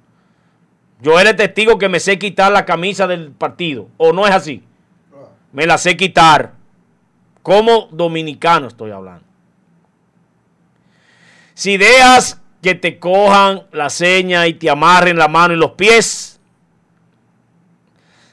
Yo 1.00 1.18
era 1.18 1.34
testigo 1.34 1.78
que 1.78 1.88
me 1.88 2.00
sé 2.00 2.18
quitar 2.18 2.52
la 2.52 2.64
camisa 2.64 3.06
del 3.06 3.32
partido, 3.32 3.88
¿o 3.96 4.12
no 4.12 4.26
es 4.26 4.34
así? 4.34 4.62
Me 5.52 5.66
la 5.66 5.78
sé 5.78 5.96
quitar. 5.96 6.54
Como 7.42 7.88
dominicano 7.90 8.68
estoy 8.68 8.90
hablando. 8.90 9.24
Si 11.54 11.76
dejas 11.76 12.40
que 12.64 12.74
te 12.74 12.98
cojan 12.98 13.64
la 13.72 13.90
seña 13.90 14.46
y 14.46 14.54
te 14.54 14.70
amarren 14.70 15.18
la 15.18 15.28
mano 15.28 15.52
y 15.52 15.58
los 15.58 15.72
pies, 15.72 16.40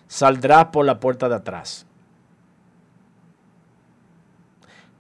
saldrás 0.08 0.68
por 0.68 0.86
la 0.86 1.02
puerta 1.02 1.28
de 1.28 1.36
atrás. 1.36 1.86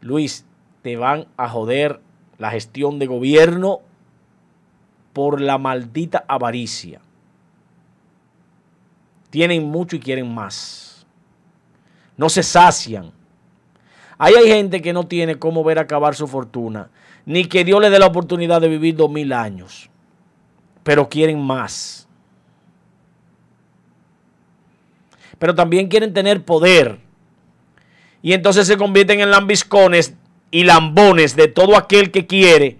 Luis, 0.01 0.43
te 0.81 0.97
van 0.97 1.27
a 1.37 1.47
joder 1.47 2.01
la 2.39 2.51
gestión 2.51 2.99
de 2.99 3.07
gobierno 3.07 3.79
por 5.13 5.39
la 5.39 5.57
maldita 5.57 6.25
avaricia. 6.27 6.99
Tienen 9.29 9.63
mucho 9.63 9.95
y 9.95 10.01
quieren 10.01 10.35
más. 10.35 11.05
No 12.17 12.27
se 12.27 12.43
sacian. 12.43 13.13
Ahí 14.17 14.33
hay 14.35 14.49
gente 14.49 14.81
que 14.81 14.91
no 14.91 15.07
tiene 15.07 15.39
cómo 15.39 15.63
ver 15.63 15.79
acabar 15.79 16.15
su 16.15 16.27
fortuna, 16.27 16.89
ni 17.25 17.45
que 17.45 17.63
Dios 17.63 17.81
le 17.81 17.89
dé 17.89 17.99
la 17.99 18.07
oportunidad 18.07 18.61
de 18.61 18.67
vivir 18.67 18.95
dos 18.95 19.09
mil 19.09 19.33
años, 19.33 19.89
pero 20.83 21.09
quieren 21.09 21.39
más. 21.39 22.07
Pero 25.39 25.55
también 25.55 25.87
quieren 25.87 26.13
tener 26.13 26.43
poder. 26.43 26.99
Y 28.21 28.33
entonces 28.33 28.67
se 28.67 28.77
convierten 28.77 29.19
en 29.21 29.31
lambiscones 29.31 30.13
y 30.51 30.63
lambones 30.63 31.35
de 31.35 31.47
todo 31.47 31.75
aquel 31.75 32.11
que 32.11 32.27
quiere 32.27 32.77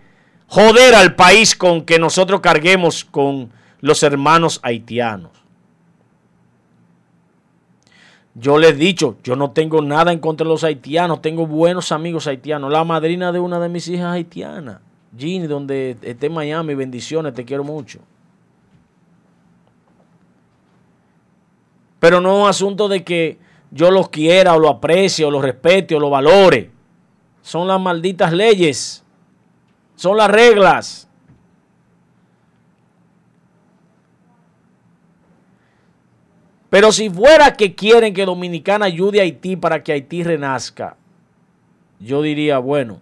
joder 0.52 0.96
al 0.96 1.16
país 1.16 1.56
con 1.56 1.86
que 1.86 1.98
nosotros 1.98 2.42
carguemos 2.42 3.06
con 3.06 3.52
los 3.80 4.04
hermanos 4.04 4.60
haitianos. 4.64 5.32
Yo 8.34 8.58
les 8.58 8.72
he 8.72 8.76
dicho, 8.76 9.18
yo 9.24 9.36
no 9.36 9.52
tengo 9.52 9.82
nada 9.82 10.12
en 10.12 10.20
contra 10.20 10.46
de 10.46 10.50
los 10.52 10.64
haitianos, 10.64 11.22
tengo 11.22 11.46
buenos 11.46 11.92
amigos 11.92 12.28
haitianos. 12.28 12.72
La 12.72 12.84
madrina 12.84 13.32
de 13.32 13.40
una 13.40 13.60
de 13.60 13.70
mis 13.70 13.88
hijas 13.88 14.14
haitiana, 14.14 14.82
Ginny, 15.18 15.48
donde 15.48 15.98
esté 16.02 16.28
en 16.28 16.34
Miami, 16.34 16.74
bendiciones, 16.74 17.34
te 17.34 17.44
quiero 17.44 17.64
mucho. 17.64 18.00
Pero 22.00 22.22
no 22.22 22.38
es 22.38 22.42
un 22.42 22.50
asunto 22.50 22.88
de 22.88 23.04
que 23.04 23.38
yo 23.70 23.92
los 23.92 24.10
quiera 24.10 24.56
o 24.56 24.60
lo 24.60 24.70
aprecie 24.70 25.26
o 25.26 25.32
lo 25.32 25.42
respete 25.42 25.96
o 25.96 26.00
lo 26.00 26.10
valore 26.10 26.72
son 27.42 27.68
las 27.68 27.80
malditas 27.80 28.32
leyes, 28.32 29.04
son 29.96 30.18
las 30.18 30.30
reglas. 30.30 31.08
Pero 36.72 36.92
si 36.92 37.12
fuera 37.12 37.54
que 37.54 37.76
quieren 37.76 38.16
que 38.16 38.26
Dominicana 38.26 38.86
ayude 38.86 39.20
a 39.20 39.24
Haití 39.24 39.56
para 39.56 39.84
que 39.84 39.92
Haití 39.92 40.24
renazca, 40.24 40.96
yo 42.00 42.24
diría, 42.24 42.58
bueno, 42.58 43.00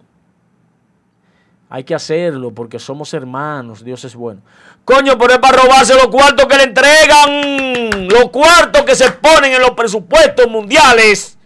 hay 1.70 1.84
que 1.84 1.94
hacerlo 1.94 2.52
porque 2.52 2.78
somos 2.78 3.14
hermanos, 3.14 3.82
Dios 3.82 4.04
es 4.04 4.14
bueno. 4.14 4.42
Coño, 4.84 5.16
pero 5.16 5.32
es 5.32 5.38
para 5.38 5.62
robarse 5.62 5.94
los 5.94 6.08
cuartos 6.08 6.46
que 6.46 6.56
le 6.58 6.64
entregan, 6.64 8.08
los 8.08 8.28
cuartos 8.28 8.82
que 8.82 8.94
se 8.94 9.10
ponen 9.12 9.54
en 9.54 9.62
los 9.62 9.70
presupuestos 9.70 10.46
mundiales 10.50 11.38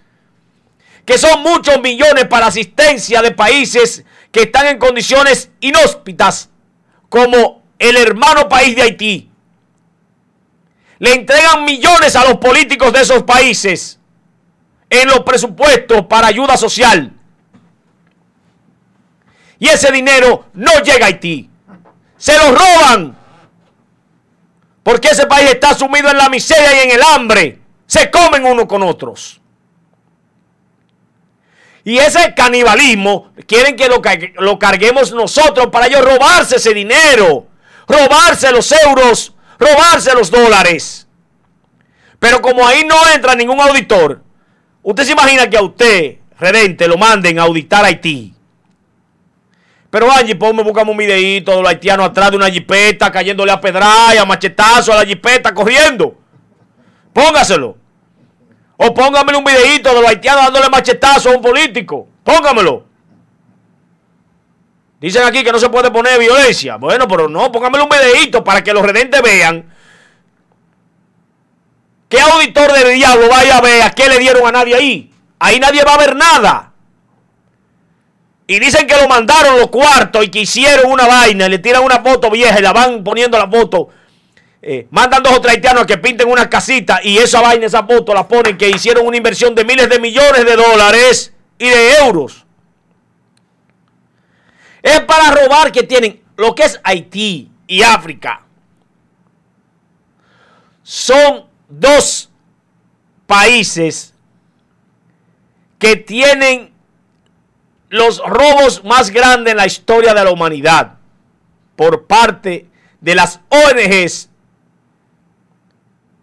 que 1.05 1.19
son 1.19 1.43
muchos 1.43 1.81
millones 1.81 2.27
para 2.27 2.47
asistencia 2.47 3.21
de 3.23 3.31
países 3.33 4.05
que 4.33 4.43
están 4.43 4.67
en 4.67 4.79
condiciones 4.79 5.51
inhóspitas, 5.61 6.51
como 7.09 7.63
el 7.79 7.97
hermano 7.97 8.49
país 8.49 8.75
de 8.75 8.83
Haití. 8.83 9.31
Le 10.99 11.13
entregan 11.15 11.65
millones 11.65 12.17
a 12.17 12.25
los 12.25 12.39
políticos 12.39 12.93
de 12.93 13.01
esos 13.03 13.23
países 13.25 13.99
en 14.89 15.09
los 15.09 15.21
presupuestos 15.21 16.07
para 16.07 16.29
ayuda 16.29 16.57
social. 16.57 17.13
Y 19.59 19.69
ese 19.69 19.91
dinero 19.91 20.47
no 20.55 20.73
llega 20.83 21.07
a 21.07 21.09
Haití. 21.09 21.51
Se 22.17 22.37
lo 22.37 22.55
roban. 22.55 23.17
Porque 24.83 25.09
ese 25.09 25.27
país 25.27 25.51
está 25.51 25.75
sumido 25.75 26.11
en 26.11 26.19
la 26.19 26.29
miseria 26.29 26.75
y 26.75 26.89
en 26.89 26.97
el 26.97 27.03
hambre. 27.03 27.61
Se 27.87 28.11
comen 28.11 28.45
unos 28.45 28.67
con 28.67 28.83
otros. 28.83 29.41
Y 31.85 31.99
ese 31.99 32.35
canibalismo 32.35 33.31
quieren 33.47 33.77
que 33.77 33.89
lo, 33.89 34.59
carguemos 34.59 35.13
nosotros 35.13 35.69
para 35.71 35.87
ellos 35.87 36.03
robarse 36.03 36.57
ese 36.57 36.73
dinero, 36.73 37.47
robarse 37.87 38.51
los 38.53 38.73
euros, 38.73 39.34
robarse 39.59 40.15
los 40.15 40.31
dólares. 40.31 41.07
Pero 42.19 42.41
como 42.41 42.67
ahí 42.67 42.85
no 42.85 42.97
entra 43.15 43.35
ningún 43.35 43.61
auditor, 43.61 44.23
usted 44.83 45.05
se 45.05 45.13
imagina 45.13 45.49
que 45.49 45.57
a 45.57 45.63
usted, 45.63 46.17
redente, 46.39 46.89
lo 46.89 46.97
manden 46.97 47.39
a 47.39 47.43
auditar 47.43 47.85
Haití. 47.85 48.35
Pero 49.91 50.11
Angie, 50.11 50.35
ponme, 50.35 50.65
buscamos 50.65 50.91
un 50.91 50.97
videíto 50.97 51.53
de 51.53 51.63
los 51.63 51.69
haitianos 51.69 52.07
atrás 52.07 52.31
de 52.33 52.37
una 52.37 52.51
jipeta, 52.51 53.13
cayéndole 53.13 53.53
a 53.53 53.61
pedra 53.61 54.11
a 54.21 54.25
machetazo 54.25 54.93
a 54.93 54.97
la 54.97 55.07
jipeta, 55.07 55.55
corriendo. 55.55 56.19
Póngaselo. 57.13 57.77
O 58.77 58.93
póngamelo 58.93 59.39
un 59.39 59.45
videito 59.45 59.95
de 59.95 60.01
los 60.01 60.11
haitianos 60.11 60.47
dándole 60.47 60.69
machetazo 60.69 61.31
a 61.31 61.37
un 61.37 61.43
político. 61.43 62.09
Póngamelo. 62.25 62.87
Dicen 65.05 65.23
aquí 65.23 65.45
que 65.45 65.53
no 65.53 65.59
se 65.59 65.69
puede 65.69 65.91
poner 65.91 66.19
violencia. 66.19 66.77
Bueno, 66.77 67.07
pero 67.07 67.29
no, 67.29 67.53
póngamelo 67.53 67.85
un 67.85 67.91
videito 67.91 68.43
para 68.43 68.65
que 68.65 68.73
los 68.73 68.83
redentes 68.83 69.21
vean. 69.21 69.71
¿Qué 72.09 72.19
auditor 72.21 72.73
del 72.73 72.95
diablo 72.95 73.29
vaya 73.29 73.59
a 73.59 73.61
ver 73.61 73.83
a 73.83 73.91
qué 73.91 74.09
le 74.09 74.19
dieron 74.19 74.47
a 74.47 74.53
nadie 74.53 74.75
ahí? 74.75 75.13
Ahí 75.39 75.61
nadie 75.61 75.85
va 75.85 75.93
a 75.93 75.99
ver 75.99 76.17
nada. 76.17 76.73
Y 78.47 78.59
dicen 78.59 78.87
que 78.87 78.97
lo 78.97 79.07
mandaron 79.07 79.59
los 79.59 79.69
cuartos 79.69 80.25
y 80.25 80.31
que 80.31 80.39
hicieron 80.39 80.91
una 80.91 81.07
vaina, 81.07 81.51
le 81.51 81.59
tiran 81.59 81.83
una 81.83 82.01
foto 82.01 82.31
vieja 82.31 82.59
y 82.59 82.63
la 82.63 82.73
van 82.73 83.05
poniendo 83.05 83.37
la 83.37 83.51
foto 83.51 83.91
eh, 84.67 84.87
mandan 84.91 85.23
dos 85.23 85.35
o 85.35 85.41
tres 85.43 85.57
haitianos 85.57 85.85
que 85.85 85.99
pinten 85.99 86.27
una 86.27 86.49
casita 86.49 86.99
y 87.03 87.19
esa 87.19 87.43
vaina, 87.43 87.67
esa 87.67 87.85
foto 87.85 88.15
la 88.15 88.27
ponen 88.27 88.57
que 88.57 88.71
hicieron 88.71 89.07
una 89.07 89.19
inversión 89.19 89.55
de 89.55 89.67
miles 89.67 89.91
de 89.91 89.99
millones 89.99 90.47
de 90.47 90.57
dólares 90.57 91.35
y 91.59 91.69
de 91.69 91.97
euros. 91.97 92.44
Es 94.85 95.01
para 95.01 95.31
robar 95.31 95.73
que 95.73 95.83
tienen 95.83 96.23
lo 96.37 96.55
que 96.55 96.65
es 96.65 96.79
Haití 96.85 97.51
y 97.67 97.83
África. 97.83 98.43
Son 100.83 101.47
dos 101.71 102.29
países 103.27 104.13
que 105.79 105.97
tienen 105.97 106.71
los 107.89 108.19
robos 108.19 108.85
más 108.85 109.09
grandes 109.09 109.53
en 109.53 109.57
la 109.57 109.67
historia 109.67 110.13
de 110.13 110.23
la 110.23 110.31
humanidad 110.31 110.99
por 111.77 112.07
parte 112.07 112.67
de 113.01 113.15
las 113.15 113.41
ONGs 113.49 114.29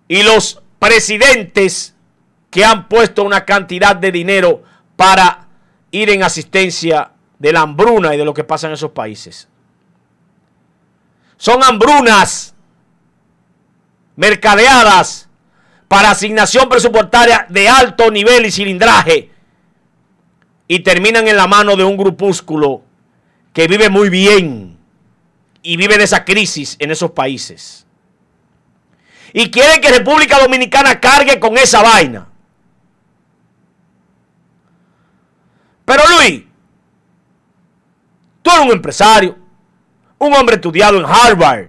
y 0.07 0.21
los 0.21 0.61
presidentes 0.77 1.95
que 2.51 2.63
han 2.63 2.88
puesto 2.88 3.23
una 3.23 3.43
cantidad 3.43 3.95
de 3.95 4.11
dinero 4.11 4.61
para 4.95 5.47
ir 5.89 6.11
en 6.11 6.21
asistencia 6.21 7.10
de 7.41 7.51
la 7.51 7.61
hambruna 7.61 8.13
y 8.13 8.19
de 8.19 8.23
lo 8.23 8.35
que 8.35 8.43
pasa 8.43 8.68
en 8.68 8.73
esos 8.73 8.91
países. 8.91 9.47
Son 11.38 11.63
hambrunas 11.63 12.53
mercadeadas 14.15 15.27
para 15.88 16.11
asignación 16.11 16.69
presupuestaria 16.69 17.47
de 17.49 17.68
alto 17.68 18.11
nivel 18.11 18.45
y 18.45 18.51
cilindraje 18.51 19.31
y 20.68 20.81
terminan 20.81 21.27
en 21.27 21.35
la 21.35 21.47
mano 21.47 21.76
de 21.76 21.84
un 21.84 21.97
grupúsculo 21.97 22.84
que 23.53 23.68
vive 23.68 23.89
muy 23.89 24.09
bien 24.09 24.77
y 25.63 25.77
vive 25.77 25.95
en 25.95 26.01
esa 26.01 26.23
crisis 26.23 26.76
en 26.77 26.91
esos 26.91 27.09
países 27.11 27.88
y 29.34 29.49
quieren 29.49 29.81
que 29.81 29.89
República 29.89 30.39
Dominicana 30.39 30.99
cargue 30.99 31.39
con 31.39 31.57
esa 31.57 31.81
vaina. 31.81 32.27
Pero 35.85 36.03
Luis, 36.09 36.43
Tú 38.41 38.49
eres 38.49 38.65
un 38.65 38.72
empresario, 38.72 39.38
un 40.18 40.34
hombre 40.34 40.55
estudiado 40.55 40.97
en 40.97 41.05
Harvard, 41.05 41.68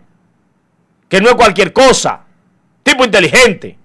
que 1.08 1.20
no 1.20 1.28
es 1.28 1.34
cualquier 1.34 1.72
cosa, 1.72 2.22
tipo 2.82 3.04
inteligente. 3.04 3.78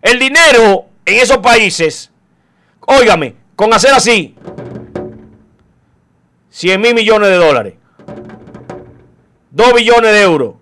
El 0.00 0.18
dinero 0.18 0.86
en 1.04 1.20
esos 1.20 1.38
países, 1.38 2.10
óigame, 2.80 3.36
con 3.54 3.72
hacer 3.74 3.92
así, 3.92 4.34
100 6.50 6.80
mil 6.80 6.94
millones 6.94 7.28
de 7.28 7.36
dólares, 7.36 7.74
2 9.50 9.74
billones 9.74 10.12
de 10.12 10.22
euros, 10.22 10.54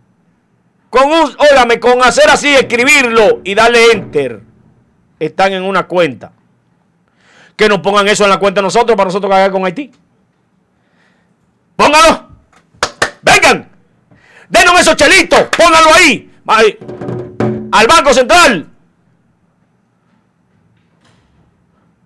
con 0.90 1.04
un, 1.04 1.36
óigame, 1.38 1.78
con 1.78 2.02
hacer 2.02 2.28
así, 2.28 2.48
escribirlo 2.48 3.40
y 3.44 3.54
darle 3.54 3.92
enter, 3.92 4.42
están 5.20 5.52
en 5.52 5.62
una 5.62 5.86
cuenta. 5.86 6.32
Que 7.60 7.68
nos 7.68 7.80
pongan 7.80 8.08
eso 8.08 8.24
en 8.24 8.30
la 8.30 8.38
cuenta 8.38 8.62
nosotros 8.62 8.96
para 8.96 9.08
nosotros 9.08 9.30
cagar 9.30 9.50
con 9.50 9.66
Haití. 9.66 9.92
Póngalo. 11.76 12.30
Vengan. 13.20 13.70
Denos 14.48 14.80
esos 14.80 14.96
chelitos. 14.96 15.42
Pónganlo 15.58 15.92
ahí. 15.92 16.32
ahí. 16.46 16.78
Al 17.70 17.86
Banco 17.86 18.14
Central. 18.14 18.66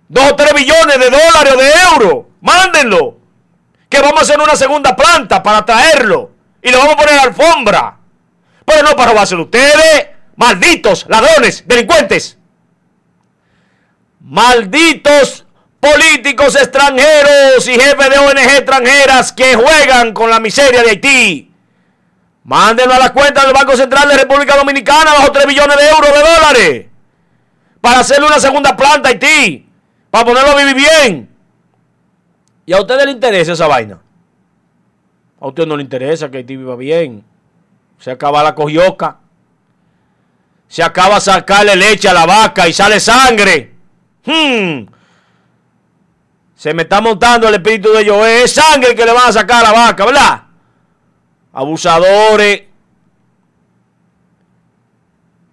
Dos 0.09 0.29
o 0.29 0.35
tres 0.35 0.53
billones 0.55 0.99
de 0.99 1.09
dólares 1.09 1.53
o 1.53 1.57
de 1.57 1.71
euros. 1.93 2.25
Mándenlo. 2.41 3.17
Que 3.87 4.01
vamos 4.01 4.19
a 4.19 4.21
hacer 4.23 4.37
una 4.37 4.57
segunda 4.57 4.93
planta 4.93 5.41
para 5.41 5.63
traerlo. 5.63 6.31
Y 6.61 6.69
le 6.69 6.75
vamos 6.75 6.95
a 6.95 6.97
poner 6.97 7.17
alfombra. 7.17 7.97
Pero 8.65 8.83
no 8.83 8.93
para 8.93 9.11
robárselo 9.11 9.43
ustedes. 9.43 10.09
Malditos 10.35 11.05
ladrones, 11.07 11.63
delincuentes. 11.65 12.37
Malditos 14.19 15.44
políticos 15.85 16.55
extranjeros 16.55 17.67
y 17.67 17.73
jefes 17.73 18.09
de 18.09 18.17
ONG 18.17 18.57
extranjeras 18.57 19.31
que 19.31 19.55
juegan 19.55 20.13
con 20.13 20.29
la 20.29 20.39
miseria 20.39 20.81
de 20.81 20.89
Haití. 20.89 21.51
Mándenlo 22.43 22.93
a 22.93 22.99
la 22.99 23.13
cuenta 23.13 23.43
del 23.43 23.53
Banco 23.53 23.75
Central 23.75 24.09
de 24.09 24.17
República 24.17 24.55
Dominicana 24.55 25.13
bajo 25.13 25.31
3 25.31 25.45
billones 25.45 25.77
de 25.77 25.89
euros 25.89 26.11
de 26.11 26.19
dólares. 26.19 26.85
Para 27.81 27.99
hacerle 27.99 28.27
una 28.27 28.39
segunda 28.39 28.75
planta 28.75 29.09
a 29.09 29.11
Haití. 29.11 29.67
Para 30.09 30.25
ponerlo 30.25 30.51
a 30.51 30.55
vivir 30.55 30.75
bien. 30.75 31.29
¿Y 32.65 32.73
a 32.73 32.79
ustedes 32.79 33.05
les 33.05 33.15
interesa 33.15 33.53
esa 33.53 33.67
vaina? 33.67 33.99
A 35.39 35.47
ustedes 35.47 35.67
no 35.67 35.77
les 35.77 35.83
interesa 35.83 36.31
que 36.31 36.37
Haití 36.37 36.55
viva 36.55 36.75
bien. 36.75 37.23
Se 37.99 38.09
acaba 38.09 38.41
la 38.41 38.55
cogioca. 38.55 39.19
Se 40.67 40.81
acaba 40.81 41.19
sacarle 41.19 41.75
leche 41.75 42.09
a 42.09 42.13
la 42.13 42.25
vaca 42.25 42.67
y 42.67 42.73
sale 42.73 42.99
sangre. 42.99 43.73
Hmm. 44.25 44.94
Se 46.65 46.73
me 46.73 46.81
está 46.81 46.99
montando 46.99 47.47
el 47.47 47.53
espíritu 47.53 47.91
de 47.91 48.01
ellos. 48.01 48.25
Es 48.25 48.55
sangre 48.55 48.95
que 48.95 49.05
le 49.05 49.11
van 49.11 49.27
a 49.27 49.31
sacar 49.31 49.63
a 49.63 49.71
la 49.71 49.71
vaca, 49.71 50.03
¿verdad? 50.03 50.41
Abusadores. 51.53 52.63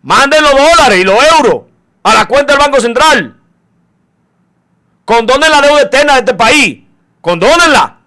Manden 0.00 0.42
los 0.42 0.52
dólares 0.52 0.98
y 0.98 1.04
los 1.04 1.18
euros 1.36 1.64
a 2.02 2.14
la 2.14 2.24
cuenta 2.24 2.54
del 2.54 2.62
Banco 2.62 2.80
Central. 2.80 3.36
Condonen 5.04 5.50
la 5.50 5.60
deuda 5.60 5.82
eterna 5.82 6.14
de 6.14 6.18
este 6.20 6.32
país. 6.32 6.82
Condónenla. 7.20 7.98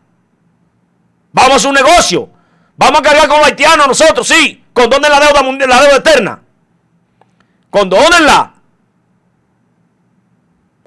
Vamos 1.31 1.51
a 1.51 1.55
hacer 1.57 1.69
un 1.69 1.75
negocio. 1.75 2.29
Vamos 2.75 3.01
a 3.01 3.03
cargar 3.03 3.27
con 3.27 3.37
los 3.37 3.45
haitianos 3.45 3.87
nosotros, 3.87 4.27
sí. 4.27 4.65
Condonen 4.73 5.11
la 5.11 5.19
deuda 5.19 5.43
la 5.43 5.81
deuda 5.81 5.97
eterna. 5.97 6.41
Condónenla. 7.69 8.53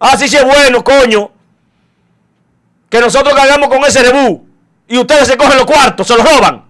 Así 0.01 0.29
sí 0.29 0.37
es 0.37 0.45
bueno, 0.45 0.83
coño. 0.83 1.38
Que 2.89 3.01
nosotros 3.01 3.35
cargamos 3.35 3.69
con 3.69 3.85
ese 3.85 4.03
rebú. 4.03 4.49
Y 4.87 4.99
ustedes 4.99 5.29
se 5.29 5.37
cogen 5.37 5.59
los 5.59 5.67
cuartos, 5.67 6.07
se 6.07 6.17
los 6.17 6.25
roban. 6.25 6.65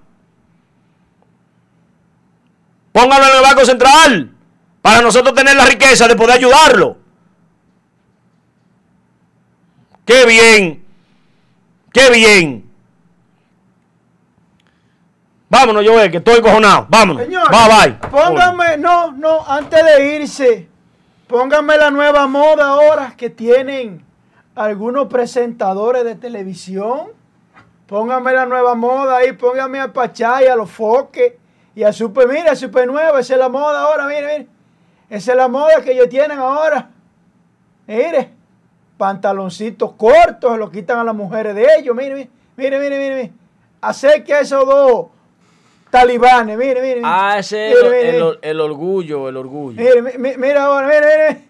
Pónganlo 2.92 3.28
en 3.28 3.36
el 3.36 3.42
Banco 3.42 3.64
Central. 3.64 4.32
Para 4.82 5.02
nosotros 5.02 5.34
tener 5.34 5.54
la 5.54 5.66
riqueza 5.66 6.08
de 6.08 6.16
poder 6.16 6.36
ayudarlo. 6.36 6.96
Qué 10.04 10.24
bien. 10.26 10.84
Qué 11.92 12.10
bien. 12.10 12.68
Vámonos, 15.50 15.84
yo 15.84 15.94
que 16.10 16.18
estoy 16.18 16.40
cojonado. 16.42 16.86
Vámonos. 16.88 17.22
Señor, 17.22 17.50
bye 17.50 17.68
bye. 17.68 18.10
Póngame, 18.10 18.76
no, 18.76 19.12
no, 19.12 19.46
antes 19.46 19.82
de 19.84 20.16
irse, 20.16 20.68
póngame 21.26 21.76
la 21.76 21.90
nueva 21.90 22.26
moda 22.26 22.66
ahora 22.68 23.14
que 23.16 23.30
tienen 23.30 24.04
algunos 24.58 25.06
presentadores 25.06 26.04
de 26.04 26.14
televisión. 26.16 27.12
Póngame 27.86 28.32
la 28.32 28.44
nueva 28.46 28.74
moda 28.74 29.16
ahí, 29.18 29.32
póngame 29.32 29.80
a 29.80 29.92
Pachay, 29.92 30.46
a 30.46 30.56
los 30.56 30.70
foques 30.70 31.34
y 31.74 31.84
a 31.84 31.92
Super, 31.92 32.28
mira, 32.28 32.54
Super 32.54 32.86
Nueva, 32.86 33.20
esa 33.20 33.34
es 33.34 33.38
la 33.40 33.48
moda 33.48 33.80
ahora, 33.82 34.06
mire, 34.06 34.26
mire. 34.26 34.46
Esa 35.08 35.32
es 35.32 35.36
la 35.38 35.48
moda 35.48 35.80
que 35.82 35.92
ellos 35.92 36.08
tienen 36.08 36.38
ahora. 36.38 36.90
Mire, 37.86 38.30
pantaloncitos 38.98 39.92
cortos, 39.92 40.52
se 40.52 40.58
lo 40.58 40.70
quitan 40.70 40.98
a 40.98 41.04
las 41.04 41.14
mujeres 41.14 41.54
de 41.54 41.66
ellos, 41.78 41.96
mire, 41.96 42.14
mire, 42.14 42.30
mire, 42.56 42.78
mire, 42.80 42.98
mire. 42.98 43.14
mire. 43.14 43.32
Acerque 43.80 44.34
a 44.34 44.40
esos 44.40 44.66
dos 44.66 45.06
talibanes, 45.90 46.58
mire, 46.58 46.82
mire. 46.82 46.96
mire. 46.96 47.02
Ah, 47.04 47.36
ese 47.38 47.70
es 47.70 47.74
Mire, 47.82 47.86
el, 47.86 47.92
mire, 48.06 48.18
el- 48.18 48.24
mire. 48.24 48.38
el 48.42 48.60
orgullo, 48.60 49.28
el 49.28 49.36
orgullo. 49.36 49.80
Mire, 49.80 50.02
mi- 50.02 50.18
mi- 50.18 50.36
mira 50.36 50.64
ahora, 50.64 50.88
mire, 50.88 51.00
mire. 51.00 51.44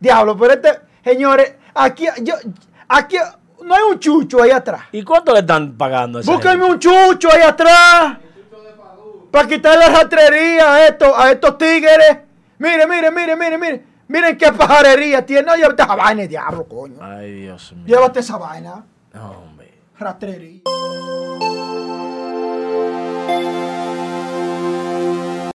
Diablo, 0.00 0.36
pero 0.36 0.54
este, 0.54 0.70
señores, 1.04 1.54
aquí, 1.74 2.06
yo, 2.22 2.34
aquí 2.88 3.16
no 3.62 3.74
hay 3.74 3.82
un 3.90 3.98
chucho 3.98 4.42
ahí 4.42 4.50
atrás. 4.50 4.82
¿Y 4.92 5.02
cuánto 5.02 5.32
le 5.32 5.40
están 5.40 5.76
pagando 5.76 6.18
a 6.18 6.22
Búsquenme 6.22 6.64
un 6.64 6.78
chucho 6.78 7.28
ahí 7.32 7.42
atrás. 7.42 8.18
Para 9.30 9.48
quitar 9.48 9.76
la 9.76 9.88
rastrería 9.88 10.74
a 10.74 10.86
estos, 10.86 11.12
a 11.16 11.32
estos 11.32 11.58
tigres. 11.58 12.18
Mire, 12.58 12.86
mire, 12.86 13.10
mire, 13.10 13.36
mire, 13.36 13.58
mire. 13.58 13.84
Miren 14.06 14.36
qué 14.36 14.52
pajarería 14.52 15.24
tiene. 15.24 15.42
No, 15.42 15.56
llévate 15.56 15.82
esa 15.82 15.96
vaina, 15.96 16.22
diablo, 16.26 16.64
coño. 16.68 16.98
Ay, 17.00 17.32
Dios 17.32 17.72
mío. 17.72 17.84
Llévate 17.86 18.20
esa 18.20 18.36
vaina. 18.36 18.84
No, 19.12 19.30
hombre. 19.30 19.72
Rastrería. 19.98 20.60